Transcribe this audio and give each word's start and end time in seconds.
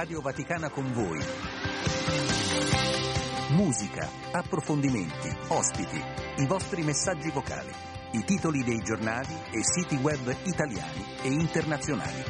Radio 0.00 0.22
Vaticana 0.22 0.70
con 0.70 0.90
voi. 0.94 1.18
Musica, 3.50 4.08
approfondimenti, 4.32 5.28
ospiti, 5.48 6.02
i 6.38 6.46
vostri 6.46 6.82
messaggi 6.82 7.28
vocali, 7.30 7.70
i 8.12 8.24
titoli 8.24 8.64
dei 8.64 8.78
giornali 8.78 9.34
e 9.50 9.62
siti 9.62 9.96
web 9.96 10.34
italiani 10.44 11.04
e 11.22 11.28
internazionali. 11.28 12.22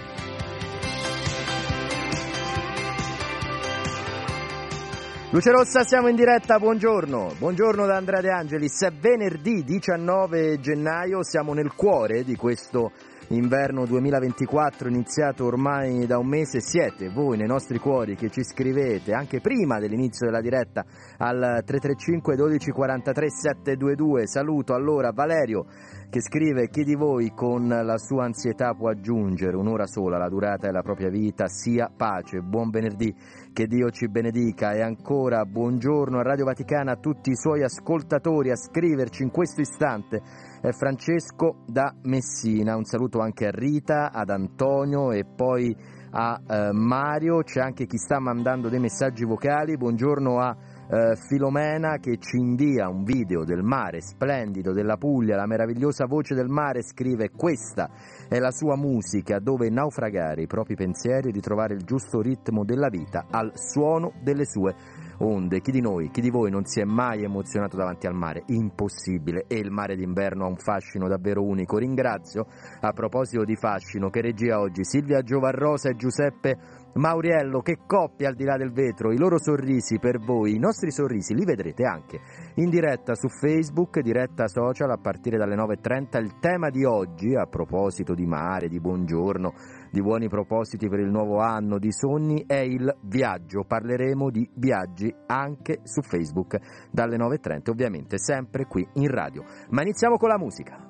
Luce 5.31 5.51
Rossa, 5.53 5.85
siamo 5.85 6.09
in 6.09 6.17
diretta, 6.17 6.59
buongiorno. 6.59 7.35
Buongiorno 7.39 7.87
da 7.87 7.95
Andrea 7.95 8.21
De 8.21 8.33
Angelis. 8.33 8.83
È 8.83 8.91
venerdì 8.91 9.63
19 9.63 10.59
gennaio, 10.59 11.23
siamo 11.23 11.53
nel 11.53 11.73
cuore 11.77 12.25
di 12.25 12.35
questo 12.35 12.91
inverno 13.31 13.87
2024 13.87 14.89
iniziato 14.89 15.45
ormai 15.45 16.07
da 16.07 16.19
un 16.19 16.27
mese. 16.27 16.61
Siete 16.61 17.11
voi 17.11 17.37
nei 17.37 17.47
nostri 17.47 17.79
cuori 17.79 18.17
che 18.17 18.29
ci 18.29 18.43
scrivete 18.43 19.13
anche 19.13 19.41
prima 19.41 19.79
dell'inizio 19.79 20.27
della 20.27 20.41
diretta 20.41 20.85
al 21.19 21.63
335 21.65 22.37
12 22.37 22.71
43 22.71 23.31
722. 23.31 24.27
Saluto 24.27 24.75
allora 24.75 25.13
Valerio 25.13 25.67
che 26.11 26.21
scrive 26.21 26.69
chi 26.69 26.83
di 26.83 26.97
voi 26.97 27.31
con 27.33 27.69
la 27.69 27.97
sua 27.97 28.25
ansietà 28.25 28.75
può 28.75 28.89
aggiungere 28.89 29.57
un'ora 29.57 29.87
sola 29.87 30.17
alla 30.17 30.29
durata 30.29 30.67
della 30.67 30.83
propria 30.83 31.09
vita, 31.09 31.47
sia 31.47 31.89
pace, 31.97 32.41
buon 32.41 32.71
venerdì, 32.71 33.15
che 33.53 33.69
Dio 33.69 33.91
ci 33.91 34.09
benedica 34.09 34.73
e 34.73 34.83
ancora 34.83 35.45
buongiorno 35.45 36.19
a 36.19 36.23
Radio 36.23 36.47
Vaticana 36.47 36.93
a 36.93 36.97
tutti 36.97 37.31
i 37.31 37.37
suoi 37.37 37.63
ascoltatori 37.63 38.51
a 38.51 38.57
scriverci 38.57 39.23
in 39.23 39.31
questo 39.31 39.61
istante 39.61 40.21
Francesco 40.69 41.65
da 41.67 41.95
Messina, 42.03 42.77
un 42.77 42.85
saluto 42.85 43.21
anche 43.21 43.47
a 43.47 43.51
Rita, 43.51 44.13
ad 44.13 44.29
Antonio 44.29 45.11
e 45.11 45.25
poi 45.25 45.75
a 46.11 46.39
eh, 46.47 46.73
Mario, 46.73 47.43
c'è 47.43 47.61
anche 47.61 47.87
chi 47.87 47.97
sta 47.97 48.19
mandando 48.19 48.69
dei 48.69 48.79
messaggi 48.79 49.25
vocali, 49.25 49.79
buongiorno 49.79 50.39
a 50.39 50.57
eh, 50.91 51.17
Filomena 51.17 51.97
che 51.99 52.19
ci 52.19 52.37
invia 52.37 52.89
un 52.89 53.05
video 53.05 53.45
del 53.45 53.63
mare 53.63 54.03
splendido 54.03 54.73
della 54.73 54.97
Puglia, 54.97 55.37
la 55.37 55.47
meravigliosa 55.47 56.05
voce 56.07 56.35
del 56.35 56.49
mare, 56.49 56.83
scrive 56.83 57.31
questa 57.31 57.89
è 58.29 58.39
la 58.39 58.51
sua 58.51 58.77
musica 58.77 59.39
dove 59.39 59.71
naufragare 59.71 60.43
i 60.43 60.47
propri 60.47 60.75
pensieri 60.75 61.31
e 61.31 61.33
ritrovare 61.33 61.75
il 61.75 61.85
giusto 61.85 62.21
ritmo 62.21 62.65
della 62.65 62.89
vita 62.89 63.27
al 63.31 63.53
suono 63.55 64.13
delle 64.23 64.45
sue 64.45 64.75
onde. 65.21 65.61
Chi 65.61 65.71
di 65.71 65.81
noi, 65.81 66.11
chi 66.11 66.21
di 66.21 66.31
voi 66.31 66.51
non 66.51 66.65
si 66.65 66.81
è 66.81 66.85
mai 66.85 67.23
emozionato 67.23 67.77
davanti 67.77 68.07
al 68.07 68.15
mare? 68.15 68.43
Impossibile. 68.47 69.45
E 69.47 69.59
il 69.59 69.71
mare 69.71 69.97
d'inverno 69.97 70.45
ha 70.45 70.49
un 70.49 70.57
fascino 70.57 71.09
davvero 71.09 71.43
unico. 71.43 71.79
Ringrazio, 71.79 72.47
a 72.81 72.93
proposito 72.93 73.45
di 73.45 73.57
fascino, 73.57 74.11
che 74.11 74.21
regia 74.21 74.61
oggi 74.61 74.85
Silvia 74.85 75.23
Giovarrosa 75.23 75.91
e 75.91 75.97
Giuseppe 75.97 76.81
Mauriello, 76.95 77.61
che 77.61 77.79
coppia 77.87 78.29
al 78.29 78.35
di 78.35 78.45
là 78.45 78.57
del 78.57 78.73
vetro, 78.73 79.13
i 79.13 79.17
loro 79.17 79.39
sorrisi 79.39 80.01
per 80.01 80.19
voi, 80.19 80.57
i 80.57 80.59
nostri 80.59 80.91
sorrisi 80.91 81.35
li 81.35 81.45
vedrete 81.45 81.85
anche 81.85 82.19
in 82.55 82.69
diretta 82.69 83.15
su 83.15 83.29
Facebook, 83.29 84.01
diretta 84.01 84.49
social 84.49 84.91
a 84.91 84.99
partire 84.99 85.39
dalle 85.39 85.55
9.30. 85.55 86.21
Il 86.21 86.39
tema 86.41 86.69
di 86.69 86.85
oggi, 86.85 87.37
a 87.37 87.47
proposito 87.47 88.15
di 88.15 88.27
mare, 88.27 88.69
di 88.69 88.81
buongiorno, 88.81 89.53
di 89.91 90.01
buoni 90.03 90.29
propositi 90.29 90.89
per 90.89 91.01
il 91.01 91.11
nuovo 91.11 91.39
anno, 91.39 91.79
di 91.79 91.93
sogni, 91.93 92.45
è 92.47 92.59
il 92.59 92.95
viaggio. 93.03 93.65
Parleremo 93.65 94.31
di 94.31 94.49
viaggi 94.55 95.15
anche 95.27 95.81
su 95.85 96.03
Facebook 96.03 96.89
dalle 96.91 97.17
9.30, 97.17 97.71
ovviamente 97.71 98.19
sempre 98.19 98.67
qui 98.67 98.87
in 98.95 99.09
radio. 99.09 99.45
Ma 99.71 99.83
iniziamo 99.83 100.17
con 100.17 100.29
la 100.29 100.39
musica. 100.39 100.90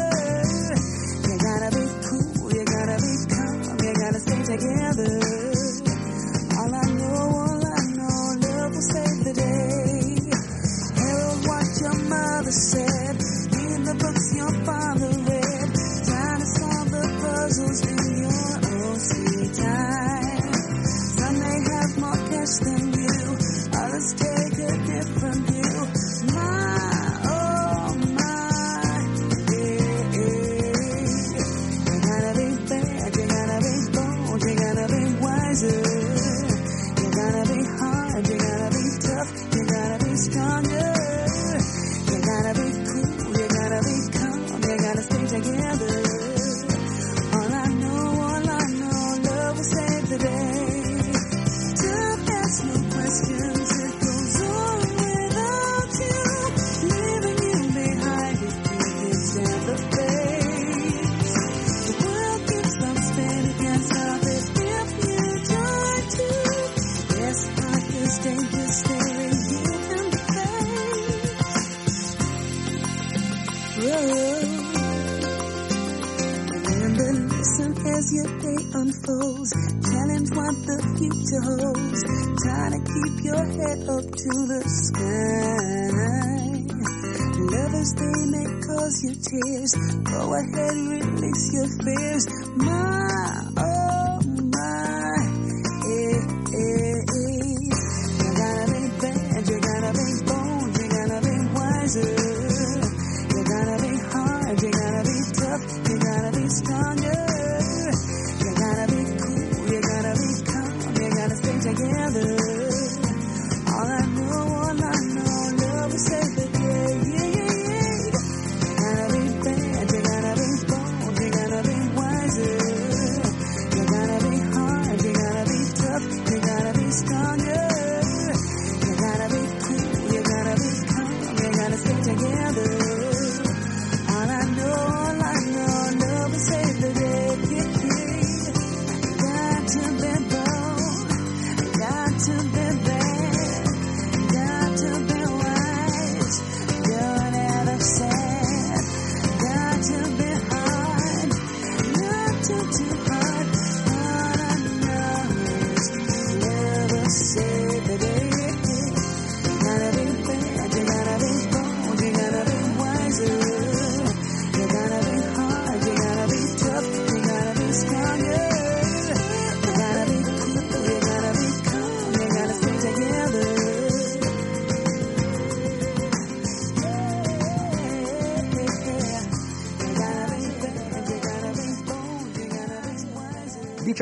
Together. 4.57 5.50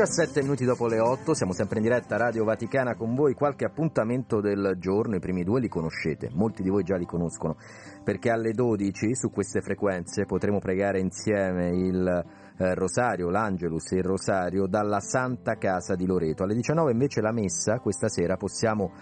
17 0.00 0.40
minuti 0.40 0.64
dopo 0.64 0.86
le 0.86 0.98
8, 0.98 1.34
siamo 1.34 1.52
sempre 1.52 1.76
in 1.76 1.82
diretta 1.82 2.16
Radio 2.16 2.42
Vaticana 2.44 2.94
con 2.94 3.14
voi, 3.14 3.34
qualche 3.34 3.66
appuntamento 3.66 4.40
del 4.40 4.76
giorno, 4.78 5.16
i 5.16 5.20
primi 5.20 5.44
due 5.44 5.60
li 5.60 5.68
conoscete, 5.68 6.30
molti 6.32 6.62
di 6.62 6.70
voi 6.70 6.84
già 6.84 6.96
li 6.96 7.04
conoscono, 7.04 7.58
perché 8.02 8.30
alle 8.30 8.52
12 8.52 9.14
su 9.14 9.30
queste 9.30 9.60
frequenze 9.60 10.24
potremo 10.24 10.58
pregare 10.58 11.00
insieme 11.00 11.68
il 11.76 12.06
eh, 12.06 12.74
Rosario, 12.74 13.28
l'Angelus 13.28 13.92
e 13.92 13.96
il 13.96 14.04
Rosario 14.04 14.66
dalla 14.66 15.00
Santa 15.00 15.58
Casa 15.58 15.94
di 15.96 16.06
Loreto. 16.06 16.44
Alle 16.44 16.54
19 16.54 16.92
invece 16.92 17.20
la 17.20 17.32
messa, 17.32 17.78
questa 17.80 18.08
sera 18.08 18.38
possiamo 18.38 18.92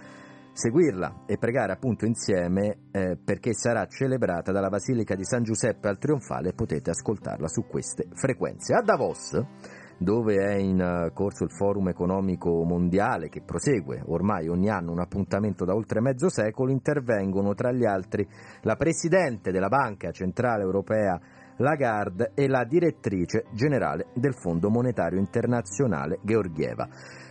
seguirla 0.53 1.23
e 1.27 1.39
pregare 1.39 1.71
appunto 1.71 2.07
insieme 2.07 2.89
eh, 2.91 3.17
perché 3.25 3.55
sarà 3.55 3.87
celebrata 3.87 4.51
dalla 4.51 4.69
Basilica 4.69 5.15
di 5.15 5.25
San 5.25 5.45
Giuseppe 5.45 5.87
al 5.87 5.99
Trionfale 5.99 6.49
e 6.49 6.55
potete 6.55 6.91
ascoltarla 6.91 7.47
su 7.47 7.69
queste 7.69 8.09
frequenze. 8.15 8.75
A 8.75 8.83
Davos, 8.83 9.41
dove 9.99 10.37
è 10.37 10.55
in 10.55 11.11
corso 11.13 11.45
il 11.45 11.51
Forum 11.51 11.89
economico 11.89 12.63
mondiale 12.63 13.29
che 13.29 13.43
prosegue 13.43 14.03
ormai 14.07 14.49
ogni 14.49 14.71
anno 14.71 14.93
un 14.93 15.01
appuntamento 15.01 15.65
da 15.65 15.75
oltre 15.75 16.01
mezzo 16.01 16.29
secolo, 16.31 16.71
intervengono 16.71 17.55
tra 17.55 17.73
gli 17.73 17.85
altri 17.85 18.27
la 18.63 18.77
Presidente 18.77 19.51
della 19.51 19.69
Banca 19.69 20.13
Centrale 20.13 20.63
Europea 20.63 21.21
Lagarde 21.59 22.33
e 22.35 22.49
la 22.49 22.65
direttrice 22.65 23.45
generale 23.53 24.09
del 24.15 24.35
Fondo 24.35 24.71
Monetario 24.71 25.19
Internazionale 25.19 26.19
Georgieva. 26.23 26.89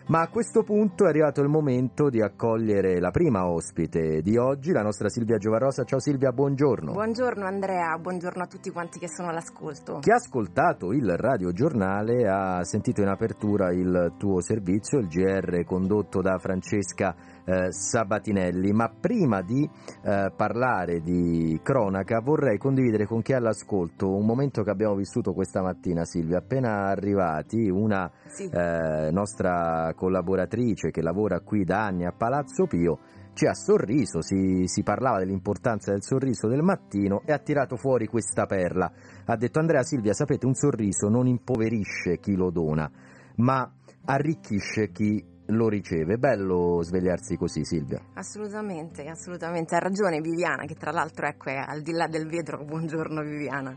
Ma 0.08 0.22
a 0.22 0.30
questo 0.30 0.64
punto 0.64 1.04
è 1.04 1.10
arrivato 1.10 1.42
il 1.42 1.50
momento 1.50 2.10
di 2.10 2.22
accogliere 2.22 2.98
la 3.02 3.12
prima 3.12 3.46
ospite 3.46 4.22
di 4.22 4.38
oggi, 4.38 4.72
la 4.72 4.82
nostra 4.82 5.10
Silvia 5.10 5.38
Giovarosa. 5.38 5.84
Ciao 5.84 6.00
Silvia, 6.00 6.32
buongiorno. 6.32 6.94
Buongiorno 6.94 7.46
Andrea, 7.46 7.98
buongiorno 7.98 8.44
a 8.44 8.48
tutti 8.48 8.70
quanti 8.70 9.00
che 9.00 9.10
sono 9.10 9.28
all'ascolto. 9.28 10.00
Chi 10.00 10.12
ha 10.12 10.16
ascoltato 10.16 10.94
il 10.94 11.10
radiogiornale 11.10 12.26
ha 12.26 12.64
sentito 12.64 13.02
in 13.02 13.10
apertura 13.10 13.74
il 13.74 14.14
tuo 14.18 14.42
servizio, 14.42 15.00
il 15.00 15.08
GR 15.08 15.66
condotto 15.66 16.22
da 16.22 16.38
Francesca 16.38 17.14
eh, 17.48 17.72
Sabatinelli, 17.72 18.74
ma 18.74 18.90
prima 18.90 19.42
di 19.42 19.64
eh, 20.04 20.32
parlare 20.36 21.00
di 21.00 21.58
cronaca 21.64 22.20
vorrei 22.20 22.58
condividere 22.58 23.06
con 23.06 23.22
chi 23.22 23.32
è 23.32 23.36
all'ascolto 23.36 24.14
un 24.14 24.26
momento 24.26 24.64
che 24.64 24.70
abbiamo 24.70 24.96
vissuto 24.96 25.32
questa 25.34 25.62
mattina 25.62 26.04
Silvia, 26.04 26.40
appena 26.40 26.88
arrivati 26.88 27.70
una 27.70 28.12
Sì. 28.28 28.50
eh, 28.52 29.10
nostra 29.12 29.94
collaboratrice 29.96 30.92
che 30.92 31.02
lavora 31.02 31.40
qui 31.40 31.64
da 31.64 31.86
anni 31.86 32.06
a 32.06 32.12
Palazzo 32.12 32.66
Pio 32.68 33.00
ci 33.34 33.46
ha 33.46 33.54
sorriso, 33.54 34.22
si, 34.22 34.64
si 34.66 34.82
parlava 34.84 35.20
dell'importanza 35.20 35.92
del 35.92 36.04
sorriso 36.04 36.48
del 36.48 36.64
mattino 36.64 37.22
e 37.24 37.32
ha 37.32 37.38
tirato 37.38 37.76
fuori 37.78 38.08
questa 38.08 38.46
perla. 38.48 38.92
Ha 39.26 39.36
detto 39.38 39.60
Andrea 39.60 39.84
Silvia, 39.84 40.14
sapete, 40.14 40.48
un 40.48 40.56
sorriso 40.56 41.08
non 41.08 41.28
impoverisce 41.28 42.18
chi 42.20 42.36
lo 42.36 42.50
dona, 42.50 42.90
ma 43.36 43.72
arricchisce 44.06 44.92
chi 44.92 45.24
lo 45.48 45.70
riceve. 45.70 46.18
Bello 46.18 46.82
svegliarsi 46.82 47.38
così, 47.38 47.64
Silvia. 47.64 48.02
Assolutamente, 48.14 49.08
assolutamente, 49.08 49.76
ha 49.76 49.80
ragione 49.80 50.20
Viviana, 50.20 50.66
che 50.66 50.76
tra 50.76 50.92
l'altro 50.92 51.28
ecco 51.28 51.50
è 51.50 51.56
al 51.56 51.82
di 51.82 51.92
là 51.92 52.08
del 52.08 52.28
vetro. 52.28 52.64
Buongiorno 52.64 53.22
Viviana. 53.22 53.76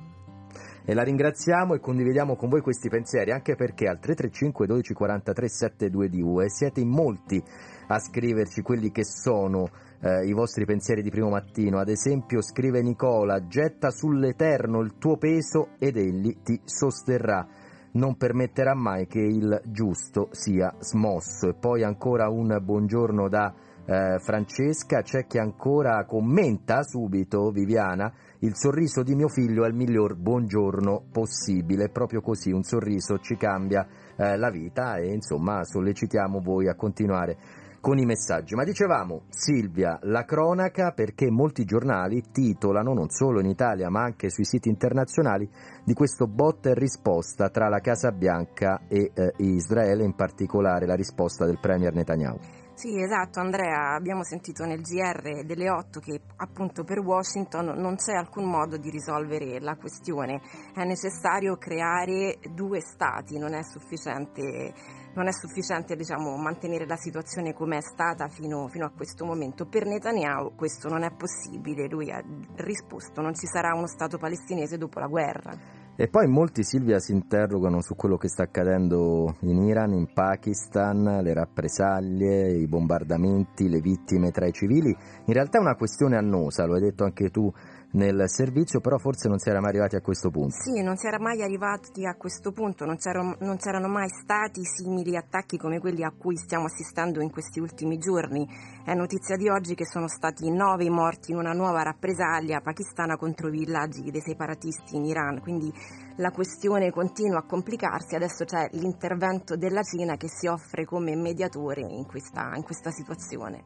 E 0.85 0.95
la 0.95 1.03
ringraziamo 1.03 1.75
e 1.75 1.81
condividiamo 1.81 2.37
con 2.37 2.49
voi 2.49 2.63
questi 2.63 2.89
pensieri, 2.89 3.31
anche 3.31 3.55
perché 3.55 3.87
al 3.87 4.01
335 4.01 4.67
12 4.67 4.95
43 4.95 5.49
722 5.49 6.51
siete 6.51 6.81
in 6.81 6.89
molti 6.89 7.43
a 7.87 7.99
scriverci 7.99 8.63
quelli 8.63 8.91
che 8.91 9.05
sono 9.05 9.69
eh, 10.01 10.27
i 10.27 10.33
vostri 10.33 10.65
pensieri 10.65 11.03
di 11.03 11.11
primo 11.11 11.29
mattino. 11.29 11.79
Ad 11.79 11.89
esempio, 11.89 12.41
scrive 12.41 12.83
Nicola: 12.83 13.47
Getta 13.47 13.91
sull'Eterno 13.91 14.81
il 14.81 14.97
tuo 14.99 15.17
peso 15.17 15.71
ed 15.79 15.97
egli 15.97 16.39
ti 16.43 16.61
sosterrà. 16.65 17.47
Non 17.93 18.17
permetterà 18.17 18.75
mai 18.75 19.07
che 19.09 19.19
il 19.19 19.63
giusto 19.65 20.29
sia 20.31 20.73
smosso. 20.79 21.49
E 21.49 21.55
poi 21.55 21.83
ancora 21.83 22.29
un 22.29 22.57
buongiorno 22.63 23.29
da 23.29 23.53
eh, 23.85 24.19
Francesca. 24.21 25.03
C'è 25.03 25.27
chi 25.27 25.39
ancora 25.39 26.05
commenta 26.05 26.83
subito, 26.85 27.51
Viviana. 27.51 28.13
Il 28.41 28.55
sorriso 28.55 29.03
di 29.03 29.17
mio 29.17 29.29
figlio 29.29 29.65
è 29.65 29.69
il 29.69 29.75
miglior 29.75 30.15
buongiorno 30.15 31.07
possibile. 31.11 31.89
Proprio 31.89 32.21
così, 32.21 32.53
un 32.53 32.63
sorriso 32.63 33.19
ci 33.19 33.37
cambia 33.37 33.85
eh, 34.17 34.37
la 34.37 34.51
vita 34.51 34.95
e 34.95 35.13
insomma 35.13 35.65
sollecitiamo 35.65 36.41
voi 36.41 36.69
a 36.69 36.77
continuare 36.77 37.37
con 37.81 37.99
i 37.99 38.05
messaggi. 38.05 38.55
Ma 38.55 38.65
dicevamo, 38.65 39.23
Silvia, 39.29 39.99
la 40.03 40.25
cronaca 40.25 40.93
perché 40.93 41.31
molti 41.31 41.65
giornali 41.65 42.23
titolano, 42.31 42.93
non 42.93 43.09
solo 43.09 43.41
in 43.41 43.47
Italia 43.47 43.89
ma 43.89 44.03
anche 44.03 44.31
sui 44.31 44.45
siti 44.45 44.69
internazionali, 44.69 45.49
di 45.85 45.95
questo 45.95 46.27
botta 46.27 46.71
e 46.71 46.75
risposta 46.75 47.49
tra 47.49 47.69
la 47.69 47.81
Casa 47.81 48.13
Bianca 48.13 48.83
e 48.89 49.11
eh, 49.15 49.33
Israele, 49.39 50.05
in 50.05 50.15
particolare 50.15 50.87
la 50.87 50.95
risposta 50.95 51.47
del 51.47 51.59
Premier 51.61 51.95
Netanyahu. 51.95 52.39
Sì, 52.81 52.99
esatto 52.99 53.41
Andrea, 53.41 53.95
abbiamo 53.95 54.25
sentito 54.25 54.65
nel 54.65 54.81
GR 54.81 55.45
delle 55.45 55.69
8 55.69 56.01
che 56.01 56.19
appunto 56.37 56.83
per 56.83 57.01
Washington 57.01 57.75
non 57.77 57.97
c'è 57.97 58.15
alcun 58.15 58.49
modo 58.49 58.79
di 58.79 58.89
risolvere 58.89 59.61
la 59.61 59.77
questione, 59.77 60.41
è 60.75 60.83
necessario 60.85 61.59
creare 61.59 62.39
due 62.55 62.81
stati, 62.81 63.37
non 63.37 63.53
è 63.53 63.63
sufficiente, 63.65 64.73
non 65.15 65.27
è 65.27 65.33
sufficiente 65.33 65.97
diciamo, 65.97 66.37
mantenere 66.37 66.87
la 66.87 66.97
situazione 66.97 67.53
come 67.53 67.79
è 67.79 67.81
stata 67.81 68.29
fino, 68.29 68.69
fino 68.69 68.87
a 68.87 68.91
questo 68.91 69.25
momento. 69.25 69.67
Per 69.67 69.87
Netanyahu 69.87 70.55
questo 70.55 70.89
non 70.89 71.03
è 71.03 71.11
possibile, 71.11 71.89
lui 71.89 72.11
ha 72.11 72.23
risposto 72.57 73.21
non 73.21 73.35
ci 73.35 73.47
sarà 73.47 73.75
uno 73.75 73.87
stato 73.87 74.19
palestinese 74.19 74.77
dopo 74.77 74.99
la 75.01 75.07
guerra. 75.07 75.79
E 75.97 76.09
poi 76.09 76.27
molti, 76.29 76.63
Silvia, 76.63 76.99
si 76.99 77.13
interrogano 77.13 77.83
su 77.83 77.95
quello 77.95 78.17
che 78.17 78.29
sta 78.29 78.45
accadendo 78.45 79.37
in 79.41 79.63
Iran, 79.65 79.93
in 79.93 80.11
Pakistan, 80.15 81.21
le 81.23 81.35
rappresaglie, 81.35 82.53
i 82.53 82.67
bombardamenti, 82.67 83.69
le 83.69 83.81
vittime 83.81 84.31
tra 84.31 84.47
i 84.47 84.53
civili. 84.53 84.97
In 85.27 85.35
realtà 85.35 85.59
è 85.59 85.61
una 85.61 85.75
questione 85.75 86.17
annosa, 86.17 86.65
lo 86.65 86.75
hai 86.75 86.81
detto 86.81 87.05
anche 87.05 87.29
tu 87.29 87.53
nel 87.93 88.29
servizio, 88.29 88.81
però 88.81 88.99
forse 88.99 89.29
non 89.29 89.39
si 89.39 89.49
era 89.49 89.61
mai 89.61 89.71
arrivati 89.71 89.97
a 89.97 90.01
questo 90.01 90.31
punto. 90.31 90.55
Sì, 90.61 90.83
non 90.83 90.97
si 90.97 91.07
era 91.07 91.19
mai 91.19 91.43
arrivati 91.43 92.07
a 92.07 92.15
questo 92.15 92.53
punto, 92.53 92.85
non, 92.85 92.97
c'erano, 92.97 93.37
non 93.41 93.57
c'erano 93.57 93.89
mai 93.89 94.09
stati 94.09 94.65
simili 94.65 95.17
attacchi 95.17 95.57
come 95.57 95.81
quelli 95.81 96.05
a 96.05 96.13
cui 96.17 96.37
stiamo 96.37 96.67
assistendo 96.67 97.21
in 97.21 97.31
questi 97.31 97.61
ultimi 97.61 97.99
giorni. 97.99 98.47
È 98.85 98.95
notizia 98.95 99.37
di 99.37 99.49
oggi 99.49 99.75
che 99.75 99.87
sono 99.87 100.09
stati 100.09 100.51
nove 100.51 100.89
morti 100.89 101.33
in 101.33 101.39
una 101.39 101.53
nuova 101.53 101.83
rappresaglia 101.83 102.61
pakistana 102.61 103.17
contro 103.17 103.49
i 103.49 103.53
villaggi 103.53 104.11
dei 104.11 104.21
separatisti 104.21 104.97
in 104.97 105.05
Iran, 105.05 105.41
quindi 105.41 105.73
la 106.17 106.31
questione 106.31 106.91
continua 106.91 107.39
a 107.39 107.47
complicarsi, 107.47 108.15
adesso 108.15 108.45
c'è 108.45 108.69
l'intervento 108.73 109.57
della 109.57 109.83
Cina 109.83 110.17
che 110.17 110.29
si 110.29 110.47
offre 110.47 110.85
come 110.85 111.17
mediatore 111.17 111.81
in 111.81 112.07
questa, 112.07 112.53
in 112.55 112.63
questa 112.63 112.91
situazione. 112.91 113.65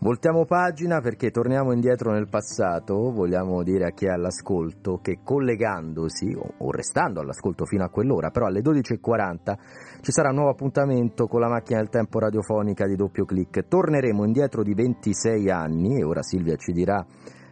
Voltiamo 0.00 0.44
pagina 0.44 1.00
perché 1.00 1.32
torniamo 1.32 1.72
indietro 1.72 2.12
nel 2.12 2.28
passato, 2.28 3.10
vogliamo 3.10 3.64
dire 3.64 3.86
a 3.86 3.90
chi 3.90 4.06
è 4.06 4.10
all'ascolto 4.10 5.00
che 5.02 5.18
collegandosi 5.24 6.36
o, 6.36 6.70
restando 6.70 7.18
all'ascolto 7.20 7.64
fino 7.64 7.82
a 7.82 7.88
quell'ora, 7.88 8.30
però 8.30 8.46
alle 8.46 8.60
12.40 8.60 9.56
ci 10.00 10.12
sarà 10.12 10.28
un 10.28 10.36
nuovo 10.36 10.50
appuntamento 10.50 11.26
con 11.26 11.40
la 11.40 11.48
macchina 11.48 11.80
del 11.80 11.88
tempo 11.88 12.20
radiofonica 12.20 12.86
di 12.86 12.94
doppio 12.94 13.24
clic. 13.24 13.66
Torneremo 13.66 14.24
indietro 14.24 14.62
di 14.62 14.72
26 14.72 15.50
anni 15.50 15.98
e 15.98 16.04
ora 16.04 16.22
Silvia 16.22 16.54
ci 16.54 16.70
dirà 16.70 17.04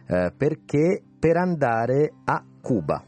eh, 0.07 0.31
perché 0.35 1.03
per 1.19 1.35
andare 1.35 2.13
a 2.23 2.41
Cuba. 2.61 3.03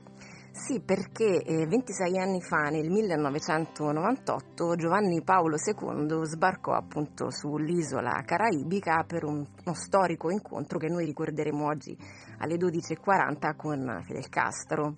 Sì, 0.60 0.82
perché 0.82 1.42
eh, 1.42 1.66
26 1.66 2.20
anni 2.20 2.42
fa, 2.42 2.68
nel 2.70 2.90
1998, 2.90 4.76
Giovanni 4.76 5.24
Paolo 5.24 5.56
II 5.56 6.26
sbarcò 6.26 6.74
appunto 6.74 7.32
sull'isola 7.32 8.22
caraibica 8.26 9.04
per 9.08 9.24
un, 9.24 9.38
uno 9.38 9.74
storico 9.74 10.30
incontro 10.30 10.78
che 10.78 10.90
noi 10.90 11.06
ricorderemo 11.06 11.66
oggi 11.66 11.98
alle 12.40 12.58
12.40 12.58 13.56
con 13.56 14.02
Fidel 14.04 14.28
Castro. 14.28 14.98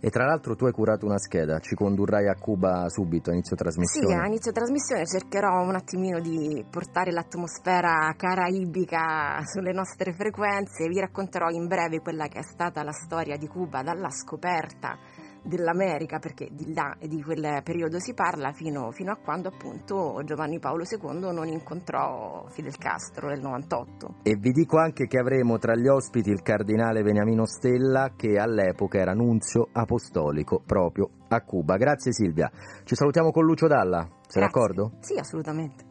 E 0.00 0.10
tra 0.10 0.24
l'altro 0.24 0.54
tu 0.54 0.66
hai 0.66 0.72
curato 0.72 1.06
una 1.06 1.18
scheda, 1.18 1.58
ci 1.58 1.74
condurrai 1.74 2.28
a 2.28 2.34
Cuba 2.34 2.88
subito 2.88 3.30
a 3.30 3.32
inizio 3.32 3.56
trasmissione. 3.56 4.06
Sì, 4.06 4.14
a 4.14 4.26
inizio 4.26 4.52
trasmissione 4.52 5.06
cercherò 5.06 5.62
un 5.62 5.74
attimino 5.74 6.20
di 6.20 6.64
portare 6.70 7.10
l'atmosfera 7.12 8.14
caraibica 8.16 9.40
sulle 9.44 9.72
nostre 9.72 10.12
frequenze, 10.12 10.86
vi 10.88 11.00
racconterò 11.00 11.48
in 11.48 11.66
breve 11.66 12.00
quella 12.00 12.28
che 12.28 12.38
è 12.38 12.42
stata 12.42 12.82
la 12.82 12.92
storia 12.92 13.36
di 13.36 13.46
Cuba 13.46 13.82
dalla 13.82 14.10
scoperta 14.10 14.98
dell'America, 15.46 16.18
perché 16.18 16.48
di 16.52 16.72
là 16.74 16.96
e 16.98 17.08
di 17.08 17.22
quel 17.22 17.60
periodo 17.62 17.98
si 17.98 18.14
parla, 18.14 18.52
fino, 18.52 18.90
fino, 18.90 19.12
a 19.12 19.16
quando 19.16 19.48
appunto 19.48 20.20
Giovanni 20.24 20.58
Paolo 20.58 20.84
II 20.84 21.32
non 21.32 21.46
incontrò 21.46 22.46
Fidel 22.48 22.76
Castro 22.76 23.28
nel 23.28 23.40
98. 23.40 24.16
E 24.22 24.36
vi 24.36 24.50
dico 24.50 24.78
anche 24.78 25.06
che 25.06 25.18
avremo 25.18 25.58
tra 25.58 25.74
gli 25.74 25.88
ospiti 25.88 26.30
il 26.30 26.42
cardinale 26.42 27.02
Beniamino 27.02 27.46
Stella, 27.46 28.12
che 28.16 28.36
all'epoca 28.36 28.98
era 28.98 29.12
nunzio 29.12 29.68
apostolico 29.72 30.62
proprio 30.64 31.10
a 31.28 31.40
Cuba. 31.42 31.76
Grazie 31.76 32.12
Silvia. 32.12 32.50
Ci 32.84 32.94
salutiamo 32.94 33.30
con 33.30 33.44
Lucio 33.44 33.66
Dalla, 33.66 34.00
sei 34.00 34.10
Grazie. 34.10 34.40
d'accordo? 34.40 34.92
Sì, 35.00 35.14
assolutamente. 35.14 35.85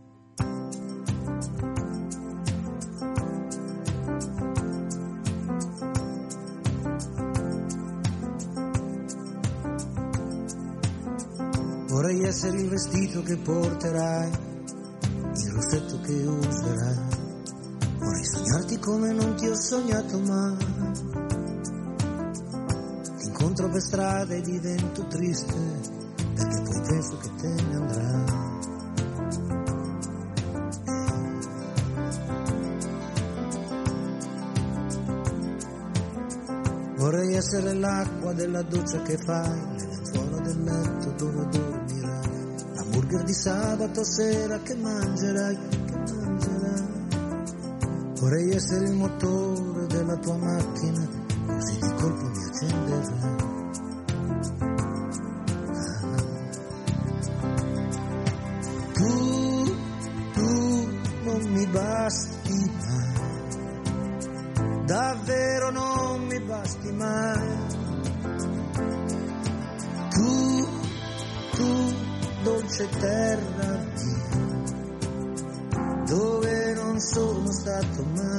Vorrei 12.05 12.23
essere 12.23 12.61
il 12.61 12.69
vestito 12.69 13.23
che 13.23 13.35
porterai, 13.35 14.29
il 14.29 15.51
rossetto 15.53 15.99
che 16.01 16.13
userai. 16.13 16.99
Vorrei 17.97 18.25
sognarti 18.25 18.77
come 18.77 19.11
non 19.11 19.35
ti 19.35 19.47
ho 19.47 19.55
sognato 19.55 20.19
mai. 20.19 20.57
Ti 23.17 23.25
incontro 23.25 23.69
per 23.69 23.81
strada 23.81 24.35
e 24.35 24.41
divento 24.41 25.07
triste, 25.07 25.55
perché 26.35 26.61
poi 26.61 26.81
penso 26.81 27.17
che 27.17 27.29
te 27.37 27.47
ne 27.47 27.75
andrai. 27.75 28.43
Vorrei 36.97 37.33
essere 37.33 37.73
l'acqua 37.73 38.31
della 38.33 38.61
doccia 38.61 39.01
che 39.01 39.17
fai, 39.17 39.59
le 39.79 39.87
lenzuola 39.87 40.39
del 40.41 40.63
letto 40.63 41.09
dove 41.17 41.47
dormirai, 41.49 41.84
l'hamburger 43.05 43.23
di 43.23 43.33
sabato 43.33 44.03
sera 44.03 44.59
che 44.59 44.75
mangerai, 44.75 45.57
che 45.69 46.13
mangerai. 46.13 46.93
Vorrei 48.19 48.51
essere 48.51 48.85
il 48.85 48.93
motore 48.93 49.85
della 49.87 50.15
tua 50.17 50.37
macchina, 50.37 51.07
così 51.45 51.77
di 51.79 51.93
colpo 51.93 52.25
mi 52.25 52.43
accenderai. 52.43 53.43
Tu, 58.93 59.75
tu 60.33 60.89
non 61.23 61.41
mi 61.51 61.65
basti 61.67 62.71
mai, 62.79 63.13
davvero 64.85 65.69
non 65.71 66.25
mi 66.25 66.39
basti 66.41 66.91
mai. 66.91 67.44
Dolce 72.75 72.89
terra 72.99 73.83
dove 76.05 76.73
non 76.73 76.99
sono 76.99 77.51
stato 77.51 78.03
mai. 78.13 78.34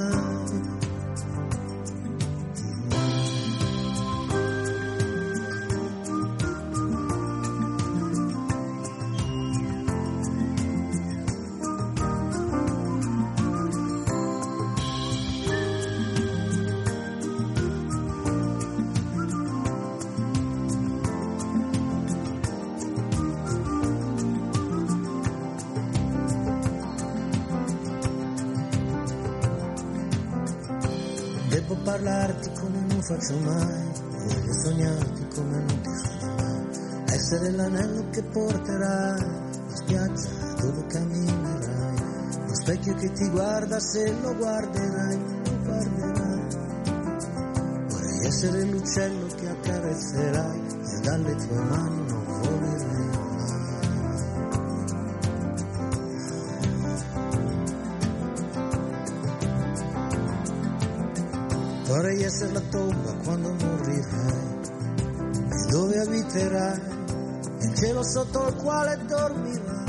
Faccio 33.18 33.38
mai, 33.38 33.92
voglio 34.26 34.52
sognarti 34.52 35.26
come 35.34 35.56
non 35.56 35.80
ti 35.80 35.90
sogno 36.04 36.34
mai, 36.34 37.14
essere 37.14 37.50
l'anello 37.52 38.10
che 38.10 38.22
porterai, 38.22 39.20
la 39.20 39.74
spiaggia 39.74 40.28
dove 40.60 40.86
camminerai, 40.86 41.96
lo 42.46 42.54
specchio 42.54 42.94
che 42.94 43.12
ti 43.12 43.30
guarda 43.30 43.80
se 43.80 44.12
lo 44.20 44.36
guarderai, 44.36 45.18
lo 45.44 45.58
guarderai. 45.62 46.24
Vorrei 47.88 48.26
essere 48.26 48.62
l'uccello 48.64 49.26
che 49.28 49.48
accarezzerai 49.48 50.60
e 50.66 51.00
dalle 51.02 51.34
tue 51.36 51.58
mani 51.62 52.06
non 52.06 52.24
volerai. 52.24 52.84
Vorrei 61.86 62.22
essere 62.24 62.52
la 62.52 62.60
tomba 62.68 63.05
sotto 68.26 68.48
il 68.48 68.54
quale 68.56 68.98
dormirai. 69.06 69.84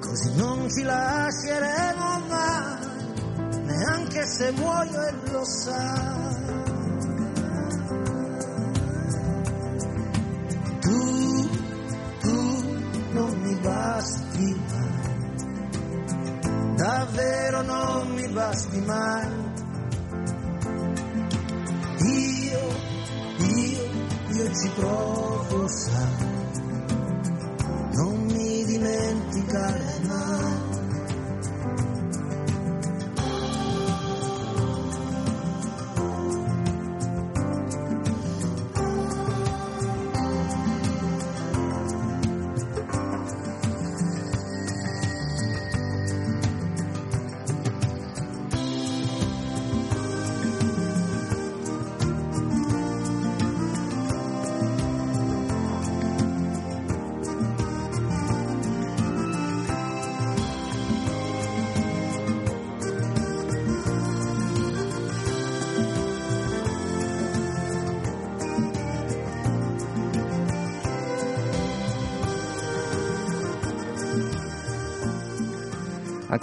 Così 0.00 0.34
non 0.36 0.68
ci 0.70 0.82
lasceremo 0.82 2.20
mai, 2.28 2.78
neanche 3.64 4.26
se 4.26 4.50
muoio 4.52 5.02
e 5.02 5.12
lo 5.30 5.44
sai. 5.44 6.46
Tu, 10.80 11.48
tu 12.20 12.40
non 13.12 13.40
mi 13.42 13.54
basti 13.60 14.60
mai, 14.70 15.34
davvero 16.76 17.62
non 17.62 18.08
mi 18.14 18.28
basti 18.28 18.80
mai. 18.80 19.46
Io, 22.00 22.60
io, 23.38 23.84
io 24.28 24.54
ci 24.54 24.70
provo, 24.76 25.17
sai, 25.98 26.27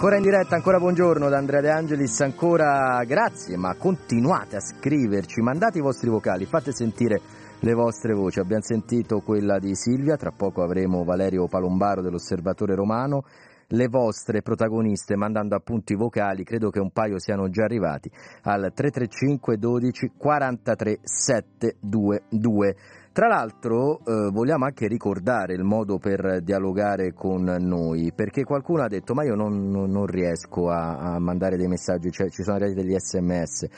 Ancora 0.06 0.24
in 0.24 0.30
diretta, 0.30 0.54
ancora 0.54 0.78
buongiorno 0.78 1.28
da 1.28 1.36
Andrea 1.36 1.60
De 1.60 1.68
Angelis, 1.68 2.20
ancora 2.20 3.02
grazie, 3.04 3.56
ma 3.56 3.74
continuate 3.74 4.54
a 4.54 4.60
scriverci, 4.60 5.40
mandate 5.40 5.78
i 5.78 5.80
vostri 5.80 6.08
vocali, 6.08 6.44
fate 6.44 6.70
sentire 6.70 7.20
le 7.58 7.72
vostre 7.72 8.14
voci. 8.14 8.38
Abbiamo 8.38 8.62
sentito 8.62 9.18
quella 9.18 9.58
di 9.58 9.74
Silvia, 9.74 10.14
tra 10.14 10.30
poco 10.30 10.62
avremo 10.62 11.02
Valerio 11.02 11.48
Palombaro 11.48 12.02
dell'Osservatore 12.02 12.76
Romano, 12.76 13.24
le 13.70 13.88
vostre 13.88 14.42
protagoniste 14.42 15.16
mandando 15.16 15.56
appunti 15.56 15.96
vocali, 15.96 16.44
credo 16.44 16.70
che 16.70 16.78
un 16.78 16.92
paio 16.92 17.18
siano 17.18 17.48
già 17.48 17.64
arrivati 17.64 18.08
al 18.42 18.70
335 18.72 19.58
12 19.58 20.12
43 20.16 20.98
722. 21.02 22.76
Tra 23.16 23.28
l'altro 23.28 24.00
eh, 24.04 24.28
vogliamo 24.30 24.66
anche 24.66 24.86
ricordare 24.86 25.54
il 25.54 25.62
modo 25.62 25.96
per 25.96 26.42
dialogare 26.42 27.14
con 27.14 27.44
noi, 27.44 28.12
perché 28.14 28.44
qualcuno 28.44 28.82
ha 28.82 28.88
detto 28.88 29.14
ma 29.14 29.24
io 29.24 29.34
non, 29.34 29.70
non, 29.70 29.90
non 29.90 30.04
riesco 30.04 30.68
a, 30.68 30.98
a, 30.98 31.18
mandare 31.18 31.56
dei 31.56 31.66
messaggi, 31.66 32.10
cioè 32.10 32.28
ci 32.28 32.42
sono 32.42 32.56
arrivati 32.56 32.82
degli 32.82 32.94
sms. 32.94 33.68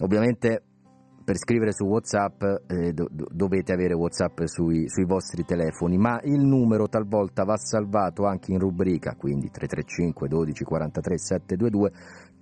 Ovviamente 0.00 0.62
per 1.24 1.38
scrivere 1.38 1.72
su 1.72 1.84
WhatsApp 1.84 2.42
eh, 2.66 2.92
do, 2.92 3.08
dovete 3.10 3.72
avere 3.72 3.94
WhatsApp 3.94 4.42
sui, 4.44 4.86
sui, 4.90 5.06
vostri 5.06 5.42
telefoni, 5.46 5.96
ma 5.96 6.20
il 6.24 6.44
numero 6.44 6.86
talvolta 6.86 7.44
va 7.44 7.56
salvato 7.56 8.26
anche 8.26 8.52
in 8.52 8.58
rubrica, 8.58 9.14
quindi 9.16 9.48
335 9.48 10.28
12 10.28 10.64
43 10.64 11.18
722 11.18 11.92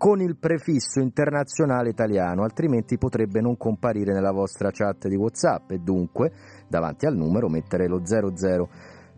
con 0.01 0.23
il 0.23 0.39
prefisso 0.39 0.99
internazionale 0.99 1.91
italiano, 1.91 2.43
altrimenti 2.43 2.97
potrebbe 2.97 3.43
non 3.43 3.59
comparire 3.59 4.15
nella 4.15 4.33
vostra 4.33 4.71
chat 4.71 5.09
di 5.09 5.15
WhatsApp 5.15 5.73
e 5.73 5.79
dunque 5.81 6.33
davanti 6.67 7.05
al 7.05 7.15
numero 7.15 7.51
mettere 7.51 7.87
lo 7.87 8.01
00 8.03 8.69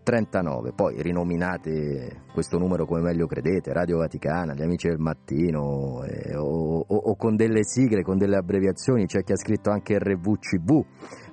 39. 0.03 0.73
Poi 0.73 1.01
rinominate 1.01 2.23
questo 2.33 2.57
numero 2.57 2.85
come 2.85 2.99
meglio 2.99 3.27
credete, 3.27 3.71
Radio 3.71 3.99
Vaticana, 3.99 4.53
gli 4.53 4.61
amici 4.61 4.89
del 4.89 4.99
mattino 4.99 6.03
eh, 6.03 6.35
o, 6.35 6.79
o, 6.79 6.95
o, 6.95 7.15
con 7.15 7.37
delle 7.37 7.63
sigle, 7.63 8.03
con 8.03 8.17
delle 8.17 8.35
abbreviazioni, 8.35 9.05
c'è 9.05 9.23
chi 9.23 9.31
ha 9.31 9.37
scritto 9.37 9.69
anche 9.69 9.97
RVCV 9.97 10.85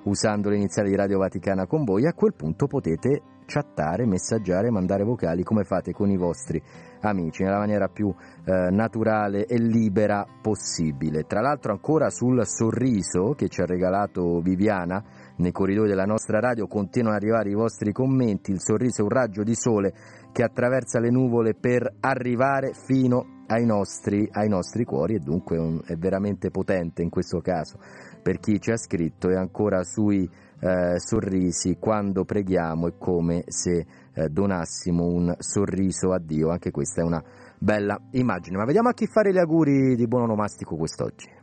usando 0.03 0.47
le 0.47 0.55
iniziali 0.55 0.91
di 0.91 0.95
Radio 0.95 1.17
Vaticana 1.17 1.67
con 1.67 1.83
voi, 1.83 2.07
a 2.07 2.13
quel 2.13 2.33
punto 2.35 2.67
potete 2.67 3.21
chattare, 3.45 4.05
messaggiare, 4.05 4.71
mandare 4.71 5.03
vocali 5.03 5.43
come 5.43 5.65
fate 5.65 5.91
con 5.91 6.09
i 6.09 6.15
vostri 6.15 6.63
amici 7.01 7.43
nella 7.43 7.57
maniera 7.57 7.87
più 7.87 8.07
eh, 8.09 8.69
naturale 8.69 9.45
e 9.45 9.57
libera 9.57 10.25
possibile. 10.41 11.23
Tra 11.23 11.41
l'altro 11.41 11.71
ancora 11.71 12.09
sul 12.09 12.45
sorriso 12.45 13.33
che 13.33 13.47
ci 13.47 13.61
ha 13.61 13.65
regalato 13.65 14.39
Viviana 14.39 15.03
nei 15.37 15.51
corridoi 15.51 15.87
della 15.87 16.05
nostra 16.05 16.39
radio 16.39 16.67
continuano 16.67 17.15
ad 17.15 17.21
arrivare 17.23 17.49
i 17.49 17.55
vostri 17.55 17.91
commenti, 17.91 18.51
il 18.51 18.61
sorriso 18.61 19.01
è 19.01 19.03
un 19.03 19.09
raggio 19.09 19.43
di 19.43 19.55
sole 19.55 19.93
che 20.31 20.43
attraversa 20.43 20.99
le 20.99 21.09
nuvole 21.09 21.55
per 21.55 21.91
arrivare 21.99 22.71
fino 22.73 23.43
ai 23.47 23.65
nostri, 23.65 24.27
ai 24.31 24.47
nostri 24.47 24.85
cuori 24.85 25.15
e 25.15 25.19
dunque 25.19 25.57
un, 25.57 25.81
è 25.85 25.95
veramente 25.95 26.51
potente 26.51 27.01
in 27.01 27.09
questo 27.09 27.41
caso 27.41 27.79
per 28.21 28.39
chi 28.39 28.59
ci 28.59 28.71
ha 28.71 28.77
scritto 28.77 29.29
e 29.29 29.35
ancora 29.35 29.83
sui 29.83 30.29
eh, 30.59 30.99
sorrisi 30.99 31.77
quando 31.79 32.23
preghiamo 32.23 32.87
è 32.87 32.93
come 32.97 33.43
se 33.47 33.85
eh, 34.13 34.29
donassimo 34.29 35.05
un 35.05 35.33
sorriso 35.37 36.13
a 36.13 36.19
Dio, 36.19 36.49
anche 36.49 36.71
questa 36.71 37.01
è 37.01 37.03
una 37.03 37.23
bella 37.57 37.99
immagine. 38.11 38.57
Ma 38.57 38.65
vediamo 38.65 38.89
a 38.89 38.93
chi 38.93 39.07
fare 39.07 39.31
gli 39.31 39.37
auguri 39.37 39.95
di 39.95 40.07
buon 40.07 40.23
onomastico 40.23 40.75
quest'oggi. 40.75 41.39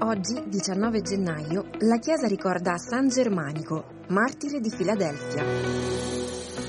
Oggi, 0.00 0.42
19 0.48 1.02
gennaio, 1.02 1.66
la 1.80 1.98
Chiesa 1.98 2.26
ricorda 2.26 2.78
San 2.78 3.08
Germanico, 3.08 3.84
martire 4.08 4.58
di 4.58 4.70
Filadelfia. 4.70 6.17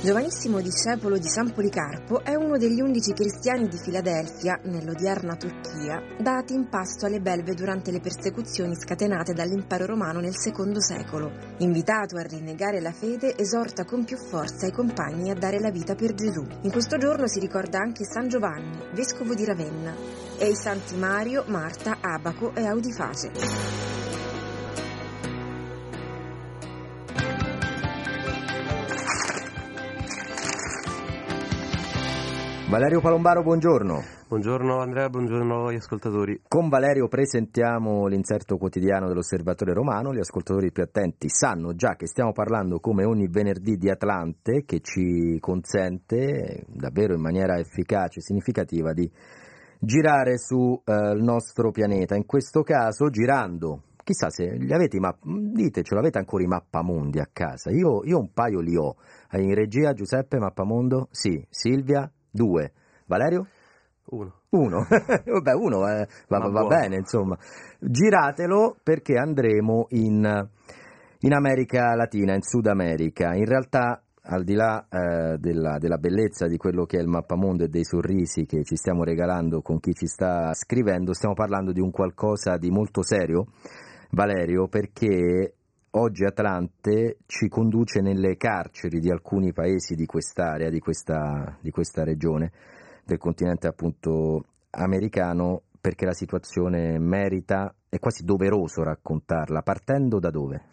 Giovanissimo 0.02 0.62
discepolo 0.62 1.18
di 1.18 1.28
San 1.28 1.52
Policarpo, 1.52 2.24
è 2.24 2.34
uno 2.34 2.58
degli 2.58 2.80
undici 2.80 3.12
cristiani 3.12 3.68
di 3.68 3.78
Filadelfia, 3.78 4.58
nell'odierna 4.64 5.36
Turchia, 5.36 6.02
dati 6.18 6.54
in 6.54 6.70
pasto 6.70 7.06
alle 7.06 7.20
belve 7.20 7.54
durante 7.54 7.92
le 7.92 8.00
persecuzioni 8.00 8.76
scatenate 8.80 9.34
dall'impero 9.34 9.86
romano 9.86 10.22
nel 10.22 10.38
secondo 10.38 10.80
secolo. 10.80 11.30
Invitato 11.58 12.16
a 12.16 12.22
rinnegare 12.22 12.80
la 12.80 12.94
fede, 12.94 13.36
esorta 13.36 13.84
con 13.84 14.06
più 14.06 14.16
forza 14.16 14.68
i 14.68 14.72
compagni 14.72 15.32
a 15.32 15.36
dare 15.36 15.60
la 15.60 15.70
vita 15.70 15.96
per 15.96 16.14
Gesù. 16.14 16.46
In 16.62 16.72
questo 16.72 16.96
giorno 16.96 17.28
si 17.28 17.42
ricorda 17.42 17.80
anche 17.80 18.06
San 18.06 18.30
Giovanni, 18.30 18.80
vescovo 18.94 19.34
di 19.34 19.44
Ravenna, 19.44 19.94
e 20.38 20.48
i 20.48 20.56
santi 20.56 20.96
Mario, 20.96 21.44
Marta, 21.48 21.98
Abaco 22.00 22.56
e 22.56 22.66
Audiface. 22.66 23.89
Valerio 32.70 33.02
Palombaro, 33.02 33.42
buongiorno. 33.42 34.00
Buongiorno 34.28 34.80
Andrea, 34.80 35.10
buongiorno 35.10 35.70
agli 35.70 35.78
ascoltatori. 35.78 36.40
Con 36.48 36.70
Valerio 36.70 37.08
presentiamo 37.08 38.06
l'inserto 38.06 38.58
quotidiano 38.58 39.08
dell'Osservatore 39.08 39.74
Romano. 39.74 40.14
Gli 40.14 40.20
ascoltatori 40.20 40.72
più 40.72 40.84
attenti 40.84 41.30
sanno 41.30 41.74
già 41.74 41.96
che 41.96 42.06
stiamo 42.06 42.32
parlando 42.32 42.80
come 42.80 43.06
ogni 43.06 43.28
venerdì 43.28 43.76
di 43.76 43.90
Atlante 43.90 44.66
che 44.66 44.82
ci 44.82 45.40
consente 45.40 46.64
davvero 46.68 47.16
in 47.16 47.22
maniera 47.22 47.58
efficace 47.58 48.20
e 48.20 48.22
significativa 48.22 48.94
di 48.94 49.12
girare 49.80 50.38
sul 50.38 50.80
eh, 50.86 51.16
nostro 51.16 51.72
pianeta. 51.72 52.16
In 52.16 52.28
questo 52.28 52.62
caso 52.62 53.10
girando 53.10 53.82
chissà 54.04 54.30
se 54.30 54.46
li 54.46 54.72
avete 54.72 54.98
i 54.98 55.00
mapp- 55.00 55.24
ditecelo, 55.26 56.00
avete 56.00 56.20
ancora 56.20 56.44
i 56.44 56.48
mappamondi 56.48 57.20
a 57.20 57.28
casa? 57.34 57.72
Io, 57.72 58.04
io, 58.04 58.20
un 58.20 58.32
paio 58.32 58.60
li 58.60 58.76
ho. 58.76 58.96
In 59.32 59.56
regia 59.56 59.94
Giuseppe 59.94 60.38
Mappamondo? 60.38 61.08
Sì. 61.10 61.44
Silvia? 61.50 62.12
Due. 62.32 62.72
Valerio? 63.06 63.48
Uno. 64.12 64.34
Uno, 64.50 64.80
vabbè, 64.90 65.54
uno 65.54 65.88
eh, 65.88 66.08
va, 66.28 66.50
va, 66.50 66.66
bene, 66.66 66.96
insomma. 66.96 67.38
Giratelo 67.80 68.78
perché 68.82 69.16
andremo 69.16 69.86
in, 69.90 70.48
in, 71.20 71.34
America 71.34 71.94
Latina, 71.94 72.34
in 72.34 72.42
Sud 72.42 72.66
America. 72.66 73.36
In 73.36 73.46
realtà, 73.46 74.02
al 74.24 74.44
di 74.44 74.56
là 74.56 74.88
eh, 74.90 75.38
della, 75.38 75.78
della, 75.78 75.98
bellezza 75.98 76.48
di 76.48 76.58
quello 76.58 76.86
che 76.86 76.98
è 76.98 77.02
il 77.02 77.08
mappamondo 77.08 77.64
e 77.64 77.68
dei 77.68 77.84
sorrisi 77.84 78.46
che 78.46 78.64
ci 78.64 78.76
stiamo 78.76 79.04
regalando 79.04 79.62
con 79.62 79.80
chi 79.80 79.94
ci 79.94 80.08
sta 80.08 80.52
scrivendo, 80.54 81.14
stiamo 81.14 81.36
parlando 81.36 81.72
di 81.72 81.80
un 81.80 81.92
qualcosa 81.92 82.58
di 82.58 82.72
molto 82.72 83.04
serio, 83.04 83.46
Valerio, 84.10 84.68
perché 84.68 85.54
oggi 85.92 86.24
Atlante 86.24 87.18
ci 87.26 87.48
conduce 87.48 88.02
nelle 88.02 88.38
carceri 88.38 89.00
di 89.00 89.10
alcuni 89.10 89.54
paesi 89.54 89.96
di 89.96 90.06
quest'area, 90.06 90.70
di 90.70 90.80
questa, 90.80 91.58
di 91.62 91.72
questa 91.72 92.04
regione 92.04 92.52
del 93.04 93.18
continente 93.18 93.68
appunto 93.68 94.44
americano, 94.72 95.64
perché 95.82 96.06
la 96.06 96.14
situazione 96.14 97.00
merita, 97.00 97.74
è 97.90 97.98
quasi 97.98 98.24
doveroso 98.24 98.84
raccontarla, 98.84 99.62
partendo 99.62 100.20
da 100.20 100.30
dove? 100.30 100.66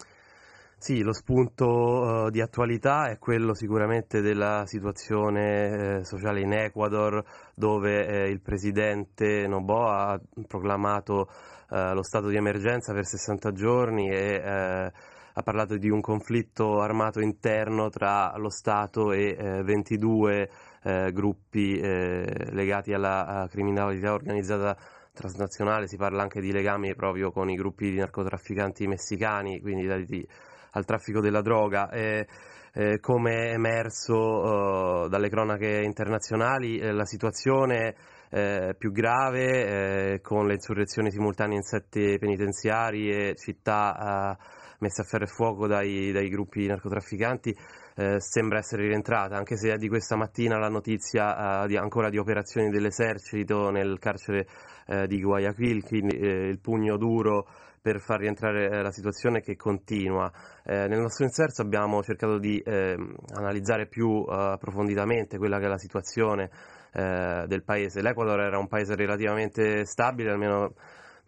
Sì, 0.78 1.02
lo 1.02 1.14
spunto 1.14 1.66
uh, 1.66 2.30
di 2.30 2.42
attualità 2.42 3.08
è 3.08 3.18
quello 3.18 3.54
sicuramente 3.54 4.20
della 4.20 4.64
situazione 4.66 5.98
eh, 5.98 6.04
sociale 6.04 6.42
in 6.42 6.52
Ecuador, 6.52 7.24
dove 7.54 8.06
eh, 8.06 8.28
il 8.28 8.42
presidente 8.42 9.46
Noboa 9.46 10.12
ha 10.12 10.20
proclamato 10.46 11.28
eh, 11.70 11.92
lo 11.92 12.02
stato 12.02 12.28
di 12.28 12.36
emergenza 12.36 12.92
per 12.92 13.04
60 13.04 13.52
giorni 13.52 14.08
e 14.08 14.42
eh, 14.42 14.92
ha 15.38 15.42
parlato 15.42 15.76
di 15.76 15.90
un 15.90 16.00
conflitto 16.00 16.80
armato 16.80 17.20
interno 17.20 17.90
tra 17.90 18.36
lo 18.38 18.48
Stato 18.48 19.12
e 19.12 19.36
22 19.62 20.50
eh, 20.82 21.12
gruppi 21.12 21.78
legati 21.78 22.94
alla 22.94 23.46
criminalità 23.50 24.14
organizzata 24.14 24.74
transnazionale, 25.12 25.88
si 25.88 25.96
parla 25.96 26.22
anche 26.22 26.40
di 26.40 26.52
legami 26.52 26.94
proprio 26.94 27.32
con 27.32 27.50
i 27.50 27.56
gruppi 27.56 27.90
di 27.90 27.96
narcotrafficanti 27.96 28.86
messicani, 28.86 29.60
quindi 29.60 29.86
dati 29.86 30.26
al 30.72 30.84
traffico 30.84 31.20
della 31.20 31.40
droga. 31.40 31.90
E, 31.90 32.26
eh, 32.78 33.00
come 33.00 33.48
è 33.48 33.52
emerso 33.54 34.14
uh, 34.14 35.08
dalle 35.08 35.30
cronache 35.30 35.80
internazionali, 35.82 36.76
eh, 36.76 36.92
la 36.92 37.06
situazione 37.06 37.94
eh, 38.30 38.74
più 38.78 38.92
grave 38.92 40.14
eh, 40.14 40.20
con 40.20 40.46
le 40.46 40.54
insurrezioni 40.54 41.10
simultanee 41.10 41.56
in 41.56 41.62
sette 41.62 42.18
penitenziari 42.18 43.10
e 43.10 43.34
città 43.36 44.36
messe 44.78 45.00
a 45.00 45.04
ferro 45.04 45.24
e 45.24 45.28
fuoco 45.28 45.66
dai, 45.66 46.12
dai 46.12 46.28
gruppi 46.28 46.66
narcotrafficanti 46.66 47.56
eh, 47.96 48.20
sembra 48.20 48.58
essere 48.58 48.86
rientrata, 48.86 49.36
anche 49.36 49.56
se 49.56 49.72
è 49.72 49.76
di 49.76 49.88
questa 49.88 50.16
mattina 50.16 50.58
la 50.58 50.68
notizia 50.68 51.64
eh, 51.64 51.66
di, 51.66 51.76
ancora 51.76 52.10
di 52.10 52.18
operazioni 52.18 52.68
dell'esercito 52.68 53.70
nel 53.70 53.98
carcere 53.98 54.46
eh, 54.86 55.06
di 55.06 55.20
Guayaquil, 55.20 55.82
quindi 55.82 56.16
il 56.16 56.58
pugno 56.60 56.98
duro 56.98 57.48
per 57.80 58.00
far 58.00 58.18
rientrare 58.18 58.68
eh, 58.68 58.82
la 58.82 58.90
situazione 58.90 59.40
che 59.40 59.56
continua. 59.56 60.30
Eh, 60.64 60.88
nel 60.88 61.00
nostro 61.00 61.24
inserto 61.24 61.62
abbiamo 61.62 62.02
cercato 62.02 62.38
di 62.38 62.58
eh, 62.58 62.96
analizzare 63.34 63.86
più 63.86 64.26
eh, 64.28 64.34
approfonditamente 64.34 65.38
quella 65.38 65.58
che 65.58 65.66
è 65.66 65.68
la 65.68 65.78
situazione 65.78 66.50
eh, 66.96 67.44
del 67.46 67.62
paese. 67.62 68.00
L'Ecuador 68.00 68.40
era 68.40 68.58
un 68.58 68.68
paese 68.68 68.94
relativamente 68.96 69.84
stabile, 69.84 70.30
almeno 70.30 70.72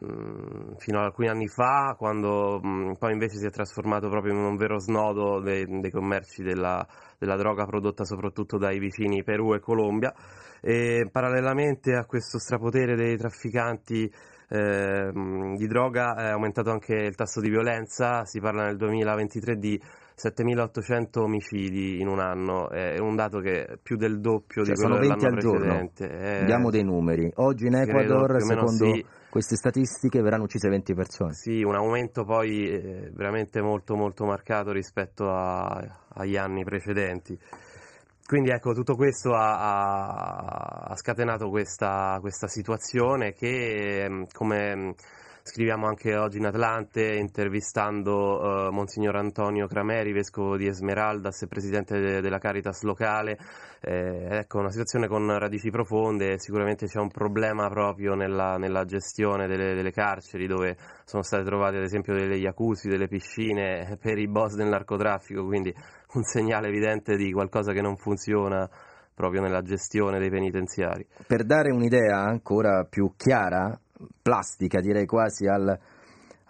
mm, 0.03 0.77
fino 0.79 0.99
ad 0.99 1.05
alcuni 1.05 1.29
anni 1.29 1.47
fa, 1.47 1.95
quando 1.99 2.59
mm, 2.65 2.93
poi 2.99 3.13
invece 3.13 3.37
si 3.37 3.45
è 3.45 3.51
trasformato 3.51 4.09
proprio 4.09 4.33
in 4.33 4.39
un 4.39 4.57
vero 4.57 4.79
snodo 4.79 5.41
dei, 5.41 5.67
dei 5.81 5.91
commerci 5.91 6.43
della, 6.43 6.87
della 7.19 7.37
droga 7.37 7.67
prodotta 7.67 8.05
soprattutto 8.05 8.57
dai 8.57 8.79
vicini 8.79 9.23
Perù 9.23 9.55
e 9.55 9.61
Colombia. 9.61 10.15
E 10.63 11.07
parallelamente 11.13 11.95
a 11.95 12.07
questo 12.07 12.39
strapotere 12.39 12.97
dei 12.97 13.19
trafficanti 13.19 14.11
eh, 14.49 15.11
di 15.13 15.67
droga 15.67 16.15
è 16.17 16.31
aumentato 16.31 16.71
anche 16.71 16.95
il 16.95 17.15
tasso 17.15 17.41
di 17.43 17.51
violenza, 17.51 18.25
si 18.25 18.41
parla 18.41 18.65
nel 18.65 18.79
2023 18.79 19.57
di 19.57 19.81
7.800 20.19 21.21
omicidi 21.21 22.01
in 22.01 22.09
un 22.09 22.19
anno, 22.19 22.71
è 22.71 22.99
un 22.99 23.15
dato 23.15 23.39
che 23.39 23.65
è 23.65 23.77
più 23.81 23.97
del 23.97 24.21
doppio 24.21 24.65
cioè, 24.65 24.75
di 24.75 24.81
quello 24.81 24.99
dell'anno 24.99 25.27
al 25.27 25.33
precedente. 25.37 26.09
Giorno. 26.09 26.45
Diamo 26.45 26.71
dei 26.71 26.83
numeri. 26.83 27.31
Oggi 27.37 27.67
in 27.67 27.77
Ecuador, 27.77 28.43
secondo 28.43 28.93
sì. 28.93 29.05
queste 29.31 29.55
statistiche, 29.55 30.21
verranno 30.21 30.43
uccise 30.43 30.69
20 30.69 30.95
persone. 30.95 31.33
Sì, 31.35 31.63
un 31.63 31.77
aumento 31.77 32.25
poi 32.25 32.69
eh, 32.69 33.11
veramente 33.15 33.63
molto 33.63 33.95
molto 33.95 34.25
marcato 34.25 34.73
rispetto 34.73 35.31
a, 35.31 35.81
agli 36.15 36.37
anni 36.37 36.65
precedenti. 36.65 37.39
quindi 38.27 38.51
ecco, 38.51 38.73
tutto 38.73 38.97
questo 38.97 39.35
ha, 39.35 39.57
ha, 39.61 40.87
ha 40.89 40.97
scatenato 40.97 41.49
questa, 41.49 42.19
questa, 42.21 42.49
situazione 42.49 43.35
che, 43.35 44.05
mm, 44.09 44.23
come 44.33 44.77
mm, 44.77 44.91
scriviamo 45.49 45.87
anche 45.87 46.15
oggi 46.15 46.37
in 46.37 46.45
Atlante, 46.45 47.15
intervistando 47.15 48.39
uh, 48.39 48.71
Monsignor 48.71 49.17
Antonio 49.17 49.67
Crameri, 49.67 50.13
vescovo 50.13 50.59
di 50.59 50.67
Esmeraldas 50.67 51.41
e 51.41 51.47
presidente 51.47 51.99
de- 51.99 52.21
della 52.21 52.37
Caritas 52.37 52.83
locale, 52.83 53.39
eh, 53.81 54.27
ecco, 54.29 54.59
una 54.59 54.71
situazione 54.71 55.09
con 55.09 55.27
radici 55.39 55.71
profonde, 55.71 56.39
sicuramente 56.39 56.85
c'è 56.85 57.01
un 57.01 57.09
problema 57.09 57.67
proprio 57.69 58.15
nella, 58.15 58.59
nella 58.59 58.85
gestione 58.85 59.47
delle, 59.47 59.75
delle, 59.75 59.91
carceri 59.91 60.47
dove 60.47 60.77
sono 61.05 61.23
state 61.23 61.45
trovate 61.45 61.79
ad 61.79 61.85
esempio 61.85 62.13
delle 62.13 62.37
jacuzzi, 62.37 62.89
delle 62.89 63.09
piscine 63.09 63.97
per 64.03 64.19
i 64.19 64.29
boss 64.29 64.55
del 64.55 64.69
narcotraffico, 64.69 65.47
quindi 65.47 65.75
un 66.13 66.23
segnale 66.25 66.69
evidente 66.69 67.17
di 67.17 67.33
qualcosa 67.33 67.73
che 67.73 67.81
non 67.81 67.97
funziona 67.97 68.69
proprio 69.19 69.41
nella 69.41 69.63
gestione 69.63 70.21
dei 70.21 70.31
penitenziari. 70.31 71.05
Per 71.27 71.45
dare 71.45 71.73
un'idea 71.73 72.21
ancora 72.21 72.85
più 72.89 73.15
chiara, 73.17 73.77
plastica 74.23 74.81
direi 74.81 75.07
quasi 75.07 75.47
al, 75.47 75.79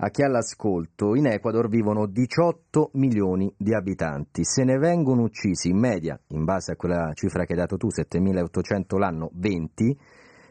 a 0.01 0.11
chi 0.11 0.23
ha 0.23 0.29
l'ascolto, 0.29 1.15
in 1.15 1.27
Ecuador 1.27 1.69
vivono 1.69 2.07
18 2.07 2.91
milioni 2.95 3.53
di 3.57 3.75
abitanti, 3.75 4.45
se 4.45 4.63
ne 4.65 4.79
vengono 4.79 5.23
uccisi 5.23 5.71
in 5.71 5.79
media, 5.79 6.19
in 6.29 6.45
base 6.45 6.73
a 6.73 6.77
quella 6.77 7.11
cifra 7.15 7.45
che 7.45 7.53
hai 7.55 7.59
dato 7.59 7.77
tu, 7.77 7.89
7.800 7.89 8.97
l'anno, 8.97 9.31
20, 9.35 9.99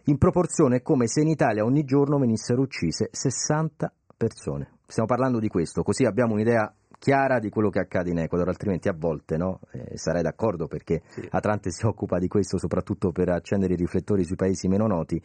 in 0.06 0.18
proporzione 0.18 0.82
come 0.82 1.08
se 1.08 1.22
in 1.22 1.28
Italia 1.28 1.64
ogni 1.64 1.84
giorno 1.84 2.18
venissero 2.18 2.62
uccise 2.62 3.10
60 3.12 3.92
persone. 4.18 4.72
Stiamo 4.86 5.08
parlando 5.08 5.40
di 5.40 5.48
questo, 5.48 5.84
così 5.84 6.06
abbiamo 6.06 6.34
un'idea 6.34 6.74
chiara 7.00 7.40
di 7.40 7.50
quello 7.50 7.70
che 7.70 7.80
accade 7.80 8.10
in 8.10 8.20
Ecuador, 8.20 8.48
altrimenti 8.48 8.90
a 8.90 8.96
volte 8.98 9.38
no? 9.38 9.60
eh, 9.72 9.98
sarei 9.98 10.24
d'accordo 10.24 10.68
perché 10.68 11.04
sì. 11.08 11.28
Atlante 11.30 11.72
si 11.72 11.86
occupa 11.88 12.18
di 12.20 12.28
questo 12.28 12.58
soprattutto 12.58 13.12
per 13.12 13.30
accendere 13.30 13.74
i 13.74 13.78
riflettori 13.78 14.24
sui 14.24 14.36
paesi 14.36 14.68
meno 14.68 14.88
noti. 14.88 15.22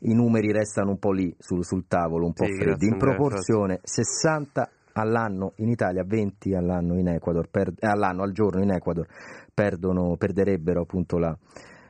I 0.00 0.14
numeri 0.14 0.52
restano 0.52 0.90
un 0.90 0.98
po' 0.98 1.12
lì 1.12 1.34
sul, 1.38 1.64
sul 1.64 1.86
tavolo, 1.86 2.26
un 2.26 2.32
po' 2.32 2.44
sì, 2.44 2.54
freddi. 2.54 2.86
In 2.86 2.96
proporzione 2.96 3.80
60 3.82 4.70
all'anno 4.92 5.52
in 5.56 5.68
Italia, 5.68 6.04
20 6.04 6.54
all'anno 6.54 6.98
in 6.98 7.08
Ecuador, 7.08 7.48
per, 7.48 7.72
eh, 7.78 7.86
all'anno, 7.86 8.22
al 8.22 8.32
giorno 8.32 8.62
in 8.62 8.70
Ecuador, 8.70 9.06
perdono, 9.52 10.16
perderebbero 10.16 10.82
appunto 10.82 11.18
la, 11.18 11.36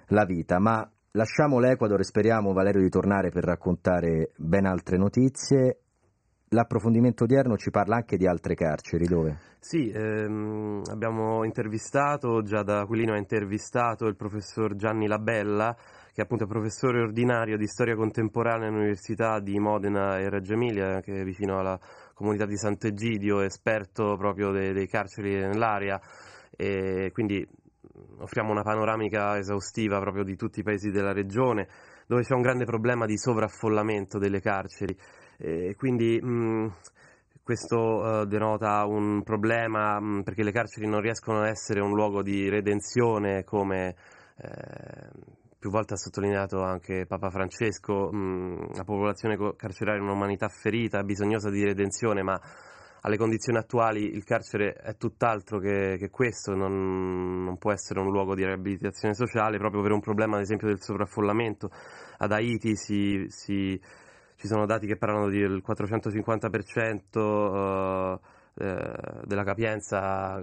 la 0.08 0.24
vita. 0.24 0.58
Ma 0.58 0.88
lasciamo 1.12 1.58
l'Ecuador 1.58 2.00
e 2.00 2.04
speriamo 2.04 2.52
Valerio 2.52 2.82
di 2.82 2.88
tornare 2.88 3.30
per 3.30 3.44
raccontare 3.44 4.32
ben 4.36 4.66
altre 4.66 4.96
notizie 4.96 5.78
l'approfondimento 6.50 7.24
odierno 7.24 7.56
ci 7.56 7.70
parla 7.70 7.96
anche 7.96 8.16
di 8.16 8.26
altre 8.26 8.54
carceri, 8.54 9.06
dove? 9.06 9.38
Sì, 9.58 9.90
ehm, 9.90 10.82
abbiamo 10.90 11.44
intervistato, 11.44 12.42
già 12.42 12.62
da 12.62 12.80
Aquilino 12.80 13.12
ha 13.12 13.18
intervistato 13.18 14.06
il 14.06 14.16
professor 14.16 14.74
Gianni 14.74 15.06
Labella, 15.06 15.76
che 16.20 16.26
appunto 16.26 16.46
professore 16.46 17.00
ordinario 17.00 17.56
di 17.56 17.66
storia 17.66 17.96
contemporanea 17.96 18.68
all'Università 18.68 19.40
di 19.40 19.58
Modena 19.58 20.18
e 20.18 20.28
Reggio 20.28 20.52
Emilia, 20.52 21.00
che 21.00 21.22
è 21.22 21.24
vicino 21.24 21.58
alla 21.58 21.80
comunità 22.12 22.44
di 22.44 22.58
Sant'Egidio, 22.58 23.40
esperto 23.40 24.16
proprio 24.18 24.50
dei, 24.50 24.74
dei 24.74 24.86
carceri 24.86 25.34
nell'area, 25.36 25.98
e 26.50 27.10
quindi 27.14 27.46
offriamo 28.18 28.50
una 28.50 28.60
panoramica 28.62 29.38
esaustiva 29.38 29.98
proprio 29.98 30.22
di 30.22 30.36
tutti 30.36 30.60
i 30.60 30.62
paesi 30.62 30.90
della 30.90 31.12
regione, 31.12 31.68
dove 32.06 32.20
c'è 32.20 32.34
un 32.34 32.42
grande 32.42 32.66
problema 32.66 33.06
di 33.06 33.16
sovraffollamento 33.16 34.18
delle 34.18 34.40
carceri. 34.40 34.94
E 35.38 35.74
quindi 35.74 36.20
mh, 36.20 36.70
questo 37.42 37.78
uh, 37.78 38.24
denota 38.26 38.84
un 38.84 39.22
problema 39.22 39.98
mh, 39.98 40.22
perché 40.24 40.42
le 40.42 40.52
carceri 40.52 40.86
non 40.86 41.00
riescono 41.00 41.40
a 41.40 41.48
essere 41.48 41.80
un 41.80 41.94
luogo 41.94 42.22
di 42.22 42.50
redenzione 42.50 43.42
come 43.42 43.94
eh, 44.36 45.38
più 45.60 45.70
volte 45.70 45.92
ha 45.92 45.98
sottolineato 45.98 46.62
anche 46.62 47.04
Papa 47.06 47.28
Francesco, 47.28 48.10
mh, 48.10 48.76
la 48.76 48.84
popolazione 48.84 49.36
carceraria 49.56 50.00
è 50.00 50.02
un'umanità 50.02 50.48
ferita, 50.48 51.04
bisognosa 51.04 51.50
di 51.50 51.62
redenzione, 51.62 52.22
ma 52.22 52.40
alle 53.02 53.18
condizioni 53.18 53.58
attuali 53.58 54.14
il 54.14 54.24
carcere 54.24 54.72
è 54.72 54.96
tutt'altro 54.96 55.58
che, 55.58 55.96
che 55.98 56.08
questo, 56.08 56.54
non, 56.54 57.44
non, 57.44 57.58
può 57.58 57.72
essere 57.72 58.00
un 58.00 58.10
luogo 58.10 58.34
di 58.34 58.44
riabilitazione 58.44 59.14
sociale 59.14 59.58
proprio 59.58 59.82
per 59.82 59.92
un 59.92 60.00
problema 60.00 60.36
ad 60.36 60.42
esempio 60.42 60.68
del 60.68 60.80
sovraffollamento. 60.80 61.70
Ad 62.16 62.32
Haiti 62.32 62.74
si, 62.74 63.26
si 63.28 63.78
ci 64.40 64.46
sono 64.46 64.64
dati 64.64 64.86
che 64.86 64.96
parlano 64.96 65.28
del 65.28 65.62
450% 65.62 66.98
eh, 67.14 68.18
eh, 68.54 68.92
della 69.24 69.44
capienza 69.44 70.40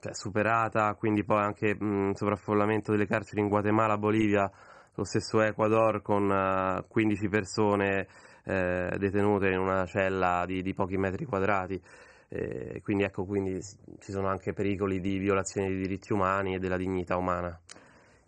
cioè, 0.00 0.14
superata, 0.14 0.94
quindi 0.94 1.24
poi 1.24 1.42
anche 1.42 1.74
mh, 1.74 2.12
sovraffollamento 2.12 2.92
delle 2.92 3.06
carceri 3.06 3.40
in 3.40 3.48
Guatemala, 3.48 3.98
Bolivia, 3.98 4.50
lo 4.94 5.04
stesso 5.04 5.40
Ecuador 5.40 6.02
con 6.02 6.28
uh, 6.28 6.86
15 6.88 7.28
persone 7.28 8.06
eh, 8.44 8.94
detenute 8.98 9.48
in 9.48 9.58
una 9.58 9.86
cella 9.86 10.44
di, 10.46 10.62
di 10.62 10.74
pochi 10.74 10.96
metri 10.96 11.24
quadrati. 11.24 11.80
Eh, 12.28 12.80
quindi 12.82 13.04
ecco, 13.04 13.24
quindi 13.24 13.60
ci 13.60 14.12
sono 14.12 14.28
anche 14.28 14.52
pericoli 14.52 15.00
di 15.00 15.18
violazione 15.18 15.68
dei 15.68 15.78
diritti 15.78 16.12
umani 16.12 16.54
e 16.54 16.58
della 16.58 16.76
dignità 16.76 17.16
umana. 17.16 17.58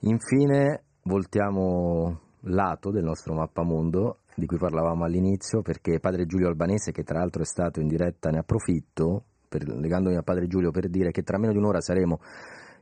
Infine 0.00 0.82
voltiamo 1.02 2.20
lato 2.46 2.90
del 2.90 3.04
nostro 3.04 3.34
mappamondo 3.34 4.18
di 4.34 4.46
cui 4.46 4.58
parlavamo 4.58 5.04
all'inizio, 5.04 5.62
perché 5.62 6.00
padre 6.00 6.26
Giulio 6.26 6.48
Albanese, 6.48 6.92
che 6.92 7.02
tra 7.02 7.18
l'altro 7.18 7.42
è 7.42 7.46
stato 7.46 7.80
in 7.80 7.88
diretta, 7.88 8.30
ne 8.30 8.38
approfitto, 8.38 9.24
per, 9.48 9.66
legandomi 9.66 10.16
a 10.16 10.22
padre 10.22 10.46
Giulio, 10.46 10.70
per 10.70 10.88
dire 10.88 11.10
che 11.10 11.22
tra 11.22 11.38
meno 11.38 11.52
di 11.52 11.58
un'ora 11.58 11.80
saremo 11.80 12.20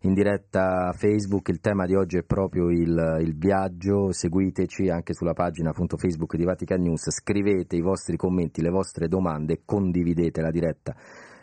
in 0.04 0.14
diretta 0.14 0.92
Facebook, 0.94 1.48
il 1.48 1.60
tema 1.60 1.84
di 1.84 1.94
oggi 1.94 2.16
è 2.16 2.22
proprio 2.22 2.70
il, 2.70 3.18
il, 3.20 3.36
viaggio, 3.36 4.12
seguiteci 4.12 4.88
anche 4.88 5.12
sulla 5.12 5.34
pagina 5.34 5.70
appunto, 5.70 5.98
Facebook 5.98 6.36
di 6.36 6.44
Vatican 6.44 6.80
News, 6.80 7.10
scrivete 7.10 7.76
i 7.76 7.82
vostri 7.82 8.16
commenti, 8.16 8.62
le 8.62 8.70
vostre 8.70 9.08
domande, 9.08 9.60
condividete 9.64 10.40
la 10.40 10.50
diretta 10.50 10.94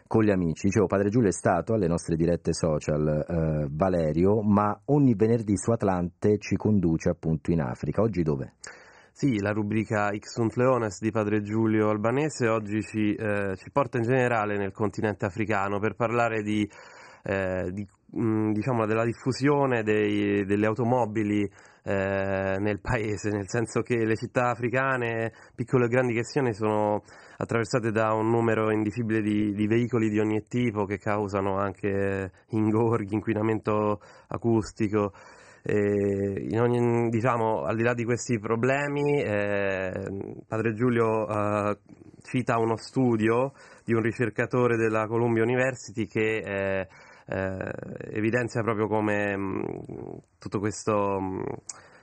con 0.07 0.23
gli 0.23 0.31
amici. 0.31 0.67
Dicevo, 0.67 0.87
Padre 0.87 1.09
Giulio 1.09 1.27
è 1.27 1.33
stato 1.33 1.73
alle 1.73 1.87
nostre 1.87 2.15
dirette 2.15 2.53
social 2.53 3.07
eh, 3.07 3.67
Valerio, 3.69 4.41
ma 4.41 4.79
ogni 4.85 5.13
venerdì 5.13 5.55
su 5.55 5.69
Atlante 5.69 6.39
ci 6.39 6.55
conduce 6.55 7.09
appunto 7.09 7.51
in 7.51 7.61
Africa. 7.61 8.01
Oggi 8.01 8.23
dove? 8.23 8.53
Sì, 9.19 9.39
la 9.39 9.51
rubrica 9.51 10.11
Ixunt 10.11 10.57
Leones 10.57 11.01
di 11.01 11.09
Padre 11.09 11.41
Giulio 11.41 11.89
Albanese 11.89 12.47
oggi 12.49 12.83
ci, 12.83 13.15
eh, 13.15 13.55
ci 13.57 13.71
porta 13.71 13.97
in 13.97 14.03
generale 14.03 14.59
nel 14.59 14.71
continente 14.71 15.25
africano 15.25 15.79
per 15.79 15.95
parlare 15.95 16.43
di, 16.43 16.69
eh, 17.23 17.71
di, 17.71 17.83
mh, 18.11 18.21
mm, 18.21 18.51
diciamo, 18.51 18.85
della 18.85 19.03
diffusione 19.03 19.81
dei, 19.81 20.45
delle 20.45 20.67
automobili 20.67 21.41
eh, 21.41 22.57
nel 22.59 22.79
paese, 22.79 23.31
nel 23.31 23.49
senso 23.49 23.81
che 23.81 24.05
le 24.05 24.15
città 24.15 24.51
africane, 24.51 25.33
piccole 25.55 25.85
e 25.85 25.89
grandi 25.89 26.13
che 26.13 26.23
siano, 26.23 26.53
sono 26.53 27.01
attraversate 27.37 27.89
da 27.89 28.13
un 28.13 28.29
numero 28.29 28.69
indicibile 28.69 29.21
di, 29.21 29.51
di 29.55 29.65
veicoli 29.65 30.09
di 30.09 30.19
ogni 30.19 30.43
tipo 30.47 30.85
che 30.85 30.99
causano 30.99 31.57
anche 31.57 32.31
ingorghi, 32.49 33.15
inquinamento 33.15 33.99
acustico. 34.27 35.11
Ogni, 35.69 37.09
diciamo, 37.09 37.63
al 37.63 37.75
di 37.75 37.83
là 37.83 37.93
di 37.93 38.05
questi 38.05 38.39
problemi, 38.39 39.21
eh, 39.21 40.35
Padre 40.47 40.73
Giulio 40.73 41.27
eh, 41.27 41.77
cita 42.21 42.57
uno 42.57 42.77
studio 42.77 43.51
di 43.83 43.93
un 43.93 44.01
ricercatore 44.01 44.77
della 44.77 45.07
Columbia 45.07 45.43
University 45.43 46.05
che 46.05 46.37
eh, 46.37 46.87
eh 47.29 47.71
evidenzia 48.11 48.61
proprio 48.61 48.87
come 48.87 49.35
mh, 49.35 49.41
mm, 49.41 50.17
tutto 50.39 50.59
questo. 50.59 51.19
Mh, 51.19 51.35
mm, 51.35 51.41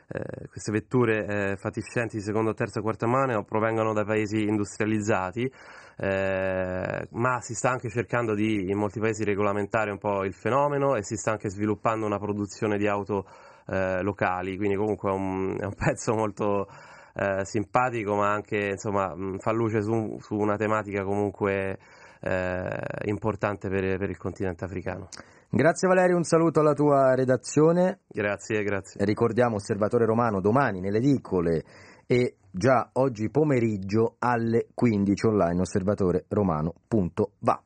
eh, 0.08 0.48
queste 0.48 0.70
vetture 0.70 1.24
eh, 1.24 1.56
fatiscenti 1.56 2.16
di 2.16 2.22
seconda, 2.22 2.52
terza 2.52 2.80
e 2.80 2.82
quarta 2.82 3.06
mano 3.06 3.42
provengono 3.44 3.92
da 3.94 4.04
paesi 4.04 4.42
industrializzati, 4.42 5.50
eh, 5.96 7.08
ma 7.10 7.40
si 7.40 7.54
sta 7.54 7.70
anche 7.70 7.88
cercando 7.88 8.34
di 8.34 8.68
in 8.68 8.76
molti 8.76 9.00
paesi 9.00 9.24
regolamentare 9.24 9.90
un 9.90 9.98
po' 9.98 10.24
il 10.24 10.34
fenomeno 10.34 10.94
e 10.96 11.02
si 11.02 11.16
sta 11.16 11.32
anche 11.32 11.48
sviluppando 11.48 12.04
una 12.04 12.18
produzione 12.18 12.76
di 12.76 12.86
auto 12.86 13.26
eh, 13.66 14.02
locali, 14.02 14.56
quindi 14.56 14.76
comunque 14.76 15.10
è 15.10 15.14
un, 15.14 15.56
è 15.60 15.64
un 15.64 15.74
pezzo 15.78 16.14
molto 16.14 16.68
eh, 17.14 17.44
simpatico 17.44 18.14
ma 18.16 18.32
anche 18.32 18.70
insomma, 18.72 19.14
fa 19.38 19.52
luce 19.52 19.82
su, 19.82 20.16
su 20.20 20.34
una 20.34 20.56
tematica 20.56 21.04
comunque 21.04 21.78
eh, 22.20 22.80
importante 23.04 23.68
per, 23.68 23.98
per 23.98 24.10
il 24.10 24.16
continente 24.16 24.64
africano. 24.64 25.08
Grazie 25.48 25.86
Valerio, 25.86 26.16
un 26.16 26.24
saluto 26.24 26.58
alla 26.60 26.72
tua 26.72 27.14
redazione. 27.14 28.00
Grazie, 28.08 28.64
grazie. 28.64 29.04
Ricordiamo 29.04 29.54
Osservatore 29.56 30.04
Romano 30.04 30.40
domani 30.40 30.80
nelle 30.80 30.98
edicole 30.98 31.62
e 32.06 32.36
già 32.50 32.90
oggi 32.94 33.30
pomeriggio 33.30 34.16
alle 34.18 34.66
15 34.74 35.26
online 35.26 35.60
osservatoreromano.va. 35.60 37.62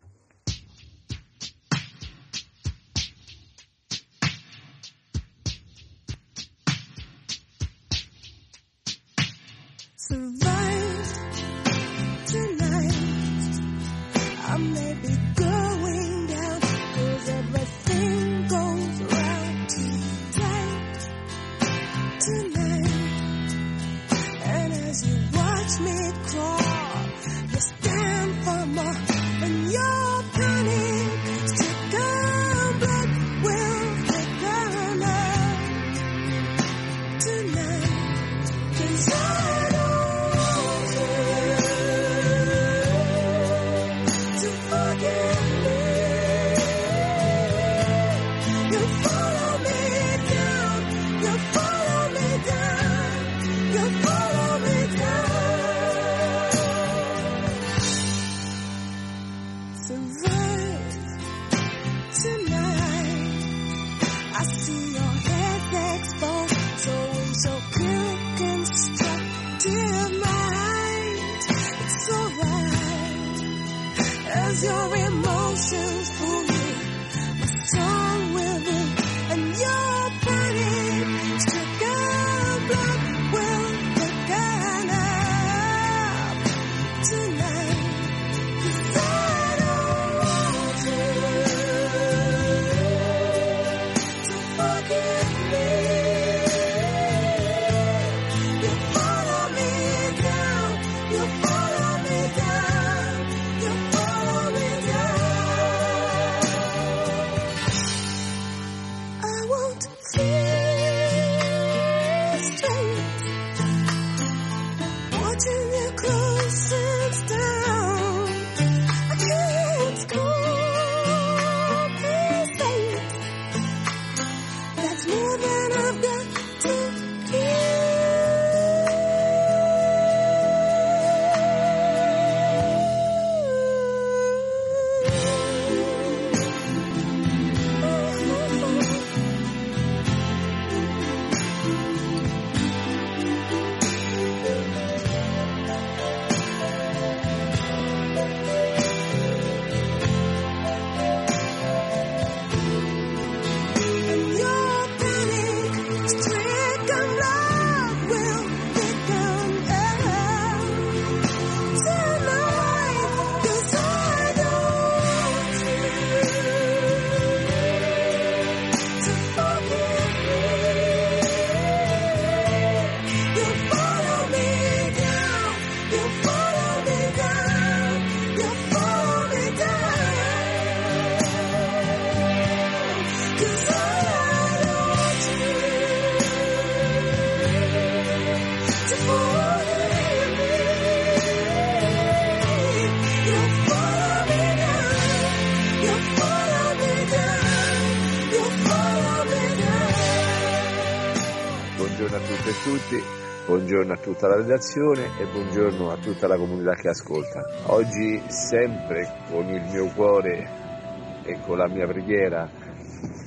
tutta 204.18 204.34
la 204.34 204.42
redazione 204.42 205.16
e 205.20 205.26
buongiorno 205.30 205.92
a 205.92 205.96
tutta 205.98 206.26
la 206.26 206.36
comunità 206.36 206.72
che 206.72 206.88
ascolta. 206.88 207.40
Oggi 207.66 208.20
sempre 208.26 209.06
con 209.30 209.46
il 209.46 209.62
mio 209.70 209.86
cuore 209.94 211.22
e 211.22 211.38
con 211.46 211.56
la 211.56 211.68
mia 211.68 211.86
preghiera 211.86 212.50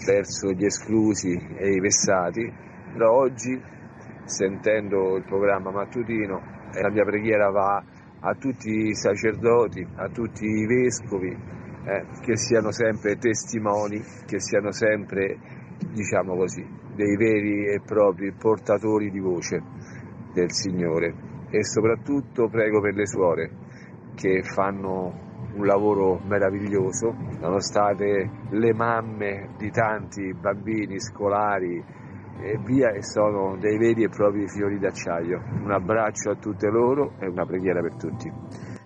verso 0.06 0.52
gli 0.52 0.66
esclusi 0.66 1.32
e 1.32 1.70
i 1.70 1.80
vessati, 1.80 2.44
però 2.92 3.22
oggi 3.22 3.58
sentendo 4.26 5.16
il 5.16 5.24
programma 5.24 5.72
mattutino 5.72 6.42
la 6.74 6.90
mia 6.90 7.06
preghiera 7.06 7.50
va 7.52 7.82
a 8.20 8.34
tutti 8.36 8.90
i 8.90 8.94
sacerdoti, 8.94 9.88
a 9.96 10.10
tutti 10.10 10.44
i 10.44 10.66
vescovi, 10.66 11.30
eh, 11.30 12.06
che 12.22 12.36
siano 12.36 12.72
sempre 12.74 13.16
testimoni, 13.16 14.04
che 14.26 14.42
siano 14.42 14.74
sempre, 14.74 15.38
diciamo 15.94 16.36
così, 16.36 16.68
dei 16.96 17.16
veri 17.16 17.68
e 17.68 17.80
propri 17.80 18.34
portatori 18.34 19.10
di 19.10 19.20
voce 19.20 19.81
del 20.34 20.52
Signore 20.52 21.14
e 21.50 21.64
soprattutto 21.64 22.48
prego 22.48 22.80
per 22.82 22.94
le 22.94 23.06
suore 23.06 23.52
che 24.16 24.42
fanno 24.44 25.30
un 25.54 25.66
lavoro 25.66 26.20
meraviglioso, 26.24 27.14
nonostante 27.40 28.30
le 28.50 28.74
mamme 28.74 29.50
di 29.58 29.70
tanti 29.70 30.34
bambini 30.34 31.00
scolari 31.00 31.84
e 32.42 32.58
via 32.64 32.92
e 32.92 33.04
sono 33.04 33.58
dei 33.58 33.78
veri 33.78 34.04
e 34.04 34.10
propri 34.10 34.48
fiori 34.48 34.80
d'acciaio. 34.80 35.42
Un 35.64 35.72
abbraccio 35.72 36.32
a 36.32 36.36
tutte 36.36 36.70
loro 36.70 37.14
e 37.20 37.28
una 37.28 37.46
preghiera 37.46 37.82
per 37.82 37.96
tutti. 37.96 38.32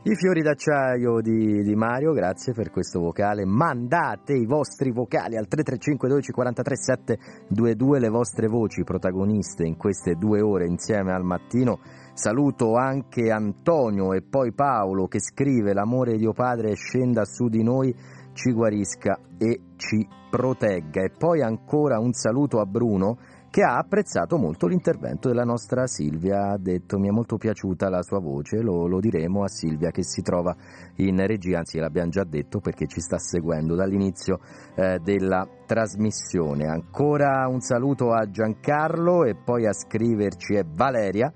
I 0.08 0.16
fiori 0.16 0.44
d'acciaio 0.44 1.20
di, 1.20 1.64
di, 1.64 1.74
Mario, 1.74 2.14
grazie 2.14 2.54
per 2.54 2.70
questo 2.70 3.00
vocale. 3.00 3.44
Mandate 3.44 4.34
i 4.34 4.46
vostri 4.46 4.92
vocali 4.92 5.36
al 5.36 5.48
335 5.48 6.08
12 6.08 6.32
43 6.32 6.76
722 6.76 8.00
le 8.00 8.10
vostre 8.10 8.46
voci 8.46 8.84
protagoniste 8.84 9.66
in 9.66 9.78
queste 9.78 10.14
due 10.14 10.42
ore 10.42 10.68
insieme 10.68 11.12
al 11.12 11.24
mattino. 11.24 11.80
Saluto 12.14 12.76
anche 12.76 13.32
Antonio 13.32 14.14
e 14.14 14.22
poi 14.22 14.54
Paolo 14.54 15.08
che 15.08 15.20
scrive 15.20 15.74
l'amore 15.74 16.12
di 16.12 16.18
Dio 16.20 16.34
Padre 16.34 16.76
scenda 16.76 17.26
su 17.26 17.48
di 17.48 17.64
noi, 17.64 17.92
ci 18.34 18.52
guarisca 18.52 19.18
e 19.40 19.60
ci 19.76 20.08
protegga. 20.30 21.02
E 21.02 21.14
poi 21.18 21.42
ancora 21.42 21.98
un 21.98 22.14
saluto 22.14 22.60
a 22.60 22.68
Bruno 22.68 23.18
che 23.56 23.64
ha 23.64 23.78
apprezzato 23.78 24.38
molto 24.38 24.68
l'intervento 24.68 25.30
della 25.30 25.46
nostra 25.46 25.88
Silvia, 25.88 26.50
ha 26.50 26.58
detto 26.58 27.00
mi 27.00 27.08
è 27.08 27.12
molto 27.12 27.38
piaciuta 27.38 27.88
la 27.88 28.02
sua 28.02 28.20
voce, 28.20 28.62
lo, 28.62 28.86
lo 28.86 29.00
diremo 29.00 29.44
a 29.44 29.48
Silvia 29.48 29.92
che 29.92 30.04
si 30.04 30.22
trova 30.22 30.54
in 30.96 31.26
regia, 31.26 31.60
anzi 31.60 31.80
l'abbiamo 31.80 32.10
già 32.10 32.26
detto 32.26 32.60
perché 32.60 32.86
ci 32.86 33.00
sta 33.00 33.18
seguendo 33.18 33.74
dall'inizio 33.74 34.40
eh, 34.76 35.00
della 35.02 35.48
trasmissione. 35.66 36.66
Ancora 36.66 37.48
un 37.48 37.62
saluto 37.62 38.12
a 38.12 38.30
Giancarlo 38.30 39.24
e 39.24 39.36
poi 39.42 39.66
a 39.66 39.72
scriverci 39.72 40.56
è 40.56 40.64
Valeria 40.66 41.32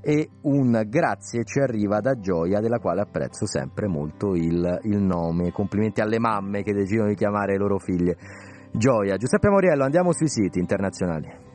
e 0.00 0.28
un 0.42 0.84
grazie 0.86 1.42
ci 1.42 1.58
arriva 1.58 1.98
da 1.98 2.14
Gioia 2.20 2.60
della 2.60 2.78
quale 2.78 3.00
apprezzo 3.00 3.44
sempre 3.44 3.88
molto 3.88 4.36
il, 4.36 4.78
il 4.84 5.02
nome. 5.02 5.50
Complimenti 5.50 6.00
alle 6.00 6.20
mamme 6.20 6.62
che 6.62 6.72
decidono 6.72 7.08
di 7.08 7.16
chiamare 7.16 7.54
le 7.54 7.58
loro 7.58 7.80
figlie. 7.80 8.16
Gioia. 8.70 9.16
Giuseppe 9.16 9.48
Moriello, 9.48 9.82
andiamo 9.82 10.12
sui 10.12 10.28
siti 10.28 10.60
internazionali. 10.60 11.45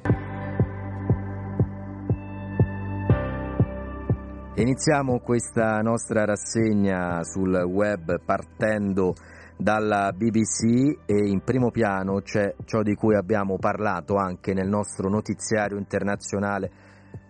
Iniziamo 4.54 5.20
questa 5.20 5.80
nostra 5.80 6.26
rassegna 6.26 7.24
sul 7.24 7.56
web 7.64 8.20
partendo 8.22 9.14
dalla 9.56 10.12
BBC 10.12 11.00
e 11.06 11.30
in 11.30 11.42
primo 11.42 11.72
piano 11.72 12.20
c'è 12.20 12.56
ciò 12.66 12.82
di 12.82 12.94
cui 12.94 13.16
abbiamo 13.16 13.56
parlato 13.58 14.18
anche 14.18 14.54
nel 14.54 14.68
nostro 14.68 15.08
notiziario 15.08 15.78
internazionale, 15.78 16.70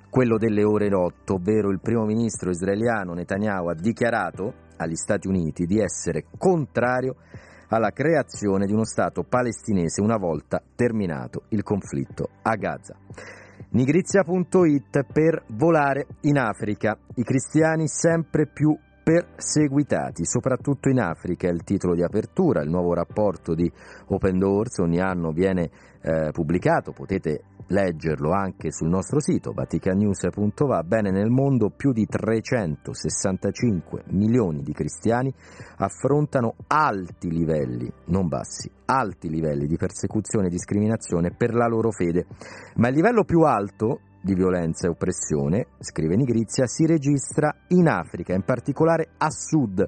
quello 0.10 0.40
delle 0.40 0.64
ore 0.64 0.92
8, 0.92 1.36
ovvero 1.36 1.70
il 1.70 1.80
primo 1.80 2.06
ministro 2.06 2.50
israeliano 2.50 3.14
Netanyahu 3.14 3.68
ha 3.68 3.76
dichiarato 3.76 4.54
agli 4.78 4.96
Stati 4.96 5.28
Uniti 5.28 5.68
di 5.68 5.80
essere 5.80 6.26
contrario 6.40 7.18
alla 7.68 7.92
creazione 7.92 8.66
di 8.66 8.74
uno 8.74 8.84
Stato 8.84 9.22
palestinese 9.22 10.02
una 10.02 10.18
volta 10.18 10.60
terminato 10.76 11.44
il 11.50 11.62
conflitto 11.62 12.30
a 12.42 12.56
Gaza. 12.56 12.98
Nigrizia.it 13.74 15.06
per 15.14 15.44
volare 15.48 16.06
in 16.24 16.38
Africa. 16.38 16.98
I 17.16 17.24
cristiani 17.24 17.88
sempre 17.88 18.46
più 18.46 18.78
perseguitati, 19.12 20.26
soprattutto 20.26 20.88
in 20.90 21.00
Africa, 21.00 21.48
è 21.48 21.52
il 21.52 21.64
titolo 21.64 21.96
di 21.96 22.04
apertura, 22.04 22.62
il 22.62 22.70
nuovo 22.70 22.94
rapporto 22.94 23.54
di 23.54 23.70
Open 24.08 24.40
Doors 24.40 24.78
ogni 24.78 25.02
anno 25.02 25.32
viene 25.32 25.70
eh, 26.02 26.30
pubblicato, 26.32 26.94
potete 26.94 27.44
leggerlo 27.68 28.32
anche 28.32 28.72
sul 28.72 28.88
nostro 28.88 29.20
sito 29.20 29.52
vaticanews.va. 29.52 30.84
Bene, 30.84 31.12
nel 31.12 31.30
mondo 31.30 31.70
più 31.70 31.92
di 31.92 32.06
365 32.06 34.04
milioni 34.08 34.62
di 34.62 34.72
cristiani 34.72 35.34
affrontano 35.78 36.56
alti 36.68 37.30
livelli, 37.30 37.92
non 38.06 38.28
bassi, 38.28 38.72
alti 38.86 39.30
livelli 39.30 39.68
di 39.68 39.76
persecuzione 39.76 40.48
e 40.48 40.50
discriminazione 40.50 41.34
per 41.36 41.54
la 41.54 41.68
loro 41.68 41.92
fede. 41.92 42.26
Ma 42.76 42.88
il 42.88 42.96
livello 42.96 43.24
più 43.24 43.42
alto 43.42 44.00
di 44.22 44.36
violenza 44.36 44.88
e 44.88 44.92
oppressione, 44.92 45.68
scrive 45.80 46.16
Nigrizia, 46.16 46.68
si 46.68 46.86
registra 46.86 47.54
in 47.70 47.88
Africa, 47.88 48.34
in 48.34 48.44
particolare 48.44 49.10
a 49.18 49.30
sud 49.30 49.88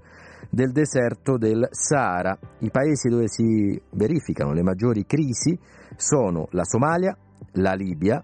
del 0.50 0.72
deserto 0.72 1.38
del 1.38 1.68
Sahara. 1.72 2.38
I 2.60 2.72
paesi 2.72 3.10
dove 3.10 3.28
si 3.28 3.80
verificano 3.92 4.54
le 4.54 4.64
maggiori 4.64 5.06
crisi 5.06 5.58
sono 5.96 6.48
la 6.52 6.64
Somalia, 6.64 7.16
la 7.54 7.74
Libia, 7.74 8.24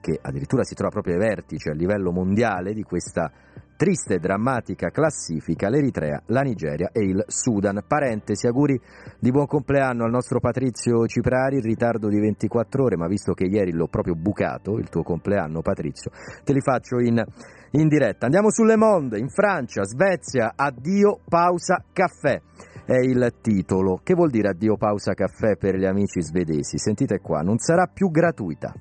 che 0.00 0.18
addirittura 0.20 0.64
si 0.64 0.74
trova 0.74 0.92
proprio 0.92 1.14
ai 1.14 1.20
vertici 1.20 1.68
a 1.68 1.74
livello 1.74 2.12
mondiale 2.12 2.72
di 2.72 2.82
questa 2.82 3.30
triste 3.78 4.14
e 4.14 4.18
drammatica 4.18 4.90
classifica 4.90 5.68
l'Eritrea, 5.68 6.20
la 6.26 6.40
Nigeria 6.40 6.90
e 6.92 7.00
il 7.00 7.22
Sudan. 7.28 7.84
Parentesi, 7.86 8.48
auguri 8.48 8.78
di 9.20 9.30
buon 9.30 9.46
compleanno 9.46 10.04
al 10.04 10.10
nostro 10.10 10.40
Patrizio 10.40 11.06
Ciprari, 11.06 11.58
in 11.58 11.62
ritardo 11.62 12.08
di 12.08 12.18
24 12.18 12.82
ore, 12.82 12.96
ma 12.96 13.06
visto 13.06 13.34
che 13.34 13.44
ieri 13.44 13.70
l'ho 13.72 13.86
proprio 13.86 14.16
bucato, 14.16 14.78
il 14.78 14.88
tuo 14.88 15.04
compleanno 15.04 15.62
Patrizio, 15.62 16.10
te 16.42 16.52
li 16.52 16.60
faccio 16.60 16.98
in, 16.98 17.22
in 17.70 17.86
diretta. 17.86 18.24
Andiamo 18.26 18.50
sulle 18.50 18.76
Monde, 18.76 19.16
in 19.16 19.28
Francia, 19.28 19.84
Svezia, 19.84 20.54
addio, 20.56 21.20
pausa, 21.28 21.84
caffè. 21.92 22.40
È 22.84 22.96
il 22.96 23.34
titolo. 23.40 24.00
Che 24.02 24.14
vuol 24.14 24.30
dire 24.30 24.48
addio 24.48 24.76
pausa 24.76 25.14
caffè 25.14 25.56
per 25.56 25.76
gli 25.76 25.84
amici 25.84 26.20
svedesi? 26.20 26.78
Sentite 26.78 27.20
qua, 27.20 27.42
non 27.42 27.58
sarà 27.58 27.86
più 27.86 28.10
gratuita 28.10 28.72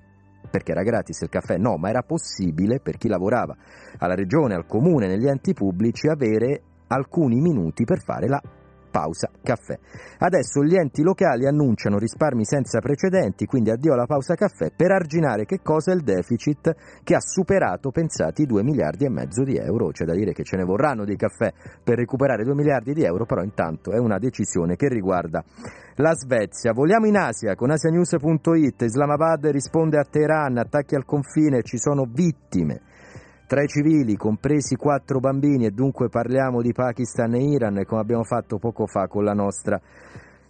perché 0.50 0.72
era 0.72 0.84
gratis 0.84 1.22
il 1.22 1.30
caffè, 1.30 1.58
no, 1.58 1.78
ma 1.78 1.90
era 1.90 2.02
possibile 2.02 2.80
per 2.80 2.98
chi 2.98 3.08
lavorava 3.08 3.56
alla 3.98 4.16
regione, 4.16 4.56
al 4.56 4.66
comune, 4.66 5.08
negli 5.08 5.28
enti 5.28 5.54
pubblici 5.54 6.08
avere 6.08 6.62
alcuni 6.88 7.40
minuti 7.40 7.84
per 7.84 8.02
fare 8.02 8.28
la 8.28 8.42
pausa 8.90 9.30
caffè. 9.44 9.78
Adesso 10.18 10.64
gli 10.64 10.76
enti 10.76 11.04
locali 11.04 11.46
annunciano 11.46 12.00
risparmi 12.00 12.44
senza 12.46 12.80
precedenti, 12.80 13.46
quindi 13.46 13.70
addio 13.70 13.94
alla 13.94 14.08
pausa 14.08 14.34
caffè 14.34 14.72
per 14.76 14.92
arginare 14.92 15.46
che 15.46 15.60
cosa 15.62 15.92
il 15.92 16.02
deficit 16.02 16.76
che 17.04 17.14
ha 17.14 17.20
superato, 17.20 17.92
pensati, 17.92 18.46
2 18.46 18.64
miliardi 18.64 19.06
e 19.06 19.10
mezzo 19.10 19.44
di 19.44 19.56
euro. 19.56 19.92
C'è 19.92 20.06
da 20.06 20.16
dire 20.16 20.34
che 20.34 20.44
ce 20.44 20.58
ne 20.58 20.64
vorranno 20.64 21.06
dei 21.06 21.16
caffè 21.16 21.54
per 21.84 21.98
recuperare 21.98 22.44
2 22.44 22.56
miliardi 22.56 22.94
di 22.94 23.04
euro, 23.04 23.26
però 23.26 23.44
intanto 23.44 23.92
è 23.92 24.00
una 24.00 24.18
decisione 24.18 24.76
che 24.76 24.88
riguarda 24.88 25.44
la 25.98 26.14
Svezia. 26.14 26.74
Vogliamo 26.74 27.08
in 27.08 27.18
Asia 27.18 27.56
con 27.56 27.72
asianews.it. 27.72 28.82
Islamabad 28.82 29.46
risponde 29.48 29.98
a 29.98 30.06
Teheran, 30.10 30.58
attacchi 30.58 30.96
al 30.96 31.06
confine, 31.06 31.64
ci 31.64 31.78
sono 31.78 32.06
vittime 32.06 32.82
tra 33.48 33.64
i 33.64 33.68
civili, 33.68 34.18
compresi 34.18 34.76
quattro 34.76 35.20
bambini, 35.20 35.66
e 35.66 35.72
dunque 35.72 36.10
parliamo 36.10 36.62
di 36.62 36.74
Pakistan 36.74 37.34
e 37.34 37.44
Iran, 37.44 37.82
come 37.86 38.02
abbiamo 38.02 38.24
fatto 38.24 38.58
poco 38.58 38.86
fa 38.88 39.08
con 39.08 39.24
la 39.24 39.34
nostra 39.34 39.80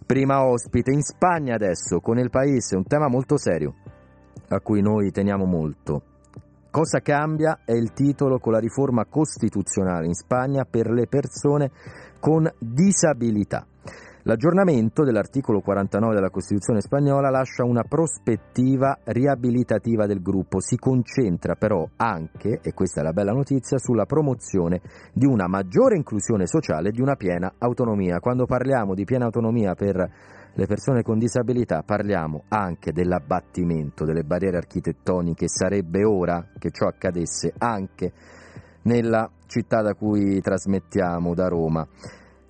prima 0.04 0.44
ospite. 0.44 0.90
In 0.90 1.02
Spagna 1.02 1.54
adesso, 1.54 2.00
con 2.00 2.18
il 2.18 2.28
paese, 2.28 2.76
un 2.76 2.84
tema 2.84 3.08
molto 3.08 3.38
serio, 3.38 3.74
a 4.48 4.60
cui 4.60 4.82
noi 4.82 5.12
teniamo 5.12 5.44
molto. 5.44 6.02
Cosa 6.70 6.98
cambia 7.00 7.60
è 7.64 7.72
il 7.72 7.92
titolo 7.92 8.38
con 8.38 8.52
la 8.52 8.58
riforma 8.58 9.06
costituzionale 9.06 10.06
in 10.06 10.14
Spagna 10.14 10.66
per 10.68 10.90
le 10.90 11.06
persone 11.06 11.70
con 12.20 12.50
disabilità. 12.58 13.64
L'aggiornamento 14.28 15.04
dell'articolo 15.04 15.62
49 15.62 16.14
della 16.14 16.28
Costituzione 16.28 16.82
spagnola 16.82 17.30
lascia 17.30 17.64
una 17.64 17.82
prospettiva 17.84 18.98
riabilitativa 19.04 20.04
del 20.04 20.20
gruppo, 20.20 20.60
si 20.60 20.76
concentra 20.76 21.54
però 21.54 21.88
anche, 21.96 22.60
e 22.62 22.74
questa 22.74 23.00
è 23.00 23.04
la 23.04 23.14
bella 23.14 23.32
notizia, 23.32 23.78
sulla 23.78 24.04
promozione 24.04 24.82
di 25.14 25.24
una 25.24 25.48
maggiore 25.48 25.96
inclusione 25.96 26.46
sociale 26.46 26.90
e 26.90 26.92
di 26.92 27.00
una 27.00 27.16
piena 27.16 27.54
autonomia. 27.56 28.20
Quando 28.20 28.44
parliamo 28.44 28.92
di 28.92 29.06
piena 29.06 29.24
autonomia 29.24 29.74
per 29.74 29.96
le 30.52 30.66
persone 30.66 31.00
con 31.00 31.18
disabilità 31.18 31.82
parliamo 31.82 32.44
anche 32.48 32.92
dell'abbattimento 32.92 34.04
delle 34.04 34.24
barriere 34.24 34.58
architettoniche, 34.58 35.48
sarebbe 35.48 36.04
ora 36.04 36.48
che 36.58 36.70
ciò 36.70 36.86
accadesse 36.86 37.54
anche 37.56 38.12
nella 38.82 39.30
città 39.46 39.80
da 39.80 39.94
cui 39.94 40.38
trasmettiamo 40.42 41.32
da 41.32 41.48
Roma. 41.48 41.88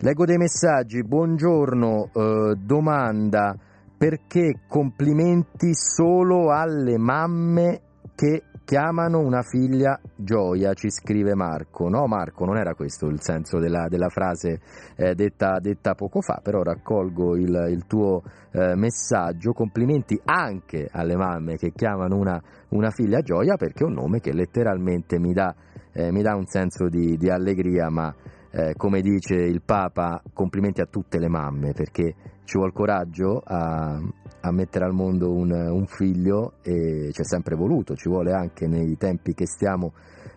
Leggo 0.00 0.24
dei 0.24 0.37
messaggi, 0.37 1.02
buongiorno, 1.02 2.11
eh, 2.14 2.54
domanda, 2.56 3.56
perché 3.96 4.61
complimenti 4.68 5.74
solo 5.74 6.52
alle 6.52 6.96
mamme 6.96 7.80
che 8.14 8.44
chiamano 8.64 9.18
una 9.18 9.42
figlia 9.42 9.98
gioia, 10.14 10.72
ci 10.74 10.88
scrive 10.88 11.34
Marco. 11.34 11.88
No 11.88 12.06
Marco, 12.06 12.44
non 12.44 12.58
era 12.58 12.74
questo 12.74 13.06
il 13.08 13.20
senso 13.20 13.58
della, 13.58 13.88
della 13.88 14.08
frase 14.08 14.61
eh, 14.94 15.16
detta, 15.16 15.58
detta, 15.58 15.96
poco 15.96 16.20
fa, 16.20 16.38
però 16.44 16.62
raccolgo 16.62 17.34
il, 17.34 17.66
il 17.68 17.84
tuo 17.88 18.22
eh, 18.52 18.76
messaggio, 18.76 19.52
complimenti 19.52 20.16
anche 20.26 20.88
alle 20.92 21.16
mamme 21.16 21.56
che 21.56 21.72
chiamano 21.74 22.16
una, 22.16 22.40
una, 22.68 22.90
figlia 22.90 23.20
gioia 23.20 23.56
perché 23.56 23.82
è 23.82 23.87
un 23.88 23.94
nome 23.94 24.20
che 24.20 24.32
letteralmente 24.32 25.18
mi 25.18 25.32
dà, 25.32 25.52
eh, 25.90 26.12
mi 26.12 26.22
dà 26.22 26.37
un 26.37 26.46
senso 26.46 26.88
di, 26.88 27.16
di 27.16 27.28
allegria, 27.28 27.90
ma 27.90 28.14
eh, 28.59 28.75
come 28.77 29.01
dice 29.03 29.35
il 29.35 29.62
Papa, 29.62 30.21
complimenti 30.33 30.81
a 30.81 30.87
tutte 30.87 31.21
le 31.21 31.29
mamme 31.29 31.73
perché 31.73 32.14
ci 32.42 32.57
vuole 32.57 32.73
coraggio 32.73 33.40
a, 33.44 34.01
a 34.40 34.51
mettere 34.51 34.85
al 34.85 34.92
mondo 34.92 35.33
un, 35.33 35.53
un, 35.53 35.87
figlio 35.87 36.55
e 36.62 37.11
ci 37.12 37.21
è 37.21 37.25
sempre 37.25 37.55
voluto, 37.55 37.94
ci 37.94 38.09
vuole 38.09 38.33
anche 38.33 38.66
nei 38.66 38.97
tempi 38.97 39.33
che 39.33 39.47
stiamo 39.47 39.92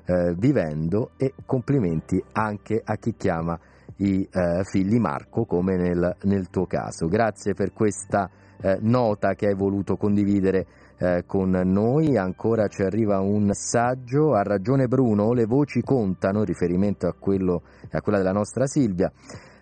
eh, 0.06 0.36
vivendo 0.38 1.12
e 1.18 1.34
complimenti 1.48 2.24
anche 2.34 2.80
a 2.84 2.96
chi 2.98 3.16
chiama 3.16 3.60
i 3.98 4.28
eh, 4.32 4.64
figli 4.66 5.00
Marco 5.00 5.46
come 5.46 5.76
nel, 5.76 6.16
nel, 6.24 6.50
tuo 6.52 6.68
caso. 6.68 7.08
Grazie 7.08 7.56
per 7.56 7.74
questa 7.74 8.30
eh, 8.62 8.78
nota 8.82 9.34
che 9.34 9.48
hai 9.48 9.56
voluto 9.56 9.96
condividere 9.96 10.68
eh, 11.02 11.24
con 11.26 11.50
noi. 11.50 12.16
Ancora 12.16 12.68
ci 12.68 12.84
arriva 12.84 13.20
un 13.20 13.44
messaggio, 13.44 14.34
ha 14.34 14.44
ragione 14.44 14.88
Bruno, 14.88 15.34
le 15.34 15.46
voci 15.46 15.82
contano, 15.82 16.44
riferimento 16.44 17.08
a, 17.08 17.16
quello, 17.18 17.64
a 17.90 18.02
quella 18.02 18.20
della 18.20 18.32
nostra 18.32 18.68
Silvia. 18.68 19.12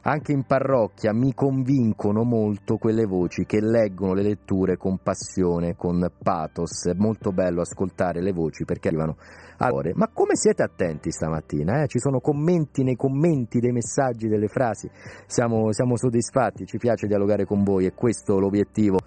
Anche 0.02 0.32
in 0.32 0.43
parrocchia 0.43 1.13
mi 1.13 1.34
convincono 1.34 2.24
molto 2.24 2.78
quelle 2.78 3.05
voci 3.05 3.45
che 3.45 3.59
leggono 3.59 4.13
le 4.13 4.24
letture 4.24 4.78
con 4.78 4.99
passione, 5.03 5.76
con 5.76 6.09
pathos. 6.22 6.86
È 6.86 6.93
molto 6.93 7.32
bello 7.32 7.61
ascoltare 7.61 8.22
le 8.22 8.32
voci 8.32 8.63
perché 8.63 8.88
arrivano 8.88 9.18
a 9.57 9.70
cuore. 9.70 9.91
Ma 9.95 10.07
come 10.07 10.36
siete 10.36 10.63
attenti 10.63 11.11
stamattina? 11.11 11.84
Eh? 11.84 11.88
Ci 11.88 11.99
sono 11.99 12.22
commenti 12.22 12.82
nei 12.84 12.95
commenti 12.95 13.59
dei 13.59 13.74
messaggi, 13.74 14.30
delle 14.30 14.47
frasi. 14.47 14.89
Siamo, 15.26 15.74
siamo 15.74 15.97
soddisfatti, 15.97 16.66
ci 16.66 16.78
piace 16.78 17.05
dialogare 17.05 17.45
con 17.45 17.63
voi 17.63 17.86
e 17.86 17.93
questo 17.93 18.38
è 18.38 18.39
l'obiettivo 18.39 18.99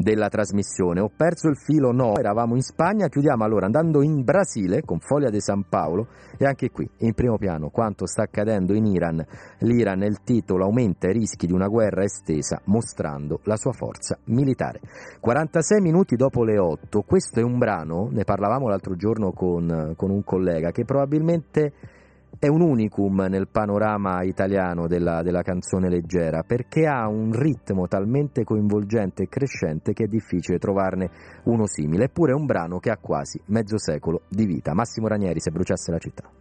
della 0.00 0.28
trasmissione. 0.28 1.00
Ho 1.00 1.10
perso 1.14 1.48
il 1.48 1.56
filo, 1.56 1.92
no, 1.92 2.16
eravamo 2.16 2.54
in 2.54 2.62
Spagna, 2.62 3.08
chiudiamo 3.08 3.44
allora 3.44 3.66
andando 3.66 4.02
in 4.02 4.24
Brasile 4.24 4.80
con 4.82 4.98
Foglia 4.98 5.28
di 5.28 5.40
San 5.40 5.64
Paolo 5.68 6.08
e 6.38 6.46
anche 6.46 6.70
qui 6.70 6.88
in 6.98 7.12
primo 7.12 7.36
piano 7.36 7.68
quanto 7.68 8.06
sta 8.06 8.22
accadendo 8.22 8.72
in 8.72 8.86
Iran. 8.86 9.24
L'Iran 9.58 9.98
nel 9.98 10.22
titolo 10.22 10.64
aumenta 10.64 11.08
i 11.08 11.12
rischi 11.12 11.46
di 11.46 11.52
una 11.52 11.68
guerra 11.68 12.02
estesa 12.02 12.60
mostrando 12.64 13.40
la 13.44 13.56
sua 13.56 13.72
forza 13.72 14.18
militare. 14.24 14.80
46 15.20 15.80
minuti 15.80 16.16
dopo 16.16 16.44
le 16.44 16.58
8, 16.58 17.02
questo 17.02 17.40
è 17.40 17.42
un 17.42 17.58
brano, 17.58 18.08
ne 18.10 18.24
parlavamo 18.24 18.68
l'altro 18.68 18.96
giorno 18.96 19.32
con, 19.32 19.92
con 19.96 20.10
un 20.10 20.24
collega, 20.24 20.70
che 20.70 20.84
probabilmente 20.84 21.72
è 22.38 22.48
un 22.48 22.60
unicum 22.60 23.26
nel 23.28 23.48
panorama 23.48 24.22
italiano 24.22 24.86
della, 24.86 25.22
della, 25.22 25.42
canzone 25.42 25.88
leggera 25.88 26.42
perché 26.42 26.86
ha 26.86 27.06
un 27.08 27.32
ritmo 27.32 27.86
talmente 27.86 28.44
coinvolgente 28.44 29.24
e 29.24 29.28
crescente 29.28 29.92
che 29.92 30.04
è 30.04 30.08
difficile 30.08 30.58
trovarne 30.58 31.10
uno 31.44 31.66
simile, 31.66 32.04
eppure 32.04 32.32
è 32.32 32.34
un 32.34 32.46
brano 32.46 32.78
che 32.78 32.90
ha 32.90 32.96
quasi 32.96 33.40
mezzo 33.46 33.78
secolo 33.78 34.22
di 34.28 34.46
vita. 34.46 34.74
Massimo 34.74 35.08
Ranieri 35.08 35.40
se 35.40 35.50
bruciasse 35.50 35.90
la 35.90 35.98
città. 35.98 36.39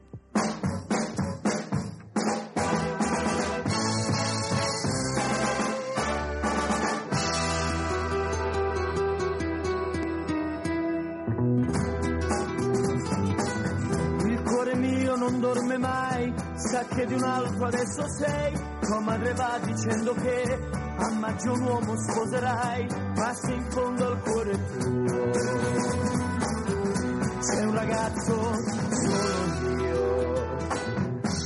Sa 16.55 16.85
che 16.85 17.05
di 17.05 17.13
un 17.13 17.23
altro 17.23 17.65
adesso 17.65 18.05
sei, 18.17 18.53
tua 18.81 18.99
madre 18.99 19.33
va 19.33 19.59
dicendo 19.63 20.13
che 20.13 20.69
a 20.97 21.09
maggio 21.11 21.53
un 21.53 21.61
uomo 21.61 21.95
sposerai, 21.97 22.87
se 23.33 23.53
in 23.53 23.71
fondo 23.71 24.07
al 24.07 24.21
cuore 24.21 24.65
tuo. 24.65 25.31
Sei 27.39 27.65
un 27.65 27.73
ragazzo 27.73 28.53
solo 28.91 29.81
io. 29.81 30.57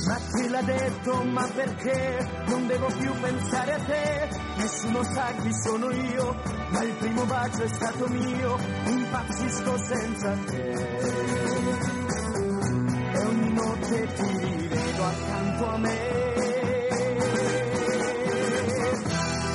Ma 0.06 0.18
chi 0.34 0.48
l'ha 0.48 0.62
detto, 0.62 1.22
ma 1.24 1.48
perché? 1.54 2.28
Non 2.46 2.66
devo 2.66 2.86
più 2.98 3.12
pensare 3.20 3.72
a 3.72 3.84
te, 3.84 4.28
nessuno 4.56 5.02
sa 5.04 5.32
chi 5.40 5.52
sono 5.62 5.90
io, 5.90 6.36
ma 6.70 6.82
il 6.82 6.94
primo 6.94 7.24
bacio 7.24 7.62
è 7.62 7.68
stato 7.68 8.08
mio, 8.08 8.58
impazzisco 8.86 9.78
senza 9.78 10.36
te. 10.46 11.43
E 13.24 13.26
ogni 13.26 13.52
notte 13.54 14.06
ti 14.12 14.38
rivedo 14.38 15.02
accanto 15.02 15.66
a 15.66 15.78
me. 15.78 15.96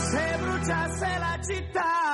Se 0.09 0.37
bruciasse 0.39 1.17
la 1.19 1.39
città, 1.47 2.08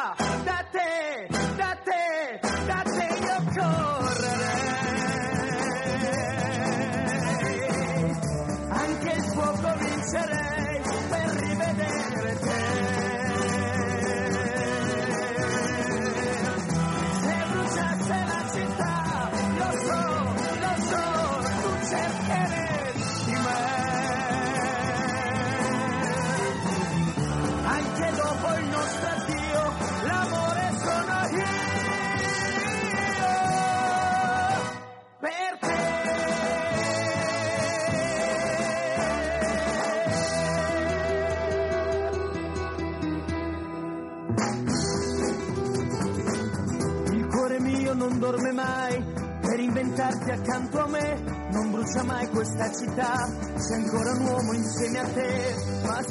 inventarti 49.95 50.31
accanto 50.31 50.79
a 50.79 50.87
me. 50.87 51.23
Non 51.51 51.71
brucia 51.71 52.03
mai 52.03 52.27
questa 52.29 52.69
città, 52.73 53.13
c'è 53.55 53.75
ancora 53.75 54.11
un 54.11 54.25
uomo 54.25 54.53
insieme 54.53 54.99
a 54.99 55.07
te, 55.07 55.55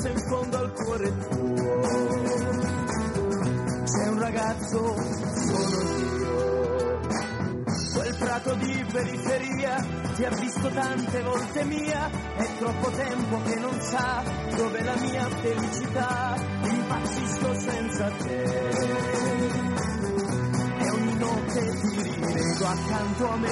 se 0.01 0.09
in 0.09 0.18
fondo 0.28 0.59
al 0.59 0.72
cuore 0.72 1.18
tuo 1.18 1.53
c'è 3.85 4.09
un 4.09 4.18
ragazzo, 4.18 4.95
sono 5.35 5.99
io. 5.99 7.01
Quel 7.95 8.16
prato 8.18 8.55
di 8.55 8.87
periferia 8.91 9.87
ti 10.16 10.24
ha 10.24 10.30
visto 10.30 10.68
tante 10.68 11.22
volte 11.22 11.64
mia, 11.64 12.11
è 12.37 12.57
troppo 12.59 12.91
tempo 12.91 13.43
che 13.43 13.55
non 13.57 13.80
sa 13.80 14.22
dove 14.57 14.82
la 14.82 14.97
mia 14.97 15.28
felicità, 15.28 16.35
impazzisco 16.62 17.61
senza 17.61 18.11
te. 18.22 19.34
Notte 21.35 21.62
ti 21.80 22.03
rivedo 22.03 22.66
accanto 22.66 23.28
a 23.28 23.37
me. 23.37 23.49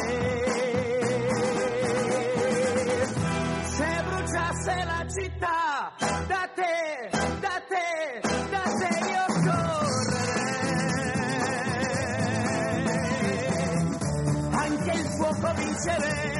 Se 3.64 4.03
bruciasse 4.07 4.85
la 4.85 5.05
città, 5.09 5.93
da 6.28 6.49
te, 6.55 7.11
da 7.41 7.61
te, 7.68 8.20
da 8.51 8.62
te 8.78 8.91
io 9.11 9.24
correrei. 9.43 10.62
Anche 14.53 14.93
il 14.93 15.07
fuoco 15.16 15.53
vincerei 15.57 16.32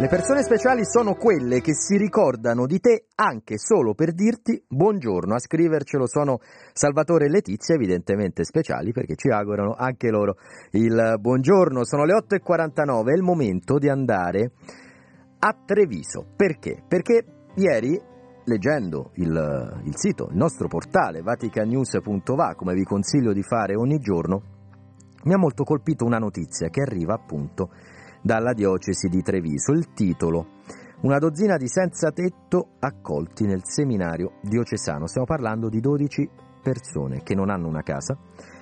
Le 0.00 0.06
persone 0.06 0.44
speciali 0.44 0.84
sono 0.84 1.16
quelle 1.16 1.60
che 1.60 1.74
si 1.74 1.96
ricordano 1.96 2.66
di 2.66 2.78
te 2.78 3.06
anche 3.16 3.58
solo 3.58 3.94
per 3.94 4.12
dirti 4.12 4.62
buongiorno. 4.68 5.34
A 5.34 5.40
scrivercelo 5.40 6.06
sono 6.06 6.38
Salvatore 6.72 7.24
e 7.24 7.28
Letizia, 7.28 7.74
evidentemente 7.74 8.44
speciali 8.44 8.92
perché 8.92 9.16
ci 9.16 9.28
augurano 9.28 9.74
anche 9.76 10.08
loro 10.10 10.36
il 10.70 11.16
buongiorno. 11.18 11.84
Sono 11.84 12.04
le 12.04 12.14
8.49, 12.14 13.08
è 13.08 13.12
il 13.12 13.22
momento 13.22 13.78
di 13.78 13.88
andare 13.88 14.52
a 15.40 15.56
Treviso. 15.66 16.26
Perché? 16.36 16.80
Perché 16.86 17.24
ieri, 17.56 18.00
leggendo 18.44 19.10
il, 19.14 19.80
il 19.82 19.96
sito, 19.96 20.28
il 20.30 20.36
nostro 20.36 20.68
portale 20.68 21.22
vaticanews.va, 21.22 22.54
come 22.54 22.74
vi 22.74 22.84
consiglio 22.84 23.32
di 23.32 23.42
fare 23.42 23.74
ogni 23.74 23.98
giorno, 23.98 24.42
mi 25.24 25.34
ha 25.34 25.38
molto 25.38 25.64
colpito 25.64 26.04
una 26.04 26.18
notizia 26.18 26.68
che 26.68 26.82
arriva 26.82 27.14
appunto 27.14 27.70
dalla 28.22 28.52
diocesi 28.52 29.08
di 29.08 29.22
Treviso. 29.22 29.72
Il 29.72 29.92
titolo 29.92 30.56
Una 31.00 31.18
dozzina 31.18 31.56
di 31.56 31.68
senza 31.68 32.10
tetto 32.10 32.70
accolti 32.80 33.46
nel 33.46 33.60
seminario 33.64 34.38
diocesano. 34.42 35.06
Stiamo 35.06 35.26
parlando 35.26 35.68
di 35.68 35.80
12 35.80 36.28
persone 36.60 37.22
che 37.22 37.34
non 37.34 37.50
hanno 37.50 37.68
una 37.68 37.82
casa 37.82 38.18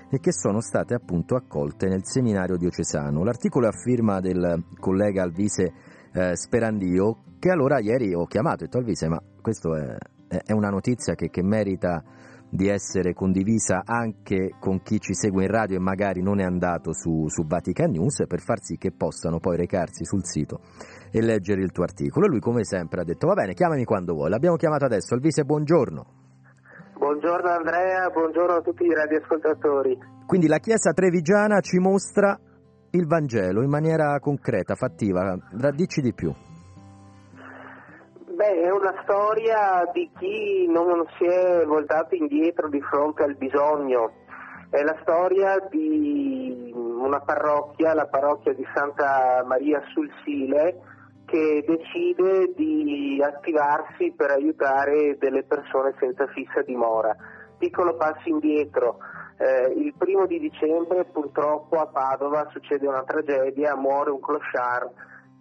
e 0.08 0.20
che 0.20 0.32
sono 0.32 0.60
state 0.60 0.94
appunto 0.94 1.34
accolte 1.34 1.88
nel 1.88 2.04
seminario 2.04 2.56
diocesano. 2.56 3.24
L'articolo 3.24 3.66
è 3.66 3.68
a 3.68 3.72
firma 3.72 4.20
del 4.20 4.64
collega 4.78 5.22
Alvise 5.22 5.72
eh, 6.12 6.36
Sperandio 6.36 7.22
che 7.38 7.50
allora 7.50 7.78
ieri 7.80 8.14
ho 8.14 8.26
chiamato 8.26 8.62
e 8.62 8.64
ho 8.64 8.66
detto 8.66 8.78
Alvise 8.78 9.08
ma 9.08 9.20
questa 9.40 9.96
è, 10.28 10.36
è 10.44 10.52
una 10.52 10.70
notizia 10.70 11.14
che, 11.14 11.30
che 11.30 11.42
merita 11.42 12.02
di 12.48 12.68
essere 12.68 13.12
condivisa 13.12 13.82
anche 13.84 14.54
con 14.58 14.82
chi 14.82 15.00
ci 15.00 15.14
segue 15.14 15.44
in 15.44 15.50
radio 15.50 15.76
e 15.76 15.80
magari 15.80 16.22
non 16.22 16.40
è 16.40 16.44
andato 16.44 16.92
su, 16.92 17.28
su 17.28 17.46
Vatican 17.46 17.90
News 17.90 18.24
per 18.26 18.40
far 18.40 18.60
sì 18.62 18.76
che 18.76 18.92
possano 18.92 19.38
poi 19.38 19.56
recarsi 19.56 20.04
sul 20.04 20.24
sito 20.24 20.60
e 21.10 21.20
leggere 21.20 21.62
il 21.62 21.72
tuo 21.72 21.84
articolo. 21.84 22.26
Lui 22.26 22.40
come 22.40 22.64
sempre 22.64 23.00
ha 23.00 23.04
detto 23.04 23.26
va 23.26 23.34
bene, 23.34 23.54
chiamami 23.54 23.84
quando 23.84 24.14
vuoi. 24.14 24.30
L'abbiamo 24.30 24.56
chiamato 24.56 24.84
adesso. 24.84 25.14
Alvise, 25.14 25.44
buongiorno. 25.44 26.06
Buongiorno 26.98 27.50
Andrea, 27.50 28.08
buongiorno 28.10 28.56
a 28.56 28.60
tutti 28.62 28.84
i 28.84 28.94
radioascoltatori. 28.94 29.98
Quindi 30.26 30.46
la 30.46 30.58
Chiesa 30.58 30.92
trevigiana 30.92 31.60
ci 31.60 31.78
mostra 31.78 32.38
il 32.90 33.06
Vangelo 33.06 33.62
in 33.62 33.68
maniera 33.68 34.18
concreta, 34.18 34.74
fattiva. 34.74 35.36
Dici 35.74 36.00
di 36.00 36.14
più. 36.14 36.32
Beh, 38.36 38.64
è 38.64 38.70
una 38.70 38.94
storia 39.02 39.88
di 39.94 40.10
chi 40.18 40.66
non 40.68 41.06
si 41.16 41.24
è 41.24 41.64
voltato 41.64 42.14
indietro 42.14 42.68
di 42.68 42.82
fronte 42.82 43.22
al 43.22 43.34
bisogno. 43.34 44.12
È 44.68 44.82
la 44.82 44.94
storia 45.00 45.58
di 45.70 46.70
una 46.74 47.20
parrocchia, 47.20 47.94
la 47.94 48.08
parrocchia 48.08 48.52
di 48.52 48.66
Santa 48.74 49.42
Maria 49.46 49.80
sul 49.94 50.10
Sile, 50.22 50.82
che 51.24 51.64
decide 51.66 52.52
di 52.54 53.22
attivarsi 53.24 54.12
per 54.14 54.32
aiutare 54.32 55.16
delle 55.16 55.44
persone 55.44 55.94
senza 55.98 56.26
fissa 56.26 56.60
dimora. 56.60 57.16
Piccolo 57.56 57.96
passo 57.96 58.28
indietro. 58.28 58.98
Eh, 59.38 59.72
il 59.78 59.94
primo 59.96 60.26
di 60.26 60.38
dicembre 60.38 61.06
purtroppo 61.06 61.80
a 61.80 61.86
Padova 61.86 62.46
succede 62.50 62.86
una 62.86 63.02
tragedia, 63.02 63.74
muore 63.76 64.10
un 64.10 64.20
clochard 64.20 64.92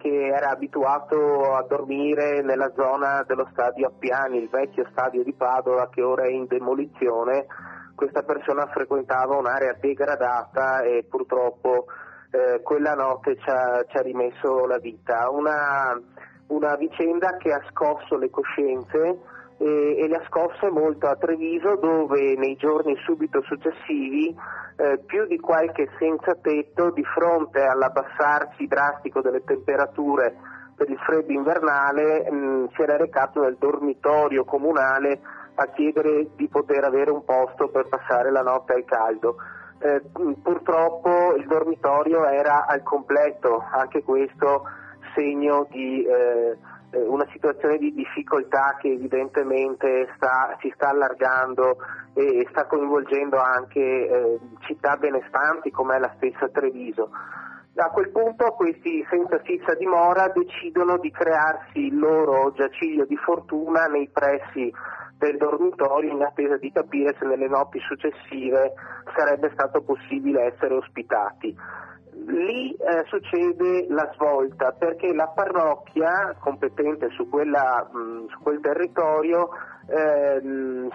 che 0.05 0.27
era 0.27 0.51
abituato 0.51 1.55
a 1.55 1.65
dormire 1.67 2.43
nella 2.43 2.71
zona 2.75 3.23
dello 3.25 3.47
stadio 3.51 3.87
Appiani, 3.87 4.37
il 4.37 4.49
vecchio 4.49 4.85
stadio 4.91 5.23
di 5.23 5.33
Padova 5.33 5.89
che 5.89 6.03
ora 6.03 6.25
è 6.25 6.29
in 6.29 6.45
demolizione. 6.45 7.47
Questa 7.95 8.21
persona 8.21 8.67
frequentava 8.67 9.35
un'area 9.35 9.75
degradata 9.79 10.83
e 10.83 11.07
purtroppo 11.09 11.87
eh, 12.29 12.61
quella 12.61 12.93
notte 12.93 13.35
ci 13.37 13.49
ha, 13.49 13.83
ci 13.87 13.97
ha, 13.97 14.01
rimesso 14.01 14.67
la 14.67 14.77
vita. 14.77 15.27
Una, 15.31 15.99
una 16.49 16.75
vicenda 16.75 17.37
che 17.37 17.51
ha 17.51 17.63
scosso 17.71 18.15
le 18.15 18.29
coscienze 18.29 19.21
e, 19.57 19.97
e 19.97 20.07
le 20.07 20.15
ha 20.15 20.25
scosse 20.27 20.69
molto 20.69 21.07
a 21.07 21.15
Treviso 21.15 21.75
dove 21.75 22.35
nei 22.35 22.55
giorni 22.55 22.95
subito 23.05 23.41
successivi 23.43 24.35
eh, 24.77 24.99
più 25.05 25.25
di 25.25 25.39
qualche 25.39 25.89
senza 25.97 26.35
tetto 26.35 26.91
di 26.91 27.03
fronte 27.03 27.63
all'abbassarsi 27.63 28.65
drastico 28.67 29.21
delle 29.21 29.43
temperature 29.43 30.35
per 30.75 30.89
il 30.89 30.97
freddo 30.99 31.31
invernale 31.31 32.29
mh, 32.29 32.69
si 32.75 32.81
era 32.81 32.97
recato 32.97 33.41
nel 33.41 33.55
dormitorio 33.57 34.43
comunale 34.43 35.21
a 35.55 35.67
chiedere 35.67 36.31
di 36.35 36.49
poter 36.49 36.83
avere 36.83 37.11
un 37.11 37.23
posto 37.23 37.69
per 37.69 37.87
passare 37.87 38.29
la 38.29 38.41
notte 38.41 38.73
al 38.73 38.83
caldo. 38.83 39.37
Eh, 39.79 40.01
purtroppo 40.41 41.33
il 41.35 41.45
dormitorio 41.47 42.25
era 42.25 42.65
al 42.65 42.83
completo, 42.83 43.63
anche 43.71 44.03
questo 44.03 44.63
segno 45.13 45.65
di 45.69 46.03
eh, 46.03 46.57
una 46.99 47.27
situazione 47.31 47.77
di 47.77 47.93
difficoltà 47.93 48.77
che 48.79 48.91
evidentemente 48.91 50.07
sta, 50.15 50.55
si 50.59 50.71
sta 50.75 50.89
allargando 50.89 51.77
e 52.13 52.47
sta 52.49 52.65
coinvolgendo 52.65 53.37
anche 53.37 53.79
eh, 53.79 54.39
città 54.67 54.95
benestanti 54.97 55.71
come 55.71 55.99
la 55.99 56.11
stessa 56.15 56.47
Treviso. 56.49 57.09
A 57.77 57.89
quel 57.89 58.09
punto 58.09 58.53
questi 58.53 59.05
senza 59.09 59.37
fissa 59.39 59.75
dimora 59.75 60.29
decidono 60.29 60.97
di 60.97 61.11
crearsi 61.11 61.87
il 61.87 61.99
loro 61.99 62.53
giaciglio 62.53 63.03
di 63.05 63.17
fortuna 63.17 63.87
nei 63.87 64.07
pressi 64.07 64.71
del 65.17 65.35
dormitorio 65.37 66.11
in 66.11 66.21
attesa 66.21 66.55
di 66.55 66.71
capire 66.71 67.15
se 67.19 67.25
nelle 67.25 67.47
notti 67.47 67.79
successive 67.79 68.73
sarebbe 69.15 69.49
stato 69.53 69.81
possibile 69.81 70.53
essere 70.53 70.75
ospitati 70.75 71.55
lì 72.27 72.71
eh, 72.71 73.03
succede 73.05 73.85
la 73.89 74.09
svolta 74.13 74.71
perché 74.71 75.13
la 75.13 75.27
parrocchia 75.27 76.35
competente 76.39 77.09
su, 77.09 77.29
quella, 77.29 77.87
mh, 77.91 78.27
su 78.29 78.39
quel 78.41 78.59
territorio 78.61 79.49
eh, 79.87 80.41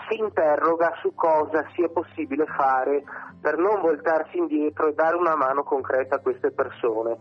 si 0.09 0.18
interroga 0.18 0.93
su 1.01 1.14
cosa 1.14 1.64
sia 1.74 1.89
possibile 1.89 2.47
fare 2.47 3.03
per 3.41 3.57
non 3.57 3.81
voltarsi 3.81 4.37
indietro 4.37 4.89
e 4.89 4.95
dare 4.95 5.16
una 5.16 5.37
mano 5.37 5.62
concreta 5.62 6.16
a 6.16 6.20
queste 6.20 6.51
persone. 6.51 7.16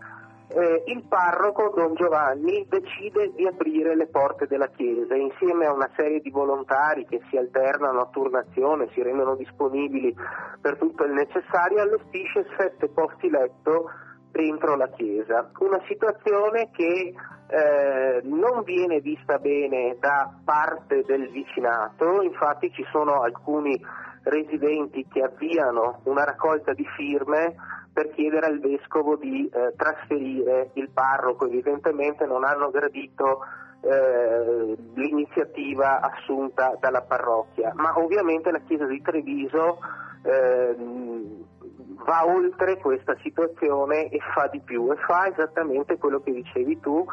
Eh, 0.52 0.84
il 0.88 1.04
parroco 1.08 1.72
Don 1.76 1.94
Giovanni 1.94 2.66
decide 2.68 3.32
di 3.36 3.46
aprire 3.46 3.96
le 3.96 4.08
porte 4.08 4.48
della 4.48 4.70
chiesa 4.70 5.14
insieme 5.14 5.68
a 5.68 5.74
una 5.74 5.90
serie 5.96 6.22
di 6.22 6.32
volontari 6.32 7.06
che 7.06 7.22
si 7.30 7.38
alternano 7.38 8.00
a 8.00 8.10
turnazione, 8.12 8.90
si 8.94 9.04
rendono 9.04 9.36
disponibili 9.36 10.16
per 10.60 10.78
tutto 10.78 11.04
il 11.04 11.14
necessario, 11.14 11.82
allestisce 11.82 12.48
sette 12.58 12.90
posti 12.90 13.30
letto 13.30 13.92
dentro 14.32 14.76
la 14.76 14.90
chiesa. 14.90 15.52
Una 15.60 15.82
situazione 15.88 16.72
che 16.72 17.14
eh, 17.48 18.22
non 18.24 18.64
viene 18.64 19.02
vista 19.02 19.38
bene 19.38 19.98
da 20.00 20.34
parte 20.44 21.04
del 21.06 21.30
vicinato, 21.30 22.24
infatti 22.24 22.72
ci 22.72 22.86
sono 22.92 23.22
alcuni 23.22 23.80
residenti 24.24 25.06
che 25.08 25.22
avviano 25.22 26.02
una 26.06 26.24
raccolta 26.24 26.74
di 26.74 26.86
firme 26.96 27.56
per 28.00 28.12
chiedere 28.12 28.46
al 28.46 28.60
vescovo 28.62 29.18
di 29.18 29.50
eh, 29.50 29.74
trasferire 29.76 30.70
il 30.76 30.90
parroco, 30.90 31.46
evidentemente 31.46 32.26
non 32.26 32.46
hanno 32.46 32.72
gradito 32.72 33.42
eh, 33.82 34.78
l'iniziativa 34.94 36.00
assunta 36.00 36.78
dalla 36.80 37.02
parrocchia, 37.02 37.74
ma 37.76 38.00
ovviamente 38.00 38.52
la 38.52 38.60
Chiesa 38.60 38.86
di 38.86 39.02
Treviso 39.02 39.80
eh, 40.24 40.76
va 42.06 42.26
oltre 42.26 42.78
questa 42.78 43.18
situazione 43.22 44.08
e 44.08 44.20
fa 44.34 44.48
di 44.48 44.62
più 44.62 44.90
e 44.94 44.96
fa 45.06 45.28
esattamente 45.28 45.98
quello 45.98 46.22
che 46.22 46.32
dicevi 46.32 46.80
tu, 46.80 47.06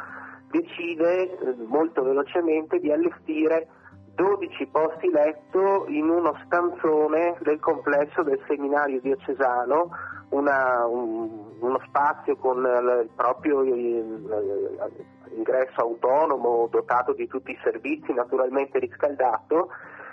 decide 0.53 1.37
eh, 1.37 1.55
molto 1.66 2.05
velocemente 2.05 2.78
di 2.78 2.93
allestire 2.93 3.66
12 4.14 4.66
posti 4.68 5.11
letto 5.11 5.87
in 5.89 6.09
uno 6.09 6.39
stanzone 6.47 7.37
del 7.43 7.59
complesso 7.59 8.22
del 8.22 8.41
seminario 8.47 9.01
diocesano, 9.01 9.91
una, 10.31 10.87
un, 10.87 11.55
uno 11.61 11.81
spazio 11.87 12.37
con 12.37 12.59
il 12.59 13.11
proprio 13.14 13.62
ingresso 13.62 15.81
autonomo, 15.81 16.68
dotato 16.70 17.12
di 17.12 17.27
tutti 17.27 17.53
i 17.53 17.59
servizi, 17.62 18.12
naturalmente 18.12 18.79
riscaldato, 18.79 19.68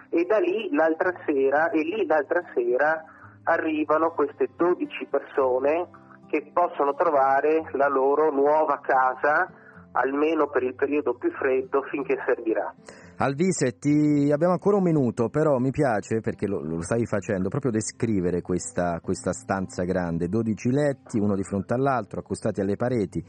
e 0.09 0.25
da 0.25 0.37
lì 0.37 0.69
l'altra 0.71 1.13
sera, 1.25 1.71
e 1.71 1.81
lì 1.81 2.05
l'altra 2.05 2.43
sera 2.53 3.03
arrivano 3.43 4.11
queste 4.11 4.49
12 4.55 5.07
persone 5.09 5.89
che 6.27 6.49
possono 6.53 6.93
trovare 6.93 7.69
la 7.73 7.87
loro 7.87 8.31
nuova 8.31 8.79
casa 8.81 9.51
almeno 9.93 10.47
per 10.47 10.63
il 10.63 10.75
periodo 10.75 11.15
più 11.15 11.31
freddo 11.31 11.81
finché 11.83 12.21
servirà. 12.25 12.73
Alvise, 13.17 13.77
ti... 13.77 14.31
abbiamo 14.31 14.53
ancora 14.53 14.77
un 14.77 14.83
minuto, 14.83 15.29
però 15.29 15.57
mi 15.59 15.71
piace, 15.71 16.19
perché 16.19 16.47
lo, 16.47 16.61
lo 16.61 16.81
stai 16.81 17.05
facendo, 17.05 17.49
proprio 17.49 17.71
descrivere 17.71 18.41
questa, 18.41 18.99
questa 19.01 19.31
stanza 19.33 19.83
grande, 19.83 20.27
12 20.27 20.71
letti, 20.71 21.19
uno 21.19 21.35
di 21.35 21.43
fronte 21.43 21.73
all'altro, 21.73 22.19
accostati 22.19 22.61
alle 22.61 22.75
pareti, 22.75 23.23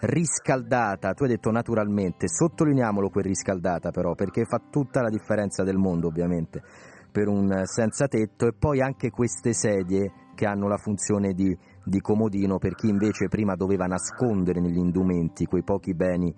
riscaldata, 0.00 1.12
tu 1.12 1.24
hai 1.24 1.30
detto 1.30 1.50
naturalmente, 1.50 2.28
sottolineiamolo 2.28 3.10
quel 3.10 3.24
riscaldata 3.24 3.90
però, 3.90 4.14
perché 4.14 4.44
fa 4.44 4.60
tutta 4.70 5.00
la 5.00 5.08
differenza 5.08 5.64
del 5.64 5.76
mondo 5.76 6.08
ovviamente 6.08 6.62
per 7.10 7.28
un 7.28 7.62
senza 7.64 8.08
tetto. 8.08 8.48
E 8.48 8.52
poi 8.58 8.80
anche 8.80 9.10
queste 9.10 9.52
sedie 9.52 10.12
che 10.34 10.46
hanno 10.46 10.66
la 10.66 10.78
funzione 10.78 11.32
di, 11.32 11.56
di 11.84 12.00
comodino 12.00 12.58
per 12.58 12.74
chi 12.74 12.88
invece 12.88 13.28
prima 13.28 13.54
doveva 13.54 13.86
nascondere 13.86 14.60
negli 14.60 14.78
indumenti 14.78 15.46
quei 15.46 15.62
pochi 15.62 15.94
beni 15.94 16.34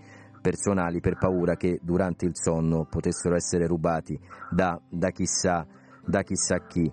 personali 0.46 1.00
per 1.00 1.18
paura 1.18 1.56
che 1.56 1.80
durante 1.82 2.24
il 2.24 2.36
sonno 2.36 2.86
potessero 2.88 3.34
essere 3.34 3.66
rubati 3.66 4.16
da, 4.48 4.80
da, 4.88 5.10
chissà, 5.10 5.66
da 6.04 6.22
chissà, 6.22 6.64
chi. 6.68 6.88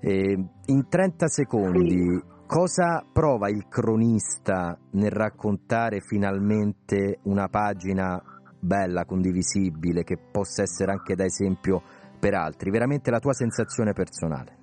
E 0.00 0.44
in 0.66 0.88
30 0.88 1.26
secondi 1.26 2.22
cosa 2.46 3.02
prova 3.10 3.48
il 3.48 3.66
cronista 3.66 4.78
nel 4.92 5.10
raccontare 5.10 6.00
finalmente 6.00 7.20
una 7.22 7.48
pagina 7.48 8.22
bella, 8.60 9.06
condivisibile, 9.06 10.04
che 10.04 10.18
possa 10.18 10.60
essere 10.60 10.92
anche 10.92 11.14
da 11.14 11.24
esempio 11.24 11.80
per 12.20 12.34
altri, 12.34 12.70
veramente 12.70 13.10
la 13.10 13.20
tua 13.20 13.32
sensazione 13.32 13.94
personale? 13.94 14.57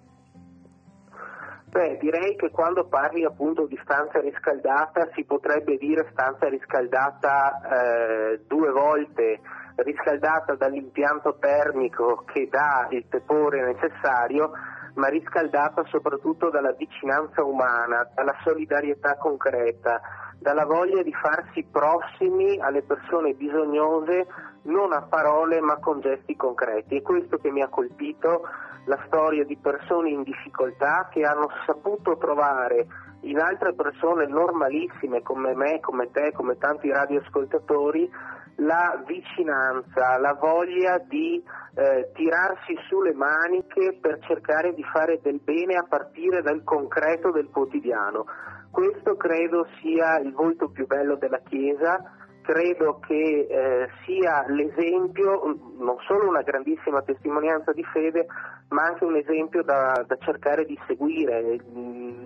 Beh, 1.75 1.97
direi 1.97 2.37
che 2.37 2.51
quando 2.51 2.85
parli 2.85 3.25
appunto 3.25 3.65
di 3.65 3.77
stanza 3.83 4.21
riscaldata 4.21 5.09
si 5.13 5.25
potrebbe 5.25 5.75
dire 5.75 6.07
stanza 6.13 6.47
riscaldata 6.47 7.59
eh, 7.59 8.39
due 8.47 8.71
volte, 8.71 9.41
riscaldata 9.75 10.55
dall'impianto 10.55 11.35
termico 11.37 12.23
che 12.31 12.47
dà 12.49 12.87
il 12.91 13.05
tepore 13.09 13.73
necessario, 13.73 14.51
ma 14.93 15.09
riscaldata 15.09 15.83
soprattutto 15.87 16.49
dalla 16.49 16.71
vicinanza 16.71 17.43
umana, 17.43 18.09
dalla 18.15 18.37
solidarietà 18.45 19.17
concreta, 19.17 19.99
dalla 20.39 20.63
voglia 20.63 21.03
di 21.03 21.11
farsi 21.11 21.67
prossimi 21.69 22.57
alle 22.57 22.83
persone 22.83 23.33
bisognose 23.33 24.27
non 24.61 24.93
a 24.93 25.01
parole 25.01 25.59
ma 25.59 25.75
con 25.79 25.99
gesti 25.99 26.37
concreti. 26.37 26.95
È 26.95 27.01
questo 27.01 27.37
che 27.37 27.51
mi 27.51 27.61
ha 27.61 27.67
colpito, 27.67 28.43
la 28.85 28.99
storia 29.07 29.43
di 29.43 29.57
persone 29.57 30.09
in 30.09 30.23
difficoltà 30.23 31.09
che 31.11 31.21
hanno 31.23 31.49
saputo 31.65 32.17
trovare 32.17 32.87
in 33.21 33.39
altre 33.39 33.73
persone 33.73 34.27
normalissime 34.27 35.21
come 35.21 35.55
me, 35.55 35.79
come 35.79 36.11
te, 36.11 36.31
come 36.33 36.57
tanti 36.57 36.91
radioascoltatori, 36.91 38.09
la 38.57 39.03
vicinanza, 39.05 40.17
la 40.19 40.37
voglia 40.39 40.97
di 40.99 41.43
eh, 41.75 42.11
tirarsi 42.13 42.73
le 43.03 43.13
maniche 43.13 43.97
per 43.99 44.19
cercare 44.21 44.73
di 44.73 44.83
fare 44.83 45.19
del 45.21 45.41
bene 45.43 45.75
a 45.75 45.85
partire 45.87 46.41
dal 46.41 46.63
concreto 46.63 47.31
del 47.31 47.49
quotidiano. 47.49 48.25
Questo 48.71 49.15
credo 49.15 49.67
sia 49.81 50.19
il 50.19 50.31
volto 50.31 50.69
più 50.69 50.85
bello 50.85 51.15
della 51.15 51.39
Chiesa, 51.39 51.99
credo 52.45 52.99
che 52.99 53.47
eh, 53.49 53.89
sia 54.05 54.45
l'esempio, 54.47 55.41
non 55.79 55.97
solo 56.07 56.29
una 56.29 56.43
grandissima 56.43 57.01
testimonianza 57.01 57.71
di 57.71 57.83
fede, 57.91 58.27
ma 58.69 58.83
anche 58.83 59.03
un 59.03 59.15
esempio 59.15 59.63
da, 59.63 60.03
da 60.05 60.15
cercare 60.17 60.65
di 60.65 60.77
seguire. 60.85 61.57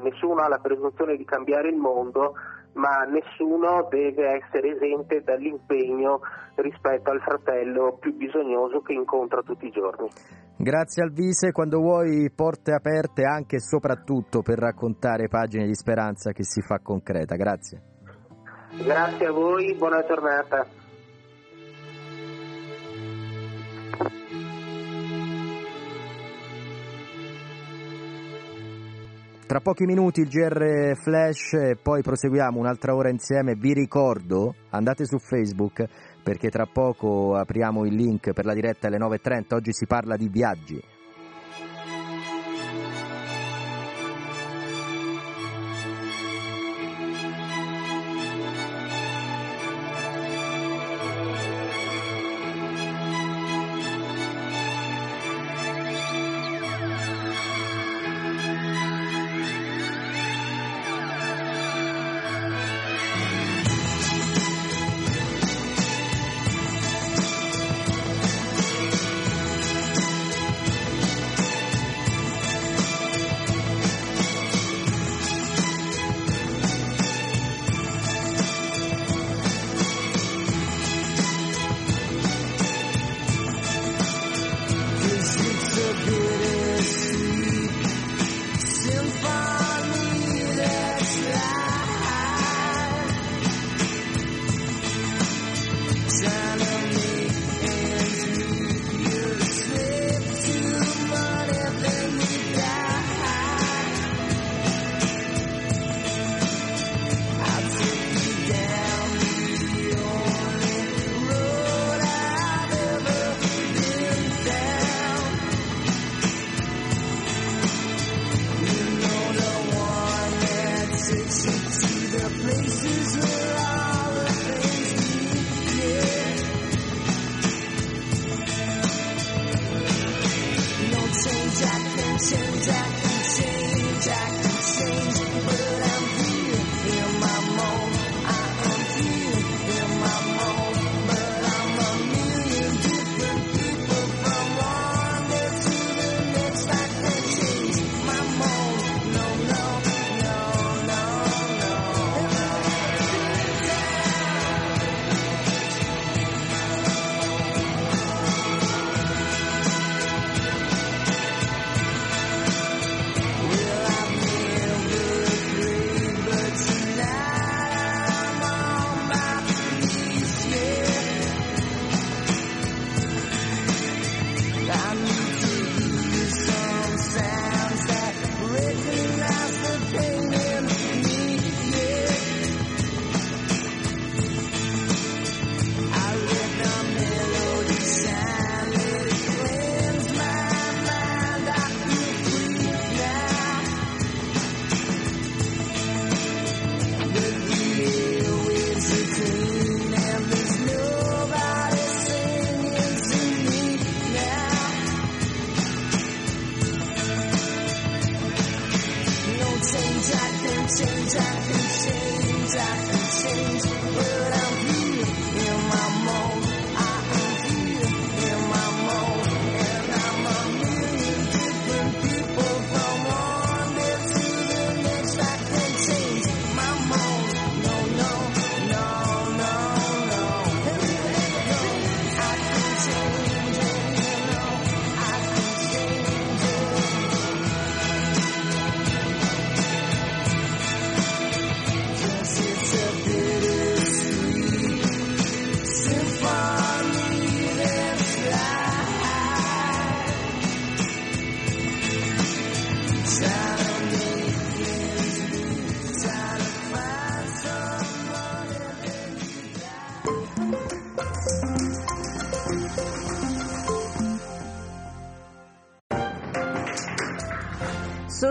Nessuno 0.02 0.42
ha 0.42 0.50
la 0.50 0.60
presunzione 0.60 1.16
di 1.16 1.26
cambiare 1.26 1.70
il 1.70 1.78
mondo, 1.78 2.34
ma 2.74 3.04
nessuno 3.08 3.88
deve 3.90 4.42
essere 4.44 4.76
esente 4.76 5.22
dall'impegno 5.22 6.20
rispetto 6.56 7.12
al 7.12 7.22
fratello 7.22 7.98
più 8.00 8.14
bisognoso 8.16 8.82
che 8.82 8.94
incontra 8.94 9.42
tutti 9.42 9.68
i 9.68 9.72
giorni. 9.72 10.10
Grazie 10.58 11.04
Alvise, 11.04 11.54
quando 11.54 11.80
vuoi 11.80 12.30
porte 12.36 12.74
aperte 12.74 13.24
anche 13.24 13.56
e 13.56 13.62
soprattutto 13.62 14.42
per 14.42 14.60
raccontare 14.60 15.30
pagine 15.30 15.66
di 15.66 15.76
speranza 15.76 16.34
che 16.34 16.44
si 16.44 16.62
fa 16.62 16.80
concreta. 16.84 17.36
Grazie. 17.36 17.99
Grazie 18.84 19.26
a 19.26 19.32
voi, 19.32 19.76
buona 19.76 20.04
giornata. 20.06 20.66
Tra 29.46 29.60
pochi 29.60 29.86
minuti 29.86 30.22
il 30.22 30.28
GR 30.30 30.96
Flash 30.96 31.80
poi 31.82 32.02
proseguiamo 32.02 32.58
un'altra 32.58 32.96
ora 32.96 33.10
insieme. 33.10 33.56
Vi 33.56 33.74
ricordo, 33.74 34.54
andate 34.70 35.06
su 35.06 35.18
Facebook 35.18 35.84
perché 36.24 36.50
tra 36.50 36.66
poco 36.66 37.36
apriamo 37.36 37.86
il 37.86 37.96
link 37.96 38.32
per 38.32 38.46
la 38.46 38.54
diretta 38.54 38.88
alle 38.88 38.98
9.30. 38.98 39.56
Oggi 39.56 39.74
si 39.74 39.88
parla 39.88 40.16
di 40.16 40.30
viaggi. 40.30 40.82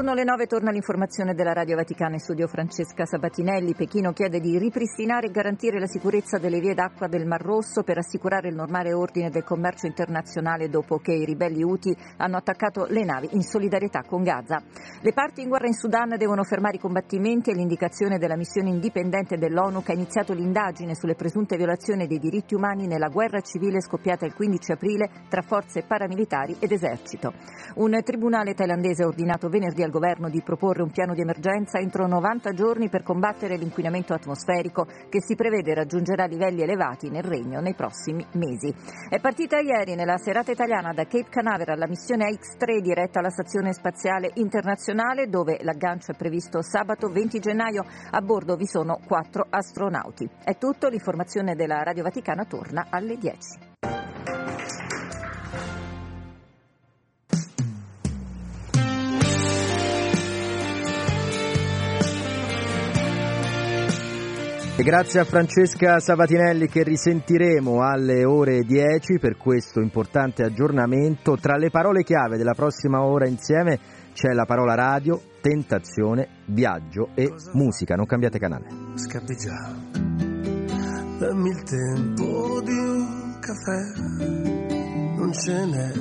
Sono 0.09 0.21
le 0.21 0.27
9, 0.27 0.47
torna 0.47 0.71
l'informazione 0.71 1.35
della 1.35 1.53
Radio 1.53 1.77
Vaticana 1.77 2.15
in 2.15 2.21
studio 2.21 2.47
Francesca 2.47 3.05
Sabatinelli. 3.05 3.75
Pechino 3.75 4.15
chiede 4.15 4.41
di 4.41 4.59
ripristinare 4.59 5.27
e 5.27 5.31
garantire 5.31 5.79
la 5.79 5.87
sicurezza 5.87 6.39
delle 6.39 6.61
vie 6.61 6.73
d'acqua 6.73 7.09
del 7.09 7.27
Mar 7.27 7.43
Rosso 7.43 7.83
per 7.83 7.99
assicurare 7.99 8.49
il 8.49 8.55
normale 8.55 8.95
ordine 8.95 9.29
del 9.29 9.45
commercio 9.45 9.85
internazionale 9.85 10.71
dopo 10.71 10.97
che 10.97 11.13
i 11.13 11.27
ribelli 11.27 11.63
Houthi 11.63 11.95
hanno 12.17 12.39
attaccato 12.39 12.87
le 12.89 13.05
navi 13.05 13.29
in 13.33 13.43
solidarietà 13.43 14.01
con 14.01 14.23
Gaza. 14.23 14.63
Le 15.03 15.13
parti 15.13 15.43
in 15.43 15.49
guerra 15.49 15.67
in 15.67 15.75
Sudan 15.75 16.17
devono 16.17 16.43
fermare 16.43 16.77
i 16.77 16.81
combattimenti 16.81 17.51
e 17.51 17.55
l'indicazione 17.55 18.17
della 18.17 18.37
missione 18.37 18.71
indipendente 18.71 19.37
dell'ONU 19.37 19.83
che 19.83 19.93
ha 19.93 19.95
iniziato 19.95 20.33
l'indagine 20.33 20.95
sulle 20.95 21.17
presunte 21.17 21.59
violazioni 21.59 22.07
dei 22.07 22.19
diritti 22.19 22.55
umani 22.55 22.87
nella 22.87 23.09
guerra 23.09 23.43
civile 23.43 23.83
scoppiata 23.83 24.25
il 24.25 24.33
15 24.33 24.73
aprile 24.73 25.11
tra 25.29 25.43
forze 25.43 25.83
paramilitari 25.83 26.57
ed 26.61 26.73
esercito. 26.73 27.35
Un 27.75 28.01
tribunale 28.03 28.55
thailandese 28.55 29.03
ha 29.03 29.07
ordinato 29.07 29.51
venerdì 29.51 29.83
al 29.83 29.97
governo 29.99 30.31
di 30.31 30.41
proporre 30.43 30.83
un 30.83 30.93
piano 30.93 31.13
di 31.13 31.23
emergenza 31.23 31.81
entro 31.81 32.07
90 32.07 32.53
giorni 32.53 32.89
per 32.89 33.03
combattere 33.03 33.57
l'inquinamento 33.57 34.15
atmosferico 34.15 34.87
che 35.09 35.21
si 35.21 35.35
prevede 35.35 35.75
raggiungerà 35.75 36.25
livelli 36.27 36.63
elevati 36.63 37.11
nel 37.11 37.25
regno 37.25 37.61
nei 37.61 37.75
prossimi 37.75 38.25
mesi. 38.35 38.73
È 39.09 39.19
partita 39.19 39.59
ieri 39.59 39.97
nella 39.97 40.17
serata 40.17 40.53
italiana 40.53 40.93
da 40.93 41.03
Cape 41.03 41.29
Canaveral 41.29 41.79
la 41.79 41.89
missione 41.89 42.31
X3 42.31 42.79
diretta 42.81 43.19
alla 43.19 43.31
stazione 43.31 43.73
spaziale 43.73 44.31
internazionale 44.35 45.27
dove 45.27 45.59
l'aggancio 45.63 46.13
è 46.13 46.17
previsto 46.17 46.63
sabato 46.63 47.09
20 47.09 47.41
gennaio. 47.41 47.85
A 48.11 48.21
bordo 48.21 48.55
vi 48.55 48.67
sono 48.67 49.01
quattro 49.05 49.47
astronauti. 49.51 50.29
È 50.45 50.57
tutto, 50.57 50.89
l'informazione 50.89 51.57
della 51.57 51.83
Radio 51.83 52.05
Vaticana 52.05 52.45
torna 52.45 52.87
alle 52.91 53.17
10. 53.17 53.68
E 64.79 64.85
grazie 64.85 65.19
a 65.19 65.25
Francesca 65.25 65.99
Sabatinelli 65.99 66.69
che 66.69 66.85
risentiremo 66.85 67.83
alle 67.83 68.25
ore 68.25 68.61
10 68.61 69.19
per 69.19 69.37
questo 69.37 69.81
importante 69.81 70.45
aggiornamento. 70.45 71.37
Tra 71.37 71.57
le 71.57 71.69
parole 71.69 72.05
chiave 72.05 72.37
della 72.37 72.55
prossima 72.55 73.03
ora 73.03 73.27
insieme 73.27 73.81
c'è 74.13 74.33
la 74.33 74.45
parola 74.45 74.77
radio, 74.77 75.21
tentazione, 75.41 76.29
viaggio 76.47 77.09
e 77.15 77.29
musica. 77.55 77.97
Non 77.97 78.07
cambiate 78.07 78.39
canale. 78.39 78.69
Scappi 78.95 79.35
già, 79.35 79.75
dammi 81.19 81.49
il 81.49 81.63
tempo 81.65 82.61
di 82.61 82.79
un 82.79 83.37
caffè. 83.41 83.83
Non 85.17 85.33
ce 85.33 85.67
n'è, 85.67 85.93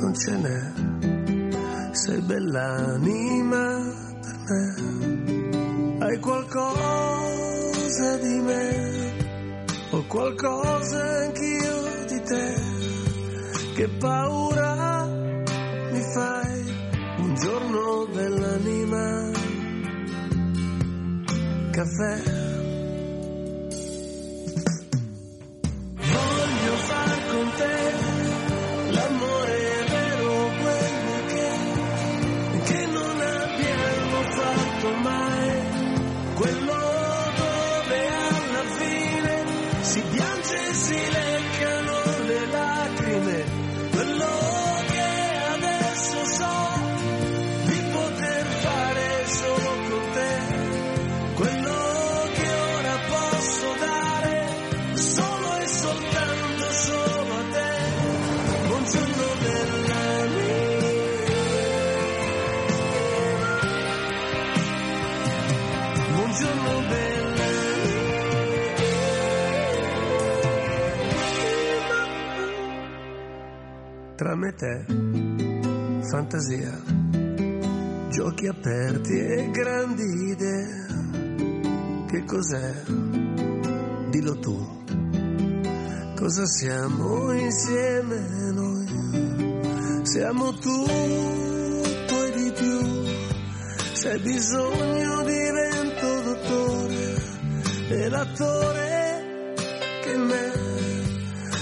non 0.00 0.12
ce 0.16 0.36
n'è. 0.36 1.92
Sei 1.92 2.20
bella 2.22 2.74
anima 2.96 3.78
per 4.20 4.36
me. 4.48 5.21
Hai 6.12 6.20
qualcosa 6.20 8.16
di 8.18 8.38
me, 8.40 9.12
ho 9.92 10.04
qualcosa 10.08 11.02
anch'io 11.24 12.04
di 12.06 12.20
te, 12.20 12.54
che 13.76 13.88
paura 13.98 15.06
mi 15.06 16.02
fai 16.12 16.74
un 17.16 17.34
giorno 17.34 18.04
dell'anima, 18.12 19.30
caffè. 21.70 22.22
Voglio 25.96 26.76
far 26.88 27.26
con 27.30 27.52
te 27.56 28.01
si 39.92 40.00
piange 40.00 40.72
si 40.72 40.94
leccano 40.94 41.91
tra 74.32 74.40
me 74.40 74.48
e 74.48 74.54
te 74.54 74.84
fantasia, 76.08 76.82
giochi 78.08 78.46
aperti 78.46 79.18
e 79.18 79.50
grandi 79.50 80.30
idee. 80.30 80.86
Che 82.08 82.24
cos'è? 82.24 82.82
Dillo 84.08 84.38
tu. 84.38 84.84
Cosa 86.16 86.46
siamo 86.46 87.32
insieme 87.32 88.52
noi? 88.52 90.00
Siamo 90.04 90.52
tutto 90.52 92.24
e 92.24 92.30
di 92.34 92.52
più. 92.52 93.04
Se 93.92 94.12
hai 94.12 94.20
bisogno 94.20 95.24
divento 95.24 96.22
dottore 96.22 97.22
e 97.90 98.08
l'attore 98.08 99.54
che 100.02 100.16
me 100.16 100.52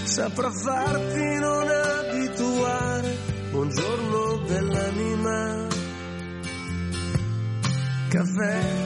saprà 0.05 0.51
farti 0.53 1.39
non 1.41 1.60
Caffè. 8.21 8.80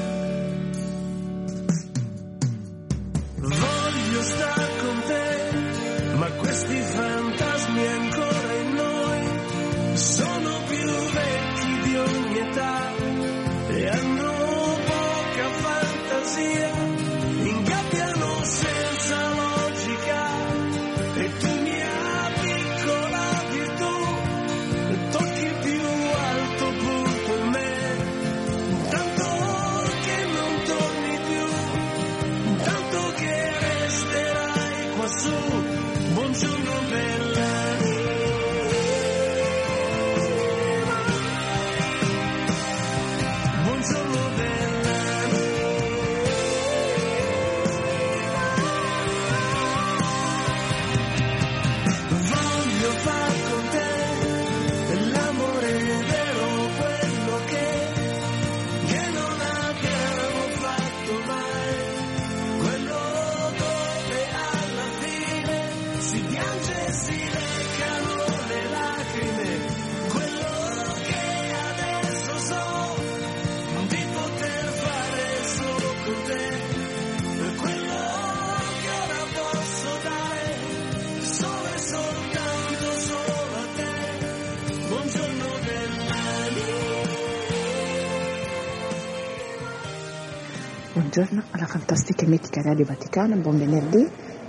Buongiorno 91.15 91.45
alla 91.53 91.67
fantastica 91.67 92.25
e 92.25 92.29
mitica 92.29 92.61
Radio 92.61 92.85
Vaticana, 92.85 93.37
buon 93.37 93.57
venerdì 93.57 94.05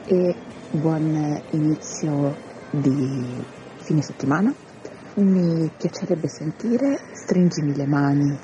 e 0.07 0.36
buon 0.72 1.39
inizio 1.51 2.36
di 2.72 3.45
fine 3.84 4.01
settimana. 4.01 4.51
Mi 5.18 5.70
piacerebbe 5.78 6.28
sentire 6.28 6.97
Stringimi 7.13 7.76
le 7.76 7.86
mani 7.86 8.36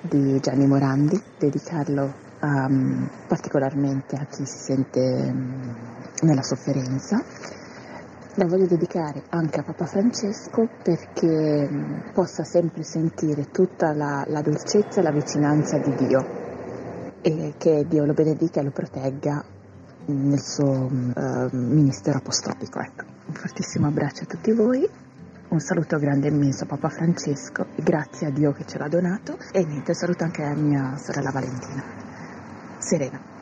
di 0.00 0.40
Gianni 0.40 0.66
Morandi, 0.66 1.22
dedicarlo 1.38 2.12
um, 2.40 3.08
particolarmente 3.28 4.16
a 4.16 4.24
chi 4.24 4.44
si 4.44 4.58
sente 4.58 4.98
um, 5.00 5.76
nella 6.22 6.42
sofferenza. 6.42 7.22
La 8.34 8.46
voglio 8.46 8.66
dedicare 8.66 9.22
anche 9.28 9.60
a 9.60 9.62
Papa 9.62 9.86
Francesco 9.86 10.68
perché 10.82 11.68
um, 11.70 12.10
possa 12.12 12.42
sempre 12.42 12.82
sentire 12.82 13.52
tutta 13.52 13.92
la, 13.92 14.24
la 14.26 14.42
dolcezza 14.42 14.98
e 14.98 15.02
la 15.04 15.12
vicinanza 15.12 15.78
di 15.78 15.94
Dio 15.94 16.46
e 17.20 17.54
che 17.56 17.86
Dio 17.88 18.04
lo 18.04 18.12
benedica 18.12 18.60
e 18.60 18.64
lo 18.64 18.70
protegga 18.70 19.44
nel 20.06 20.40
suo 20.40 20.86
uh, 20.86 21.48
ministero 21.52 22.18
apostolico. 22.18 22.80
Ecco. 22.80 23.04
Un 23.26 23.34
fortissimo 23.34 23.86
abbraccio 23.86 24.22
a 24.24 24.26
tutti 24.26 24.52
voi, 24.52 24.88
un 25.48 25.60
saluto 25.60 25.98
grande 25.98 26.28
e 26.28 26.30
immenso 26.30 26.64
a 26.64 26.66
Papa 26.66 26.88
Francesco 26.88 27.66
e 27.74 27.82
grazie 27.82 28.28
a 28.28 28.30
Dio 28.30 28.52
che 28.52 28.64
ce 28.64 28.78
l'ha 28.78 28.88
donato 28.88 29.36
e 29.52 29.64
niente, 29.64 29.94
saluto 29.94 30.24
anche 30.24 30.42
a 30.42 30.54
mia 30.54 30.96
sorella 30.96 31.30
Valentina. 31.30 31.82
Serena. 32.78 33.37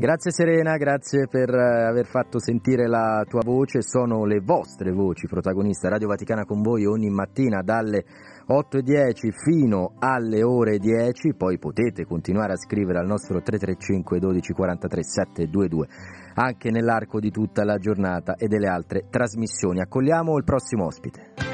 Grazie 0.00 0.30
Serena, 0.30 0.78
grazie 0.78 1.26
per 1.28 1.50
eh, 1.50 1.84
aver 1.86 2.06
fatto 2.06 2.40
sentire 2.40 2.88
la 2.88 3.22
tua 3.28 3.42
voce, 3.44 3.82
sono 3.82 4.24
le 4.24 4.40
vostre 4.40 4.92
voci 4.92 5.26
protagoniste. 5.26 5.90
Radio 5.90 6.08
Vaticana 6.08 6.46
con 6.46 6.62
voi 6.62 6.86
ogni 6.86 7.10
mattina 7.10 7.60
dalle 7.60 8.06
8.10 8.48 9.30
fino 9.30 9.92
alle 9.98 10.42
ore 10.42 10.78
10, 10.78 11.34
poi 11.34 11.58
potete 11.58 12.06
continuare 12.06 12.54
a 12.54 12.56
scrivere 12.56 12.98
al 12.98 13.06
nostro 13.06 13.42
335 13.42 14.18
12 14.18 14.52
43 14.54 15.02
722 15.04 15.88
anche 16.36 16.70
nell'arco 16.70 17.20
di 17.20 17.30
tutta 17.30 17.62
la 17.64 17.76
giornata 17.76 18.36
e 18.36 18.46
delle 18.48 18.68
altre 18.68 19.04
trasmissioni. 19.10 19.80
Accogliamo 19.80 20.34
il 20.38 20.44
prossimo 20.44 20.86
ospite. 20.86 21.49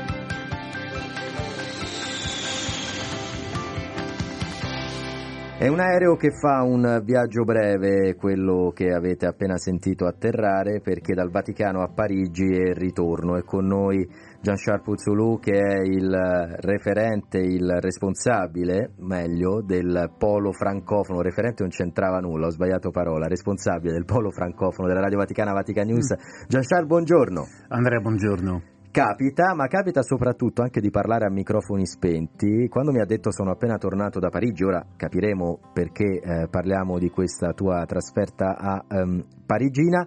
È 5.59 5.69
un 5.69 5.81
aereo 5.81 6.17
che 6.17 6.33
fa 6.33 6.63
un 6.63 7.01
viaggio 7.03 7.45
breve, 7.45 8.15
quello 8.15 8.73
che 8.75 8.93
avete 8.93 9.25
appena 9.25 9.57
sentito 9.57 10.05
atterrare, 10.05 10.83
perché 10.83 11.15
dal 11.15 11.31
Vaticano 11.31 11.81
a 11.81 11.89
Parigi 11.89 12.45
è 12.45 12.69
il 12.69 12.75
ritorno. 12.75 13.39
È 13.39 13.43
con 13.43 13.65
noi 13.65 14.07
Jean-Charles 14.43 14.85
Puzzolù 14.85 15.41
che 15.41 15.59
è 15.59 15.81
il 15.81 16.15
referente, 16.61 17.39
il 17.39 17.79
responsabile, 17.81 18.93
meglio, 18.99 19.63
del 19.63 20.13
polo 20.19 20.53
francofono. 20.53 21.23
Referente 21.23 21.63
non 21.63 21.71
c'entrava 21.71 22.19
nulla, 22.19 22.49
ho 22.49 22.51
sbagliato 22.51 22.91
parola. 22.91 23.27
Responsabile 23.27 23.95
del 23.95 24.05
polo 24.05 24.31
francofono 24.31 24.89
della 24.89 25.01
Radio 25.01 25.17
Vaticana 25.17 25.53
Vatican 25.53 25.87
News. 25.87 26.15
Jean-Charles, 26.49 26.87
buongiorno. 26.87 27.47
Andrea, 27.69 28.01
buongiorno. 28.01 28.76
Capita, 28.97 29.55
ma 29.55 29.67
capita 29.67 30.01
soprattutto 30.01 30.63
anche 30.63 30.81
di 30.81 30.89
parlare 30.89 31.27
a 31.27 31.31
microfoni 31.31 31.87
spenti. 31.87 32.67
Quando 32.67 32.93
mi 32.93 33.01
ha 33.03 33.05
detto 33.05 33.31
sono 33.31 33.51
appena 33.51 33.77
tornato 33.77 34.19
da 34.19 34.31
Parigi, 34.31 34.65
ora 34.65 34.83
capiremo 34.97 35.59
perché 35.75 36.19
eh, 36.19 36.49
parliamo 36.49 36.99
di 36.99 37.11
questa 37.11 37.53
tua 37.53 37.85
trasferta 37.85 38.57
a 38.57 38.83
um, 38.89 39.23
Parigina. 39.45 40.03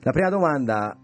La 0.00 0.10
prima 0.10 0.28
domanda 0.28 0.98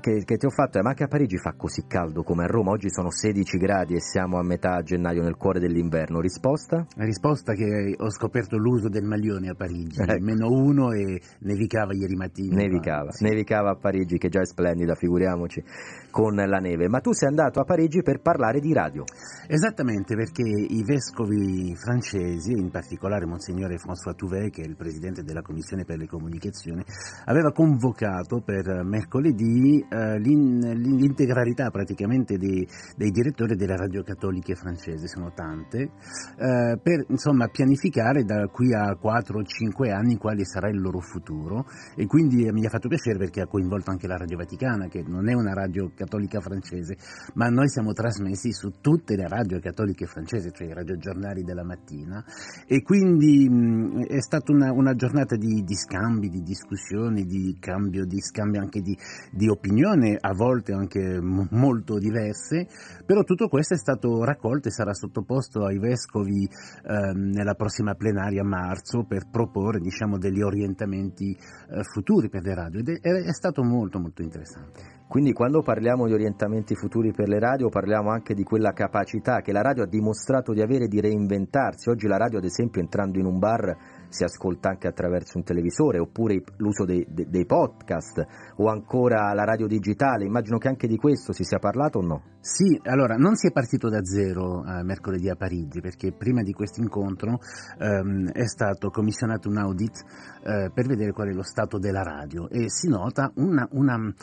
che, 0.00 0.24
che, 0.24 0.36
ti 0.36 0.46
ho 0.46 0.50
fatto 0.50 0.78
è 0.78 0.82
ma 0.82 0.90
anche 0.90 1.04
a 1.04 1.08
Parigi 1.08 1.38
fa 1.38 1.54
così 1.56 1.84
caldo 1.86 2.22
come 2.22 2.44
a 2.44 2.46
Roma? 2.46 2.70
Oggi 2.70 2.90
sono 2.90 3.10
16 3.10 3.58
gradi 3.58 3.94
e 3.94 4.00
siamo 4.00 4.38
a 4.38 4.42
metà 4.42 4.82
gennaio 4.82 5.22
nel 5.22 5.36
cuore 5.36 5.60
dell'inverno. 5.60 6.20
Risposta? 6.20 6.86
La 6.96 7.04
risposta 7.04 7.52
è 7.52 7.56
che 7.56 7.94
ho 7.98 8.10
scoperto 8.10 8.56
l'uso 8.56 8.88
del 8.88 9.04
maglione 9.04 9.48
a 9.48 9.54
Parigi, 9.54 10.00
ecco. 10.00 10.22
meno 10.24 10.48
uno 10.48 10.92
e 10.92 11.20
nevicava 11.40 11.92
ieri 11.94 12.14
mattina. 12.14 12.56
Nevicava, 12.56 13.10
sì. 13.12 13.24
nevicava 13.24 13.70
a 13.70 13.76
Parigi 13.76 14.18
che 14.18 14.28
già 14.28 14.40
è 14.40 14.46
splendida, 14.46 14.94
figuriamoci, 14.94 15.62
con 16.10 16.34
la 16.34 16.58
neve. 16.58 16.88
Ma 16.88 17.00
tu 17.00 17.12
sei 17.12 17.28
andato 17.28 17.60
a 17.60 17.64
Parigi 17.64 18.02
per 18.02 18.20
parlare 18.20 18.60
di 18.60 18.72
radio. 18.72 19.04
Esattamente, 19.46 20.14
perché 20.14 20.42
i 20.42 20.82
vescovi 20.84 21.74
francesi, 21.76 22.52
in 22.52 22.70
particolare 22.70 23.26
Monsignore 23.26 23.76
François 23.76 24.14
Touvet, 24.14 24.50
che 24.50 24.62
è 24.62 24.66
il 24.66 24.76
presidente 24.76 25.22
della 25.22 25.42
Commissione 25.42 25.84
per 25.84 25.98
le 25.98 26.06
Comunicazioni, 26.06 26.84
aveva 27.24 27.52
convocato 27.52 28.40
per 28.40 28.82
mercoledì 28.84 29.67
eh, 29.76 30.18
l'integralità 30.18 31.70
praticamente 31.70 32.36
dei, 32.36 32.66
dei, 32.96 33.10
direttori 33.10 33.56
delle 33.56 33.76
radio 33.76 34.02
cattoliche 34.02 34.54
francesi, 34.54 35.06
sono 35.08 35.32
tante, 35.34 35.90
eh, 36.38 36.78
per 36.82 37.04
insomma 37.08 37.48
pianificare 37.48 38.24
da 38.24 38.46
qui 38.46 38.72
a 38.72 38.94
4 38.94 39.38
o 39.38 39.42
5 39.42 39.90
anni 39.90 40.16
quale 40.16 40.44
sarà 40.44 40.68
il 40.68 40.80
loro 40.80 41.00
futuro. 41.00 41.66
E 41.96 42.06
quindi 42.06 42.48
mi 42.50 42.64
ha 42.64 42.70
fatto 42.70 42.88
piacere 42.88 43.18
perché 43.18 43.40
ha 43.40 43.46
coinvolto 43.46 43.90
anche 43.90 44.06
la 44.06 44.16
Radio 44.16 44.36
Vaticana 44.36 44.86
che 44.88 45.02
non 45.06 45.28
è 45.28 45.34
una 45.34 45.52
radio 45.52 45.90
cattolica 45.94 46.40
francese 46.40 46.96
ma 47.34 47.48
noi 47.48 47.68
siamo 47.68 47.92
trasmessi 47.92 48.52
su 48.52 48.80
tutte 48.80 49.16
le 49.16 49.28
radio 49.28 49.58
cattoliche 49.60 50.06
francesi, 50.06 50.50
cioè 50.52 50.68
i 50.68 50.72
radiogiornali 50.72 51.42
della 51.42 51.64
mattina. 51.64 52.24
E 52.66 52.82
quindi 52.82 53.48
mh, 53.48 54.06
è 54.06 54.20
stata 54.20 54.52
una, 54.52 54.72
una 54.72 54.94
giornata 54.94 55.36
di, 55.36 55.62
di, 55.64 55.74
scambi, 55.74 56.28
di 56.28 56.42
discussioni, 56.42 57.24
di 57.24 57.56
cambio, 57.60 58.04
di 58.04 58.20
scambio 58.20 58.60
anche 58.60 58.80
di, 58.80 58.96
di 59.30 59.48
opinioni 59.48 59.57
opinioni, 59.58 60.16
a 60.18 60.32
volte 60.32 60.72
anche 60.72 61.20
molto 61.20 61.98
diverse, 61.98 62.66
però 63.04 63.22
tutto 63.24 63.48
questo 63.48 63.74
è 63.74 63.76
stato 63.76 64.24
raccolto 64.24 64.68
e 64.68 64.70
sarà 64.70 64.94
sottoposto 64.94 65.64
ai 65.64 65.78
vescovi 65.78 66.48
ehm, 66.48 67.30
nella 67.32 67.54
prossima 67.54 67.94
plenaria 67.94 68.42
a 68.42 68.46
marzo 68.46 69.04
per 69.04 69.28
proporre 69.28 69.80
diciamo, 69.80 70.16
degli 70.16 70.40
orientamenti 70.40 71.32
eh, 71.32 71.82
futuri 71.82 72.28
per 72.28 72.42
le 72.42 72.54
radio 72.54 72.80
ed 72.80 72.88
è, 72.88 73.00
è 73.00 73.32
stato 73.32 73.62
molto 73.62 73.98
molto 73.98 74.22
interessante. 74.22 74.96
Quindi 75.08 75.32
quando 75.32 75.62
parliamo 75.62 76.06
di 76.06 76.12
orientamenti 76.12 76.74
futuri 76.74 77.12
per 77.12 77.28
le 77.28 77.38
radio 77.38 77.70
parliamo 77.70 78.10
anche 78.10 78.34
di 78.34 78.42
quella 78.42 78.72
capacità 78.72 79.40
che 79.40 79.52
la 79.52 79.62
radio 79.62 79.84
ha 79.84 79.86
dimostrato 79.86 80.52
di 80.52 80.60
avere 80.60 80.86
di 80.86 81.00
reinventarsi. 81.00 81.88
Oggi 81.88 82.06
la 82.06 82.18
radio 82.18 82.36
ad 82.36 82.44
esempio 82.44 82.82
entrando 82.82 83.18
in 83.18 83.24
un 83.24 83.38
bar 83.38 83.74
si 84.08 84.24
ascolta 84.24 84.70
anche 84.70 84.88
attraverso 84.88 85.38
un 85.38 85.44
televisore 85.44 85.98
oppure 85.98 86.42
l'uso 86.56 86.84
dei, 86.84 87.06
dei, 87.08 87.46
podcast 87.46 88.26
o 88.56 88.68
ancora 88.68 89.32
la 89.32 89.44
radio 89.44 89.66
digitale. 89.66 90.24
Immagino 90.24 90.58
che 90.58 90.68
anche 90.68 90.86
di 90.86 90.96
questo 90.96 91.32
si 91.32 91.44
sia 91.44 91.58
parlato 91.58 91.98
o 91.98 92.02
no? 92.02 92.22
Sì, 92.40 92.80
allora 92.84 93.16
non 93.16 93.34
si 93.34 93.48
è 93.48 93.52
partito 93.52 93.88
da 93.88 94.02
zero 94.04 94.64
eh, 94.64 94.82
mercoledì 94.82 95.28
a 95.28 95.36
Parigi 95.36 95.80
perché 95.80 96.12
prima 96.12 96.42
di 96.42 96.52
questo 96.52 96.80
incontro 96.80 97.40
ehm, 97.78 98.30
è 98.32 98.46
stato 98.46 98.90
commissionato 98.90 99.48
un 99.48 99.58
audit 99.58 100.04
eh, 100.44 100.70
per 100.72 100.86
vedere 100.86 101.12
qual 101.12 101.28
è 101.28 101.32
lo 101.32 101.42
stato 101.42 101.78
della 101.78 102.02
radio 102.02 102.48
e 102.48 102.70
si 102.70 102.88
nota 102.88 103.30
una, 103.36 103.68
una 103.72 104.14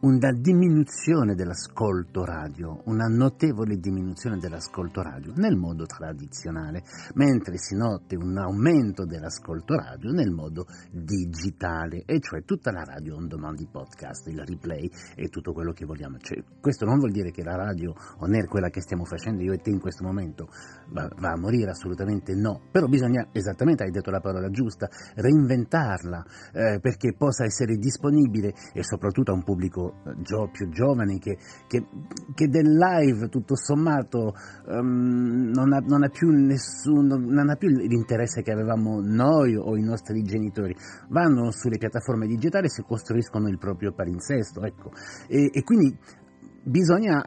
una 0.00 0.32
diminuzione 0.32 1.34
dell'ascolto 1.34 2.24
radio, 2.24 2.80
una 2.86 3.06
notevole 3.06 3.76
diminuzione 3.76 4.38
dell'ascolto 4.38 5.02
radio 5.02 5.32
nel 5.36 5.56
modo 5.56 5.84
tradizionale, 5.84 6.82
mentre 7.14 7.58
si 7.58 7.76
nota 7.76 8.16
un 8.16 8.38
aumento 8.38 9.04
dell'ascolto 9.04 9.74
radio 9.74 10.10
nel 10.10 10.30
modo 10.30 10.66
digitale, 10.90 12.04
e 12.06 12.18
cioè 12.20 12.44
tutta 12.44 12.72
la 12.72 12.82
radio 12.82 13.16
on 13.16 13.28
demand, 13.28 13.60
i 13.60 13.68
podcast, 13.70 14.28
il 14.28 14.42
replay 14.42 14.90
e 15.16 15.28
tutto 15.28 15.52
quello 15.52 15.72
che 15.72 15.84
vogliamo. 15.84 16.16
Cioè, 16.18 16.42
questo 16.60 16.86
non 16.86 16.98
vuol 16.98 17.10
dire 17.10 17.30
che 17.30 17.42
la 17.42 17.56
radio 17.56 17.94
on 18.20 18.32
air, 18.32 18.46
quella 18.46 18.70
che 18.70 18.80
stiamo 18.80 19.04
facendo 19.04 19.42
io 19.42 19.52
e 19.52 19.58
te 19.58 19.68
in 19.68 19.80
questo 19.80 20.02
momento, 20.02 20.48
va, 20.92 21.08
va 21.18 21.32
a 21.32 21.38
morire, 21.38 21.70
assolutamente 21.70 22.34
no, 22.34 22.60
però 22.70 22.86
bisogna, 22.86 23.28
esattamente 23.32 23.84
hai 23.84 23.90
detto 23.90 24.10
la 24.10 24.20
parola 24.20 24.48
giusta, 24.50 24.88
reinventarla 25.14 26.24
eh, 26.52 26.78
perché 26.80 27.14
possa 27.16 27.44
essere 27.44 27.76
disponibile 27.76 28.54
e 28.72 28.82
soprattutto 28.82 29.32
a 29.32 29.34
un 29.34 29.44
pubblico 29.44 30.02
gio, 30.18 30.48
più 30.52 30.68
giovani 30.70 31.18
che, 31.18 31.38
che, 31.66 31.86
che, 32.34 32.48
del 32.48 32.76
live 32.76 33.28
tutto 33.28 33.56
sommato 33.56 34.34
um, 34.66 35.50
non, 35.54 35.72
ha, 35.72 35.78
non, 35.78 36.02
ha, 36.02 36.08
più 36.08 36.30
nessun, 36.30 37.06
non 37.06 37.48
ha 37.48 37.56
più 37.56 37.68
l'interesse 37.68 38.42
che 38.42 38.52
avevamo 38.52 39.00
noi 39.00 39.56
o 39.56 39.76
i 39.76 39.82
nostri 39.82 40.22
genitori, 40.22 40.74
vanno 41.08 41.50
sulle 41.50 41.78
piattaforme 41.78 42.26
digitali 42.26 42.66
e 42.66 42.70
si 42.70 42.82
costruiscono 42.82 43.48
il 43.48 43.58
proprio 43.58 43.92
palinsesto, 43.92 44.62
ecco. 44.62 44.90
e, 45.28 45.50
e 45.52 45.62
quindi 45.62 45.96
bisogna 46.62 47.22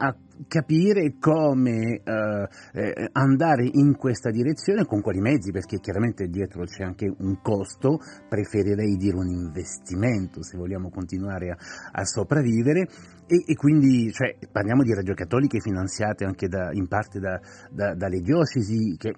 capire 0.48 1.16
come 1.18 2.00
eh, 2.02 2.48
eh, 2.72 3.08
andare 3.12 3.68
in 3.72 3.96
questa 3.96 4.30
direzione, 4.30 4.84
con 4.84 5.00
quali 5.00 5.20
mezzi, 5.20 5.50
perché 5.50 5.78
chiaramente 5.78 6.28
dietro 6.28 6.64
c'è 6.64 6.84
anche 6.84 7.12
un 7.18 7.40
costo, 7.40 7.98
preferirei 8.28 8.96
dire 8.96 9.16
un 9.16 9.28
investimento 9.28 10.42
se 10.42 10.56
vogliamo 10.56 10.90
continuare 10.90 11.50
a, 11.50 11.56
a 11.92 12.04
sopravvivere. 12.04 12.88
E, 13.26 13.42
e 13.46 13.54
quindi 13.54 14.12
cioè, 14.12 14.36
parliamo 14.50 14.82
di 14.82 14.92
radio 14.92 15.14
cattoliche 15.14 15.60
finanziate 15.60 16.24
anche 16.24 16.46
da, 16.48 16.70
in 16.72 16.88
parte 16.88 17.20
da, 17.20 17.40
da, 17.70 17.94
dalle 17.94 18.20
diocesi 18.20 18.96
che 18.98 19.14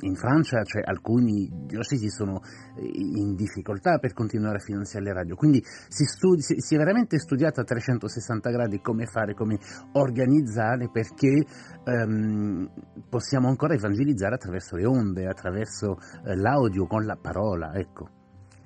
in 0.00 0.14
Francia 0.14 0.62
cioè, 0.62 0.82
alcuni 0.84 1.48
diocesi 1.66 2.08
sono 2.08 2.40
in 2.76 3.34
difficoltà 3.34 3.98
per 3.98 4.12
continuare 4.12 4.56
a 4.56 4.60
finanziare 4.60 5.04
le 5.04 5.12
radio, 5.12 5.36
quindi 5.36 5.62
si, 5.88 6.04
studi, 6.04 6.40
si, 6.40 6.74
è 6.74 6.78
veramente 6.78 7.18
studiato 7.18 7.60
a 7.60 7.64
360 7.64 8.50
gradi 8.50 8.80
come 8.80 9.06
fare, 9.06 9.34
come 9.34 9.58
organizzare 9.92 10.88
perché 10.90 11.44
um, 11.84 12.68
possiamo 13.08 13.48
ancora 13.48 13.74
evangelizzare 13.74 14.34
attraverso 14.34 14.76
le 14.76 14.86
onde, 14.86 15.26
attraverso 15.26 15.98
eh, 16.24 16.34
l'audio, 16.36 16.86
con 16.86 17.04
la 17.04 17.16
parola, 17.20 17.74
ecco. 17.74 18.08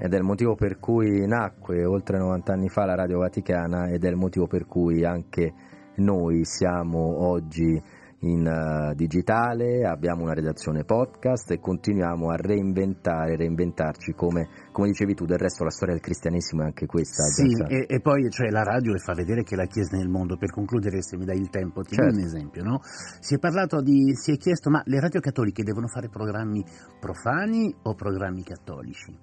Ed 0.01 0.15
è 0.15 0.17
il 0.17 0.23
motivo 0.23 0.55
per 0.55 0.79
cui 0.79 1.27
nacque 1.27 1.85
oltre 1.85 2.19
90 2.19 2.53
anni 2.53 2.69
fa 2.69 2.85
la 2.85 2.95
Radio 2.95 3.19
Vaticana 3.19 3.89
ed 3.89 4.05
è 4.05 4.09
il 4.09 4.15
motivo 4.15 4.47
per 4.47 4.65
cui 4.65 5.05
anche 5.05 5.53
noi 5.97 6.45
siamo 6.45 7.27
oggi 7.27 7.83
in 8.21 8.45
uh, 8.45 8.95
digitale, 8.95 9.87
abbiamo 9.87 10.25
una 10.25 10.35
redazione 10.35 10.85
podcast 10.85 11.53
e 11.53 11.61
continuiamo 11.61 12.31
a 12.31 12.37
reinventare, 12.37 13.37
reinventarci 13.37 14.13
come, 14.13 14.49
come, 14.73 14.89
dicevi 14.89 15.15
tu, 15.15 15.25
del 15.25 15.39
resto 15.39 15.63
la 15.63 15.71
storia 15.71 15.95
del 15.95 16.03
cristianesimo 16.03 16.63
è 16.63 16.67
anche 16.67 16.87
questa. 16.87 17.23
Sì, 17.25 17.47
e, 17.69 17.85
e, 17.87 18.01
poi 18.01 18.29
cioè, 18.31 18.49
la 18.51 18.65
radio 18.65 18.97
fa 18.99 19.15
vedere 19.15 19.45
che 19.45 19.55
la 19.55 19.67
Chiesa 19.67 19.97
nel 19.97 20.09
mondo, 20.09 20.37
per 20.37 20.51
concludere 20.51 21.01
se 21.01 21.17
mi 21.17 21.25
dai 21.25 21.39
il 21.39 21.49
tempo, 21.49 21.83
ti 21.83 21.95
certo. 21.95 22.11
do 22.11 22.19
un 22.19 22.25
esempio, 22.25 22.63
no? 22.65 22.81
Si 22.83 23.35
è 23.37 23.39
parlato 23.39 23.81
di, 23.81 24.13
si 24.17 24.33
è 24.33 24.37
chiesto 24.37 24.69
ma 24.71 24.83
le 24.85 24.99
radio 24.99 25.21
cattoliche 25.21 25.63
devono 25.63 25.87
fare 25.87 26.09
programmi 26.09 26.65
profani 26.99 27.73
o 27.83 27.95
programmi 27.95 28.43
cattolici? 28.43 29.17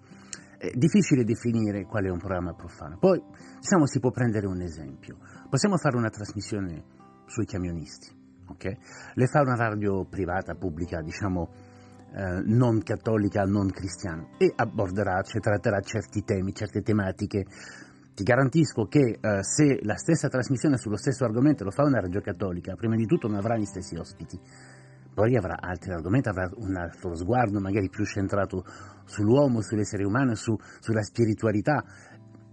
È 0.57 0.71
difficile 0.73 1.25
definire 1.25 1.83
qual 1.83 2.05
è 2.05 2.09
un 2.09 2.17
programma 2.17 2.53
profano. 2.53 2.97
Poi, 2.97 3.21
diciamo, 3.59 3.85
si 3.87 3.99
può 3.99 4.11
prendere 4.11 4.47
un 4.47 4.61
esempio. 4.61 5.17
Possiamo 5.49 5.75
fare 5.75 5.97
una 5.97 6.09
trasmissione 6.09 6.81
sui 7.25 7.45
camionisti 7.45 8.14
Okay? 8.47 8.77
Le 9.13 9.27
fa 9.27 9.41
una 9.41 9.55
radio 9.55 10.05
privata, 10.05 10.55
pubblica, 10.55 11.01
diciamo 11.01 11.49
eh, 12.15 12.41
non 12.45 12.81
cattolica, 12.81 13.43
non 13.43 13.69
cristiana 13.69 14.25
e 14.37 14.51
aborderà, 14.55 15.21
cioè, 15.21 15.41
tratterà 15.41 15.81
certi 15.81 16.23
temi, 16.23 16.53
certe 16.53 16.81
tematiche. 16.81 17.45
Ti 18.13 18.23
garantisco 18.23 18.85
che 18.85 19.19
eh, 19.19 19.43
se 19.43 19.79
la 19.83 19.97
stessa 19.97 20.29
trasmissione 20.29 20.77
sullo 20.77 20.95
stesso 20.95 21.25
argomento 21.25 21.65
lo 21.65 21.71
fa 21.71 21.83
una 21.83 21.99
radio 21.99 22.21
cattolica, 22.21 22.75
prima 22.75 22.95
di 22.95 23.05
tutto 23.05 23.27
non 23.27 23.37
avrà 23.37 23.57
gli 23.57 23.65
stessi 23.65 23.97
ospiti, 23.97 24.39
poi 25.13 25.35
avrà 25.35 25.57
altri 25.59 25.91
argomenti, 25.91 26.29
avrà 26.29 26.49
un 26.55 26.77
altro 26.77 27.15
sguardo 27.15 27.59
magari 27.59 27.89
più 27.89 28.05
centrato 28.05 28.63
sull'uomo, 29.03 29.61
sull'essere 29.61 30.05
umano, 30.05 30.35
su, 30.35 30.55
sulla 30.79 31.03
spiritualità, 31.03 31.83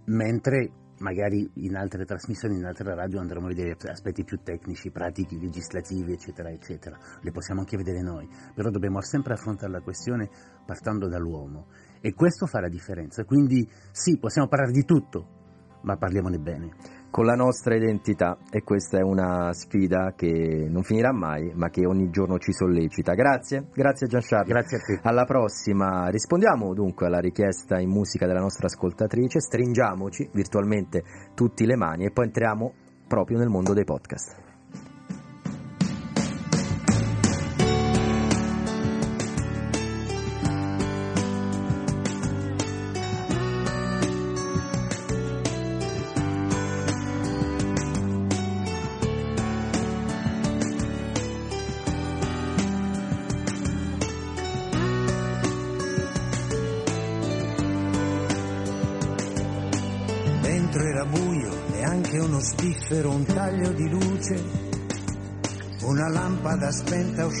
mentre 0.05 0.71
magari 1.03 1.47
in 1.55 1.75
altre 1.75 2.05
trasmissioni, 2.05 2.55
in 2.55 2.65
altre 2.65 2.95
radio 2.95 3.19
andremo 3.19 3.45
a 3.45 3.49
vedere 3.49 3.75
aspetti 3.91 4.23
più 4.23 4.39
tecnici, 4.41 4.89
pratici, 4.89 5.39
legislativi, 5.39 6.13
eccetera, 6.13 6.49
eccetera. 6.49 6.97
Le 7.21 7.31
possiamo 7.31 7.59
anche 7.59 7.77
vedere 7.77 8.01
noi, 8.01 8.27
però 8.55 8.69
dobbiamo 8.69 9.01
sempre 9.01 9.33
affrontare 9.33 9.71
la 9.71 9.81
questione 9.81 10.29
partendo 10.65 11.07
dall'uomo 11.07 11.67
e 12.01 12.13
questo 12.13 12.47
fa 12.47 12.61
la 12.61 12.69
differenza. 12.69 13.25
Quindi 13.25 13.69
sì, 13.91 14.17
possiamo 14.17 14.47
parlare 14.47 14.71
di 14.71 14.85
tutto, 14.85 15.81
ma 15.81 15.97
parliamone 15.97 16.37
bene 16.39 17.01
con 17.13 17.25
la 17.25 17.35
nostra 17.35 17.75
identità 17.75 18.39
e 18.49 18.63
questa 18.63 18.97
è 18.97 19.03
una 19.03 19.53
sfida 19.53 20.13
che 20.15 20.65
non 20.67 20.81
finirà 20.81 21.13
mai 21.13 21.51
ma 21.53 21.69
che 21.69 21.85
ogni 21.85 22.09
giorno 22.09 22.39
ci 22.39 22.51
sollecita. 22.51 23.13
Grazie, 23.13 23.67
grazie 23.71 24.07
Giancarlo. 24.07 24.51
Grazie 24.51 24.77
a 24.77 24.79
te. 24.79 24.99
Alla 25.03 25.23
prossima. 25.23 26.07
Rispondiamo 26.09 26.73
dunque 26.73 27.05
alla 27.05 27.19
richiesta 27.19 27.79
in 27.79 27.89
musica 27.89 28.25
della 28.25 28.39
nostra 28.39 28.65
ascoltatrice, 28.65 29.41
stringiamoci 29.41 30.27
virtualmente 30.33 31.03
tutti 31.35 31.67
le 31.67 31.75
mani 31.75 32.05
e 32.05 32.09
poi 32.09 32.25
entriamo 32.25 32.73
proprio 33.07 33.37
nel 33.37 33.49
mondo 33.49 33.73
dei 33.73 33.83
podcast. 33.83 34.52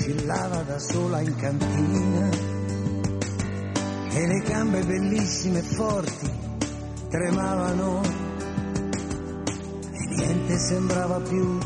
Oscillava 0.03 0.63
da 0.63 0.79
sola 0.79 1.21
in 1.21 1.33
cantina 1.37 2.29
e 4.11 4.27
le 4.27 4.39
gambe 4.45 4.83
bellissime 4.83 5.59
e 5.59 5.61
forti 5.61 6.29
tremavano 7.09 8.01
e 9.91 10.15
niente 10.15 10.57
sembrava 10.57 11.19
più 11.21 11.57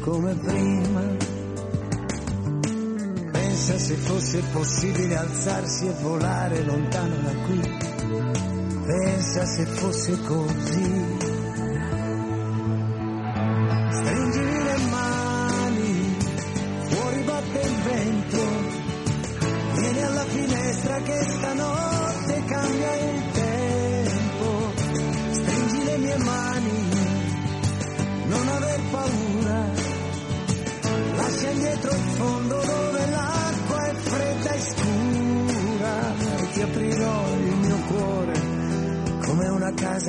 come 0.00 0.34
prima. 0.34 1.16
Pensa 3.32 3.78
se 3.78 3.94
fosse 3.94 4.42
possibile 4.52 5.16
alzarsi 5.16 5.86
e 5.86 5.92
volare 6.02 6.62
lontano 6.64 7.16
da 7.16 7.34
qui. 7.46 7.60
Pensa 8.84 9.46
se 9.46 9.64
fosse 9.64 10.20
così. 10.20 11.37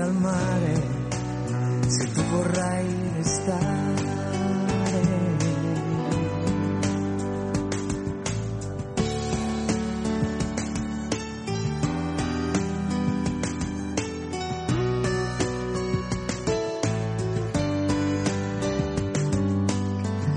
Al 0.09 0.15
mare 0.15 0.73
se 1.87 2.11
tu 2.11 2.21
vorrai 2.23 3.11
restare. 3.15 4.07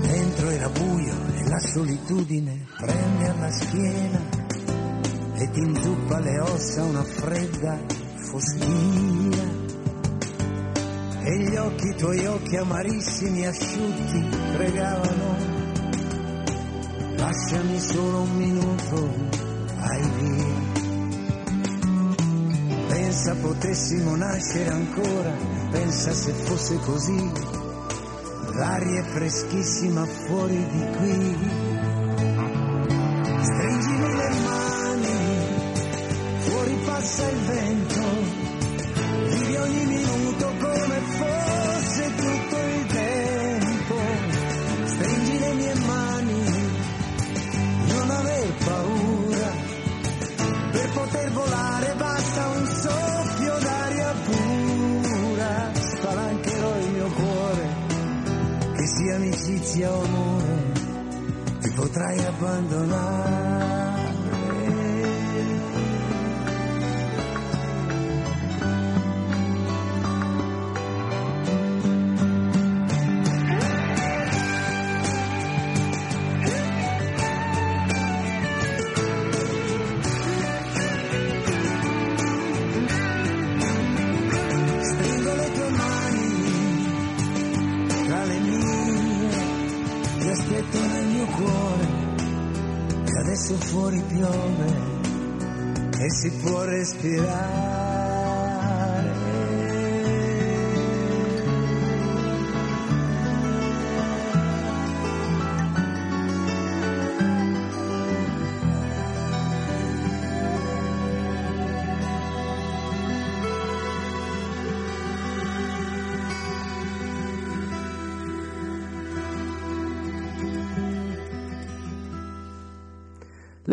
Dentro 0.01 0.49
era 0.49 0.69
buio 0.69 1.13
e 1.33 1.49
la 1.49 1.59
solitudine 1.59 2.65
prende 2.77 3.27
alla 3.27 3.51
schiena 3.51 4.21
e 5.35 5.49
ti 5.49 5.59
inzuppa 5.59 6.19
le 6.19 6.39
ossa 6.39 6.83
una 6.83 7.03
fredda 7.03 8.01
foschia. 8.33 9.62
E 11.25 11.37
gli 11.37 11.55
occhi, 11.55 11.87
i 11.87 11.95
tuoi 11.95 12.25
occhi 12.25 12.57
amarissimi, 12.57 13.47
asciutti, 13.47 14.25
pregavano, 14.57 15.37
lasciami 17.15 17.79
solo 17.79 18.21
un 18.23 18.35
minuto, 18.35 19.15
vai 19.77 20.09
via. 20.19 20.71
Pensa 22.89 23.35
potessimo 23.35 24.17
nascere 24.17 24.69
ancora, 24.69 25.31
pensa 25.71 26.11
se 26.11 26.33
fosse 26.33 26.77
così, 26.79 27.31
l'aria 28.55 28.99
è 28.99 29.03
freschissima 29.03 30.05
fuori 30.05 30.57
di 30.57 30.85
qui. 30.97 31.72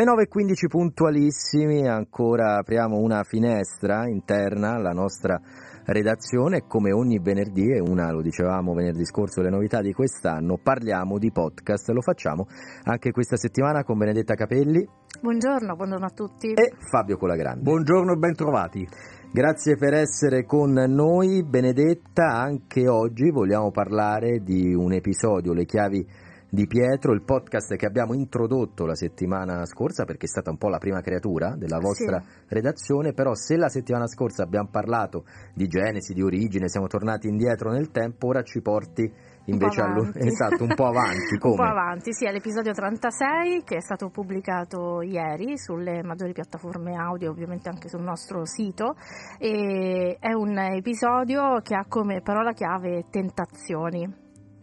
Le 0.01 0.07
9.15 0.07 0.67
puntualissimi, 0.67 1.87
ancora 1.87 2.57
apriamo 2.57 2.97
una 2.97 3.23
finestra 3.23 4.09
interna 4.09 4.77
alla 4.77 4.93
nostra 4.93 5.39
redazione 5.85 6.63
come 6.67 6.91
ogni 6.91 7.19
venerdì 7.19 7.71
e 7.71 7.81
una, 7.81 8.11
lo 8.11 8.23
dicevamo 8.23 8.73
venerdì 8.73 9.05
scorso, 9.05 9.43
le 9.43 9.51
novità 9.51 9.83
di 9.83 9.93
quest'anno, 9.93 10.57
parliamo 10.57 11.19
di 11.19 11.31
podcast, 11.31 11.91
lo 11.91 12.01
facciamo 12.01 12.47
anche 12.85 13.11
questa 13.11 13.37
settimana 13.37 13.85
con 13.85 13.99
Benedetta 13.99 14.33
Capelli 14.33 14.89
Buongiorno, 15.21 15.77
buongiorno 15.77 16.07
a 16.07 16.11
tutti. 16.15 16.51
e 16.55 16.73
Fabio 16.79 17.19
Colagrande. 17.19 17.61
Buongiorno 17.61 18.13
e 18.15 18.17
bentrovati. 18.17 18.89
Grazie 19.31 19.77
per 19.77 19.93
essere 19.93 20.47
con 20.47 20.73
noi 20.73 21.45
Benedetta, 21.45 22.25
anche 22.25 22.89
oggi 22.89 23.31
vogliamo 23.31 23.71
parlare 23.71 24.43
di 24.43 24.73
un 24.73 24.95
episodio, 24.95 25.53
Le 25.53 25.67
chiavi 25.67 26.07
di 26.51 26.67
Pietro, 26.67 27.13
il 27.13 27.23
podcast 27.23 27.77
che 27.77 27.87
abbiamo 27.87 28.13
introdotto 28.13 28.85
la 28.85 28.97
settimana 28.97 29.65
scorsa 29.67 30.05
perché 30.05 30.27
è 30.27 30.29
stata 30.29 30.51
un 30.51 30.59
po' 30.59 30.69
la 30.69 30.79
prima 30.79 31.01
creatura 31.01 31.55
della 31.57 31.79
vostra 31.79 32.21
redazione, 32.49 33.13
però 33.13 33.35
se 33.35 33.57
la 33.57 33.69
settimana 33.69 34.09
scorsa 34.09 34.43
abbiamo 34.43 34.69
parlato 34.69 35.25
di 35.55 35.69
genesi, 35.69 36.13
di 36.13 36.23
origine, 36.23 36.69
siamo 36.69 36.89
tornati 36.89 37.29
indietro 37.29 37.71
nel 37.71 37.93
tempo, 37.93 38.27
ora 38.27 38.43
ci 38.43 38.61
porti 38.61 39.11
invece 39.45 39.81
avanti. 39.81 40.19
esatto, 40.27 40.65
un 40.65 40.75
po' 40.75 40.87
avanti, 40.87 41.35
Un 41.35 41.39
po' 41.39 41.55
come? 41.55 41.69
avanti, 41.69 42.13
sì, 42.13 42.27
è 42.27 42.33
l'episodio 42.33 42.73
36 42.73 43.63
che 43.63 43.77
è 43.77 43.81
stato 43.81 44.09
pubblicato 44.09 45.03
ieri 45.03 45.57
sulle 45.57 46.03
maggiori 46.03 46.33
piattaforme 46.33 46.97
audio, 46.97 47.31
ovviamente 47.31 47.69
anche 47.69 47.89
sul 47.89 48.03
nostro 48.03 48.45
sito. 48.45 48.97
E 49.39 50.17
è 50.19 50.33
un 50.33 50.59
episodio 50.59 51.61
che 51.63 51.77
ha 51.77 51.85
come 51.87 52.21
parola 52.23 52.53
chiave 52.53 53.05
tentazioni. 53.09 54.13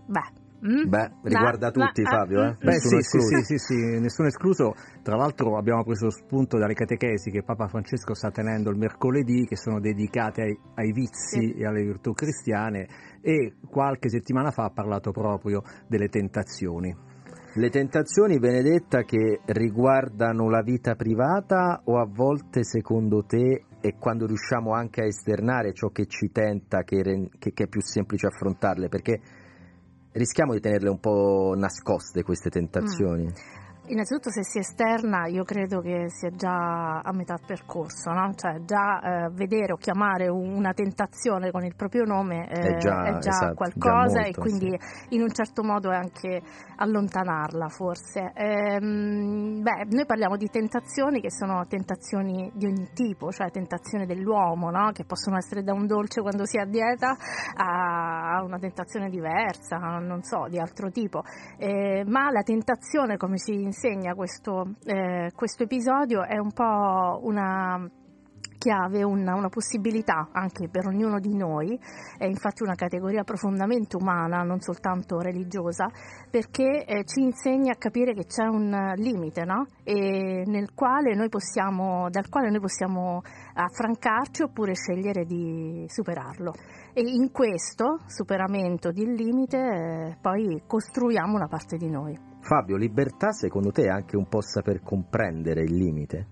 Beh. 0.06 0.46
Mm? 0.66 0.90
Beh, 0.90 1.12
riguarda 1.24 1.68
La- 1.68 1.72
tutti 1.72 2.02
la- 2.02 2.10
Fabio, 2.10 2.44
eh? 2.44 2.56
Beh, 2.60 2.66
Nessuno 2.66 3.02
sì, 3.02 3.10
sì, 3.10 3.18
escluso. 3.18 3.28
sì, 3.28 3.44
sì, 3.44 3.58
sì, 3.58 4.00
nessuno 4.00 4.28
escluso. 4.28 4.74
Tra 5.04 5.16
l'altro 5.16 5.58
abbiamo 5.58 5.84
preso 5.84 6.10
spunto 6.10 6.58
dalle 6.58 6.74
catechesi 6.74 7.30
che 7.32 7.44
Papa 7.44 7.68
Francesco 7.68 8.14
sta 8.14 8.30
tenendo 8.32 8.70
il 8.70 8.78
mercoledì, 8.78 9.46
che 9.46 9.56
sono 9.56 9.80
dedicate 9.80 10.42
ai, 10.42 10.60
ai 10.76 10.92
vizi 10.92 11.54
e 11.54 11.66
alle 11.66 11.84
virtù 11.84 12.14
cristiane, 12.14 12.88
e 13.22 13.54
qualche 13.70 14.10
settimana 14.10 14.52
fa 14.52 14.66
ha 14.66 14.72
parlato 14.72 15.12
proprio 15.12 15.62
delle 15.88 16.08
tentazioni. 16.08 16.96
Le 17.54 17.70
tentazioni, 17.72 18.38
Benedetta, 18.38 19.02
che 19.02 19.40
riguardano 19.46 20.50
la 20.50 20.62
vita 20.62 20.96
privata 20.96 21.82
o 21.86 22.00
a 22.00 22.06
volte 22.06 22.64
secondo 22.64 23.24
te 23.26 23.64
è 23.80 23.96
quando 23.98 24.26
riusciamo 24.28 24.74
anche 24.74 25.02
a 25.02 25.06
esternare 25.06 25.74
ciò 25.74 25.90
che 25.90 26.06
ci 26.08 26.30
tenta 26.32 26.84
che, 26.84 27.02
che- 27.40 27.54
che 27.54 27.64
è 27.64 27.68
più 27.68 27.82
semplice 27.82 28.28
affrontarle? 28.28 28.90
Perché 28.90 29.20
rischiamo 30.18 30.54
di 30.54 30.60
tenerle 30.60 30.90
un 30.90 31.00
po' 31.00 31.54
nascoste 31.56 32.24
queste 32.24 32.50
tentazioni. 32.50 33.32
Innanzitutto 33.90 34.30
se 34.32 34.44
si 34.44 34.60
esterna 34.60 35.28
io 35.28 35.44
credo 35.44 35.80
che 35.80 36.10
sia 36.10 36.30
già 36.32 37.00
a 37.00 37.14
metà 37.14 37.38
percorso, 37.46 38.12
no? 38.12 38.34
cioè 38.36 38.60
già 38.66 39.00
eh, 39.00 39.30
vedere 39.32 39.72
o 39.72 39.78
chiamare 39.78 40.28
un- 40.28 40.56
una 40.56 40.74
tentazione 40.74 41.52
con 41.52 41.64
il 41.64 41.74
proprio 41.76 42.04
nome 42.04 42.48
eh, 42.50 42.76
È 42.76 42.78
già- 42.78 43.18
esatto, 43.18 43.54
qualcosa 43.54 44.20
già 44.20 44.28
e 44.28 44.34
molto, 44.36 44.42
quindi 44.42 44.78
in 45.10 45.22
un 45.22 45.30
certo 45.32 45.64
modo 45.64 45.92
è 45.92 45.96
anche 45.96 46.42
allontanarla 46.76 47.70
forse. 47.70 48.32
Ehm, 48.34 49.62
beh, 49.62 49.86
noi 49.90 50.06
parliamo 50.06 50.36
di 50.36 50.48
tentazioni 50.50 51.22
che 51.22 51.32
sono 51.32 51.66
tentazioni 51.68 52.52
di 52.54 52.66
ogni 52.66 52.90
tipo, 52.94 53.32
cioè 53.32 53.50
tentazioni 53.52 54.06
dell'uomo, 54.06 54.70
no? 54.70 54.92
che 54.92 55.06
possono 55.06 55.38
essere 55.38 55.64
da 55.64 55.72
un 55.74 55.88
dolce 55.88 56.22
quando 56.22 56.46
si 56.46 56.58
è 56.58 56.62
a 56.62 56.66
dieta 56.66 57.16
a 57.56 58.44
una 58.44 58.58
tentazione 58.60 59.10
diversa, 59.10 59.78
non 59.78 60.22
so, 60.24 60.48
di 60.50 60.60
altro 60.60 60.90
tipo. 60.90 61.24
Eh, 61.58 62.04
ma 62.06 62.30
la 62.32 62.42
tentazione, 62.42 63.16
come 63.18 63.38
ci 63.38 63.72
insegna 63.78 64.16
questo, 64.16 64.74
eh, 64.86 65.32
questo 65.36 65.64
episodio, 65.64 66.24
è 66.24 66.40
un 66.40 66.52
po' 66.52 67.20
una 67.22 67.88
chiave, 68.58 69.04
una, 69.04 69.36
una 69.36 69.50
possibilità 69.50 70.30
anche 70.32 70.68
per 70.68 70.88
ognuno 70.88 71.20
di 71.20 71.36
noi, 71.38 71.80
è 72.18 72.26
infatti 72.26 72.64
una 72.64 72.74
categoria 72.74 73.24
profondamente 73.24 73.96
umana, 73.96 74.42
non 74.42 74.60
soltanto 74.62 75.20
religiosa, 75.20 75.88
perché 76.32 76.86
eh, 76.86 77.04
ci 77.06 77.22
insegna 77.22 77.74
a 77.74 77.78
capire 77.78 78.16
che 78.16 78.26
c'è 78.26 78.46
un 78.46 78.94
limite, 78.96 79.46
no? 79.46 79.68
E 79.84 80.44
quale 80.74 81.30
possiamo, 81.30 82.10
dal 82.10 82.30
quale 82.30 82.50
noi 82.50 82.60
possiamo 82.60 83.22
affrancarci 83.54 84.42
oppure 84.42 84.74
scegliere 84.74 85.24
di 85.24 85.86
superarlo. 85.88 86.52
E 86.94 87.02
in 87.02 87.32
questo 87.32 88.00
superamento 88.08 88.92
del 88.92 89.14
limite 89.14 89.58
eh, 89.58 90.18
poi 90.20 90.64
costruiamo 90.66 91.36
una 91.36 91.48
parte 91.48 91.78
di 91.78 91.90
noi. 91.92 92.37
Fabio, 92.48 92.78
libertà 92.78 93.34
secondo 93.34 93.72
te 93.72 93.84
è 93.84 93.90
anche 93.90 94.16
un 94.16 94.30
po' 94.30 94.40
saper 94.40 94.80
comprendere 94.82 95.64
il 95.64 95.76
limite? 95.76 96.28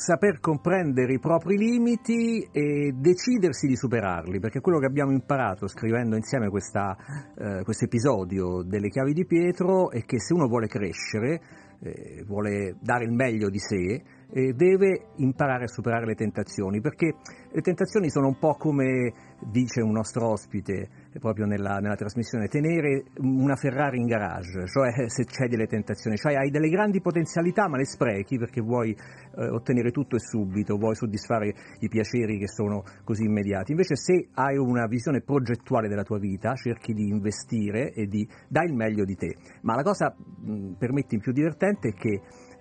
saper 0.00 0.40
comprendere 0.40 1.12
i 1.12 1.18
propri 1.18 1.58
limiti 1.58 2.48
e 2.50 2.92
decidersi 2.94 3.66
di 3.66 3.76
superarli, 3.76 4.40
perché 4.40 4.60
quello 4.60 4.78
che 4.78 4.86
abbiamo 4.86 5.12
imparato 5.12 5.66
scrivendo 5.66 6.16
insieme 6.16 6.48
questo 6.48 6.96
eh, 7.36 7.62
episodio 7.66 8.62
delle 8.62 8.88
chiavi 8.88 9.12
di 9.12 9.26
Pietro 9.26 9.90
è 9.90 10.04
che 10.06 10.18
se 10.18 10.32
uno 10.32 10.46
vuole 10.46 10.68
crescere, 10.68 11.42
eh, 11.80 12.24
vuole 12.26 12.76
dare 12.80 13.04
il 13.04 13.12
meglio 13.12 13.50
di 13.50 13.58
sé, 13.58 14.02
eh, 14.32 14.52
deve 14.52 15.06
imparare 15.16 15.64
a 15.64 15.68
superare 15.68 16.06
le 16.06 16.14
tentazioni, 16.14 16.80
perché 16.80 17.14
le 17.50 17.60
tentazioni 17.60 18.10
sono 18.10 18.28
un 18.28 18.38
po' 18.38 18.54
come 18.54 19.12
dice 19.50 19.80
un 19.80 19.92
nostro 19.92 20.30
ospite 20.30 20.88
proprio 21.18 21.46
nella, 21.46 21.78
nella, 21.78 21.96
trasmissione, 21.96 22.46
tenere 22.46 23.04
una 23.18 23.56
Ferrari 23.56 23.98
in 23.98 24.06
garage, 24.06 24.66
cioè 24.66 24.90
se 25.08 25.24
c'è 25.24 25.48
delle 25.48 25.66
tentazioni, 25.66 26.16
cioè 26.16 26.34
hai 26.34 26.50
delle 26.50 26.68
grandi 26.68 27.00
potenzialità 27.00 27.68
ma 27.68 27.76
le 27.76 27.86
sprechi 27.86 28.38
perché 28.38 28.60
vuoi 28.60 28.90
eh, 28.92 29.48
ottenere 29.48 29.90
tutto 29.90 30.16
e 30.16 30.20
subito, 30.20 30.76
vuoi 30.76 30.94
soddisfare 30.94 31.54
i 31.80 31.88
piaceri 31.88 32.38
che 32.38 32.48
sono 32.48 32.84
così 33.04 33.24
immediati. 33.24 33.72
Invece 33.72 33.96
se 33.96 34.28
hai 34.34 34.56
una 34.56 34.86
visione 34.86 35.22
progettuale 35.22 35.88
della 35.88 36.04
tua 36.04 36.18
vita, 36.18 36.54
cerchi 36.54 36.92
di 36.92 37.08
investire 37.08 37.92
e 37.92 38.06
di 38.06 38.28
dare 38.48 38.66
il 38.66 38.74
meglio 38.74 39.04
di 39.04 39.16
te. 39.16 39.36
Ma 39.62 39.74
la 39.74 39.82
cosa, 39.82 40.14
mh, 40.14 40.74
permetti, 40.78 41.18
più 41.18 41.32
divertente 41.32 41.88
è 41.88 41.92
che 41.94 42.20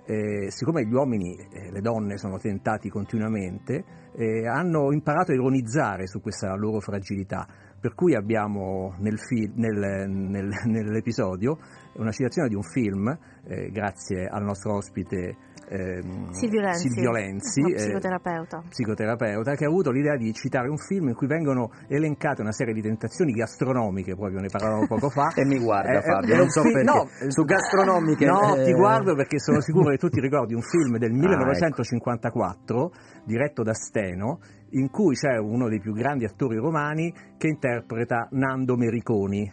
eh, 0.09 0.49
siccome 0.49 0.83
gli 0.85 0.91
uomini 0.91 1.35
e 1.35 1.67
eh, 1.67 1.71
le 1.71 1.81
donne 1.81 2.17
sono 2.17 2.39
tentati 2.39 2.89
continuamente, 2.89 3.83
eh, 4.15 4.47
hanno 4.47 4.91
imparato 4.91 5.31
a 5.31 5.35
ironizzare 5.35 6.07
su 6.07 6.19
questa 6.19 6.55
loro 6.55 6.79
fragilità. 6.79 7.47
Per 7.79 7.93
cui 7.93 8.15
abbiamo 8.15 8.95
nel 8.97 9.19
fi- 9.19 9.51
nel, 9.53 10.09
nel, 10.09 10.49
nell'episodio 10.65 11.59
una 11.97 12.11
citazione 12.11 12.49
di 12.49 12.55
un 12.55 12.63
film, 12.63 13.07
eh, 13.43 13.69
grazie 13.69 14.25
al 14.25 14.43
nostro 14.43 14.77
ospite 14.77 15.35
ehm, 15.69 16.31
Silvio 16.31 16.61
Lenzi, 16.61 16.89
Silvio 16.89 17.11
Lenzi 17.11 17.61
eh, 17.61 17.75
psicoterapeuta. 17.75 18.63
psicoterapeuta, 18.67 19.55
che 19.55 19.65
ha 19.65 19.67
avuto 19.67 19.91
l'idea 19.91 20.17
di 20.17 20.33
citare 20.33 20.67
un 20.67 20.77
film 20.77 21.09
in 21.09 21.15
cui 21.15 21.27
vengono 21.27 21.71
elencate 21.87 22.41
una 22.41 22.51
serie 22.51 22.73
di 22.73 22.81
tentazioni 22.81 23.31
gastronomiche, 23.31 24.15
proprio 24.15 24.39
ne 24.39 24.49
parlavamo 24.49 24.87
poco 24.87 25.09
fa. 25.09 25.31
e 25.37 25.45
mi 25.45 25.59
guarda 25.59 25.99
eh, 25.99 26.01
Fabio, 26.01 26.35
non 26.35 26.49
so 26.49 26.61
perché. 26.63 26.83
No, 26.83 27.07
su 27.27 27.43
gastronomiche. 27.43 28.25
No, 28.25 28.55
ti 28.63 28.73
guardo 28.73 29.15
perché 29.15 29.39
sono 29.39 29.61
sicuro 29.61 29.91
che 29.91 29.97
tu 29.97 30.09
ti 30.09 30.19
ricordi 30.19 30.53
un 30.53 30.61
film 30.61 30.97
del 30.97 31.11
1954 31.11 32.41
ah, 32.41 32.85
ecco. 32.85 32.91
diretto 33.23 33.63
da 33.63 33.73
Steno 33.73 34.39
in 34.71 34.89
cui 34.89 35.15
c'è 35.15 35.37
uno 35.37 35.67
dei 35.67 35.79
più 35.79 35.93
grandi 35.93 36.25
attori 36.25 36.57
romani 36.57 37.13
che 37.37 37.47
interpreta 37.47 38.27
Nando 38.31 38.75
Mericoni 38.75 39.49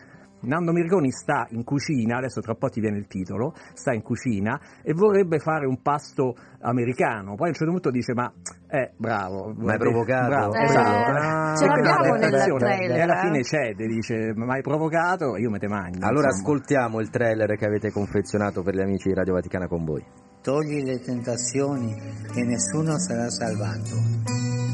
Nando 0.46 0.72
Mirgoni 0.72 1.10
sta 1.10 1.46
in 1.50 1.64
cucina, 1.64 2.18
adesso 2.18 2.40
tra 2.40 2.54
poco 2.54 2.72
ti 2.72 2.80
viene 2.80 2.98
il 2.98 3.06
titolo, 3.06 3.52
sta 3.74 3.92
in 3.92 4.02
cucina 4.02 4.60
e 4.82 4.92
vorrebbe 4.92 5.38
fare 5.38 5.66
un 5.66 5.82
pasto 5.82 6.34
americano, 6.60 7.34
poi 7.34 7.46
a 7.46 7.48
un 7.48 7.54
certo 7.54 7.72
punto 7.72 7.90
dice 7.90 8.12
ma 8.14 8.32
eh, 8.68 8.92
bravo, 8.96 9.54
ma 9.56 9.72
hai 9.72 9.78
provocato? 9.78 10.26
Bravo, 10.28 10.54
eh, 10.54 10.62
esatto. 10.62 11.12
Ah, 11.12 11.56
ce 11.56 11.66
l'abbiamo 11.66 12.14
nel 12.14 12.54
trailer. 12.58 12.96
E 12.96 13.00
alla 13.00 13.20
fine 13.20 13.42
cede, 13.42 13.86
dice 13.86 14.32
ma 14.34 14.54
hai 14.54 14.62
provocato? 14.62 15.36
Io 15.36 15.50
me 15.50 15.58
te 15.58 15.68
mangio. 15.68 16.04
Allora 16.04 16.28
insomma. 16.28 16.48
ascoltiamo 16.48 17.00
il 17.00 17.10
trailer 17.10 17.56
che 17.56 17.66
avete 17.66 17.90
confezionato 17.90 18.62
per 18.62 18.74
gli 18.74 18.80
amici 18.80 19.08
di 19.08 19.14
Radio 19.14 19.34
Vaticana 19.34 19.66
con 19.66 19.84
voi. 19.84 20.04
Togli 20.42 20.84
le 20.84 21.00
tentazioni 21.00 21.92
e 22.34 22.44
nessuno 22.44 22.98
sarà 22.98 23.28
salvato. 23.28 24.66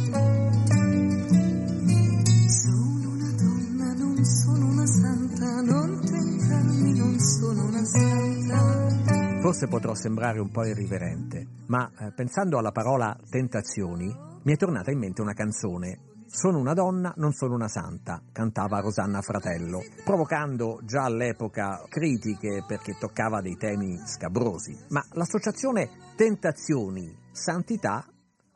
Forse 9.40 9.68
potrò 9.68 9.94
sembrare 9.94 10.40
un 10.40 10.50
po' 10.50 10.64
irriverente, 10.64 11.46
ma 11.66 11.88
eh, 11.98 12.12
pensando 12.12 12.58
alla 12.58 12.72
parola 12.72 13.16
tentazioni, 13.30 14.12
mi 14.42 14.52
è 14.52 14.56
tornata 14.56 14.90
in 14.90 14.98
mente 14.98 15.20
una 15.20 15.32
canzone. 15.32 16.24
Sono 16.26 16.58
una 16.58 16.72
donna, 16.72 17.12
non 17.18 17.32
sono 17.32 17.54
una 17.54 17.68
santa, 17.68 18.20
cantava 18.32 18.80
Rosanna 18.80 19.20
Fratello, 19.20 19.80
provocando 20.04 20.80
già 20.84 21.04
all'epoca 21.04 21.84
critiche 21.88 22.64
perché 22.66 22.96
toccava 22.98 23.40
dei 23.40 23.56
temi 23.56 24.00
scabrosi. 24.04 24.76
Ma 24.88 25.04
l'associazione 25.12 25.90
tentazioni-santità 26.16 28.04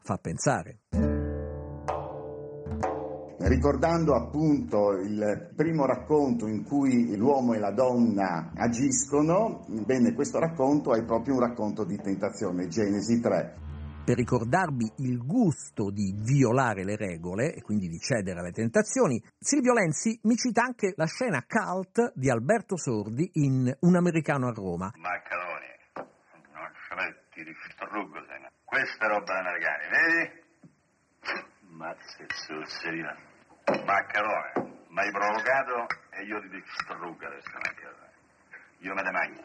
fa 0.03 0.17
pensare 0.17 1.26
ricordando 3.49 4.15
appunto 4.15 4.93
il 4.93 5.53
primo 5.55 5.87
racconto 5.87 6.47
in 6.47 6.65
cui 6.65 7.17
l'uomo 7.17 7.55
e 7.55 7.59
la 7.59 7.73
donna 7.73 8.53
agiscono, 8.55 9.65
bene, 9.69 10.15
questo 10.15 10.39
racconto 10.39 10.95
è 10.95 11.05
proprio 11.05 11.35
un 11.35 11.41
racconto 11.41 11.85
di 11.85 11.97
tentazione, 11.97 12.69
Genesi 12.69 13.21
3. 13.21 13.65
Per 14.05 14.17
ricordarvi 14.17 14.93
il 14.99 15.19
gusto 15.25 15.91
di 15.91 16.15
violare 16.17 16.85
le 16.85 16.97
regole 16.97 17.53
e 17.53 17.61
quindi 17.61 17.89
di 17.89 17.99
cedere 17.99 18.39
alle 18.39 18.53
tentazioni, 18.53 19.21
Silvio 19.37 19.73
Lenzi 19.73 20.19
mi 20.23 20.37
cita 20.37 20.63
anche 20.63 20.93
la 20.95 21.07
scena 21.07 21.45
cult 21.45 22.13
di 22.15 22.31
Alberto 22.31 22.77
Sordi 22.77 23.29
in 23.35 23.73
Un 23.81 23.97
americano 23.97 24.47
a 24.47 24.53
Roma. 24.53 24.93
Macaroni, 24.95 25.67
non 26.55 26.71
schletti 26.89 27.43
di 27.43 27.53
strugolene. 27.71 28.53
Questa 28.65 29.09
roba 29.09 29.39
americana, 29.39 29.89
vedi? 29.91 30.45
Mazze 31.71 32.27
zozzeria. 32.47 33.26
Maccherone, 33.67 34.53
mi 34.89 34.99
hai 34.99 35.11
provocato 35.11 35.87
e 36.11 36.25
io 36.25 36.41
ti 36.41 36.49
distruggo 36.49 37.27
adesso. 37.27 37.51
Io 38.79 38.95
me 38.95 39.03
ne 39.03 39.11
mangio. 39.11 39.43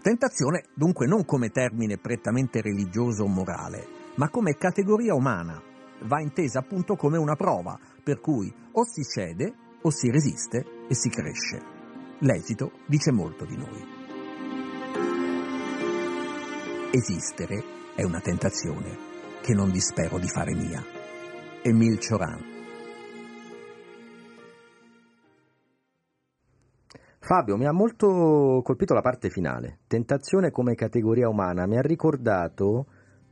Tentazione 0.00 0.64
dunque 0.74 1.06
non 1.06 1.24
come 1.24 1.50
termine 1.50 1.98
prettamente 1.98 2.62
religioso 2.62 3.24
o 3.24 3.28
morale, 3.28 3.86
ma 4.16 4.30
come 4.30 4.56
categoria 4.56 5.14
umana. 5.14 5.60
Va 6.00 6.20
intesa 6.20 6.60
appunto 6.60 6.96
come 6.96 7.18
una 7.18 7.36
prova, 7.36 7.78
per 8.02 8.20
cui 8.20 8.52
o 8.72 8.84
si 8.84 9.02
cede 9.02 9.54
o 9.82 9.90
si 9.90 10.10
resiste 10.10 10.86
e 10.88 10.94
si 10.94 11.10
cresce. 11.10 11.60
L'esito 12.20 12.72
dice 12.86 13.12
molto 13.12 13.44
di 13.44 13.56
noi. 13.56 14.02
Esistere 16.90 17.62
è 17.94 18.02
una 18.02 18.20
tentazione 18.20 18.96
che 19.42 19.52
non 19.52 19.70
dispero 19.70 20.18
di 20.18 20.28
fare 20.28 20.54
mia. 20.54 21.02
Emile 21.66 21.98
Cioran. 21.98 22.38
Fabio, 27.20 27.56
mi 27.56 27.64
ha 27.64 27.72
molto 27.72 28.60
colpito 28.62 28.92
la 28.92 29.00
parte 29.00 29.30
finale. 29.30 29.78
Tentazione 29.86 30.50
come 30.50 30.74
categoria 30.74 31.30
umana. 31.30 31.66
Mi 31.66 31.78
ha 31.78 31.80
ricordato 31.80 32.84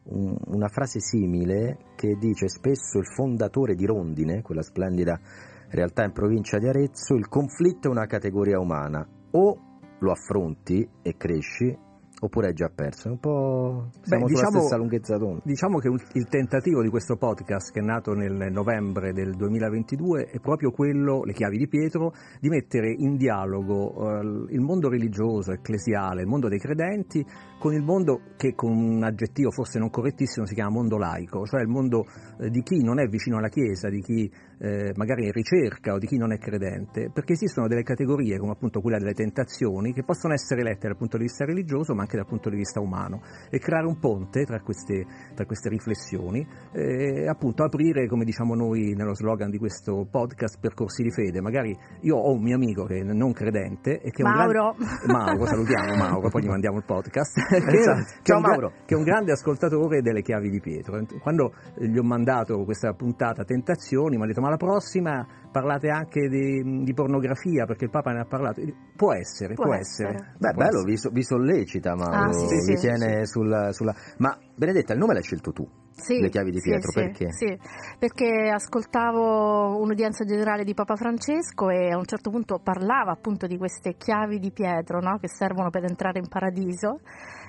un, 0.05 0.35
una 0.47 0.69
frase 0.69 0.99
simile 0.99 1.93
che 1.95 2.17
dice 2.19 2.49
spesso 2.49 2.97
il 2.97 3.07
fondatore 3.15 3.75
di 3.75 3.85
Rondine, 3.85 4.41
quella 4.41 4.63
splendida 4.63 5.21
realtà 5.69 6.05
in 6.05 6.13
provincia 6.13 6.57
di 6.57 6.69
Arezzo, 6.69 7.13
il 7.13 7.29
conflitto 7.29 7.89
è 7.89 7.91
una 7.91 8.07
categoria 8.07 8.59
umana. 8.59 9.07
O 9.33 9.59
lo 9.99 10.11
affronti 10.11 10.89
e 11.03 11.19
cresci, 11.19 11.79
oppure 12.23 12.49
hai 12.49 12.53
già 12.55 12.71
perso? 12.75 13.09
Un 13.09 13.19
po' 13.19 13.89
siamo 14.03 14.27
Beh, 14.27 14.33
diciamo, 14.33 14.61
stessa 14.61 14.77
lunghezza 14.77 15.17
d'onda. 15.17 15.43
Diciamo 15.45 15.79
che 15.79 15.89
il 15.89 16.29
tentativo 16.29 16.83
di 16.83 16.89
questo 16.89 17.17
podcast 17.17 17.73
che 17.73 17.81
è 17.81 17.83
nato 17.83 18.15
nel 18.15 18.51
novembre 18.51 19.13
del 19.13 19.35
2022 19.35 20.27
è 20.27 20.39
proprio 20.39 20.71
quello, 20.71 21.25
le 21.25 21.33
chiavi 21.33 21.59
di 21.59 21.69
Pietro, 21.69 22.13
di 22.41 22.49
mettere 22.49 22.95
in 22.97 23.17
dialogo 23.17 23.93
uh, 23.95 24.47
il 24.49 24.61
mondo 24.61 24.89
religioso, 24.89 25.53
ecclesiale, 25.53 26.23
il 26.23 26.29
mondo 26.29 26.49
dei 26.49 26.59
credenti 26.59 27.25
con 27.59 27.75
il 27.75 27.83
mondo 27.83 28.23
che 28.37 28.57
con 28.57 28.73
un 28.73 29.05
aggettivo 29.05 29.53
forse 29.53 29.79
non 29.79 29.89
correttissimo 29.89 30.47
si 30.47 30.55
chiama 30.55 30.71
mondo 30.71 30.99
laico, 30.99 31.45
cioè 31.47 31.61
il 31.61 31.69
mondo 31.69 32.05
eh, 32.41 32.51
di 32.51 32.61
chi 32.63 32.83
non 32.83 32.99
è 32.99 33.07
vicino 33.07 33.37
alla 33.39 33.49
Chiesa, 33.49 33.89
di 33.89 34.01
chi 34.01 34.29
eh, 34.63 34.93
magari 34.95 35.25
in 35.25 35.33
ricerca 35.33 35.93
o 35.93 35.99
di 35.99 36.07
chi 36.07 36.17
non 36.17 36.33
è 36.33 36.39
credente, 36.39 37.11
perché 37.13 37.33
esistono 37.33 37.67
delle 37.67 37.83
categorie 37.83 38.39
come 38.39 38.53
appunto 38.53 38.81
quella 38.81 38.99
delle 38.99 39.13
tentazioni 39.13 39.93
che 39.93 40.05
possono 40.05 40.35
essere 40.35 40.63
lette 40.63 40.87
dal 40.87 40.97
punto 40.97 41.17
di 41.17 41.25
vista 41.25 41.45
religioso 41.45 41.95
ma 41.95 42.03
anche 42.03 42.17
dal 42.17 42.27
punto 42.27 42.49
di 42.49 42.57
vista 42.57 42.81
umano 42.81 43.23
e 43.51 43.59
creare 43.59 43.87
un 43.87 43.99
ponte 43.99 44.45
tra 44.45 44.61
queste, 44.61 45.05
tra 45.35 45.45
queste 45.47 45.69
riflessioni 45.69 46.47
e 46.73 47.27
appunto 47.27 47.65
aprire, 47.65 48.07
come 48.07 48.25
diciamo 48.25 48.55
noi 48.55 48.95
nello 48.95 49.15
slogan 49.15 49.51
di 49.51 49.59
questo 49.59 50.07
podcast, 50.09 50.61
percorsi 50.61 51.03
di 51.03 51.11
fede. 51.11 51.41
Magari 51.41 51.77
io 52.03 52.17
ho 52.17 52.33
un 52.33 52.43
mio 52.43 52.55
amico 52.55 52.85
che 52.85 52.99
è 52.99 53.03
non 53.03 53.33
credente 53.33 54.01
e 54.01 54.11
che 54.11 54.23
è 54.23 54.25
Mauro. 54.25 54.77
un 54.79 54.87
grande... 54.87 55.13
Mauro, 55.13 55.47
salutiamo 55.47 55.97
Mauro, 55.97 56.29
poi 56.29 56.43
gli 56.43 56.49
mandiamo 56.49 56.77
il 56.77 56.85
podcast. 56.85 57.35
che, 57.51 57.57
esatto. 57.57 58.03
che, 58.05 58.21
Ciao, 58.23 58.39
Mauro. 58.39 58.69
Gra... 58.69 58.85
che 58.87 58.95
è 58.95 58.97
un 58.97 59.05
grande 59.05 59.33
ascoltatore 59.33 60.03
delle 60.03 60.23
chiavi 60.23 60.51
di 60.51 60.61
Pietro. 60.61 61.03
Quando 61.21 61.53
gli 61.79 61.99
ho 61.99 62.05
mandato 62.05 62.63
questa 62.63 62.93
puntata 62.93 63.43
Tentazioni, 63.43 64.17
mi 64.17 64.23
ha 64.23 64.27
detto 64.27 64.41
ma 64.41 64.52
la 64.53 64.57
prossima 64.57 65.27
parlate 65.51 65.89
anche 65.89 66.29
di, 66.29 66.83
di, 66.83 66.95
pornografia 66.95 67.65
perché 67.65 67.85
il 67.85 67.91
Papa 67.91 68.13
ne 68.13 68.21
ha 68.21 68.25
parlato. 68.25 68.61
Può 68.95 69.13
essere, 69.13 69.55
può, 69.55 69.65
può 69.65 69.75
essere. 69.75 70.15
essere. 70.15 70.35
Beh, 70.39 70.53
può 70.53 70.65
bello, 70.65 70.79
essere. 70.79 71.11
Vi, 71.11 71.15
vi, 71.15 71.23
sollecita 71.23 71.95
Mauro, 71.95 72.31
ah, 72.31 72.33
sì, 72.33 72.47
sì, 72.47 72.73
vi 72.73 72.77
sì, 72.77 72.87
tiene 72.87 73.27
sulla, 73.27 73.73
sulla, 73.73 73.95
Ma 74.19 74.37
Benedetta, 74.55 74.93
il 74.93 74.99
nome 74.99 75.15
l'hai 75.15 75.23
scelto 75.23 75.53
tu. 75.53 75.67
Sì, 75.95 76.21
le 76.21 76.31
chiavi 76.31 76.51
di 76.51 76.61
Pietro, 76.61 76.91
sì, 76.91 77.01
perché? 77.01 77.33
Sì, 77.33 77.59
perché 77.99 78.51
ascoltavo 78.51 79.81
un'udienza 79.81 80.25
generale 80.25 80.65
di 80.65 80.73
Papa 80.73 80.97
Francesco 80.97 81.69
e 81.69 81.91
a 81.91 81.99
un 81.99 82.07
certo 82.07 82.31
punto 82.31 82.59
parlava 82.59 83.13
appunto 83.13 83.47
di 83.47 83.59
queste 83.59 83.97
chiavi 83.97 84.39
di 84.39 84.51
Pietro 84.53 85.01
no? 85.01 85.19
che 85.19 85.29
servono 85.29 85.69
per 85.69 85.85
entrare 85.85 86.19
in 86.19 86.29
paradiso 86.29 87.01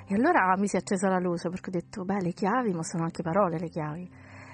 e 0.06 0.16
allora 0.16 0.54
mi 0.58 0.68
si 0.68 0.76
è 0.76 0.80
accesa 0.80 1.08
la 1.08 1.20
luce 1.20 1.50
perché 1.50 1.70
ho 1.70 1.74
detto, 1.74 2.04
beh, 2.04 2.22
le 2.22 2.34
chiavi, 2.34 2.74
ma 2.74 2.84
sono 2.84 3.04
anche 3.04 3.24
parole 3.24 3.58
le 3.58 3.70
chiavi. 3.70 4.10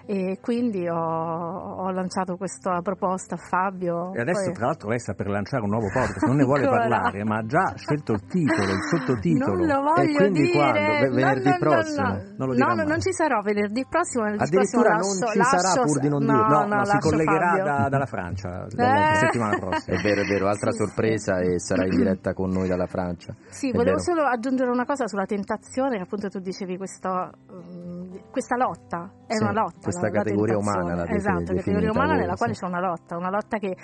E 0.10 0.40
quindi 0.42 0.90
ho, 0.90 0.96
ho 0.98 1.92
lanciato 1.92 2.36
questa 2.36 2.82
proposta 2.82 3.36
a 3.36 3.38
Fabio. 3.38 4.12
E 4.16 4.22
adesso, 4.22 4.46
poi- 4.46 4.54
tra 4.54 4.66
l'altro, 4.66 4.90
lei 4.90 4.98
sta 5.00 5.14
per 5.14 5.28
lanciare 5.28 5.62
un 5.62 5.70
nuovo 5.70 5.86
podcast, 5.94 6.26
non 6.26 6.38
ne 6.38 6.46
vuole 6.46 6.64
Ancora? 6.64 6.80
parlare, 6.82 7.24
ma 7.24 7.38
ha 7.38 7.46
già 7.46 7.74
scelto 7.76 8.14
il 8.14 8.26
titolo, 8.26 8.72
il 8.74 8.82
sottotitolo. 8.90 9.54
Non 9.54 9.68
lo 9.68 9.82
voglio 9.84 10.10
E 10.10 10.16
quindi 10.16 10.42
dire. 10.50 10.58
quando? 10.58 10.80
No, 10.80 11.14
venerdì 11.14 11.44
no, 11.44 11.52
no, 11.52 11.58
prossimo? 11.60 12.08
No, 12.08 12.14
Non 12.14 12.24
lo 12.38 12.46
no, 12.48 12.54
dirà 12.54 12.68
no, 12.70 12.76
mai. 12.76 12.86
non 12.88 13.00
ci 13.02 13.14
sarò 13.14 13.42
venerdì 13.42 13.86
prossimo. 13.88 14.24
venerdì 14.24 14.44
Addirittura 14.46 14.90
prossimo 14.96 15.14
non 15.14 15.20
lascio- 15.22 15.38
ci 15.38 15.44
sarà 15.46 15.62
lascio- 15.62 15.84
pur 15.84 16.00
di 16.00 16.10
non 16.10 16.24
no, 16.24 16.34
dirlo. 16.34 16.58
No, 16.58 16.66
no, 16.66 16.76
no, 16.76 16.86
si 16.86 16.98
collegherà 16.98 17.52
da- 17.62 17.88
dalla 17.90 18.06
Francia 18.08 18.66
Eh. 18.66 19.16
settimana 19.16 19.58
prossima. 19.60 19.96
È 19.96 20.02
vero, 20.02 20.22
è 20.22 20.26
vero, 20.26 20.48
altra 20.48 20.72
sorpresa 20.72 21.38
e 21.38 21.60
sarà 21.60 21.86
in 21.86 21.96
diretta 21.96 22.34
con 22.34 22.50
noi 22.50 22.68
dalla 22.68 22.88
Francia. 22.88 23.36
Sì, 23.50 23.70
È 23.70 23.74
volevo 23.78 23.98
vero. 24.02 24.10
solo 24.18 24.24
aggiungere 24.26 24.72
una 24.72 24.86
cosa 24.86 25.06
sulla 25.06 25.26
tentazione, 25.26 25.98
che 25.98 26.02
appunto 26.02 26.30
tu 26.30 26.40
dicevi 26.40 26.78
questo, 26.78 27.30
mm, 27.54 28.16
questa 28.32 28.56
lotta, 28.56 29.12
è 29.30 29.36
Sì, 29.36 29.44
una 29.44 29.52
lotta. 29.54 29.80
questa 29.84 30.02
la- 30.02 30.08
la 30.10 30.14
categoria 30.24 30.58
umana, 30.58 30.96
l'avete 30.96 31.16
Esatto, 31.16 31.54
categoria 31.54 31.92
umana 31.92 32.14
voi, 32.14 32.18
nella 32.22 32.36
quale 32.36 32.54
sì. 32.56 32.62
c'è 32.62 32.66
una 32.68 32.80
lotta, 32.80 33.16
una 33.16 33.30
lotta 33.30 33.58
che 33.60 33.78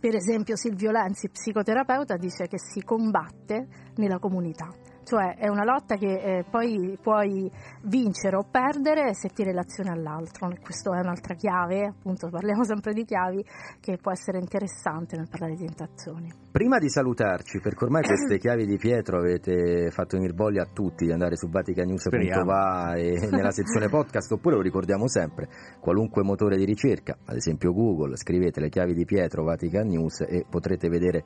per 0.00 0.14
esempio 0.14 0.56
Silvio 0.56 0.90
Lenzi, 0.90 1.28
psicoterapeuta, 1.28 2.16
dice 2.16 2.46
che 2.48 2.58
si 2.58 2.82
combatte 2.82 3.66
nella 3.96 4.18
comunità. 4.18 4.68
Cioè 5.10 5.34
è 5.34 5.48
una 5.48 5.64
lotta 5.64 5.96
che 5.96 6.06
eh, 6.06 6.44
poi 6.48 6.96
puoi 7.02 7.50
vincere 7.82 8.36
o 8.36 8.46
perdere 8.48 9.12
se 9.12 9.30
ti 9.30 9.42
relazioni 9.42 9.90
all'altro. 9.90 10.48
Questa 10.62 10.96
è 10.96 11.00
un'altra 11.00 11.34
chiave, 11.34 11.86
appunto 11.86 12.28
parliamo 12.28 12.62
sempre 12.62 12.92
di 12.92 13.04
chiavi, 13.04 13.44
che 13.80 13.96
può 13.96 14.12
essere 14.12 14.38
interessante 14.38 15.16
nel 15.16 15.26
parlare 15.28 15.56
di 15.56 15.64
tentazioni. 15.64 16.32
Prima 16.52 16.78
di 16.78 16.88
salutarci, 16.88 17.58
perché 17.58 17.86
ormai 17.86 18.04
queste 18.04 18.38
chiavi 18.38 18.64
di 18.66 18.76
Pietro 18.76 19.18
avete 19.18 19.90
fatto 19.90 20.16
venire 20.16 20.32
voglia 20.32 20.62
a 20.62 20.68
tutti 20.72 21.06
di 21.06 21.10
andare 21.10 21.34
su 21.34 21.48
vaticanews.va 21.48 22.94
e 22.94 23.26
nella 23.34 23.50
sezione 23.50 23.88
podcast, 23.88 24.30
oppure 24.30 24.54
lo 24.54 24.62
ricordiamo 24.62 25.08
sempre, 25.08 25.48
qualunque 25.80 26.22
motore 26.22 26.56
di 26.56 26.64
ricerca, 26.64 27.18
ad 27.24 27.34
esempio 27.34 27.72
Google, 27.72 28.14
scrivete 28.14 28.60
le 28.60 28.68
chiavi 28.68 28.94
di 28.94 29.04
Pietro 29.04 29.42
Vatican 29.42 29.88
News 29.88 30.20
e 30.20 30.46
potrete 30.48 30.88
vedere 30.88 31.24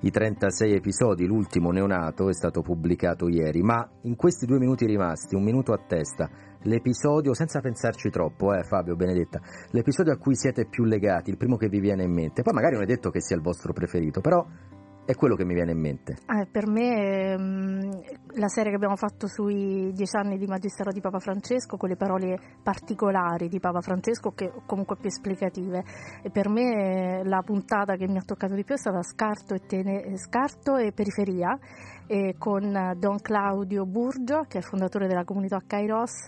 i 0.00 0.10
36 0.10 0.74
episodi, 0.74 1.26
l'ultimo 1.26 1.70
neonato 1.70 2.28
è 2.28 2.34
stato 2.34 2.60
pubblicato 2.60 3.28
ieri, 3.28 3.62
ma 3.62 3.88
in 4.02 4.14
questi 4.14 4.44
due 4.44 4.58
minuti 4.58 4.84
rimasti, 4.84 5.34
un 5.34 5.42
minuto 5.42 5.72
a 5.72 5.78
testa, 5.78 6.28
l'episodio, 6.62 7.34
senza 7.34 7.60
pensarci 7.60 8.10
troppo, 8.10 8.52
eh 8.52 8.62
Fabio 8.62 8.94
Benedetta, 8.94 9.40
l'episodio 9.70 10.12
a 10.12 10.18
cui 10.18 10.36
siete 10.36 10.66
più 10.66 10.84
legati, 10.84 11.30
il 11.30 11.36
primo 11.36 11.56
che 11.56 11.68
vi 11.68 11.80
viene 11.80 12.04
in 12.04 12.12
mente, 12.12 12.42
poi 12.42 12.54
magari 12.54 12.74
non 12.74 12.82
è 12.82 12.86
detto 12.86 13.10
che 13.10 13.20
sia 13.20 13.36
il 13.36 13.42
vostro 13.42 13.72
preferito, 13.72 14.20
però 14.20 14.46
è 15.06 15.14
quello 15.14 15.36
che 15.36 15.44
mi 15.44 15.54
viene 15.54 15.70
in 15.70 15.78
mente. 15.78 16.16
Eh, 16.26 16.46
per 16.50 16.66
me 16.66 17.32
ehm, 17.32 18.02
la 18.34 18.48
serie 18.48 18.70
che 18.70 18.76
abbiamo 18.76 18.96
fatto 18.96 19.28
sui 19.28 19.92
dieci 19.92 20.16
anni 20.16 20.36
di 20.36 20.46
Magistero 20.46 20.90
di 20.90 21.00
Papa 21.00 21.20
Francesco, 21.20 21.76
con 21.76 21.88
le 21.88 21.96
parole 21.96 22.38
particolari 22.62 23.48
di 23.48 23.60
Papa 23.60 23.80
Francesco, 23.80 24.32
che 24.32 24.52
comunque 24.66 24.96
più 24.96 25.06
esplicative, 25.06 25.84
e 26.22 26.30
per 26.30 26.48
me 26.48 27.20
eh, 27.20 27.24
la 27.24 27.40
puntata 27.42 27.94
che 27.94 28.08
mi 28.08 28.18
ha 28.18 28.22
toccato 28.22 28.54
di 28.54 28.64
più 28.64 28.74
è 28.74 28.78
stata 28.78 29.00
Scarto 29.02 29.54
e, 29.54 29.60
Tene- 29.64 30.02
eh, 30.02 30.18
Scarto 30.18 30.76
e 30.76 30.90
Periferia, 30.92 31.56
e 32.08 32.34
con 32.36 32.64
eh, 32.74 32.96
Don 32.98 33.20
Claudio 33.20 33.86
Burgio, 33.86 34.44
che 34.48 34.58
è 34.58 34.60
fondatore 34.60 35.06
della 35.06 35.24
comunità 35.24 35.62
Kairos, 35.64 36.26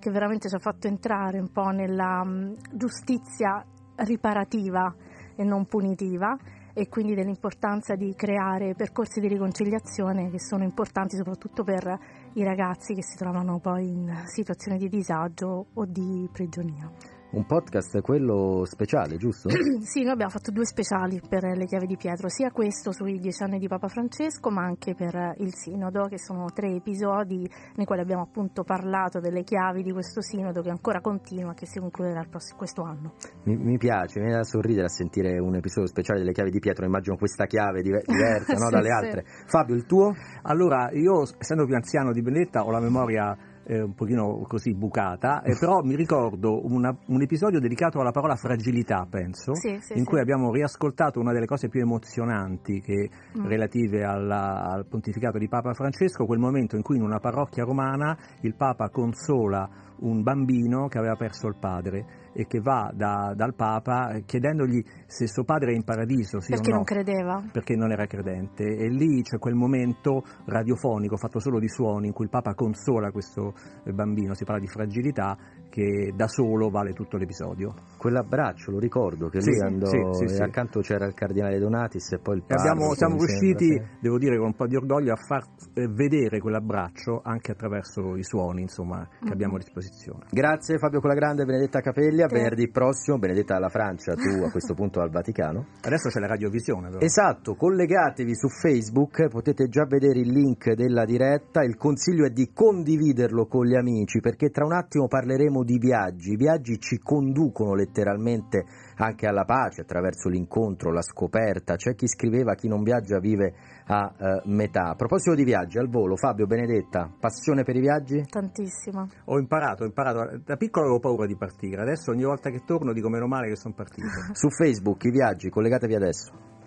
che 0.00 0.10
veramente 0.10 0.48
ci 0.48 0.56
ha 0.56 0.60
fatto 0.60 0.88
entrare 0.88 1.38
un 1.38 1.52
po' 1.52 1.70
nella 1.70 2.24
mm, 2.24 2.52
giustizia 2.72 3.64
riparativa 3.94 4.92
e 5.36 5.44
non 5.44 5.66
punitiva 5.66 6.36
e 6.78 6.88
quindi 6.88 7.16
dell'importanza 7.16 7.96
di 7.96 8.14
creare 8.14 8.74
percorsi 8.76 9.18
di 9.18 9.26
riconciliazione 9.26 10.30
che 10.30 10.38
sono 10.38 10.62
importanti 10.62 11.16
soprattutto 11.16 11.64
per 11.64 11.98
i 12.34 12.44
ragazzi 12.44 12.94
che 12.94 13.02
si 13.02 13.16
trovano 13.16 13.58
poi 13.58 13.88
in 13.88 14.22
situazioni 14.26 14.78
di 14.78 14.88
disagio 14.88 15.66
o 15.74 15.84
di 15.84 16.28
prigionia. 16.30 17.17
Un 17.30 17.44
podcast 17.44 18.00
quello 18.00 18.64
speciale, 18.64 19.18
giusto? 19.18 19.50
sì, 19.84 20.02
noi 20.02 20.12
abbiamo 20.12 20.30
fatto 20.30 20.50
due 20.50 20.64
speciali 20.64 21.20
per 21.28 21.44
le 21.44 21.66
chiavi 21.66 21.86
di 21.86 21.98
Pietro, 21.98 22.30
sia 22.30 22.50
questo 22.50 22.90
sui 22.90 23.18
dieci 23.18 23.42
anni 23.42 23.58
di 23.58 23.68
Papa 23.68 23.88
Francesco, 23.88 24.48
ma 24.48 24.62
anche 24.62 24.94
per 24.94 25.34
il 25.36 25.52
Sinodo, 25.54 26.06
che 26.06 26.18
sono 26.18 26.46
tre 26.54 26.74
episodi 26.76 27.46
nei 27.76 27.84
quali 27.84 28.00
abbiamo 28.00 28.22
appunto 28.22 28.64
parlato 28.64 29.20
delle 29.20 29.42
chiavi 29.42 29.82
di 29.82 29.92
questo 29.92 30.22
Sinodo 30.22 30.62
che 30.62 30.70
ancora 30.70 31.02
continua 31.02 31.52
e 31.52 31.54
che 31.54 31.66
si 31.66 31.78
concluderà 31.78 32.20
il 32.20 32.28
prossimo, 32.30 32.56
questo 32.56 32.80
anno. 32.82 33.12
Mi, 33.42 33.56
mi 33.56 33.76
piace, 33.76 34.20
mi 34.20 34.24
viene 34.24 34.40
da 34.40 34.44
sorridere 34.44 34.86
a 34.86 34.90
sentire 34.90 35.38
un 35.38 35.54
episodio 35.54 35.86
speciale 35.86 36.20
delle 36.20 36.32
chiavi 36.32 36.50
di 36.50 36.60
Pietro, 36.60 36.86
immagino 36.86 37.18
questa 37.18 37.44
chiave 37.44 37.82
dive- 37.82 38.04
diversa 38.08 38.54
no, 38.54 38.68
Sì, 38.68 38.70
dalle 38.70 38.88
sì. 38.88 39.04
altre. 39.04 39.24
Fabio, 39.46 39.74
il 39.74 39.84
tuo? 39.84 40.14
Allora, 40.44 40.88
io 40.92 41.24
essendo 41.38 41.66
più 41.66 41.74
anziano 41.74 42.12
di 42.12 42.22
Benedetta 42.22 42.64
ho 42.64 42.70
la 42.70 42.80
memoria 42.80 43.36
eh, 43.68 43.82
un 43.82 43.94
pochino 43.94 44.44
così 44.48 44.74
bucata, 44.74 45.42
eh, 45.42 45.54
però 45.60 45.82
mi 45.82 45.94
ricordo 45.94 46.64
una- 46.66 46.96
un 47.08 47.20
episodio 47.22 47.60
dedicato 47.60 48.00
alla 48.00 48.10
parola 48.12 48.34
fragilità, 48.34 49.06
penso, 49.08 49.54
Sì, 49.54 49.76
sì, 49.80 49.92
in 49.92 49.98
sì. 50.00 50.04
cui 50.04 50.20
abbiamo 50.20 50.50
riascoltato 50.50 51.20
una 51.20 51.32
delle 51.32 51.44
cose 51.46 51.68
più 51.68 51.80
emozionanti 51.80 52.80
che, 52.80 53.10
Mm. 53.38 53.46
relative 53.46 54.04
alla- 54.04 54.62
al 54.62 54.86
pontificato 54.86 55.36
di 55.38 55.48
Papa 55.48 55.74
Francesco, 55.74 56.24
quel 56.24 56.38
momento 56.38 56.76
in 56.76 56.82
cui 56.82 56.96
in 56.96 57.02
una 57.02 57.18
parrocchia 57.18 57.64
romana 57.64 58.16
il 58.40 58.54
Papa 58.54 58.88
consola 58.88 59.68
un 60.00 60.22
bambino 60.22 60.88
che 60.88 60.98
aveva 60.98 61.16
perso 61.16 61.48
il 61.48 61.56
padre 61.58 62.30
e 62.32 62.46
che 62.46 62.60
va 62.60 62.90
da- 62.94 63.32
dal 63.34 63.54
Papa 63.54 64.20
chiedendogli 64.24 64.82
se 65.06 65.26
suo 65.26 65.44
padre 65.44 65.72
è 65.72 65.74
in 65.74 65.84
paradiso, 65.84 66.40
sì 66.40 66.52
perché 66.52 66.68
o 66.68 66.70
no. 66.70 66.76
non 66.76 66.84
credeva. 66.84 67.42
perché 67.50 67.74
non 67.74 67.90
era 67.90 68.06
credente. 68.06 68.64
E 68.64 68.88
lì 68.88 69.22
c'è 69.22 69.38
quel 69.38 69.54
momento 69.54 70.22
radiofonico 70.46 71.16
fatto 71.16 71.40
solo 71.40 71.58
di 71.58 71.68
suoni 71.68 72.06
in 72.06 72.12
cui 72.12 72.24
il 72.24 72.30
Papa 72.30 72.54
consola 72.54 73.10
questo 73.10 73.54
eh, 73.84 73.92
bambino, 73.92 74.34
si 74.34 74.44
parla 74.44 74.60
di 74.60 74.68
fragilità 74.68 75.36
che 75.78 76.12
da 76.12 76.26
solo 76.26 76.70
vale 76.70 76.92
tutto 76.92 77.16
l'episodio. 77.16 77.72
Quell'abbraccio, 77.96 78.72
lo 78.72 78.80
ricordo, 78.80 79.28
che 79.28 79.40
Sì, 79.40 79.50
lui 79.50 79.60
andò 79.60 79.86
sì, 79.86 80.26
sì, 80.26 80.34
sì. 80.34 80.42
accanto 80.42 80.80
c'era 80.80 81.06
il 81.06 81.14
cardinale 81.14 81.58
Donatis 81.60 82.12
e 82.14 82.18
poi 82.18 82.38
il 82.38 82.42
E 82.48 82.54
abbiamo- 82.54 82.94
siamo 82.94 83.16
sembra, 83.16 83.26
riusciti, 83.26 83.64
sì. 83.72 83.82
devo 84.00 84.18
dire 84.18 84.36
con 84.38 84.46
un 84.46 84.54
po' 84.54 84.66
di 84.66 84.74
orgoglio, 84.74 85.12
a 85.12 85.16
far 85.16 85.44
eh, 85.74 85.86
vedere 85.86 86.40
quell'abbraccio 86.40 87.20
anche 87.22 87.52
attraverso 87.52 88.16
i 88.16 88.24
suoni 88.24 88.62
insomma, 88.62 89.06
che 89.20 89.26
Mhm. 89.26 89.30
abbiamo 89.32 89.54
a 89.54 89.58
disposizione. 89.58 90.24
Grazie 90.30 90.78
Fabio 90.78 91.00
Colagrande, 91.00 91.44
Benedetta 91.44 91.80
Capelli, 91.80 92.22
a 92.22 92.28
Sì. 92.28 92.34
venerdì 92.34 92.68
prossimo, 92.70 93.18
Benedetta 93.18 93.54
alla 93.54 93.68
Francia, 93.68 94.14
tu 94.14 94.42
a 94.42 94.50
questo 94.50 94.74
punto 94.74 95.00
al 95.00 95.10
Vaticano. 95.10 95.66
Adesso 95.82 96.08
c'è 96.08 96.18
la 96.18 96.26
radiovisione 96.26 96.88
però. 96.88 96.98
Esatto, 97.00 97.54
collegatevi 97.54 98.34
su 98.34 98.48
Facebook, 98.48 99.28
potete 99.28 99.68
già 99.68 99.84
vedere 99.86 100.18
il 100.18 100.30
link 100.32 100.72
della 100.72 101.04
diretta, 101.04 101.62
il 101.62 101.76
consiglio 101.76 102.26
è 102.26 102.30
di 102.30 102.50
condividerlo 102.52 103.46
con 103.46 103.64
gli 103.64 103.76
amici 103.76 104.18
perché 104.20 104.50
tra 104.50 104.64
un 104.64 104.72
attimo 104.72 105.06
parleremo 105.06 105.62
di 105.64 105.67
viaggi, 105.76 106.32
i 106.32 106.36
viaggi 106.36 106.78
ci 106.80 106.98
conducono 106.98 107.74
letteralmente 107.74 108.64
anche 108.96 109.26
alla 109.26 109.44
pace 109.44 109.82
attraverso 109.82 110.30
l'incontro, 110.30 110.90
la 110.90 111.02
scoperta, 111.02 111.76
c'è 111.76 111.94
chi 111.94 112.08
scriveva 112.08 112.54
chi 112.54 112.68
non 112.68 112.82
viaggia 112.82 113.18
vive 113.18 113.52
a 113.86 114.14
eh, 114.16 114.42
metà. 114.46 114.88
A 114.88 114.94
proposito 114.94 115.34
di 115.34 115.44
viaggi, 115.44 115.76
al 115.78 115.88
volo, 115.88 116.16
Fabio 116.16 116.46
Benedetta, 116.46 117.12
passione 117.20 117.64
per 117.64 117.76
i 117.76 117.80
viaggi? 117.80 118.24
Tantissimo. 118.26 119.08
Ho 119.26 119.38
imparato, 119.38 119.82
ho 119.82 119.86
imparato, 119.86 120.40
da 120.44 120.56
piccolo 120.56 120.86
avevo 120.86 121.00
paura 121.00 121.26
di 121.26 121.36
partire, 121.36 121.82
adesso 121.82 122.10
ogni 122.10 122.24
volta 122.24 122.48
che 122.48 122.62
torno 122.64 122.94
dico 122.94 123.10
meno 123.10 123.26
male 123.26 123.48
che 123.48 123.56
sono 123.56 123.74
partito. 123.74 124.08
Su 124.32 124.48
Facebook 124.48 125.04
i 125.04 125.10
viaggi, 125.10 125.50
collegatevi 125.50 125.94
adesso. 125.94 126.57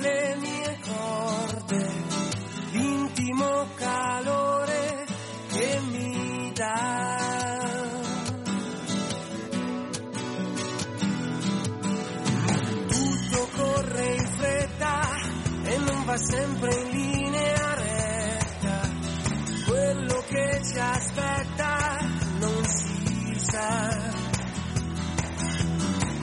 alle 0.00 0.36
mie 0.36 0.78
corde 0.80 1.92
l'intimo 2.72 3.66
calore 3.74 5.06
che 5.50 5.80
mi 5.90 6.52
dà. 6.54 7.58
Tutto 12.88 13.48
corre 13.56 14.14
in 14.14 14.26
fretta 14.38 15.00
e 15.64 15.76
non 15.76 16.04
va 16.04 16.16
sempre 16.16 16.74
in 16.74 16.88
linea 16.88 17.74
retta. 17.74 18.88
Quello 19.66 20.24
che 20.28 20.60
ci 20.64 20.78
aspetta 20.78 21.98
non 22.38 22.64
si 22.64 23.34
sa. 23.38 24.28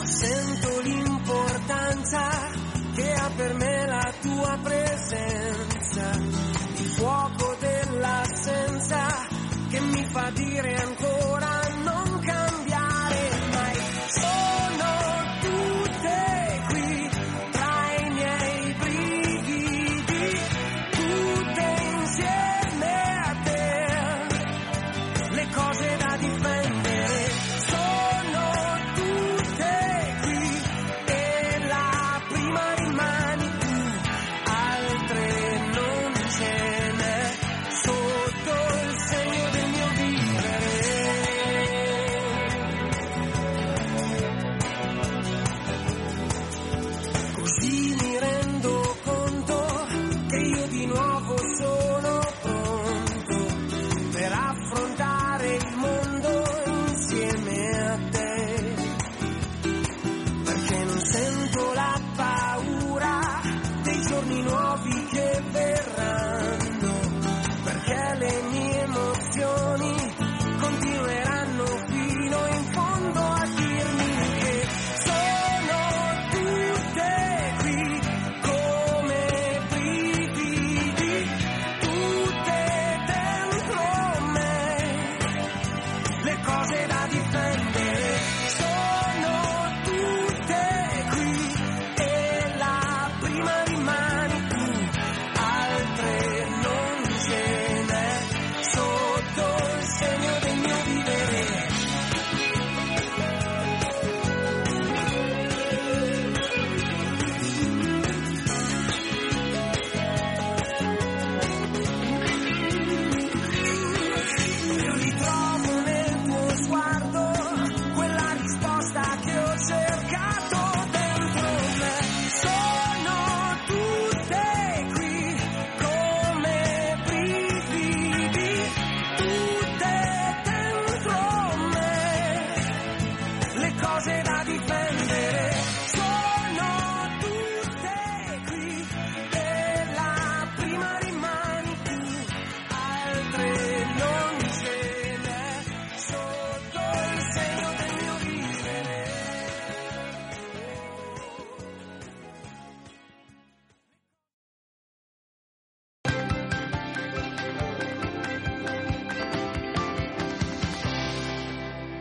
Sento 0.04 0.80
l'importanza 0.80 2.47
che 2.98 3.14
ha 3.14 3.30
per 3.36 3.54
me 3.54 3.86
la 3.86 4.12
tua 4.22 4.58
presenza, 4.64 6.12
il 6.16 6.86
fuoco 6.96 7.56
dell'assenza 7.60 9.06
che 9.70 9.80
mi 9.80 10.04
fa 10.06 10.32
dire 10.32 10.74
ancora 10.74 10.97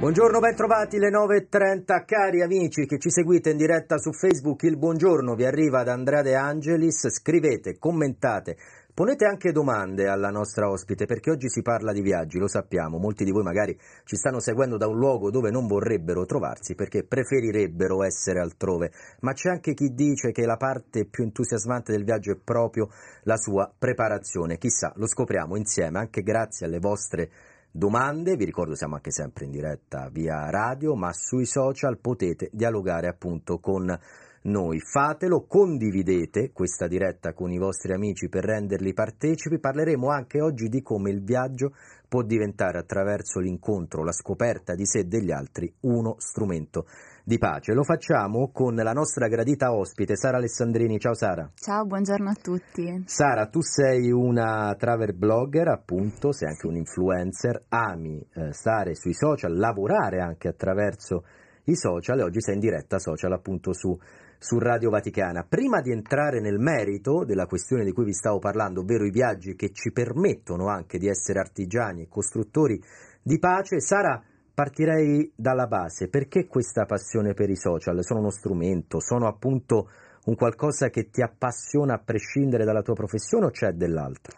Buongiorno, 0.06 0.38
ben 0.38 0.54
trovati 0.54 0.98
le 0.98 1.10
9.30 1.10 2.04
cari 2.04 2.40
amici 2.40 2.86
che 2.86 2.96
ci 2.96 3.10
seguite 3.10 3.50
in 3.50 3.56
diretta 3.56 3.98
su 3.98 4.12
Facebook. 4.12 4.62
Il 4.62 4.78
buongiorno 4.78 5.34
vi 5.34 5.44
arriva 5.44 5.82
da 5.82 5.94
Andrea 5.94 6.22
De 6.22 6.36
Angelis. 6.36 7.08
Scrivete, 7.08 7.76
commentate, 7.76 8.56
ponete 8.94 9.24
anche 9.24 9.50
domande 9.50 10.06
alla 10.06 10.30
nostra 10.30 10.70
ospite 10.70 11.06
perché 11.06 11.32
oggi 11.32 11.48
si 11.48 11.60
parla 11.60 11.92
di 11.92 12.02
viaggi, 12.02 12.38
lo 12.38 12.46
sappiamo. 12.46 12.98
Molti 12.98 13.24
di 13.24 13.32
voi 13.32 13.42
magari 13.42 13.76
ci 14.04 14.14
stanno 14.14 14.38
seguendo 14.38 14.76
da 14.76 14.86
un 14.86 14.96
luogo 14.96 15.32
dove 15.32 15.50
non 15.50 15.66
vorrebbero 15.66 16.24
trovarsi 16.24 16.76
perché 16.76 17.02
preferirebbero 17.02 18.04
essere 18.04 18.38
altrove. 18.38 18.92
Ma 19.22 19.32
c'è 19.32 19.48
anche 19.48 19.74
chi 19.74 19.92
dice 19.92 20.30
che 20.30 20.46
la 20.46 20.56
parte 20.56 21.06
più 21.06 21.24
entusiasmante 21.24 21.90
del 21.90 22.04
viaggio 22.04 22.30
è 22.30 22.36
proprio 22.36 22.90
la 23.24 23.36
sua 23.36 23.74
preparazione. 23.76 24.56
Chissà, 24.56 24.92
lo 24.94 25.08
scopriamo 25.08 25.56
insieme 25.56 25.98
anche 25.98 26.22
grazie 26.22 26.66
alle 26.66 26.78
vostre 26.78 27.28
domande, 27.76 28.36
vi 28.36 28.46
ricordo 28.46 28.74
siamo 28.74 28.94
anche 28.94 29.10
sempre 29.10 29.44
in 29.44 29.50
diretta 29.50 30.08
via 30.10 30.48
radio, 30.50 30.94
ma 30.94 31.12
sui 31.12 31.44
social 31.44 31.98
potete 31.98 32.48
dialogare 32.52 33.06
appunto 33.06 33.58
con 33.58 33.96
noi. 34.42 34.80
Fatelo, 34.80 35.44
condividete 35.46 36.52
questa 36.52 36.86
diretta 36.86 37.34
con 37.34 37.50
i 37.50 37.58
vostri 37.58 37.92
amici 37.92 38.28
per 38.28 38.44
renderli 38.44 38.94
partecipi. 38.94 39.58
Parleremo 39.58 40.08
anche 40.08 40.40
oggi 40.40 40.68
di 40.68 40.82
come 40.82 41.10
il 41.10 41.22
viaggio 41.22 41.74
può 42.08 42.22
diventare 42.22 42.78
attraverso 42.78 43.40
l'incontro, 43.40 44.04
la 44.04 44.12
scoperta 44.12 44.74
di 44.74 44.86
sé 44.86 45.00
e 45.00 45.04
degli 45.04 45.30
altri, 45.30 45.72
uno 45.80 46.14
strumento 46.18 46.86
di 47.26 47.38
pace. 47.38 47.74
Lo 47.74 47.82
facciamo 47.82 48.52
con 48.52 48.76
la 48.76 48.92
nostra 48.92 49.26
gradita 49.26 49.74
ospite 49.74 50.14
Sara 50.14 50.36
Alessandrini. 50.36 51.00
Ciao 51.00 51.14
Sara. 51.14 51.50
Ciao, 51.56 51.84
buongiorno 51.84 52.30
a 52.30 52.36
tutti. 52.40 53.02
Sara, 53.04 53.48
tu 53.48 53.62
sei 53.62 54.12
una 54.12 54.72
travel 54.78 55.12
blogger, 55.12 55.66
appunto, 55.66 56.30
sei 56.30 56.50
anche 56.50 56.68
un 56.68 56.76
influencer, 56.76 57.64
ami 57.70 58.24
eh, 58.32 58.52
stare 58.52 58.94
sui 58.94 59.12
social, 59.12 59.56
lavorare 59.56 60.20
anche 60.20 60.46
attraverso 60.46 61.24
i 61.64 61.74
social 61.74 62.20
e 62.20 62.22
oggi 62.22 62.40
sei 62.40 62.54
in 62.54 62.60
diretta 62.60 63.00
social 63.00 63.32
appunto 63.32 63.72
su, 63.72 63.98
su 64.38 64.58
Radio 64.60 64.90
Vaticana. 64.90 65.44
Prima 65.48 65.80
di 65.80 65.90
entrare 65.90 66.38
nel 66.40 66.60
merito 66.60 67.24
della 67.24 67.46
questione 67.46 67.82
di 67.82 67.90
cui 67.90 68.04
vi 68.04 68.14
stavo 68.14 68.38
parlando, 68.38 68.82
ovvero 68.82 69.04
i 69.04 69.10
viaggi 69.10 69.56
che 69.56 69.72
ci 69.72 69.90
permettono 69.90 70.68
anche 70.68 70.96
di 70.96 71.08
essere 71.08 71.40
artigiani 71.40 72.02
e 72.02 72.08
costruttori 72.08 72.80
di 73.20 73.40
pace, 73.40 73.80
Sara, 73.80 74.22
partirei 74.56 75.30
dalla 75.36 75.66
base. 75.66 76.08
Perché 76.08 76.46
questa 76.46 76.86
passione 76.86 77.34
per 77.34 77.50
i 77.50 77.56
social? 77.56 78.02
Sono 78.02 78.20
uno 78.20 78.30
strumento, 78.30 79.00
sono 79.00 79.26
appunto 79.26 79.90
un 80.24 80.34
qualcosa 80.34 80.88
che 80.88 81.10
ti 81.10 81.20
appassiona 81.20 81.96
a 81.96 82.00
prescindere 82.02 82.64
dalla 82.64 82.80
tua 82.80 82.94
professione 82.94 83.44
o 83.44 83.50
c'è 83.50 83.72
dell'altro? 83.72 84.34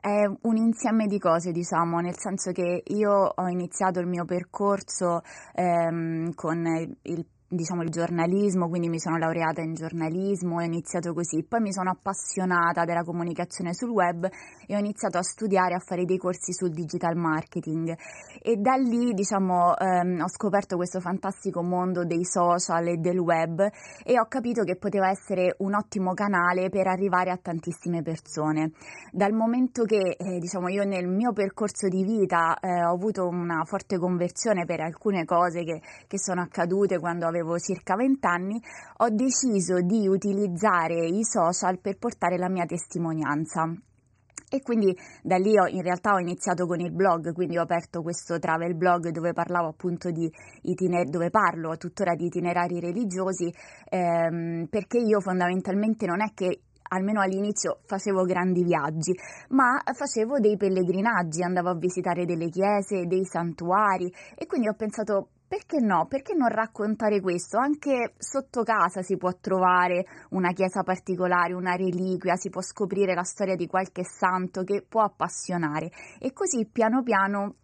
È 0.00 0.24
un 0.24 0.56
insieme 0.56 1.06
di 1.06 1.18
cose, 1.18 1.52
diciamo, 1.52 2.00
nel 2.00 2.16
senso 2.16 2.50
che 2.52 2.82
io 2.82 3.12
ho 3.12 3.48
iniziato 3.48 4.00
il 4.00 4.06
mio 4.06 4.24
percorso 4.24 5.20
ehm, 5.54 6.32
con 6.32 6.64
il 7.02 7.26
diciamo 7.48 7.82
il 7.82 7.88
giornalismo, 7.88 8.68
quindi 8.68 8.88
mi 8.90 9.00
sono 9.00 9.16
laureata 9.16 9.62
in 9.62 9.72
giornalismo, 9.72 10.56
ho 10.56 10.60
iniziato 10.60 11.14
così, 11.14 11.44
poi 11.48 11.60
mi 11.60 11.72
sono 11.72 11.90
appassionata 11.90 12.84
della 12.84 13.02
comunicazione 13.02 13.72
sul 13.72 13.88
web 13.88 14.28
e 14.66 14.76
ho 14.76 14.78
iniziato 14.78 15.16
a 15.16 15.22
studiare, 15.22 15.74
a 15.74 15.78
fare 15.78 16.04
dei 16.04 16.18
corsi 16.18 16.52
sul 16.52 16.70
digital 16.70 17.16
marketing 17.16 17.96
e 18.42 18.56
da 18.56 18.74
lì 18.74 19.14
diciamo 19.14 19.74
ehm, 19.76 20.20
ho 20.20 20.28
scoperto 20.28 20.76
questo 20.76 21.00
fantastico 21.00 21.62
mondo 21.62 22.04
dei 22.04 22.24
social 22.24 22.86
e 22.88 22.96
del 22.98 23.18
web 23.18 23.66
e 24.04 24.20
ho 24.20 24.26
capito 24.28 24.62
che 24.62 24.76
poteva 24.76 25.08
essere 25.08 25.54
un 25.58 25.74
ottimo 25.74 26.12
canale 26.12 26.68
per 26.68 26.86
arrivare 26.86 27.30
a 27.30 27.38
tantissime 27.40 28.02
persone. 28.02 28.72
Dal 29.10 29.32
momento 29.32 29.84
che 29.84 30.16
eh, 30.18 30.38
diciamo 30.38 30.68
io 30.68 30.84
nel 30.84 31.08
mio 31.08 31.32
percorso 31.32 31.88
di 31.88 32.04
vita 32.04 32.58
eh, 32.60 32.84
ho 32.84 32.92
avuto 32.92 33.26
una 33.26 33.64
forte 33.64 33.98
conversione 33.98 34.66
per 34.66 34.80
alcune 34.80 35.24
cose 35.24 35.64
che, 35.64 35.80
che 36.06 36.18
sono 36.18 36.42
accadute 36.42 36.98
quando 36.98 37.26
avevo 37.26 37.36
avevo 37.38 37.58
circa 37.58 37.94
20 37.94 38.26
anni, 38.26 38.60
ho 38.98 39.08
deciso 39.10 39.80
di 39.80 40.06
utilizzare 40.08 41.06
i 41.06 41.24
social 41.24 41.78
per 41.78 41.98
portare 41.98 42.38
la 42.38 42.48
mia 42.48 42.66
testimonianza. 42.66 43.72
E 44.50 44.62
quindi 44.62 44.96
da 45.22 45.36
lì 45.36 45.58
ho, 45.58 45.66
in 45.66 45.82
realtà 45.82 46.14
ho 46.14 46.18
iniziato 46.18 46.66
con 46.66 46.80
il 46.80 46.90
blog, 46.90 47.34
quindi 47.34 47.58
ho 47.58 47.62
aperto 47.62 48.00
questo 48.00 48.38
travel 48.38 48.74
blog 48.74 49.10
dove 49.10 49.34
parlavo 49.34 49.68
appunto 49.68 50.10
di 50.10 50.30
itinerari, 50.62 51.10
dove 51.10 51.28
parlo 51.28 51.76
tuttora 51.76 52.14
di 52.14 52.26
itinerari 52.26 52.80
religiosi, 52.80 53.52
ehm, 53.90 54.66
perché 54.70 54.98
io 54.98 55.20
fondamentalmente 55.20 56.06
non 56.06 56.22
è 56.22 56.32
che 56.32 56.60
almeno 56.88 57.20
all'inizio 57.20 57.80
facevo 57.84 58.24
grandi 58.24 58.64
viaggi, 58.64 59.12
ma 59.50 59.82
facevo 59.84 60.38
dei 60.38 60.56
pellegrinaggi, 60.56 61.42
andavo 61.42 61.68
a 61.68 61.76
visitare 61.76 62.24
delle 62.24 62.48
chiese, 62.48 63.06
dei 63.06 63.26
santuari 63.26 64.10
e 64.34 64.46
quindi 64.46 64.68
ho 64.68 64.74
pensato 64.74 65.28
perché 65.48 65.80
no? 65.80 66.06
Perché 66.06 66.34
non 66.34 66.48
raccontare 66.48 67.22
questo? 67.22 67.56
Anche 67.56 68.12
sotto 68.18 68.62
casa 68.62 69.00
si 69.00 69.16
può 69.16 69.32
trovare 69.40 70.04
una 70.30 70.52
chiesa 70.52 70.82
particolare, 70.82 71.54
una 71.54 71.74
reliquia, 71.74 72.36
si 72.36 72.50
può 72.50 72.60
scoprire 72.60 73.14
la 73.14 73.22
storia 73.22 73.56
di 73.56 73.66
qualche 73.66 74.04
santo 74.04 74.62
che 74.62 74.84
può 74.86 75.00
appassionare 75.00 75.90
e 76.18 76.34
così 76.34 76.68
piano 76.70 77.02
piano 77.02 77.54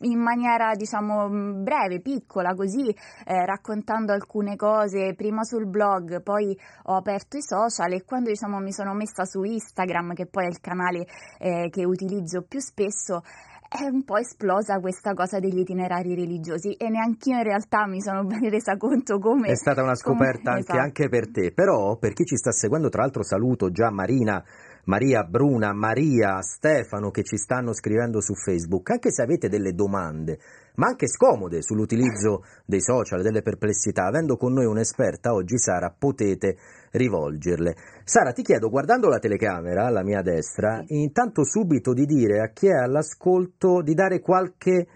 in 0.00 0.20
maniera 0.20 0.74
diciamo 0.74 1.28
breve, 1.62 2.00
piccola, 2.00 2.54
così 2.54 2.90
eh, 2.90 3.44
raccontando 3.44 4.12
alcune 4.12 4.54
cose 4.54 5.14
prima 5.16 5.42
sul 5.42 5.66
blog, 5.66 6.22
poi 6.22 6.56
ho 6.84 6.94
aperto 6.94 7.36
i 7.36 7.42
social 7.42 7.92
e 7.92 8.04
quando 8.04 8.30
diciamo 8.30 8.58
mi 8.58 8.72
sono 8.72 8.94
messa 8.94 9.24
su 9.24 9.42
Instagram, 9.42 10.14
che 10.14 10.26
poi 10.26 10.44
è 10.44 10.48
il 10.48 10.60
canale 10.60 11.06
eh, 11.38 11.68
che 11.70 11.84
utilizzo 11.84 12.42
più 12.42 12.60
spesso, 12.60 13.22
è 13.68 13.84
un 13.84 14.04
po' 14.04 14.16
esplosa 14.16 14.78
questa 14.80 15.14
cosa 15.14 15.38
degli 15.38 15.58
itinerari 15.58 16.14
religiosi 16.14 16.72
e 16.74 16.88
neanch'io 16.88 17.36
in 17.36 17.42
realtà 17.42 17.86
mi 17.86 18.00
sono 18.00 18.24
ben 18.26 18.48
resa 18.48 18.76
conto 18.76 19.18
come... 19.18 19.48
È 19.48 19.56
stata 19.56 19.82
una 19.82 19.94
scoperta 19.94 20.50
come, 20.50 20.56
anche, 20.56 20.70
esatto. 20.70 20.78
anche 20.78 21.08
per 21.08 21.30
te, 21.30 21.52
però 21.52 21.96
per 21.96 22.12
chi 22.12 22.24
ci 22.24 22.36
sta 22.36 22.52
seguendo, 22.52 22.88
tra 22.88 23.02
l'altro 23.02 23.22
saluto 23.22 23.70
già 23.70 23.90
Marina, 23.90 24.42
Maria 24.84 25.24
Bruna, 25.24 25.72
Maria, 25.72 26.40
Stefano 26.42 27.10
che 27.10 27.24
ci 27.24 27.36
stanno 27.36 27.72
scrivendo 27.72 28.20
su 28.20 28.34
Facebook, 28.34 28.90
anche 28.90 29.10
se 29.10 29.22
avete 29.22 29.48
delle 29.48 29.72
domande, 29.72 30.38
ma 30.76 30.86
anche 30.86 31.06
scomode 31.08 31.62
sull'utilizzo 31.62 32.44
dei 32.64 32.80
social, 32.80 33.22
delle 33.22 33.42
perplessità, 33.42 34.04
avendo 34.04 34.36
con 34.36 34.52
noi 34.52 34.64
un'esperta 34.64 35.32
oggi 35.32 35.58
Sara, 35.58 35.94
potete 35.96 36.56
rivolgerle. 36.92 37.74
Sara, 38.04 38.32
ti 38.32 38.42
chiedo, 38.42 38.70
guardando 38.70 39.08
la 39.08 39.18
telecamera 39.18 39.86
alla 39.86 40.02
mia 40.02 40.22
destra, 40.22 40.82
intanto 40.86 41.44
subito 41.44 41.92
di 41.92 42.06
dire 42.06 42.40
a 42.40 42.50
chi 42.52 42.68
è 42.68 42.74
all'ascolto 42.74 43.82
di 43.82 43.94
dare 43.94 44.20
qualche 44.20 44.86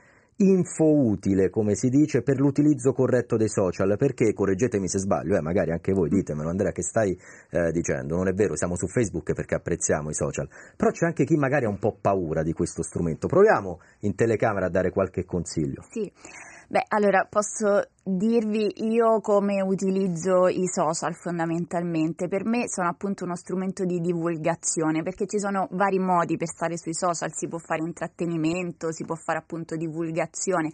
info 0.41 0.85
utile, 0.85 1.51
come 1.51 1.75
si 1.75 1.89
dice, 1.89 2.23
per 2.23 2.39
l'utilizzo 2.39 2.93
corretto 2.93 3.37
dei 3.37 3.49
social, 3.49 3.97
perché, 3.97 4.33
correggetemi 4.33 4.89
se 4.89 4.99
sbaglio, 4.99 5.37
eh, 5.37 5.41
magari 5.41 5.71
anche 5.71 5.93
voi 5.93 6.09
ditemelo, 6.09 6.49
Andrea, 6.49 6.73
che 6.73 6.83
stai 6.83 7.19
eh, 7.51 7.71
dicendo, 7.73 8.17
non 8.17 8.29
è 8.29 8.33
vero, 8.33 8.57
siamo 8.57 8.77
su 8.77 8.87
Facebook 8.87 9.33
perché 9.33 9.55
apprezziamo 9.55 10.11
i 10.11 10.15
social, 10.15 10.49
però 10.77 10.91
c'è 10.91 11.07
anche 11.07 11.25
chi 11.25 11.37
magari 11.37 11.67
ha 11.67 11.69
un 11.69 11.79
po' 11.79 11.97
paura 12.01 12.43
di 12.43 12.53
questo 12.53 12.83
strumento. 12.83 13.27
Proviamo 13.27 13.81
in 14.01 14.15
telecamera 14.15 14.67
a 14.67 14.71
dare 14.71 14.91
qualche 14.91 15.25
consiglio. 15.25 15.85
Sì. 15.91 16.11
Beh, 16.71 16.85
allora 16.87 17.27
posso 17.29 17.83
dirvi 18.16 18.85
io 18.87 19.20
come 19.20 19.61
utilizzo 19.61 20.49
i 20.49 20.66
social 20.66 21.15
fondamentalmente. 21.15 22.28
Per 22.28 22.45
me 22.45 22.69
sono 22.69 22.89
appunto 22.89 23.24
uno 23.24 23.37
strumento 23.37 23.85
di 23.85 24.01
divulgazione 24.01 25.03
perché 25.03 25.27
ci 25.27 25.39
sono 25.39 25.69
vari 25.73 25.99
modi 25.99 26.37
per 26.37 26.49
stare 26.49 26.77
sui 26.77 26.95
social, 26.95 27.32
si 27.32 27.49
può 27.49 27.59
fare 27.59 27.82
intrattenimento, 27.82 28.93
si 28.93 29.05
può 29.05 29.15
fare 29.15 29.39
appunto 29.39 29.77
divulgazione 29.77 30.70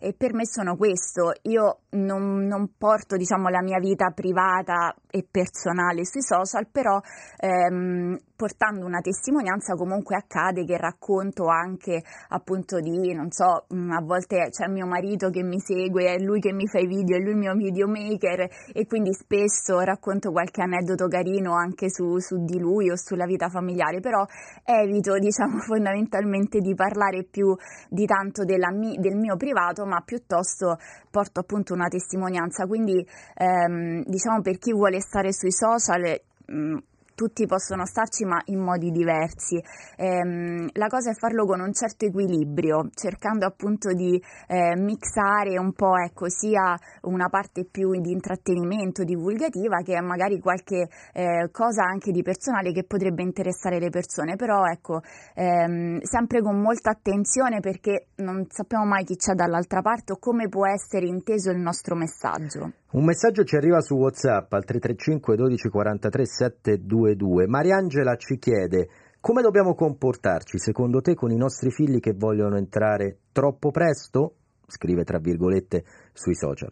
e 0.00 0.14
per 0.16 0.32
me 0.34 0.46
sono 0.46 0.76
questo. 0.76 1.32
Io 1.42 1.80
non, 1.90 2.46
non 2.46 2.70
porto 2.76 3.16
diciamo 3.16 3.48
la 3.48 3.62
mia 3.62 3.78
vita 3.78 4.10
privata 4.10 4.94
e 5.10 5.26
personale 5.28 6.04
sui 6.04 6.22
social, 6.22 6.68
però 6.70 7.00
ehm, 7.36 8.16
portando 8.36 8.86
una 8.86 9.00
testimonianza 9.00 9.74
comunque 9.74 10.16
accade 10.16 10.64
che 10.64 10.76
racconto 10.76 11.46
anche 11.48 12.02
appunto 12.28 12.78
di, 12.78 13.12
non 13.12 13.30
so, 13.30 13.66
a 13.66 14.02
volte 14.02 14.48
c'è 14.50 14.68
mio 14.68 14.86
marito 14.86 15.30
che 15.30 15.42
mi 15.42 15.58
segue, 15.58 16.14
è 16.14 16.18
lui 16.18 16.40
che 16.40 16.52
mi 16.52 16.67
fa 16.68 16.78
i 16.78 16.86
video, 16.86 17.16
è 17.16 17.20
lui 17.20 17.32
il 17.32 17.36
mio 17.36 17.54
videomaker 17.54 18.48
e 18.72 18.86
quindi 18.86 19.12
spesso 19.12 19.80
racconto 19.80 20.30
qualche 20.30 20.62
aneddoto 20.62 21.08
carino 21.08 21.54
anche 21.54 21.90
su, 21.90 22.18
su 22.18 22.44
di 22.44 22.58
lui 22.58 22.90
o 22.90 22.96
sulla 22.96 23.26
vita 23.26 23.48
familiare, 23.48 24.00
però 24.00 24.24
evito 24.64 25.18
diciamo 25.18 25.58
fondamentalmente 25.66 26.60
di 26.60 26.74
parlare 26.74 27.24
più 27.24 27.56
di 27.88 28.06
tanto 28.06 28.44
della, 28.44 28.70
del 28.70 29.16
mio 29.16 29.36
privato, 29.36 29.84
ma 29.84 30.00
piuttosto 30.04 30.78
porto 31.10 31.40
appunto 31.40 31.74
una 31.74 31.88
testimonianza, 31.88 32.66
quindi 32.66 33.04
ehm, 33.34 34.04
diciamo 34.04 34.40
per 34.42 34.58
chi 34.58 34.72
vuole 34.72 35.00
stare 35.00 35.32
sui 35.32 35.52
social 35.52 36.20
mh, 36.46 36.76
tutti 37.18 37.46
possono 37.46 37.84
starci 37.84 38.24
ma 38.24 38.40
in 38.44 38.60
modi 38.60 38.92
diversi. 38.92 39.60
Ehm, 39.96 40.68
la 40.74 40.86
cosa 40.86 41.10
è 41.10 41.14
farlo 41.14 41.46
con 41.46 41.58
un 41.58 41.72
certo 41.72 42.06
equilibrio, 42.06 42.90
cercando 42.94 43.44
appunto 43.44 43.92
di 43.92 44.22
eh, 44.46 44.76
mixare 44.76 45.58
un 45.58 45.72
po' 45.72 45.96
ecco, 45.96 46.28
sia 46.28 46.78
una 47.02 47.28
parte 47.28 47.66
più 47.68 48.00
di 48.00 48.12
intrattenimento, 48.12 49.02
divulgativa, 49.02 49.82
che 49.82 50.00
magari 50.00 50.38
qualche 50.38 50.88
eh, 51.12 51.48
cosa 51.50 51.82
anche 51.82 52.12
di 52.12 52.22
personale 52.22 52.70
che 52.70 52.84
potrebbe 52.84 53.24
interessare 53.24 53.80
le 53.80 53.90
persone, 53.90 54.36
però 54.36 54.64
ecco, 54.66 55.00
ehm, 55.34 55.98
sempre 56.02 56.40
con 56.40 56.60
molta 56.60 56.90
attenzione 56.90 57.58
perché 57.58 58.10
non 58.18 58.46
sappiamo 58.48 58.84
mai 58.84 59.02
chi 59.02 59.16
c'è 59.16 59.34
dall'altra 59.34 59.82
parte 59.82 60.12
o 60.12 60.18
come 60.20 60.48
può 60.48 60.68
essere 60.68 61.06
inteso 61.06 61.50
il 61.50 61.58
nostro 61.58 61.96
messaggio. 61.96 62.74
Un 62.90 63.04
messaggio 63.04 63.44
ci 63.44 63.54
arriva 63.54 63.82
su 63.82 63.96
WhatsApp 63.96 64.50
al 64.54 64.64
335 64.64 65.36
12 65.36 65.68
43 65.68 66.24
722. 66.24 67.46
Mariangela 67.46 68.16
ci 68.16 68.38
chiede 68.38 68.88
come 69.20 69.42
dobbiamo 69.42 69.74
comportarci 69.74 70.58
secondo 70.58 71.02
te 71.02 71.14
con 71.14 71.30
i 71.30 71.36
nostri 71.36 71.70
figli 71.70 72.00
che 72.00 72.14
vogliono 72.16 72.56
entrare 72.56 73.18
troppo 73.30 73.70
presto? 73.70 74.36
Scrive 74.66 75.04
tra 75.04 75.18
virgolette 75.18 75.84
sui 76.14 76.34
social. 76.34 76.70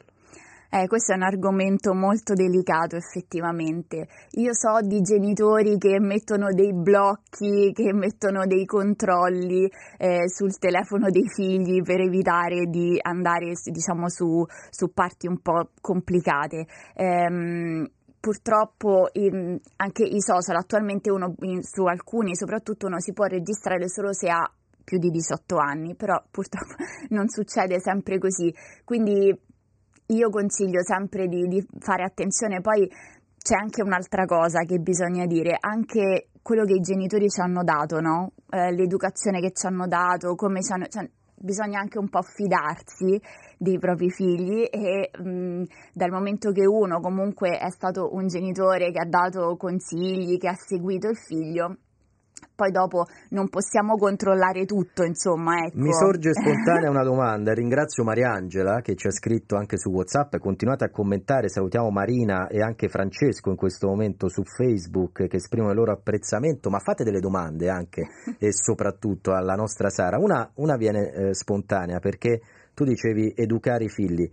Eh, 0.70 0.86
questo 0.86 1.12
è 1.12 1.16
un 1.16 1.22
argomento 1.22 1.94
molto 1.94 2.34
delicato 2.34 2.96
effettivamente. 2.96 4.08
Io 4.32 4.52
so 4.52 4.80
di 4.82 5.00
genitori 5.00 5.78
che 5.78 5.98
mettono 6.00 6.52
dei 6.52 6.72
blocchi, 6.72 7.72
che 7.72 7.92
mettono 7.92 8.46
dei 8.46 8.64
controlli 8.64 9.70
eh, 9.98 10.28
sul 10.28 10.58
telefono 10.58 11.10
dei 11.10 11.28
figli 11.28 11.82
per 11.82 12.00
evitare 12.00 12.66
di 12.66 12.98
andare 13.00 13.52
diciamo, 13.64 14.08
su, 14.08 14.44
su 14.70 14.92
parti 14.92 15.26
un 15.26 15.40
po' 15.40 15.70
complicate. 15.80 16.66
Ehm, 16.94 17.88
purtroppo 18.18 19.08
in, 19.12 19.56
anche 19.76 20.02
i 20.02 20.20
social 20.20 20.56
attualmente 20.56 21.10
uno 21.10 21.34
in, 21.42 21.62
su 21.62 21.84
alcuni 21.84 22.34
soprattutto 22.34 22.86
uno 22.86 22.98
si 22.98 23.12
può 23.12 23.26
registrare 23.26 23.88
solo 23.88 24.12
se 24.12 24.28
ha 24.28 24.50
più 24.86 24.98
di 24.98 25.10
18 25.10 25.56
anni, 25.56 25.96
però 25.96 26.20
purtroppo 26.30 26.74
non 27.10 27.28
succede 27.28 27.80
sempre 27.80 28.18
così. 28.18 28.54
Quindi 28.84 29.36
io 30.08 30.30
consiglio 30.30 30.82
sempre 30.84 31.26
di, 31.26 31.46
di, 31.48 31.66
fare 31.78 32.04
attenzione, 32.04 32.60
poi 32.60 32.88
c'è 33.38 33.56
anche 33.56 33.82
un'altra 33.82 34.24
cosa 34.24 34.62
che 34.62 34.78
bisogna 34.78 35.26
dire, 35.26 35.56
anche 35.58 36.28
quello 36.42 36.64
che 36.64 36.74
i 36.74 36.80
genitori 36.80 37.28
ci 37.28 37.40
hanno 37.40 37.62
dato, 37.64 38.00
no? 38.00 38.32
eh, 38.50 38.72
l'educazione 38.72 39.40
che 39.40 39.52
ci 39.52 39.66
hanno 39.66 39.86
dato, 39.86 40.34
come 40.34 40.62
ci 40.62 40.72
hanno, 40.72 40.86
cioè, 40.86 41.08
bisogna 41.34 41.80
anche 41.80 41.98
un 41.98 42.08
po' 42.08 42.22
fidarsi 42.22 43.20
dei 43.58 43.78
propri 43.78 44.10
figli 44.10 44.66
e 44.70 45.10
mh, 45.18 45.64
dal 45.92 46.10
momento 46.10 46.52
che 46.52 46.66
uno 46.66 47.00
comunque 47.00 47.58
è 47.58 47.70
stato 47.70 48.14
un 48.14 48.26
genitore 48.26 48.90
che 48.90 49.00
ha 49.00 49.08
dato 49.08 49.56
consigli, 49.56 50.38
che 50.38 50.48
ha 50.48 50.54
seguito 50.54 51.08
il 51.08 51.16
figlio, 51.16 51.76
poi 52.56 52.70
dopo 52.70 53.04
non 53.30 53.48
possiamo 53.48 53.96
controllare 53.96 54.64
tutto, 54.64 55.04
insomma. 55.04 55.58
Ecco. 55.66 55.78
Mi 55.78 55.92
sorge 55.92 56.32
spontanea 56.34 56.88
una 56.88 57.04
domanda, 57.04 57.52
ringrazio 57.52 58.02
Mariangela 58.02 58.80
che 58.80 58.94
ci 58.96 59.06
ha 59.06 59.10
scritto 59.10 59.56
anche 59.56 59.76
su 59.76 59.90
Whatsapp, 59.90 60.36
continuate 60.36 60.84
a 60.84 60.90
commentare, 60.90 61.48
salutiamo 61.48 61.90
Marina 61.90 62.48
e 62.48 62.62
anche 62.62 62.88
Francesco 62.88 63.50
in 63.50 63.56
questo 63.56 63.88
momento 63.88 64.28
su 64.28 64.42
Facebook 64.42 65.26
che 65.26 65.36
esprimono 65.36 65.72
il 65.72 65.76
loro 65.76 65.92
apprezzamento, 65.92 66.70
ma 66.70 66.78
fate 66.78 67.04
delle 67.04 67.20
domande 67.20 67.68
anche 67.68 68.06
e 68.38 68.52
soprattutto 68.52 69.34
alla 69.34 69.54
nostra 69.54 69.90
Sara. 69.90 70.18
Una, 70.18 70.50
una 70.54 70.76
viene 70.76 71.12
eh, 71.12 71.34
spontanea 71.34 71.98
perché 71.98 72.40
tu 72.72 72.84
dicevi 72.84 73.34
educare 73.36 73.84
i 73.84 73.88
figli. 73.90 74.30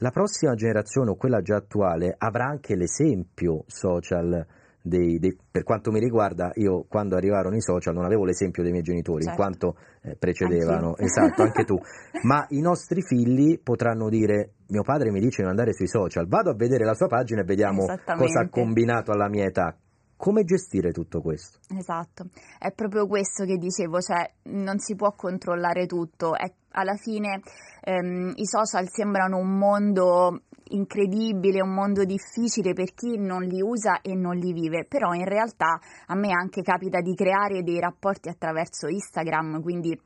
La 0.00 0.10
prossima 0.10 0.54
generazione 0.54 1.10
o 1.10 1.16
quella 1.16 1.42
già 1.42 1.56
attuale 1.56 2.14
avrà 2.16 2.44
anche 2.44 2.76
l'esempio 2.76 3.64
social 3.66 4.46
dei, 4.88 5.18
dei, 5.18 5.36
per 5.50 5.62
quanto 5.62 5.90
mi 5.90 6.00
riguarda, 6.00 6.50
io 6.54 6.84
quando 6.88 7.16
arrivarono 7.16 7.56
i 7.56 7.60
social 7.60 7.94
non 7.94 8.04
avevo 8.04 8.24
l'esempio 8.24 8.62
dei 8.62 8.72
miei 8.72 8.82
genitori, 8.82 9.22
certo. 9.22 9.40
in 9.40 9.46
quanto 9.46 9.76
eh, 10.02 10.16
precedevano, 10.16 10.88
Anch'io. 10.88 11.04
esatto, 11.04 11.42
anche 11.42 11.64
tu, 11.64 11.78
ma 12.24 12.46
i 12.50 12.60
nostri 12.60 13.02
figli 13.02 13.60
potranno 13.62 14.08
dire 14.08 14.54
mio 14.68 14.82
padre 14.82 15.10
mi 15.10 15.20
dice 15.20 15.42
di 15.42 15.48
andare 15.48 15.72
sui 15.72 15.88
social, 15.88 16.26
vado 16.26 16.50
a 16.50 16.54
vedere 16.54 16.84
la 16.84 16.94
sua 16.94 17.06
pagina 17.06 17.42
e 17.42 17.44
vediamo 17.44 17.86
cosa 17.86 18.40
ha 18.40 18.48
combinato 18.48 19.12
alla 19.12 19.28
mia 19.28 19.44
età. 19.44 19.76
Come 20.16 20.42
gestire 20.42 20.90
tutto 20.90 21.20
questo? 21.20 21.60
Esatto, 21.78 22.26
è 22.58 22.72
proprio 22.72 23.06
questo 23.06 23.44
che 23.44 23.56
dicevo, 23.56 24.00
cioè 24.00 24.28
non 24.50 24.80
si 24.80 24.96
può 24.96 25.12
controllare 25.14 25.86
tutto, 25.86 26.34
è, 26.34 26.52
alla 26.72 26.96
fine 26.96 27.40
ehm, 27.82 28.32
i 28.36 28.46
social 28.46 28.88
sembrano 28.88 29.38
un 29.38 29.56
mondo 29.56 30.42
incredibile, 30.70 31.62
un 31.62 31.72
mondo 31.72 32.04
difficile 32.04 32.72
per 32.72 32.92
chi 32.94 33.16
non 33.16 33.42
li 33.42 33.60
usa 33.62 34.00
e 34.00 34.14
non 34.14 34.36
li 34.36 34.52
vive, 34.52 34.84
però 34.86 35.12
in 35.12 35.24
realtà 35.24 35.80
a 36.06 36.14
me 36.14 36.30
anche 36.30 36.62
capita 36.62 37.00
di 37.00 37.14
creare 37.14 37.62
dei 37.62 37.80
rapporti 37.80 38.28
attraverso 38.28 38.88
Instagram, 38.88 39.62
quindi 39.62 39.98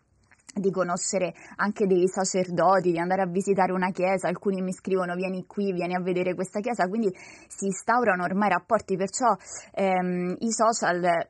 di 0.55 0.71
conoscere 0.71 1.33
anche 1.57 1.87
dei 1.87 2.07
sacerdoti, 2.09 2.93
di 2.93 2.99
andare 2.99 3.23
a 3.23 3.27
visitare 3.27 3.73
una 3.73 3.91
chiesa, 3.91 4.29
alcuni 4.29 4.61
mi 4.61 4.73
scrivono 4.73 5.15
vieni 5.15 5.47
qui, 5.47 5.73
vieni 5.73 5.95
a 5.95 6.01
vedere 6.01 6.35
questa 6.35 6.61
chiesa, 6.61 6.87
quindi 6.89 7.11
si 7.49 7.67
instaurano 7.67 8.23
ormai 8.23 8.51
rapporti, 8.51 8.97
perciò 8.97 9.35
ehm, 9.73 10.37
i 10.41 10.53
social 10.53 11.27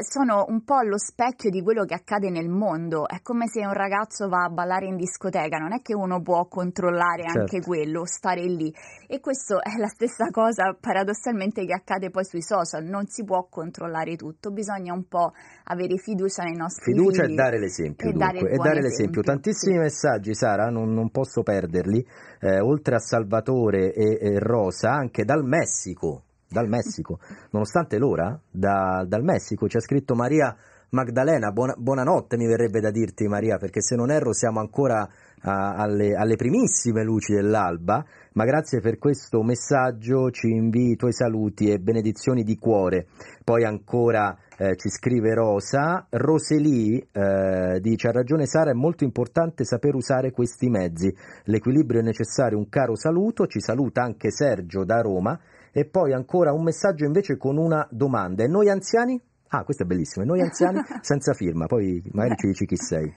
sono 0.00 0.46
un 0.48 0.64
po' 0.64 0.80
lo 0.82 0.98
specchio 0.98 1.50
di 1.50 1.62
quello 1.62 1.84
che 1.84 1.94
accade 1.94 2.30
nel 2.30 2.48
mondo. 2.48 3.06
È 3.06 3.20
come 3.22 3.46
se 3.48 3.64
un 3.64 3.72
ragazzo 3.72 4.28
va 4.28 4.44
a 4.44 4.48
ballare 4.48 4.86
in 4.86 4.96
discoteca, 4.96 5.58
non 5.58 5.72
è 5.72 5.82
che 5.82 5.94
uno 5.94 6.22
può 6.22 6.46
controllare 6.46 7.24
certo. 7.24 7.38
anche 7.40 7.60
quello, 7.60 8.06
stare 8.06 8.42
lì. 8.44 8.72
E 9.06 9.20
questo 9.20 9.62
è 9.62 9.76
la 9.78 9.88
stessa 9.88 10.30
cosa 10.30 10.76
paradossalmente 10.78 11.64
che 11.66 11.74
accade 11.74 12.10
poi 12.10 12.24
sui 12.24 12.42
social, 12.42 12.84
non 12.84 13.06
si 13.06 13.24
può 13.24 13.46
controllare 13.50 14.16
tutto, 14.16 14.50
bisogna 14.50 14.94
un 14.94 15.06
po' 15.06 15.32
avere 15.64 15.96
fiducia 15.98 16.44
nei 16.44 16.56
nostri 16.56 16.92
fiducia 16.92 17.24
figli. 17.24 17.30
Fiducia 17.30 17.32
e 17.32 17.44
dare 17.44 17.58
l'esempio, 17.58 18.08
e 18.08 18.12
dare, 18.12 18.38
e 18.38 18.56
dare 18.56 18.80
l'esempio. 18.80 19.22
Tantissimi 19.22 19.74
sì. 19.74 19.80
messaggi, 19.80 20.34
Sara, 20.34 20.70
non, 20.70 20.92
non 20.92 21.10
posso 21.10 21.42
perderli, 21.42 22.06
eh, 22.40 22.60
oltre 22.60 22.94
a 22.94 22.98
Salvatore 22.98 23.92
e, 23.92 24.18
e 24.20 24.38
Rosa, 24.38 24.92
anche 24.92 25.24
dal 25.24 25.44
Messico 25.44 26.24
dal 26.52 26.68
Messico, 26.68 27.18
nonostante 27.50 27.98
l'ora, 27.98 28.38
da, 28.50 29.04
dal 29.06 29.24
Messico 29.24 29.66
ha 29.66 29.80
scritto 29.80 30.14
Maria 30.14 30.54
Magdalena, 30.94 31.52
buona, 31.52 31.74
buonanotte 31.74 32.36
mi 32.36 32.46
verrebbe 32.46 32.78
da 32.80 32.90
dirti 32.90 33.26
Maria, 33.26 33.56
perché 33.56 33.80
se 33.80 33.96
non 33.96 34.10
erro 34.10 34.34
siamo 34.34 34.60
ancora 34.60 35.08
a, 35.40 35.74
alle, 35.74 36.14
alle, 36.14 36.36
primissime 36.36 37.02
luci 37.02 37.32
dell'alba, 37.32 38.04
ma 38.34 38.44
grazie 38.44 38.80
per 38.80 38.98
questo 38.98 39.42
messaggio, 39.42 40.30
ci 40.30 40.48
invii 40.48 40.90
i 40.90 40.96
tuoi 40.96 41.14
saluti 41.14 41.70
e 41.70 41.78
benedizioni 41.78 42.42
di 42.42 42.58
cuore. 42.58 43.06
Poi 43.42 43.64
ancora 43.64 44.36
eh, 44.58 44.76
ci 44.76 44.90
scrive 44.90 45.32
Rosa, 45.32 46.08
Roseli 46.10 46.98
eh, 46.98 47.80
dice 47.80 48.08
ha 48.08 48.12
ragione 48.12 48.44
Sara, 48.44 48.72
è 48.72 48.74
molto 48.74 49.02
importante 49.02 49.64
saper 49.64 49.94
usare 49.94 50.30
questi 50.30 50.68
mezzi, 50.68 51.10
l'equilibrio 51.44 52.00
è 52.00 52.04
necessario, 52.04 52.58
un 52.58 52.68
caro 52.68 52.96
saluto, 52.96 53.46
ci 53.46 53.60
saluta 53.60 54.02
anche 54.02 54.30
Sergio 54.30 54.84
da 54.84 55.00
Roma 55.00 55.40
e 55.72 55.86
poi 55.86 56.12
ancora 56.12 56.52
un 56.52 56.62
messaggio 56.62 57.04
invece 57.04 57.36
con 57.36 57.56
una 57.56 57.86
domanda. 57.90 58.44
E 58.44 58.46
noi 58.46 58.68
anziani? 58.68 59.20
Ah, 59.48 59.64
questo 59.64 59.82
è 59.82 59.86
bellissimo. 59.86 60.24
E 60.24 60.28
noi 60.28 60.40
anziani 60.40 60.80
senza 61.00 61.32
firma, 61.32 61.66
poi 61.66 62.02
magari 62.12 62.36
ci 62.36 62.46
dici 62.46 62.66
chi 62.66 62.76
sei. 62.76 63.12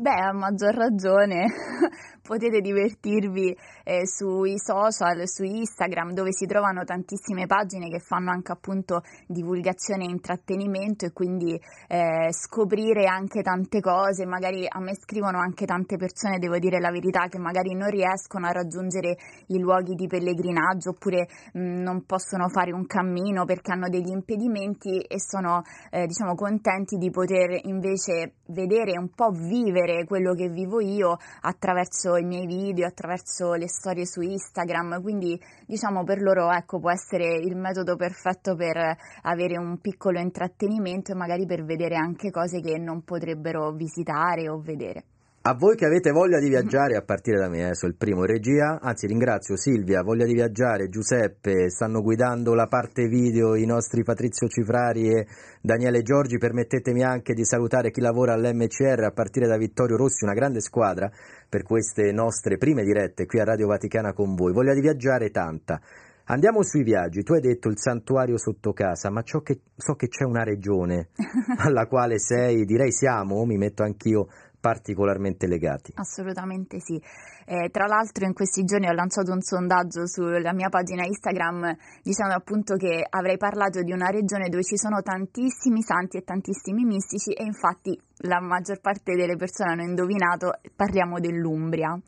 Beh, 0.00 0.18
a 0.18 0.32
maggior 0.32 0.74
ragione 0.74 1.44
potete 2.24 2.62
divertirvi 2.62 3.54
eh, 3.84 4.06
sui 4.06 4.58
social, 4.58 5.28
su 5.28 5.42
Instagram, 5.42 6.14
dove 6.14 6.32
si 6.32 6.46
trovano 6.46 6.84
tantissime 6.84 7.44
pagine 7.44 7.90
che 7.90 7.98
fanno 7.98 8.30
anche 8.30 8.50
appunto 8.50 9.02
divulgazione 9.26 10.04
e 10.04 10.08
intrattenimento 10.08 11.04
e 11.04 11.12
quindi 11.12 11.52
eh, 11.88 12.28
scoprire 12.30 13.08
anche 13.08 13.42
tante 13.42 13.80
cose. 13.80 14.24
Magari 14.24 14.64
a 14.66 14.80
me 14.80 14.94
scrivono 14.94 15.38
anche 15.38 15.66
tante 15.66 15.98
persone, 15.98 16.38
devo 16.38 16.58
dire 16.58 16.80
la 16.80 16.90
verità, 16.90 17.26
che 17.28 17.38
magari 17.38 17.74
non 17.74 17.90
riescono 17.90 18.46
a 18.46 18.52
raggiungere 18.52 19.18
i 19.48 19.58
luoghi 19.58 19.94
di 19.96 20.06
pellegrinaggio 20.06 20.90
oppure 20.96 21.28
mh, 21.52 21.82
non 21.82 22.06
possono 22.06 22.48
fare 22.48 22.72
un 22.72 22.86
cammino 22.86 23.44
perché 23.44 23.72
hanno 23.72 23.90
degli 23.90 24.12
impedimenti 24.12 25.00
e 25.00 25.20
sono 25.20 25.60
eh, 25.90 26.06
diciamo 26.06 26.34
contenti 26.34 26.96
di 26.96 27.10
poter 27.10 27.60
invece 27.64 28.36
vedere 28.46 28.96
un 28.96 29.10
po' 29.14 29.28
vivere 29.30 29.89
vivere 29.90 30.04
quello 30.04 30.34
che 30.34 30.48
vivo 30.48 30.80
io 30.80 31.16
attraverso 31.42 32.16
i 32.16 32.24
miei 32.24 32.46
video, 32.46 32.86
attraverso 32.86 33.54
le 33.54 33.68
storie 33.68 34.06
su 34.06 34.20
Instagram, 34.20 35.02
quindi 35.02 35.40
diciamo 35.66 36.04
per 36.04 36.20
loro 36.20 36.50
ecco, 36.50 36.78
può 36.78 36.90
essere 36.90 37.36
il 37.36 37.56
metodo 37.56 37.96
perfetto 37.96 38.54
per 38.54 38.96
avere 39.22 39.58
un 39.58 39.78
piccolo 39.78 40.20
intrattenimento 40.20 41.12
e 41.12 41.16
magari 41.16 41.46
per 41.46 41.64
vedere 41.64 41.96
anche 41.96 42.30
cose 42.30 42.60
che 42.60 42.78
non 42.78 43.02
potrebbero 43.02 43.72
visitare 43.72 44.48
o 44.48 44.60
vedere. 44.60 45.04
A 45.42 45.54
voi 45.54 45.74
che 45.74 45.86
avete 45.86 46.10
voglia 46.10 46.38
di 46.38 46.50
viaggiare, 46.50 46.96
a 46.96 47.02
partire 47.02 47.38
da 47.38 47.48
me, 47.48 47.70
eh, 47.70 47.74
sono 47.74 47.90
il 47.90 47.96
primo 47.96 48.26
regia, 48.26 48.78
anzi 48.78 49.06
ringrazio 49.06 49.56
Silvia, 49.56 50.02
voglia 50.02 50.26
di 50.26 50.34
viaggiare, 50.34 50.90
Giuseppe, 50.90 51.70
stanno 51.70 52.02
guidando 52.02 52.52
la 52.52 52.66
parte 52.66 53.08
video 53.08 53.54
i 53.54 53.64
nostri 53.64 54.02
Patrizio 54.02 54.48
Cifrari 54.48 55.08
e 55.08 55.26
Daniele 55.62 56.02
Giorgi, 56.02 56.36
permettetemi 56.36 57.02
anche 57.02 57.32
di 57.32 57.46
salutare 57.46 57.90
chi 57.90 58.02
lavora 58.02 58.34
all'MCR 58.34 59.02
a 59.02 59.12
partire 59.12 59.46
da 59.46 59.56
Vittorio 59.56 59.96
Rossi, 59.96 60.24
una 60.24 60.34
grande 60.34 60.60
squadra 60.60 61.10
per 61.48 61.62
queste 61.62 62.12
nostre 62.12 62.58
prime 62.58 62.84
dirette 62.84 63.24
qui 63.24 63.40
a 63.40 63.44
Radio 63.44 63.66
Vaticana 63.66 64.12
con 64.12 64.34
voi. 64.34 64.52
Voglia 64.52 64.74
di 64.74 64.82
viaggiare 64.82 65.30
tanta. 65.30 65.80
Andiamo 66.24 66.62
sui 66.62 66.84
viaggi, 66.84 67.24
tu 67.24 67.32
hai 67.32 67.40
detto 67.40 67.68
il 67.68 67.78
santuario 67.78 68.38
sotto 68.38 68.72
casa, 68.72 69.10
ma 69.10 69.22
che, 69.22 69.62
so 69.74 69.94
che 69.94 70.06
c'è 70.06 70.24
una 70.24 70.44
regione 70.44 71.08
alla 71.58 71.86
quale 71.86 72.20
sei, 72.20 72.64
direi 72.64 72.92
siamo, 72.92 73.44
mi 73.44 73.56
metto 73.56 73.82
anch'io 73.82 74.28
particolarmente 74.60 75.46
legati. 75.46 75.92
Assolutamente 75.94 76.78
sì. 76.80 77.00
Eh, 77.46 77.70
tra 77.70 77.86
l'altro 77.86 78.26
in 78.26 78.32
questi 78.32 78.64
giorni 78.64 78.86
ho 78.86 78.92
lanciato 78.92 79.32
un 79.32 79.40
sondaggio 79.40 80.06
sulla 80.06 80.52
mia 80.52 80.68
pagina 80.68 81.04
Instagram 81.04 81.74
dicendo 82.02 82.34
appunto 82.34 82.76
che 82.76 83.04
avrei 83.08 83.38
parlato 83.38 83.82
di 83.82 83.92
una 83.92 84.10
regione 84.10 84.48
dove 84.48 84.62
ci 84.62 84.76
sono 84.76 85.00
tantissimi 85.02 85.82
santi 85.82 86.18
e 86.18 86.22
tantissimi 86.22 86.84
mistici 86.84 87.32
e 87.32 87.44
infatti 87.44 87.98
la 88.22 88.40
maggior 88.40 88.80
parte 88.80 89.14
delle 89.16 89.36
persone 89.36 89.72
hanno 89.72 89.82
indovinato, 89.82 90.52
parliamo 90.76 91.18
dell'Umbria. 91.18 91.98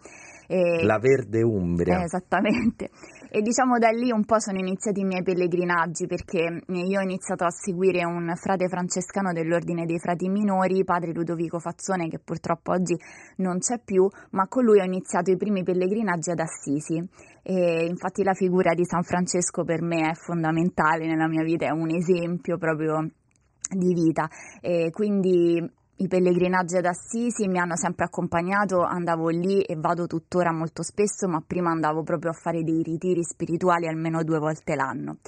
E, 0.47 0.85
la 0.85 0.99
verde 0.99 1.43
Umbria. 1.43 2.01
Eh, 2.01 2.05
esattamente. 2.05 2.91
E 3.35 3.41
diciamo 3.41 3.79
da 3.79 3.89
lì 3.89 4.11
un 4.11 4.27
po' 4.27 4.39
sono 4.41 4.59
iniziati 4.59 5.01
i 5.01 5.05
miei 5.05 5.23
pellegrinaggi 5.23 6.07
perché 6.07 6.65
io 6.67 6.99
ho 6.99 7.03
iniziato 7.03 7.45
a 7.45 7.51
seguire 7.51 8.05
un 8.05 8.31
frate 8.37 8.69
francescano 8.69 9.33
dell'ordine 9.33 9.87
dei 9.87 9.99
frati 9.99 10.29
minori, 10.29 10.85
padre 10.85 11.15
Ludovico 11.15 11.59
Fazzone, 11.59 12.11
che 12.11 12.19
purtroppo 12.19 12.73
oggi 12.73 12.95
non 13.37 13.57
c'è 13.57 13.81
più, 13.83 14.07
ma 14.33 14.47
con 14.49 14.65
lui 14.65 14.81
ho 14.81 14.85
iniziato 14.85 15.31
i 15.31 15.39
primi 15.39 15.63
pellegrinaggi 15.63 16.31
ad 16.31 16.41
Assisi. 16.41 17.03
E 17.43 17.87
infatti 17.87 18.23
la 18.23 18.35
figura 18.35 18.75
di 18.75 18.85
San 18.85 19.03
Francesco 19.03 19.65
per 19.65 19.81
me 19.81 20.11
è 20.11 20.15
fondamentale 20.15 21.07
nella 21.07 21.27
mia 21.27 21.43
vita, 21.43 21.65
è 21.65 21.71
un 21.71 21.89
esempio 21.89 22.59
proprio 22.59 23.01
di 23.71 23.95
vita. 23.95 24.29
E 24.61 24.91
quindi 24.91 25.59
i 25.97 26.09
pellegrinaggi 26.09 26.77
ad 26.77 26.87
Assisi 26.87 27.47
mi 27.49 27.59
hanno 27.59 27.77
sempre 27.77 28.07
accompagnato, 28.07 28.81
andavo 28.83 29.29
lì 29.29 29.63
e 29.63 29.77
vado 29.77 30.07
tuttora 30.07 30.53
molto 30.53 30.83
spesso, 30.83 31.29
ma 31.29 31.43
prima 31.47 31.71
andavo 31.71 32.03
proprio 32.03 32.31
a 32.31 32.35
fare 32.35 32.63
dei 32.63 32.83
ritiri 32.83 33.23
spirituali 33.23 33.87
almeno 33.87 34.25
due 34.25 34.39
volte 34.39 34.75
l'anno. 34.75 35.19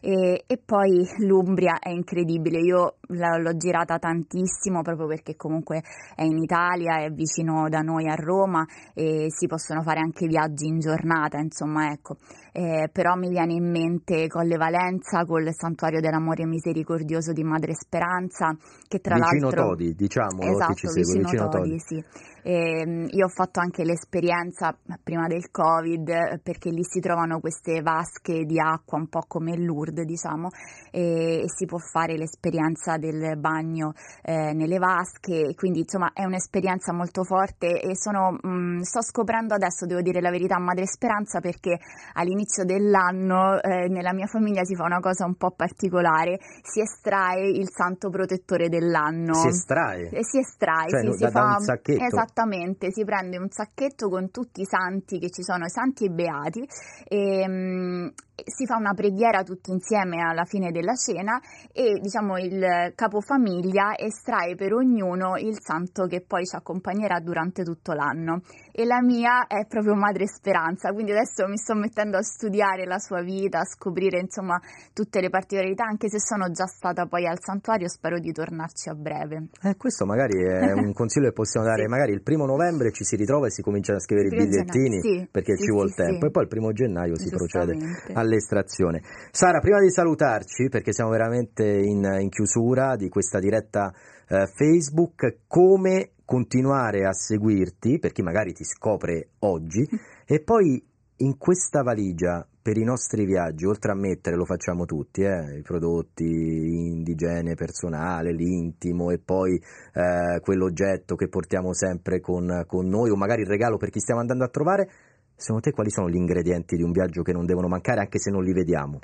E, 0.00 0.44
e 0.46 0.58
poi 0.64 1.04
l'Umbria 1.18 1.78
è 1.78 1.90
incredibile, 1.90 2.58
io 2.58 2.96
l'ho 3.08 3.56
girata 3.56 3.98
tantissimo 3.98 4.82
proprio 4.82 5.06
perché 5.06 5.34
comunque 5.34 5.82
è 6.14 6.22
in 6.22 6.38
Italia, 6.38 7.02
è 7.02 7.10
vicino 7.10 7.68
da 7.68 7.80
noi 7.80 8.08
a 8.08 8.14
Roma 8.14 8.64
e 8.94 9.26
si 9.28 9.46
possono 9.46 9.82
fare 9.82 10.00
anche 10.00 10.26
viaggi 10.26 10.66
in 10.66 10.78
giornata, 10.78 11.38
insomma 11.38 11.90
ecco. 11.90 12.16
Eh, 12.58 12.88
però 12.90 13.14
mi 13.14 13.28
viene 13.28 13.52
in 13.52 13.70
mente 13.70 14.26
Colle 14.26 14.56
Valenza 14.56 15.24
col 15.24 15.48
Santuario 15.54 16.00
dell'Amore 16.00 16.44
Misericordioso 16.44 17.32
di 17.32 17.44
Madre 17.44 17.72
Speranza, 17.72 18.56
che 18.88 18.98
tra 18.98 19.14
vicino 19.14 19.42
l'altro... 19.42 19.66
Todi, 19.68 19.94
diciamo, 19.94 20.42
esatto, 20.42 20.74
ci 20.74 20.88
segue, 20.88 21.02
vicino, 21.02 21.22
vicino 21.22 21.48
Todi, 21.48 21.68
Todi. 21.68 21.78
Sì. 21.78 22.04
Eh, 22.42 23.06
io 23.10 23.24
ho 23.26 23.28
fatto 23.28 23.60
anche 23.60 23.84
l'esperienza 23.84 24.76
prima 25.02 25.26
del 25.26 25.50
Covid 25.50 26.40
perché 26.42 26.70
lì 26.70 26.84
si 26.84 27.00
trovano 27.00 27.40
queste 27.40 27.80
vasche 27.82 28.44
di 28.44 28.60
acqua 28.60 28.98
un 28.98 29.08
po' 29.08 29.24
come 29.26 29.56
Lourdes, 29.56 30.04
diciamo, 30.04 30.48
e, 30.90 31.42
e 31.42 31.44
si 31.46 31.66
può 31.66 31.78
fare 31.78 32.16
l'esperienza 32.16 32.96
del 32.96 33.38
bagno 33.38 33.92
eh, 34.22 34.52
nelle 34.52 34.78
vasche, 34.78 35.54
quindi 35.54 35.80
insomma 35.80 36.12
è 36.12 36.24
un'esperienza 36.24 36.92
molto 36.92 37.24
forte 37.24 37.80
e 37.80 37.96
sono, 37.96 38.38
mh, 38.40 38.48
mm, 38.48 38.80
sto 38.80 39.02
scoprendo 39.02 39.54
adesso, 39.54 39.86
devo 39.86 40.00
dire 40.00 40.20
la 40.20 40.30
verità, 40.30 40.58
Madre 40.58 40.86
Speranza 40.86 41.40
perché 41.40 41.78
all'inizio 42.14 42.64
dell'anno 42.64 43.60
eh, 43.60 43.88
nella 43.88 44.12
mia 44.12 44.26
famiglia 44.26 44.64
si 44.64 44.74
fa 44.74 44.84
una 44.84 45.00
cosa 45.00 45.24
un 45.24 45.36
po' 45.36 45.50
particolare, 45.50 46.38
si 46.62 46.80
estrae 46.80 47.48
il 47.48 47.68
santo 47.70 48.10
protettore 48.10 48.68
dell'anno. 48.68 49.34
Si 49.34 49.48
estrae? 49.48 50.10
E 50.10 50.24
si 50.24 50.38
estrae, 50.38 50.88
cioè, 50.88 51.00
sì, 51.00 51.12
si 51.12 51.24
da, 51.24 51.30
fa... 51.30 51.40
Da 51.40 51.56
un 51.58 51.60
sacchetto. 51.60 52.04
Esattamente, 52.28 52.92
si 52.92 53.04
prende 53.04 53.38
un 53.38 53.48
sacchetto 53.48 54.10
con 54.10 54.30
tutti 54.30 54.60
i 54.60 54.66
santi 54.66 55.18
che 55.18 55.30
ci 55.30 55.42
sono, 55.42 55.64
i 55.64 55.70
santi 55.70 56.04
e 56.04 56.10
beati, 56.10 56.62
e, 57.08 57.48
mh, 57.48 57.52
mm, 57.52 58.08
si 58.44 58.66
fa 58.66 58.76
una 58.76 58.92
preghiera 58.92 59.42
tutti 59.42 59.70
insieme 59.70 60.20
alla 60.22 60.44
fine 60.44 60.70
della 60.70 60.94
cena 60.94 61.40
e 61.72 61.98
diciamo 62.00 62.38
il 62.38 62.92
capofamiglia 62.94 63.96
estrae 63.96 64.54
per 64.54 64.74
ognuno 64.74 65.36
il 65.36 65.58
santo 65.58 66.06
che 66.06 66.20
poi 66.20 66.44
ci 66.44 66.54
accompagnerà 66.54 67.18
durante 67.18 67.64
tutto 67.64 67.92
l'anno 67.92 68.42
e 68.78 68.84
la 68.84 69.02
mia 69.02 69.48
è 69.48 69.66
proprio 69.66 69.96
Madre 69.96 70.28
Speranza, 70.28 70.92
quindi 70.92 71.10
adesso 71.10 71.48
mi 71.48 71.56
sto 71.56 71.74
mettendo 71.74 72.16
a 72.16 72.22
studiare 72.22 72.86
la 72.86 72.98
sua 72.98 73.22
vita, 73.22 73.58
a 73.58 73.64
scoprire 73.64 74.20
insomma 74.20 74.56
tutte 74.92 75.20
le 75.20 75.30
particolarità, 75.30 75.82
anche 75.82 76.08
se 76.08 76.20
sono 76.20 76.48
già 76.52 76.66
stata 76.66 77.06
poi 77.06 77.26
al 77.26 77.40
santuario, 77.40 77.88
spero 77.88 78.20
di 78.20 78.30
tornarci 78.30 78.88
a 78.88 78.94
breve. 78.94 79.48
Eh, 79.64 79.74
questo 79.76 80.06
magari 80.06 80.44
è 80.44 80.70
un 80.78 80.92
consiglio 80.92 81.26
che 81.26 81.32
possiamo 81.32 81.66
dare, 81.66 81.82
sì. 81.82 81.88
magari 81.88 82.12
il 82.12 82.22
primo 82.22 82.46
novembre 82.46 82.92
ci 82.92 83.02
si 83.02 83.16
ritrova 83.16 83.48
e 83.48 83.50
si 83.50 83.62
cominciano 83.62 83.98
a 83.98 84.00
scrivere 84.00 84.28
i 84.28 84.38
bigliettini 84.46 85.00
sì, 85.00 85.28
perché 85.28 85.56
sì, 85.56 85.64
ci 85.64 85.70
vuole 85.72 85.90
tempo. 85.90 86.26
e 86.26 86.30
poi 86.30 86.44
il 86.44 86.48
primo 86.48 86.70
gennaio 86.70 87.18
si 87.18 87.30
procede 87.30 87.76
all'estrazione. 88.14 89.02
Sara, 89.32 89.58
prima 89.58 89.80
di 89.80 89.90
salutarci, 89.90 90.68
perché 90.68 90.92
siamo 90.92 91.10
veramente 91.10 91.64
in, 91.64 92.04
in 92.20 92.28
chiusura 92.28 92.94
di 92.94 93.08
questa 93.08 93.40
diretta 93.40 93.92
eh, 94.28 94.46
Facebook, 94.54 95.38
come 95.48 96.10
continuare 96.28 97.06
a 97.06 97.14
seguirti, 97.14 97.98
per 97.98 98.12
chi 98.12 98.20
magari 98.20 98.52
ti 98.52 98.62
scopre 98.62 99.30
oggi, 99.38 99.88
e 100.26 100.42
poi 100.42 100.84
in 101.20 101.38
questa 101.38 101.80
valigia 101.80 102.46
per 102.60 102.76
i 102.76 102.84
nostri 102.84 103.24
viaggi, 103.24 103.64
oltre 103.64 103.92
a 103.92 103.94
mettere, 103.94 104.36
lo 104.36 104.44
facciamo 104.44 104.84
tutti, 104.84 105.22
eh, 105.22 105.56
i 105.56 105.62
prodotti 105.62 106.26
indigene, 106.26 107.54
personale, 107.54 108.34
l'intimo 108.34 109.08
e 109.10 109.18
poi 109.18 109.54
eh, 109.94 110.38
quell'oggetto 110.42 111.16
che 111.16 111.28
portiamo 111.28 111.72
sempre 111.72 112.20
con, 112.20 112.64
con 112.66 112.86
noi 112.86 113.08
o 113.08 113.16
magari 113.16 113.40
il 113.40 113.48
regalo 113.48 113.78
per 113.78 113.88
chi 113.88 113.98
stiamo 113.98 114.20
andando 114.20 114.44
a 114.44 114.48
trovare, 114.48 114.90
secondo 115.34 115.62
te 115.62 115.70
quali 115.70 115.88
sono 115.88 116.10
gli 116.10 116.16
ingredienti 116.16 116.76
di 116.76 116.82
un 116.82 116.92
viaggio 116.92 117.22
che 117.22 117.32
non 117.32 117.46
devono 117.46 117.68
mancare 117.68 118.00
anche 118.00 118.18
se 118.18 118.30
non 118.30 118.44
li 118.44 118.52
vediamo? 118.52 118.98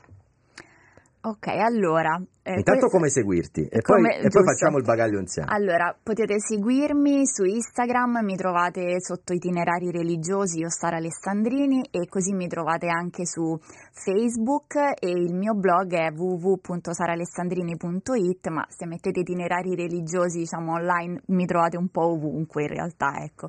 Ok, 1.23 1.47
allora. 1.47 2.23
Eh, 2.47 2.59
Intanto 2.59 2.89
come 2.89 3.09
seguirti 3.09 3.69
e, 3.69 3.81
come, 3.81 4.17
poi, 4.17 4.27
e 4.27 4.29
poi, 4.29 4.45
facciamo 4.45 4.77
il 4.77 4.85
bagaglio 4.85 5.19
insieme. 5.19 5.49
Allora, 5.51 5.97
potete 6.03 6.39
seguirmi 6.39 7.27
su 7.27 7.43
Instagram, 7.43 8.19
mi 8.23 8.37
trovate 8.37 9.01
sotto 9.01 9.33
itinerari 9.33 9.91
religiosi, 9.91 10.59
io 10.59 10.69
Sara 10.69 10.99
Alessandrini 10.99 11.89
e 11.91 12.07
così 12.07 12.35
mi 12.35 12.47
trovate 12.47 12.89
anche 12.89 13.25
su 13.25 13.59
Facebook 13.93 14.75
e 14.77 15.09
il 15.09 15.35
mio 15.35 15.55
blog 15.55 15.95
è 15.95 16.11
www.saralessandrini.it, 16.11 18.49
ma 18.49 18.67
se 18.69 18.85
mettete 18.85 19.21
itinerari 19.21 19.75
religiosi 19.75 20.41
diciamo 20.41 20.73
online 20.73 21.23
mi 21.29 21.47
trovate 21.47 21.79
un 21.79 21.89
po' 21.89 22.09
ovunque 22.09 22.65
in 22.65 22.69
realtà, 22.69 23.23
ecco. 23.23 23.49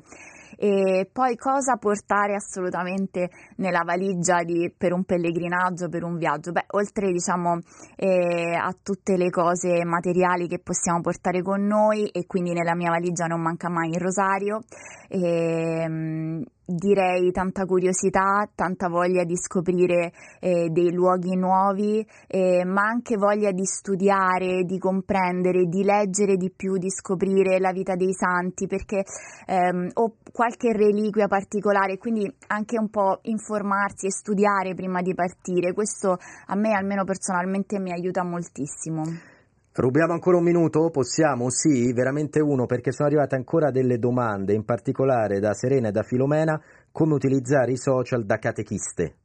E 0.58 1.06
poi 1.12 1.36
cosa 1.36 1.76
portare 1.76 2.34
assolutamente 2.34 3.28
nella 3.56 3.82
valigia 3.84 4.42
di, 4.42 4.72
per 4.74 4.94
un 4.94 5.04
pellegrinaggio, 5.04 5.90
per 5.90 6.02
un 6.02 6.16
viaggio? 6.16 6.52
Beh, 6.52 6.64
oltre 6.68 7.12
diciamo 7.12 7.58
eh, 7.94 8.54
a 8.54 8.74
tutte 8.86 9.16
le 9.16 9.30
cose 9.30 9.84
materiali 9.84 10.46
che 10.46 10.60
possiamo 10.60 11.00
portare 11.00 11.42
con 11.42 11.66
noi 11.66 12.06
e 12.06 12.24
quindi 12.24 12.52
nella 12.52 12.76
mia 12.76 12.90
valigia 12.90 13.26
non 13.26 13.40
manca 13.40 13.68
mai 13.68 13.88
il 13.88 13.98
rosario. 13.98 14.60
E, 15.08 16.46
direi 16.66 17.30
tanta 17.30 17.64
curiosità, 17.64 18.48
tanta 18.52 18.88
voglia 18.88 19.22
di 19.22 19.36
scoprire 19.36 20.12
eh, 20.40 20.68
dei 20.70 20.92
luoghi 20.92 21.36
nuovi, 21.36 22.04
eh, 22.26 22.64
ma 22.64 22.82
anche 22.82 23.16
voglia 23.16 23.52
di 23.52 23.64
studiare, 23.64 24.64
di 24.64 24.78
comprendere, 24.78 25.66
di 25.66 25.84
leggere 25.84 26.36
di 26.36 26.50
più, 26.50 26.76
di 26.76 26.90
scoprire 26.90 27.60
la 27.60 27.70
vita 27.70 27.94
dei 27.94 28.12
santi, 28.12 28.66
perché 28.66 29.04
ehm, 29.46 29.90
o 29.94 30.16
qualche 30.32 30.72
reliquia 30.72 31.28
particolare, 31.28 31.98
quindi 31.98 32.30
anche 32.48 32.78
un 32.78 32.90
po' 32.90 33.20
informarsi 33.22 34.06
e 34.06 34.10
studiare 34.10 34.74
prima 34.74 35.00
di 35.02 35.14
partire. 35.14 35.72
Questo 35.72 36.18
a 36.46 36.56
me 36.56 36.72
almeno 36.72 37.04
personalmente 37.04 37.78
mi 37.78 37.92
aiuta 37.92 38.24
moltissimo. 38.24 39.35
Rubiamo 39.78 40.14
ancora 40.14 40.38
un 40.38 40.42
minuto? 40.42 40.88
Possiamo? 40.88 41.50
Sì, 41.50 41.92
veramente 41.92 42.40
uno, 42.40 42.64
perché 42.64 42.92
sono 42.92 43.08
arrivate 43.08 43.34
ancora 43.34 43.70
delle 43.70 43.98
domande, 43.98 44.54
in 44.54 44.64
particolare 44.64 45.38
da 45.38 45.52
Serena 45.52 45.88
e 45.88 45.90
da 45.90 46.02
Filomena, 46.02 46.58
come 46.90 47.12
utilizzare 47.12 47.72
i 47.72 47.76
social 47.76 48.24
da 48.24 48.38
catechiste. 48.38 49.16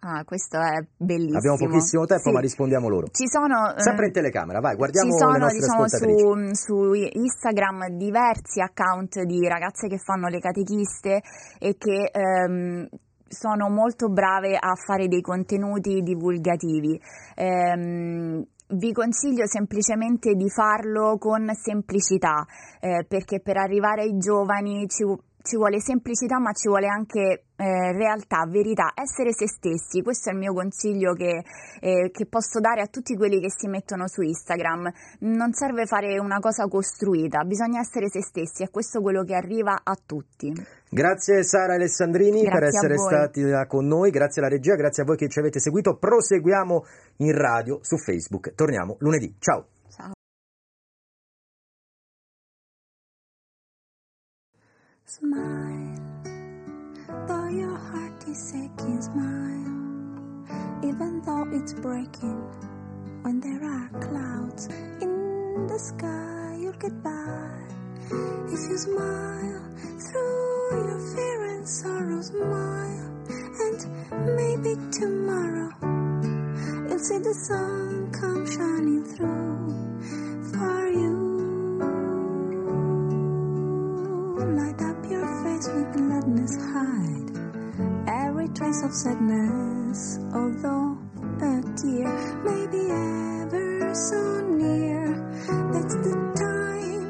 Ah, 0.00 0.22
questo 0.24 0.58
è 0.58 0.84
bellissimo. 0.94 1.38
Abbiamo 1.38 1.56
pochissimo 1.56 2.04
tempo, 2.04 2.28
sì. 2.28 2.32
ma 2.32 2.40
rispondiamo 2.40 2.88
loro. 2.88 3.06
Ci 3.06 3.26
sono, 3.26 3.72
Sempre 3.76 4.08
in 4.08 4.12
telecamera, 4.12 4.60
vai, 4.60 4.76
guardiamo 4.76 5.10
ci 5.10 5.16
sono, 5.16 5.48
diciamo, 5.48 5.88
su, 5.88 6.52
su, 6.52 6.92
Instagram 6.92 7.96
diversi 7.96 8.60
account 8.60 9.22
di 9.22 9.48
ragazze 9.48 9.88
che 9.88 9.96
fanno 9.96 10.28
le 10.28 10.40
catechiste 10.40 11.22
e 11.58 11.76
che 11.78 12.10
ehm, 12.12 12.86
sono 13.26 13.70
molto 13.70 14.10
brave 14.10 14.56
a 14.56 14.74
fare 14.74 15.08
dei 15.08 15.22
contenuti 15.22 16.02
divulgativi. 16.02 17.00
Ehm, 17.36 18.44
vi 18.74 18.92
consiglio 18.92 19.46
semplicemente 19.46 20.34
di 20.34 20.48
farlo 20.48 21.16
con 21.18 21.48
semplicità, 21.54 22.44
eh, 22.80 23.04
perché 23.06 23.40
per 23.40 23.56
arrivare 23.56 24.02
ai 24.02 24.16
giovani 24.18 24.86
ci, 24.88 25.04
ci, 25.42 25.56
vuole 25.56 25.80
semplicità, 25.80 26.38
ma 26.38 26.52
ci 26.52 26.68
vuole 26.68 26.86
anche 26.86 27.43
eh, 27.64 27.92
realtà, 27.92 28.44
verità, 28.46 28.92
essere 28.94 29.32
se 29.32 29.48
stessi. 29.48 30.02
Questo 30.02 30.28
è 30.28 30.32
il 30.32 30.38
mio 30.38 30.52
consiglio 30.52 31.14
che, 31.14 31.42
eh, 31.80 32.10
che, 32.12 32.26
posso 32.26 32.60
dare 32.60 32.82
a 32.82 32.86
tutti 32.86 33.16
quelli 33.16 33.40
che 33.40 33.50
si 33.50 33.68
mettono 33.68 34.06
su 34.06 34.20
Instagram. 34.20 34.92
Non 35.20 35.54
serve 35.54 35.86
fare 35.86 36.18
una 36.18 36.40
cosa 36.40 36.68
costruita, 36.68 37.42
bisogna 37.44 37.80
essere 37.80 38.10
se 38.10 38.22
stessi, 38.22 38.62
è 38.62 38.70
questo 38.70 39.00
quello 39.00 39.24
che 39.24 39.34
arriva 39.34 39.80
a 39.82 39.96
tutti. 40.04 40.52
Grazie 40.90 41.42
Sara 41.42 41.74
Alessandrini 41.74 42.42
grazie 42.42 42.52
per 42.52 42.62
essere 42.68 42.98
stati 42.98 43.42
con 43.66 43.86
noi, 43.86 44.10
grazie 44.10 44.42
alla 44.42 44.50
regia, 44.50 44.74
grazie 44.74 45.02
a 45.02 45.06
voi 45.06 45.16
che 45.16 45.28
ci 45.28 45.38
avete 45.38 45.58
seguito. 45.58 45.96
Proseguiamo 45.96 46.84
in 47.18 47.32
radio 47.32 47.78
su 47.82 47.96
Facebook. 47.96 48.54
Torniamo 48.54 48.96
lunedì. 48.98 49.34
Ciao. 49.38 49.66
Ciao. 49.88 50.12
Smile, 55.04 55.93
your 57.54 57.76
heart 57.76 58.28
is 58.28 58.52
aching, 58.54 59.00
smile, 59.00 59.70
even 60.82 61.22
though 61.24 61.46
it's 61.52 61.72
breaking. 61.74 62.40
When 63.22 63.40
there 63.40 63.64
are 63.64 63.88
clouds 64.00 64.66
in 65.00 65.66
the 65.68 65.78
sky, 65.78 66.56
you'll 66.60 66.72
get 66.72 67.02
by. 67.02 67.50
If 68.54 68.60
you 68.68 68.76
smile 68.76 69.62
through 70.04 70.88
your 70.88 71.00
fear 71.14 71.44
and 71.54 71.68
sorrow, 71.68 72.22
smile, 72.22 73.10
and 73.64 73.80
maybe 74.36 74.74
tomorrow 74.90 75.70
you'll 76.88 76.98
see 76.98 77.18
the 77.18 77.34
sun 77.34 78.10
come 78.12 78.44
shining 78.50 79.04
through 79.04 79.70
for 80.52 80.88
you. 80.88 81.14
Light 84.58 84.82
up 84.82 85.10
your 85.10 85.26
face 85.44 85.68
with 85.68 85.92
gladness, 85.96 86.56
hide 86.56 87.23
every 88.44 88.54
trace 88.54 88.82
of 88.84 88.92
sadness, 88.92 90.18
although 90.34 90.98
a 91.40 91.62
tear 91.80 92.08
may 92.44 92.66
be 92.66 92.90
ever 92.90 93.94
so 93.94 94.40
near. 94.50 95.04
That's 95.72 95.94
the 95.94 96.14
time 96.36 97.06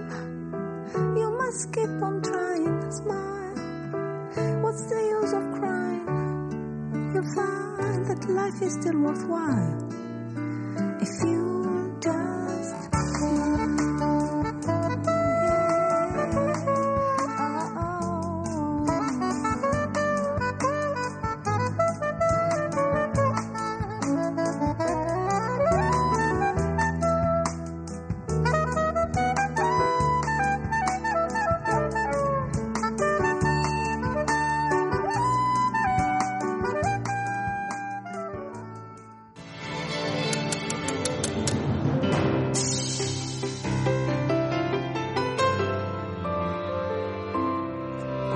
you 1.16 1.30
must 1.36 1.72
keep 1.72 1.90
on 2.02 2.22
trying. 2.22 2.90
Smile. 2.90 4.62
What's 4.62 4.86
the 4.86 5.00
use 5.16 5.32
of 5.32 5.44
crying? 5.58 6.06
You'll 7.12 7.34
find 7.34 8.06
that 8.06 8.28
life 8.28 8.62
is 8.62 8.74
still 8.74 8.98
worthwhile 9.00 9.78
if 11.00 11.14
you 11.24 11.33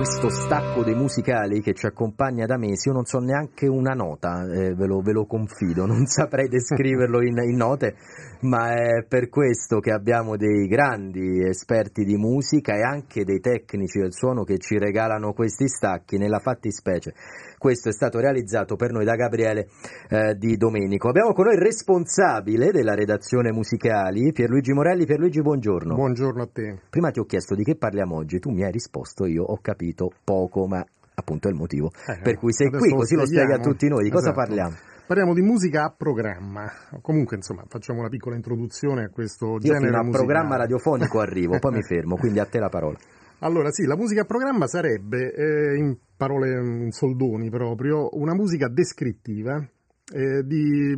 questo 0.09 0.29
stacco 0.29 0.83
dei 0.83 0.95
musicali 0.95 1.61
che 1.61 1.73
ci 1.73 1.85
accompagna 1.85 2.47
da 2.47 2.57
mesi, 2.57 2.87
io 2.87 2.95
non 2.95 3.05
so 3.05 3.19
neanche 3.19 3.67
una 3.67 3.93
nota, 3.93 4.41
eh, 4.41 4.73
ve, 4.73 4.87
lo, 4.87 5.01
ve, 5.01 5.11
lo, 5.11 5.27
confido, 5.27 5.85
non 5.87 6.07
saprei 6.07 6.47
descriverlo 6.47 7.21
in, 7.21 7.37
in, 7.37 7.55
note, 7.55 7.95
ma 8.41 8.73
è 8.73 9.05
per 9.07 9.29
questo 9.29 9.79
che 9.79 9.91
abbiamo 9.91 10.35
dei 10.35 10.65
grandi 10.65 11.47
esperti 11.47 12.05
di 12.05 12.17
musica 12.17 12.73
e 12.73 12.81
anche 12.81 13.23
dei 13.23 13.39
tecnici 13.39 13.99
del 13.99 14.11
suono 14.11 14.43
che 14.43 14.57
ci 14.57 14.79
regalano 14.79 15.31
questi 15.33 15.67
stacchi 15.67 16.17
nella 16.17 16.39
fattispecie. 16.39 17.13
Questo 17.59 17.89
è 17.89 17.91
stato 17.91 18.19
realizzato 18.21 18.77
per 18.77 18.93
noi 18.93 19.03
da 19.03 19.15
Gabriele 19.15 19.67
eh, 20.07 20.33
Di 20.35 20.55
Domenico. 20.55 21.09
Abbiamo 21.09 21.33
con 21.33 21.43
noi 21.43 21.55
il 21.55 21.61
responsabile 21.61 22.71
della 22.71 22.95
redazione 22.95 23.51
musicali, 23.51 24.31
Pierluigi 24.31 24.71
Morelli. 24.71 25.05
Pierluigi, 25.05 25.41
buongiorno. 25.41 25.93
Buongiorno 25.93 26.41
a 26.41 26.47
te. 26.47 26.79
Prima 26.89 27.11
ti 27.11 27.19
ho 27.19 27.25
chiesto 27.25 27.55
di 27.55 27.65
che 27.65 27.75
parliamo 27.75 28.15
oggi, 28.15 28.39
tu 28.39 28.49
mi 28.49 28.63
hai 28.63 28.71
risposto, 28.71 29.25
io 29.25 29.43
ho 29.43 29.59
capito 29.61 30.09
poco, 30.23 30.67
ma 30.67 30.81
appunto 31.13 31.49
è 31.49 31.51
il 31.51 31.57
motivo 31.57 31.91
eh, 32.07 32.21
per 32.23 32.37
cui 32.37 32.53
sei 32.53 32.69
qui, 32.69 32.91
così 32.91 33.15
lo 33.15 33.25
spieghi 33.25 33.51
a 33.51 33.59
tutti 33.59 33.89
noi. 33.89 34.03
Di 34.03 34.09
cosa 34.09 34.29
esatto. 34.29 34.45
parliamo? 34.45 34.75
Parliamo 35.05 35.33
di 35.33 35.41
musica 35.41 35.83
a 35.83 35.93
programma. 35.95 36.71
Comunque, 37.01 37.35
insomma, 37.35 37.65
facciamo 37.67 37.99
una 37.99 38.09
piccola 38.09 38.37
introduzione 38.37 39.03
a 39.03 39.09
questo 39.09 39.53
Io 39.53 39.59
genere 39.59 39.87
fino 39.87 39.97
a 39.97 40.03
musicale. 40.03 40.25
programma 40.25 40.55
radiofonico 40.55 41.19
arrivo, 41.19 41.59
poi 41.59 41.73
mi 41.73 41.83
fermo, 41.83 42.15
quindi 42.15 42.39
a 42.39 42.45
te 42.45 42.59
la 42.59 42.69
parola. 42.69 42.97
Allora, 43.39 43.71
sì, 43.71 43.85
la 43.85 43.95
musica 43.95 44.21
a 44.21 44.25
programma 44.25 44.67
sarebbe, 44.67 45.33
eh, 45.33 45.77
in 45.77 45.97
parole 46.17 46.51
in 46.51 46.91
soldoni 46.91 47.49
proprio, 47.49 48.09
una 48.13 48.33
musica 48.35 48.67
descrittiva. 48.67 49.65
eh, 50.11 50.43
di, 50.43 50.95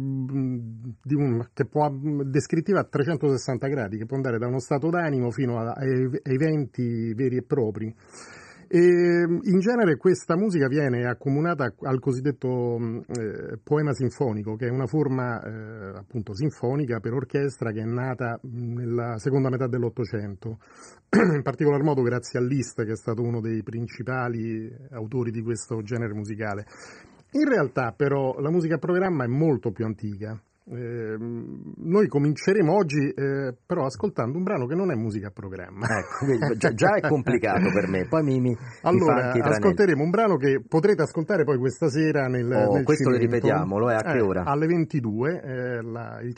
di 1.03 1.15
un, 1.15 1.45
che 1.53 1.65
può, 1.65 1.89
descrittiva 2.23 2.79
a 2.79 2.85
360 2.85 3.67
gradi, 3.67 3.97
che 3.97 4.05
può 4.05 4.15
andare 4.15 4.37
da 4.37 4.47
uno 4.47 4.59
stato 4.59 4.89
d'animo 4.89 5.31
fino 5.31 5.59
a, 5.59 5.73
ai 5.73 6.09
eventi 6.23 7.13
veri 7.13 7.37
e 7.37 7.43
propri. 7.43 7.93
E 8.73 8.79
in 8.79 9.59
genere 9.59 9.97
questa 9.97 10.37
musica 10.37 10.69
viene 10.69 11.05
accomunata 11.05 11.73
al 11.81 11.99
cosiddetto 11.99 12.77
eh, 13.05 13.59
poema 13.61 13.91
sinfonico, 13.91 14.55
che 14.55 14.67
è 14.67 14.69
una 14.69 14.87
forma 14.87 15.43
eh, 15.43 15.97
appunto 15.97 16.33
sinfonica 16.33 17.01
per 17.01 17.11
orchestra 17.11 17.73
che 17.73 17.81
è 17.81 17.85
nata 17.85 18.39
nella 18.43 19.17
seconda 19.17 19.49
metà 19.49 19.67
dell'Ottocento, 19.67 20.59
in 21.11 21.41
particolar 21.41 21.83
modo 21.83 22.01
grazie 22.01 22.39
a 22.39 22.43
Liszt, 22.43 22.85
che 22.85 22.93
è 22.93 22.95
stato 22.95 23.21
uno 23.21 23.41
dei 23.41 23.61
principali 23.61 24.73
autori 24.91 25.31
di 25.31 25.41
questo 25.41 25.81
genere 25.81 26.13
musicale. 26.13 26.65
In 27.31 27.49
realtà 27.49 27.91
però 27.91 28.39
la 28.39 28.51
musica 28.51 28.75
a 28.75 28.79
programma 28.79 29.25
è 29.25 29.27
molto 29.27 29.71
più 29.71 29.83
antica. 29.83 30.41
Eh, 30.63 31.17
noi 31.17 32.07
cominceremo 32.07 32.71
oggi 32.71 33.09
eh, 33.09 33.55
però 33.65 33.85
ascoltando 33.85 34.37
un 34.37 34.43
brano 34.43 34.67
che 34.67 34.75
non 34.75 34.91
è 34.91 34.95
musica 34.95 35.27
a 35.27 35.31
programma. 35.31 35.87
Ecco, 36.01 36.55
già, 36.55 36.73
già, 36.73 36.95
è 36.95 37.07
complicato 37.07 37.71
per 37.73 37.87
me. 37.87 38.07
Poi 38.07 38.23
mi, 38.23 38.39
mi 38.39 38.55
allora, 38.83 39.33
mi 39.33 39.41
ascolteremo 39.41 40.03
un 40.03 40.09
brano 40.11 40.37
che 40.37 40.61
potrete 40.65 41.01
ascoltare 41.01 41.43
poi 41.43 41.57
questa 41.57 41.89
sera 41.89 42.27
nel, 42.27 42.45
oh, 42.45 42.73
nel 42.73 42.83
questo 42.83 43.11
cimento. 43.11 43.25
ripetiamolo, 43.25 43.89
è 43.89 43.95
a 43.95 44.01
che 44.01 44.17
eh, 44.17 44.21
ora? 44.21 44.43
Alle 44.43 44.67
22 44.67 45.41
eh, 45.41 45.81
la, 45.81 46.19
il, 46.21 46.33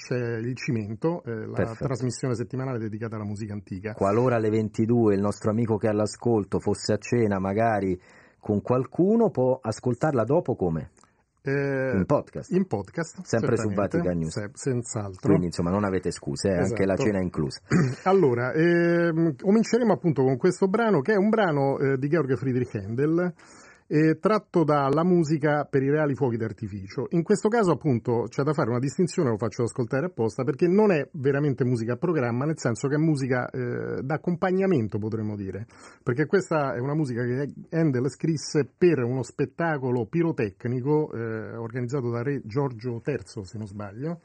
il, 0.45 0.56
Cimento, 0.56 1.24
eh, 1.26 1.45
la 1.45 1.56
Perfetto. 1.56 1.86
trasmissione 1.86 2.36
settimanale 2.36 2.80
dedicata 2.80 3.16
alla 3.16 3.26
musica 3.26 3.54
antica. 3.54 3.94
Qualora 3.94 4.38
alle 4.38 4.50
22 4.50 5.16
il 5.16 5.22
nostro 5.22 5.52
amico 5.52 5.78
che 5.78 5.88
è 5.88 5.90
all'ascolto 5.90 6.60
fosse 6.60 6.94
a 6.94 6.98
cena 6.98 7.40
magari 7.40 8.00
con 8.40 8.62
qualcuno, 8.62 9.30
può 9.30 9.58
ascoltarla 9.62 10.24
dopo 10.24 10.56
come? 10.56 10.91
Eh, 11.45 11.91
in 11.95 12.06
podcast. 12.06 12.52
In 12.52 12.68
podcast. 12.68 13.22
Sempre 13.24 13.57
su 13.57 13.70
Vatican 13.70 14.18
News. 14.18 14.32
Se, 14.32 14.49
senz'altro. 14.53 15.28
Quindi 15.28 15.48
insomma 15.48 15.72
non 15.72 15.84
avete 15.84 16.10
scuse, 16.10 16.48
eh, 16.48 16.52
esatto. 16.53 16.70
anche 16.70 16.86
la 16.86 16.95
cena 16.95 17.20
è 17.20 17.22
inclusa. 17.22 17.60
Allora, 18.03 18.53
ehm, 18.53 19.36
cominceremo 19.36 19.91
appunto 19.91 20.24
con 20.24 20.38
questo 20.38 20.68
brano 20.68 21.02
che 21.02 21.14
è 21.14 21.18
un 21.18 21.30
brano 21.30 21.78
eh, 21.80 21.98
di 21.98 22.07
Georg 22.07 22.36
Friedrich 22.38 22.74
Händel. 22.76 23.34
Eh, 23.94 24.18
tratto 24.18 24.64
dalla 24.64 25.03
musica 25.03 25.65
per 25.65 25.84
i 25.84 25.90
reali 25.91 26.15
fuochi 26.15 26.36
d'artificio. 26.36 27.06
In 27.11 27.22
questo 27.22 27.48
caso, 27.48 27.70
appunto, 27.74 28.26
c'è 28.28 28.41
da 28.41 28.52
fare 28.52 28.72
una 28.72 28.80
distinzione, 28.80 29.30
lo 29.30 29.38
faccio 29.38 29.61
ascoltare 29.61 30.07
apposta, 30.07 30.44
perché 30.44 30.68
non 30.68 30.91
è 30.91 31.07
veramente 31.11 31.64
musica 31.64 31.94
a 31.94 31.98
programma, 31.98 32.45
nel 32.45 32.57
senso 32.57 32.88
che 32.88 32.95
è 32.95 32.98
musica 32.98 33.48
eh, 33.52 34.02
d'accompagnamento, 34.02 34.98
potremmo 34.98 35.36
dire. 35.36 35.68
Perché 36.02 36.26
questa 36.26 36.74
è 36.74 36.80
una 36.80 36.95
musica 36.95 37.24
che 37.24 37.53
Handel 37.70 38.10
scrisse 38.10 38.68
per 38.76 39.03
uno 39.03 39.22
spettacolo 39.22 40.07
pirotecnico 40.07 41.11
eh, 41.14 41.56
organizzato 41.56 42.10
da 42.10 42.24
re 42.24 42.41
Giorgio 42.45 42.99
III, 43.06 43.45
se 43.45 43.57
non 43.60 43.68
sbaglio 43.68 44.22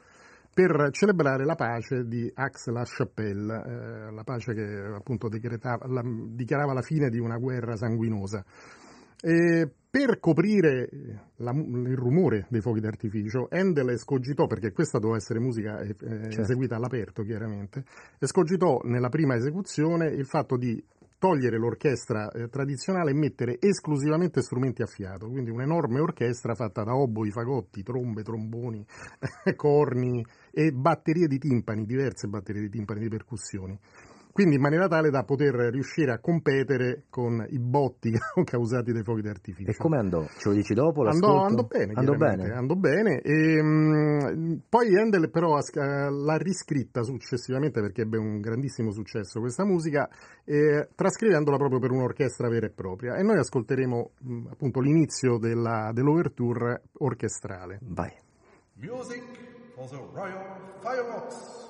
per 0.51 0.89
celebrare 0.91 1.45
la 1.45 1.55
pace 1.55 2.05
di 2.05 2.29
Aix-la-Chapelle, 2.33 3.53
eh, 3.53 4.11
la 4.11 4.23
pace 4.23 4.53
che 4.53 4.91
appunto 4.93 5.29
la, 5.29 6.03
dichiarava 6.03 6.73
la 6.73 6.81
fine 6.81 7.09
di 7.09 7.19
una 7.19 7.37
guerra 7.37 7.77
sanguinosa. 7.77 8.43
E 9.21 9.69
per 9.89 10.19
coprire 10.19 10.87
la, 11.37 11.51
il 11.51 11.97
rumore 11.97 12.45
dei 12.49 12.61
fuochi 12.61 12.79
d'artificio, 12.79 13.47
Handel 13.49 13.89
escogitò, 13.89 14.45
perché 14.45 14.71
questa 14.71 14.99
doveva 14.99 15.17
essere 15.17 15.39
musica 15.39 15.79
eh, 15.79 15.95
certo. 15.97 16.41
eseguita 16.41 16.75
all'aperto 16.75 17.23
chiaramente, 17.23 17.83
escogitò 18.19 18.81
nella 18.83 19.09
prima 19.09 19.35
esecuzione 19.35 20.07
il 20.07 20.27
fatto 20.27 20.57
di 20.57 20.81
togliere 21.17 21.57
l'orchestra 21.57 22.29
eh, 22.29 22.47
tradizionale 22.47 23.11
e 23.11 23.13
mettere 23.13 23.57
esclusivamente 23.59 24.41
strumenti 24.41 24.81
a 24.83 24.85
fiato, 24.85 25.27
quindi 25.27 25.49
un'enorme 25.49 25.99
orchestra 25.99 26.55
fatta 26.55 26.83
da 26.83 26.95
oboi, 26.95 27.29
fagotti, 27.31 27.83
trombe, 27.83 28.23
tromboni, 28.23 28.85
corni 29.55 30.25
e 30.51 30.71
batterie 30.71 31.27
di 31.27 31.37
timpani, 31.39 31.85
diverse 31.85 32.27
batterie 32.27 32.61
di 32.61 32.69
timpani 32.69 33.01
di 33.01 33.09
percussioni 33.09 33.77
quindi 34.31 34.55
in 34.55 34.61
maniera 34.61 34.87
tale 34.87 35.09
da 35.09 35.23
poter 35.23 35.53
riuscire 35.71 36.11
a 36.11 36.19
competere 36.19 37.03
con 37.09 37.45
i 37.49 37.59
botti 37.59 38.11
causati 38.45 38.91
dai 38.91 39.03
fuochi 39.03 39.21
d'artificio. 39.21 39.71
E 39.71 39.75
come 39.75 39.97
andò? 39.97 40.23
Ce 40.37 40.49
lo 40.49 40.55
dici 40.55 40.73
dopo? 40.73 41.05
Andò, 41.05 41.43
andò 41.43 41.63
bene, 41.63 41.93
andò 41.95 42.13
bene. 42.13 42.51
Andò 42.51 42.75
bene. 42.75 43.21
E, 43.21 43.61
mh, 43.61 44.61
poi 44.69 44.95
Handel 44.97 45.29
però 45.29 45.55
l'ha 45.55 46.37
riscritta 46.37 47.03
successivamente 47.03 47.81
perché 47.81 48.03
ebbe 48.03 48.17
un 48.17 48.39
grandissimo 48.39 48.91
successo 48.91 49.39
questa 49.39 49.65
musica, 49.65 50.07
eh, 50.45 50.89
trascrivendola 50.95 51.57
proprio 51.57 51.79
per 51.79 51.91
un'orchestra 51.91 52.47
vera 52.49 52.67
e 52.67 52.71
propria. 52.71 53.15
E 53.15 53.23
noi 53.23 53.37
ascolteremo 53.37 54.11
mh, 54.19 54.47
appunto 54.51 54.79
l'inizio 54.79 55.37
della, 55.37 55.91
dell'overture 55.93 56.83
orchestrale. 56.99 57.79
Vai. 57.81 58.11
Music 58.75 59.23
for 59.75 59.89
the 59.89 59.97
Royal 60.13 60.79
Fireworks. 60.81 61.68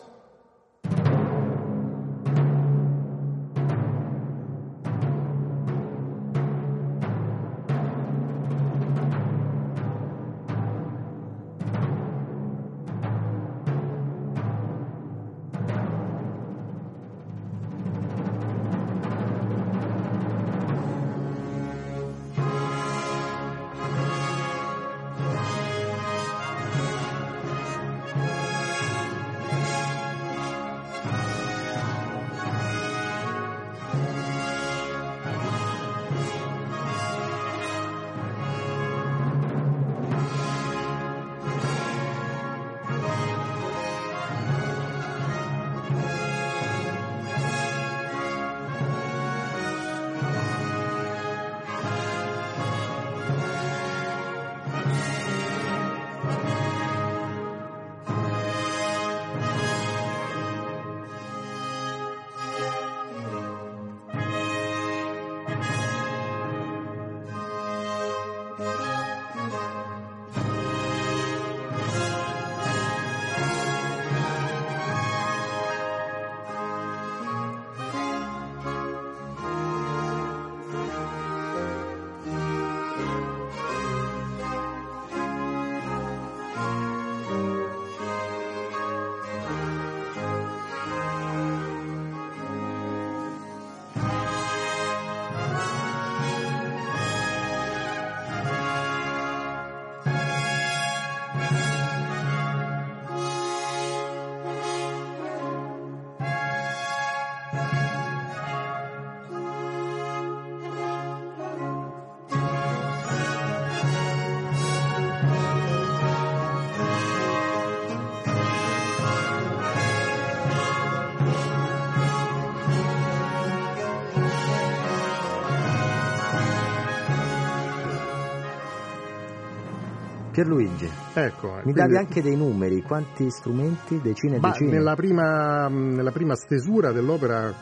Pierluigi, 130.40 130.90
ecco, 131.16 131.48
mi 131.48 131.62
quindi- 131.64 131.82
davi 131.82 131.98
anche 131.98 132.22
dei 132.22 132.38
numeri, 132.38 132.82
quanti 132.82 133.30
strumenti? 133.30 134.00
Decine 134.02 134.38
e 134.38 134.40
decine? 134.40 134.72
nella 134.72 134.96
prima, 134.96 135.68
nella 135.68 136.12
prima 136.12 136.34
stesura 136.36 136.94
dell'opera 136.94 137.54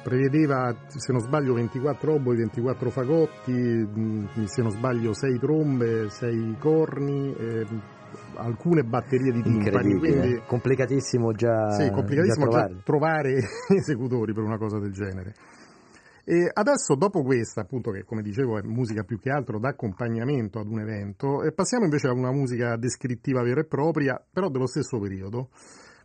prevedeva, 0.00 0.72
se 0.86 1.10
non 1.10 1.20
sbaglio, 1.22 1.54
24 1.54 2.12
oboi, 2.14 2.36
24 2.36 2.90
fagotti, 2.90 3.88
se 4.44 4.62
non 4.62 4.70
sbaglio 4.70 5.12
6 5.12 5.38
trombe, 5.40 6.08
6 6.08 6.56
corni, 6.60 7.34
eh, 7.34 7.66
alcune 8.36 8.84
batterie 8.84 9.32
di 9.32 9.42
timpani. 9.42 9.98
Quindi, 9.98 10.40
complicatissimo 10.46 11.32
già, 11.32 11.68
sì, 11.70 11.90
complicatissimo 11.90 12.46
già 12.46 12.58
già 12.60 12.66
trovarli. 12.66 12.82
trovare 12.84 13.40
esecutori 13.74 14.32
per 14.32 14.44
una 14.44 14.56
cosa 14.56 14.78
del 14.78 14.92
genere. 14.92 15.34
E 16.28 16.50
adesso, 16.52 16.96
dopo 16.96 17.22
questa, 17.22 17.60
appunto, 17.60 17.92
che 17.92 18.02
come 18.02 18.20
dicevo 18.20 18.58
è 18.58 18.62
musica 18.62 19.04
più 19.04 19.16
che 19.16 19.30
altro 19.30 19.60
d'accompagnamento 19.60 20.58
ad 20.58 20.66
un 20.66 20.80
evento, 20.80 21.40
passiamo 21.54 21.84
invece 21.84 22.08
a 22.08 22.12
una 22.12 22.32
musica 22.32 22.76
descrittiva 22.76 23.44
vera 23.44 23.60
e 23.60 23.64
propria, 23.66 24.20
però 24.32 24.48
dello 24.48 24.66
stesso 24.66 24.98
periodo. 24.98 25.50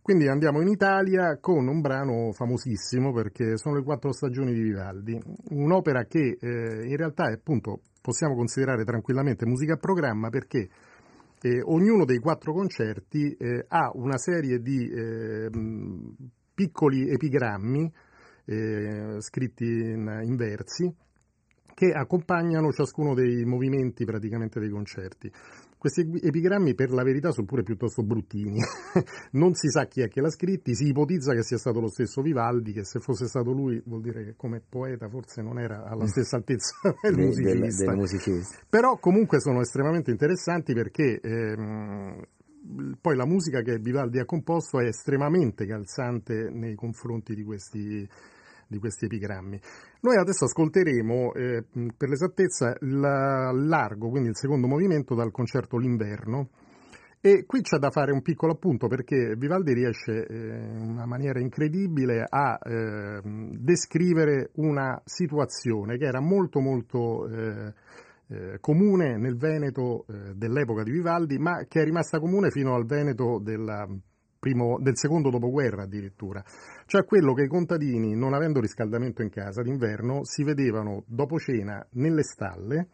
Quindi 0.04 0.28
andiamo 0.28 0.62
in 0.62 0.68
Italia 0.68 1.40
con 1.40 1.68
un 1.68 1.82
brano 1.82 2.34
famosissimo 2.34 3.12
perché 3.12 3.58
sono 3.58 3.78
le 3.78 3.84
quattro 3.84 4.12
stagioni 4.12 4.54
di 4.54 4.62
Vivaldi, 4.62 5.20
un'opera 5.50 6.06
che 6.06 6.38
eh, 6.40 6.86
in 6.86 6.98
realtà 6.98 7.30
è 7.30 7.34
appunto 7.34 7.82
possiamo 8.00 8.36
considerare 8.36 8.84
tranquillamente 8.84 9.46
musica 9.48 9.74
a 9.74 9.78
programma 9.78 10.30
perché 10.30 10.70
eh, 11.42 11.62
ognuno 11.64 12.06
dei 12.06 12.20
quattro 12.20 12.54
concerti 12.54 13.36
eh, 13.40 13.66
ha 13.68 13.92
una 13.94 14.18
serie 14.18 14.60
di 14.60 14.88
eh, 14.88 15.50
piccoli 16.54 17.10
epigrammi 17.10 17.92
eh, 18.46 19.18
scritti 19.20 19.66
in, 19.66 20.22
in 20.24 20.36
versi 20.36 20.94
che 21.74 21.92
accompagnano 21.94 22.72
ciascuno 22.72 23.14
dei 23.16 23.44
movimenti 23.46 24.06
praticamente 24.06 24.60
dei 24.60 24.70
concerti. 24.70 25.32
Questi 25.82 26.08
epigrammi 26.22 26.76
per 26.76 26.92
la 26.92 27.02
verità 27.02 27.32
sono 27.32 27.48
pure 27.48 27.64
piuttosto 27.64 28.04
bruttini, 28.04 28.60
non 29.34 29.56
si 29.56 29.68
sa 29.68 29.88
chi 29.88 30.02
è 30.02 30.10
che 30.10 30.22
l'ha 30.22 30.30
scritti, 30.30 30.76
si 30.76 30.86
ipotizza 30.90 31.34
che 31.34 31.42
sia 31.42 31.58
stato 31.58 31.80
lo 31.80 31.88
stesso 31.90 32.22
Vivaldi, 32.22 32.72
che 32.72 32.86
se 32.86 33.00
fosse 33.00 33.26
stato 33.26 33.52
lui 33.52 33.82
vuol 33.84 34.02
dire 34.02 34.24
che 34.24 34.36
come 34.36 34.62
poeta 34.68 35.10
forse 35.10 35.42
non 35.42 35.58
era 35.58 35.86
alla 35.86 36.06
stessa 36.06 36.36
altezza 36.36 36.76
del 37.02 37.16
De- 37.16 37.24
musicista. 37.26 37.58
del- 37.60 37.76
del 37.88 37.96
musicista. 37.96 38.58
Però 38.70 39.00
comunque 39.00 39.40
sono 39.40 39.60
estremamente 39.62 40.12
interessanti 40.12 40.74
perché 40.76 41.20
ehm, 41.20 42.22
poi 43.00 43.16
la 43.16 43.26
musica 43.26 43.62
che 43.62 43.78
Vivaldi 43.78 44.20
ha 44.20 44.26
composto 44.26 44.80
è 44.80 44.86
estremamente 44.86 45.66
calzante 45.66 46.50
nei 46.50 46.76
confronti 46.76 47.36
di 47.36 47.44
questi, 47.44 48.08
di 48.68 48.78
questi 48.80 49.06
epigrammi. 49.06 49.60
Noi 50.02 50.18
adesso 50.18 50.46
ascolteremo 50.46 51.34
eh, 51.34 51.64
per 51.96 52.10
l'esattezza 52.10 52.76
il 52.82 53.00
largo, 53.00 54.10
quindi 54.10 54.30
il 54.30 54.38
secondo 54.38 54.68
movimento 54.68 55.14
dal 55.14 55.32
concerto 55.32 55.78
L'Inverno. 55.78 56.50
E 57.24 57.46
qui 57.46 57.62
c'è 57.62 57.78
da 57.78 57.92
fare 57.92 58.12
un 58.12 58.24
piccolo 58.24 58.54
appunto 58.54 58.88
perché 58.88 59.36
Vivaldi 59.38 59.74
riesce 59.74 60.26
eh, 60.26 60.36
in 60.36 60.90
una 60.90 61.06
maniera 61.06 61.40
incredibile 61.40 62.26
a 62.28 62.58
eh, 62.60 63.22
descrivere 63.24 64.50
una 64.56 65.00
situazione 65.06 65.98
che 65.98 66.06
era 66.06 66.20
molto 66.20 66.60
molto 66.62 67.28
eh, 68.32 68.60
comune 68.62 69.18
nel 69.18 69.36
Veneto 69.36 70.06
eh, 70.08 70.34
dell'epoca 70.36 70.84
di 70.84 70.92
Vivaldi, 70.92 71.38
ma 71.38 71.66
che 71.68 71.82
è 71.82 71.84
rimasta 71.84 72.20
comune 72.20 72.50
fino 72.50 72.74
al 72.76 72.86
Veneto 72.86 73.40
della 73.44 73.86
primo- 74.40 74.80
del 74.80 74.98
secondo 74.98 75.30
dopoguerra 75.30 75.84
addirittura. 75.84 76.44
Cioè 76.86 77.04
quello 77.04 77.34
che 77.34 77.44
i 77.44 77.48
contadini, 77.48 78.16
non 78.16 78.34
avendo 78.34 78.60
riscaldamento 78.60 79.22
in 79.22 79.30
casa 79.30 79.62
d'inverno, 79.62 80.24
si 80.24 80.44
vedevano 80.44 81.04
dopo 81.08 81.38
cena 81.38 81.86
nelle 81.92 82.24
stalle, 82.24 82.88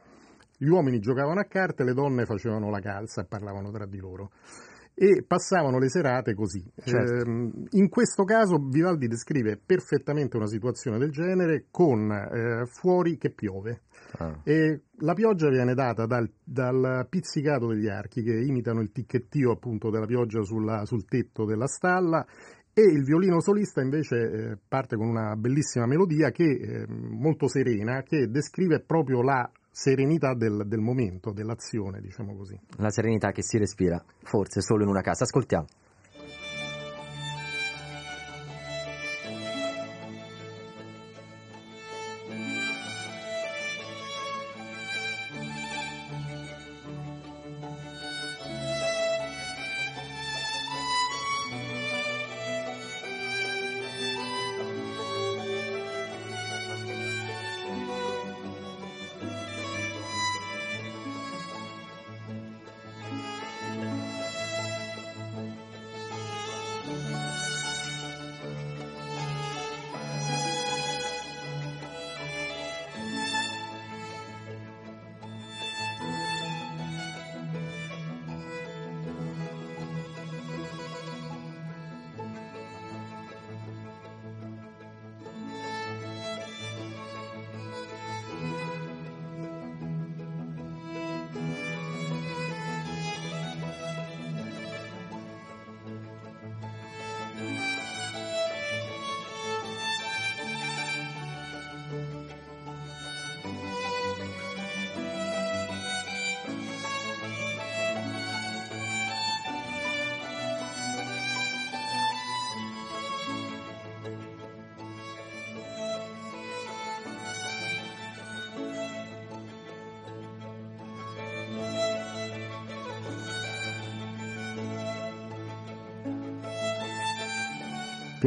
gli 0.57 0.67
uomini 0.67 0.99
giocavano 0.99 1.39
a 1.39 1.45
carte, 1.45 1.83
le 1.83 1.93
donne 1.93 2.25
facevano 2.25 2.71
la 2.71 2.79
calza 2.79 3.21
e 3.21 3.25
parlavano 3.25 3.69
tra 3.69 3.85
di 3.85 3.99
loro. 3.99 4.31
E 4.99 5.23
passavano 5.27 5.77
le 5.77 5.89
serate 5.89 6.33
così. 6.33 6.63
Certo. 6.75 7.29
Ehm, 7.29 7.67
in 7.73 7.87
questo 7.87 8.23
caso 8.23 8.57
Vivaldi 8.57 9.07
descrive 9.07 9.55
perfettamente 9.63 10.37
una 10.37 10.47
situazione 10.47 10.97
del 10.97 11.11
genere 11.11 11.65
con 11.69 12.11
eh, 12.11 12.65
fuori 12.65 13.15
che 13.17 13.29
piove. 13.29 13.81
Ah. 14.17 14.39
E 14.43 14.81
la 15.01 15.13
pioggia 15.13 15.49
viene 15.49 15.75
data 15.75 16.07
dal, 16.07 16.27
dal 16.43 17.05
pizzicato 17.09 17.67
degli 17.67 17.87
archi 17.87 18.23
che 18.23 18.33
imitano 18.33 18.81
il 18.81 18.91
ticchettio 18.91 19.51
appunto 19.51 19.91
della 19.91 20.07
pioggia 20.07 20.41
sulla- 20.41 20.83
sul 20.85 21.05
tetto 21.05 21.45
della 21.45 21.67
stalla 21.67 22.25
e 22.73 22.81
il 22.81 23.03
violino 23.03 23.39
solista 23.39 23.81
invece 23.81 24.15
eh, 24.15 24.57
parte 24.67 24.95
con 24.95 25.07
una 25.07 25.35
bellissima 25.35 25.85
melodia 25.85 26.31
che 26.31 26.43
eh, 26.43 26.85
molto 26.87 27.47
serena 27.47 28.01
che 28.01 28.29
descrive 28.29 28.81
proprio 28.81 29.21
la 29.21 29.47
serenità 29.77 30.33
del, 30.33 30.63
del 30.65 30.79
momento, 30.79 31.31
dell'azione, 31.31 32.01
diciamo 32.01 32.35
così. 32.35 32.59
La 32.77 32.89
serenità 32.89 33.31
che 33.31 33.43
si 33.43 33.59
respira, 33.59 34.03
forse 34.23 34.59
solo 34.59 34.81
in 34.81 34.89
una 34.89 35.01
casa. 35.01 35.23
Ascoltiamo. 35.23 35.67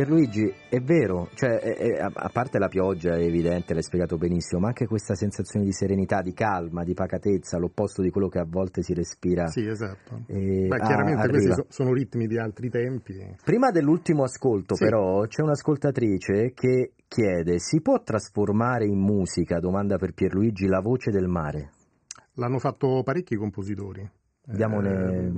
Pierluigi, 0.05 0.51
è 0.71 0.81
vero, 0.81 1.29
cioè, 1.35 1.59
è- 1.59 1.77
è- 1.77 1.99
a 2.01 2.31
parte 2.33 2.59
la 2.59 2.69
pioggia 2.69 3.17
è 3.17 3.23
evidente, 3.23 3.75
l'hai 3.75 3.83
spiegato 3.83 4.17
benissimo, 4.17 4.63
ma 4.63 4.69
anche 4.69 4.87
questa 4.87 5.15
sensazione 5.15 5.67
di 5.67 5.73
serenità, 5.73 6.23
di 6.23 6.33
calma, 6.33 6.85
di 6.85 6.95
pacatezza, 6.95 7.59
l'opposto 7.59 8.01
di 8.01 8.09
quello 8.09 8.29
che 8.29 8.39
a 8.39 8.47
volte 8.49 8.83
si 8.83 8.95
respira. 8.95 9.47
Sì, 9.49 9.67
esatto. 9.67 10.15
Ah, 10.15 10.27
chiaramente 10.79 11.21
arriva. 11.21 11.29
questi 11.29 11.53
so- 11.53 11.67
sono 11.69 11.93
ritmi 11.93 12.27
di 12.27 12.39
altri 12.39 12.71
tempi. 12.71 13.37
Prima 13.45 13.71
dell'ultimo 13.71 14.23
ascolto, 14.23 14.75
Sì. 14.75 14.85
però, 14.85 15.27
c'è 15.27 15.43
un'ascoltatrice 15.43 16.53
che 16.55 16.93
chiede: 17.07 17.59
si 17.59 17.83
può 17.83 18.03
trasformare 18.03 18.87
in 18.87 18.99
musica, 18.99 19.61
domanda 19.61 19.99
per 19.99 20.15
Pierluigi, 20.15 20.67
la 20.67 20.81
voce 20.81 21.11
del 21.11 21.27
mare? 21.29 21.73
L'hanno 22.37 22.59
fatto 22.59 23.03
parecchi 23.05 23.37
compositori. 23.37 24.09
Eh, 24.47 25.33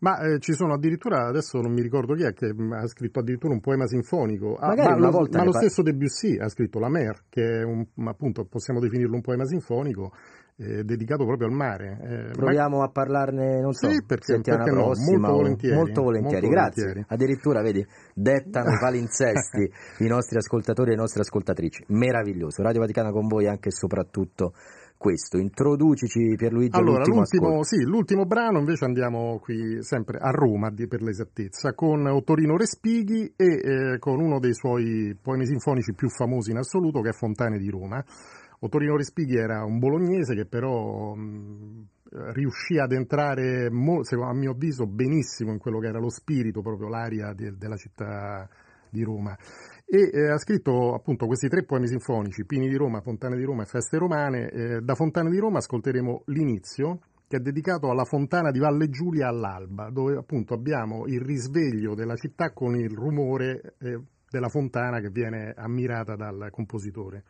ma 0.00 0.18
eh, 0.20 0.38
ci 0.38 0.52
sono 0.52 0.74
addirittura, 0.74 1.26
adesso 1.26 1.60
non 1.60 1.72
mi 1.72 1.80
ricordo 1.82 2.14
chi 2.14 2.22
è, 2.22 2.32
che 2.32 2.52
mh, 2.54 2.72
ha 2.72 2.86
scritto 2.86 3.18
addirittura 3.20 3.52
un 3.52 3.60
poema 3.60 3.86
sinfonico. 3.86 4.54
Ah, 4.56 4.68
Magari 4.68 4.90
ma 4.90 4.94
una 4.96 5.06
lo, 5.06 5.12
volta 5.12 5.38
ma 5.38 5.44
lo 5.44 5.50
par- 5.50 5.62
stesso 5.62 5.82
Debussy 5.82 6.38
ha 6.38 6.48
scritto 6.48 6.78
La 6.78 6.88
Mer, 6.88 7.24
che 7.28 7.42
è 7.60 7.62
un, 7.64 7.84
ma 7.94 8.10
appunto 8.10 8.44
possiamo 8.44 8.78
definirlo 8.78 9.14
un 9.16 9.22
poema 9.22 9.44
sinfonico 9.44 10.12
eh, 10.56 10.84
dedicato 10.84 11.24
proprio 11.24 11.48
al 11.48 11.54
mare. 11.54 11.98
Eh, 12.00 12.30
Proviamo 12.32 12.82
a 12.82 12.90
parlarne, 12.90 13.60
non 13.60 13.72
so, 13.72 13.88
Sì, 13.90 14.04
perché- 14.06 14.34
settimana 14.34 14.62
perché 14.64 14.78
no, 14.78 14.84
prossima. 14.86 15.18
molto 15.18 15.32
o- 15.32 15.36
volentieri, 15.36 15.74
molto 15.76 16.02
volentieri, 16.02 16.46
molto 16.46 16.60
grazie. 16.60 16.82
volentieri. 16.82 17.06
Addirittura, 17.14 17.62
vedi, 17.62 17.86
dettano 18.14 18.70
i 18.70 18.78
palinsesti 18.78 19.70
i 19.98 20.06
nostri 20.06 20.36
ascoltatori 20.36 20.90
e 20.90 20.94
le 20.94 21.00
nostre 21.00 21.22
ascoltatrici. 21.22 21.84
Meraviglioso. 21.88 22.62
Radio 22.62 22.80
Vaticana 22.80 23.10
con 23.10 23.26
voi 23.26 23.48
anche 23.48 23.68
e 23.70 23.72
soprattutto 23.72 24.52
questo. 24.98 25.38
Introducici 25.38 26.34
Pierluigi 26.36 26.76
allora, 26.76 27.04
l'ultimo, 27.04 27.16
l'ultimo, 27.20 27.62
sì, 27.62 27.82
l'ultimo 27.84 28.26
brano 28.26 28.58
invece 28.58 28.84
andiamo 28.84 29.38
qui 29.38 29.82
sempre 29.82 30.18
a 30.20 30.30
Roma 30.30 30.70
per 30.70 31.00
l'esattezza 31.00 31.72
con 31.72 32.06
Ottorino 32.06 32.56
Respighi 32.56 33.32
e 33.36 33.44
eh, 33.46 33.98
con 33.98 34.20
uno 34.20 34.38
dei 34.40 34.52
suoi 34.52 35.16
poemi 35.20 35.46
sinfonici 35.46 35.94
più 35.94 36.08
famosi 36.08 36.50
in 36.50 36.58
assoluto 36.58 37.00
che 37.00 37.10
è 37.10 37.12
Fontane 37.12 37.58
di 37.58 37.70
Roma. 37.70 38.04
Ottorino 38.60 38.96
Respighi 38.96 39.36
era 39.36 39.64
un 39.64 39.78
bolognese 39.78 40.34
che 40.34 40.44
però 40.44 41.14
mh, 41.14 41.86
riuscì 42.32 42.78
ad 42.78 42.92
entrare, 42.92 43.66
a 43.66 44.34
mio 44.34 44.50
avviso, 44.50 44.86
benissimo 44.86 45.52
in 45.52 45.58
quello 45.58 45.78
che 45.78 45.86
era 45.86 46.00
lo 46.00 46.10
spirito, 46.10 46.60
proprio 46.60 46.88
l'aria 46.88 47.32
de, 47.34 47.56
della 47.56 47.76
città 47.76 48.48
di 48.90 49.02
Roma. 49.02 49.36
E 49.90 50.10
eh, 50.12 50.30
ha 50.30 50.36
scritto 50.36 50.92
appunto 50.92 51.24
questi 51.24 51.48
tre 51.48 51.64
poemi 51.64 51.86
sinfonici, 51.86 52.44
Pini 52.44 52.68
di 52.68 52.76
Roma, 52.76 53.00
Fontane 53.00 53.38
di 53.38 53.44
Roma 53.44 53.62
e 53.62 53.66
Feste 53.66 53.96
Romane. 53.96 54.50
Eh, 54.50 54.80
da 54.82 54.94
Fontane 54.94 55.30
di 55.30 55.38
Roma 55.38 55.58
ascolteremo 55.58 56.24
l'inizio, 56.26 57.00
che 57.26 57.38
è 57.38 57.40
dedicato 57.40 57.90
alla 57.90 58.04
fontana 58.04 58.50
di 58.50 58.58
Valle 58.58 58.90
Giulia 58.90 59.28
all'alba, 59.28 59.88
dove 59.88 60.18
appunto 60.18 60.52
abbiamo 60.52 61.06
il 61.06 61.22
risveglio 61.22 61.94
della 61.94 62.16
città 62.16 62.52
con 62.52 62.76
il 62.76 62.90
rumore 62.90 63.76
eh, 63.78 63.98
della 64.30 64.48
fontana 64.48 65.00
che 65.00 65.08
viene 65.08 65.54
ammirata 65.56 66.16
dal 66.16 66.48
compositore. 66.50 67.24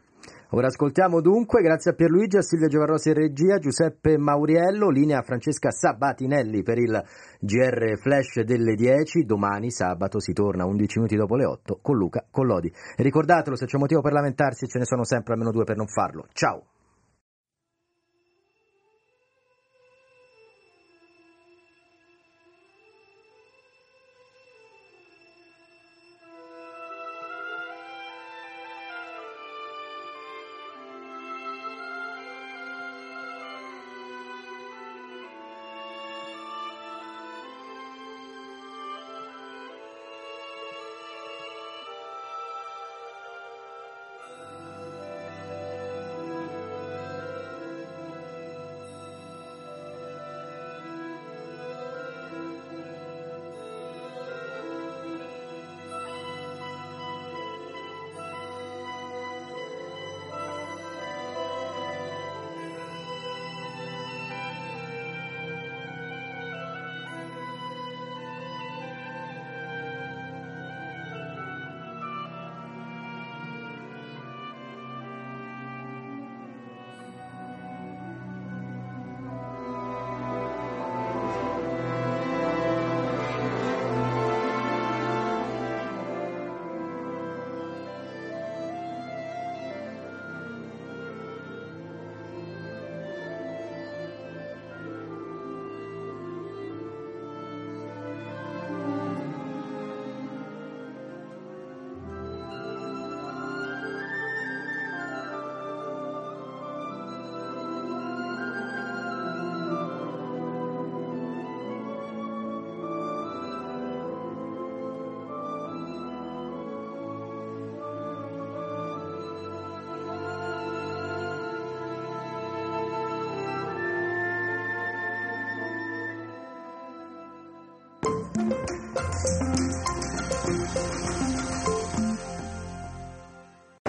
Ora 0.52 0.68
ascoltiamo 0.68 1.20
dunque, 1.20 1.60
grazie 1.60 1.90
a 1.90 1.94
Pierluigi, 1.94 2.38
a 2.38 2.42
Silvia 2.42 2.68
Giovarrosi 2.68 3.08
in 3.08 3.16
regia, 3.16 3.58
Giuseppe 3.58 4.16
Mauriello, 4.16 4.88
linea 4.88 5.20
Francesca 5.20 5.70
Sabatinelli 5.70 6.62
per 6.62 6.78
il 6.78 7.04
GR 7.38 7.98
Flash 7.98 8.40
delle 8.40 8.74
10, 8.74 9.26
domani 9.26 9.70
sabato 9.70 10.20
si 10.20 10.32
torna 10.32 10.64
11 10.64 11.00
minuti 11.00 11.16
dopo 11.16 11.36
le 11.36 11.44
8 11.44 11.80
con 11.82 11.98
Luca 11.98 12.24
Collodi. 12.30 12.72
E 12.96 13.02
ricordatelo, 13.02 13.56
se 13.56 13.66
c'è 13.66 13.76
motivo 13.76 14.00
per 14.00 14.12
lamentarsi 14.12 14.66
ce 14.66 14.78
ne 14.78 14.86
sono 14.86 15.04
sempre 15.04 15.34
almeno 15.34 15.52
due 15.52 15.64
per 15.64 15.76
non 15.76 15.86
farlo. 15.86 16.24
Ciao! 16.32 16.77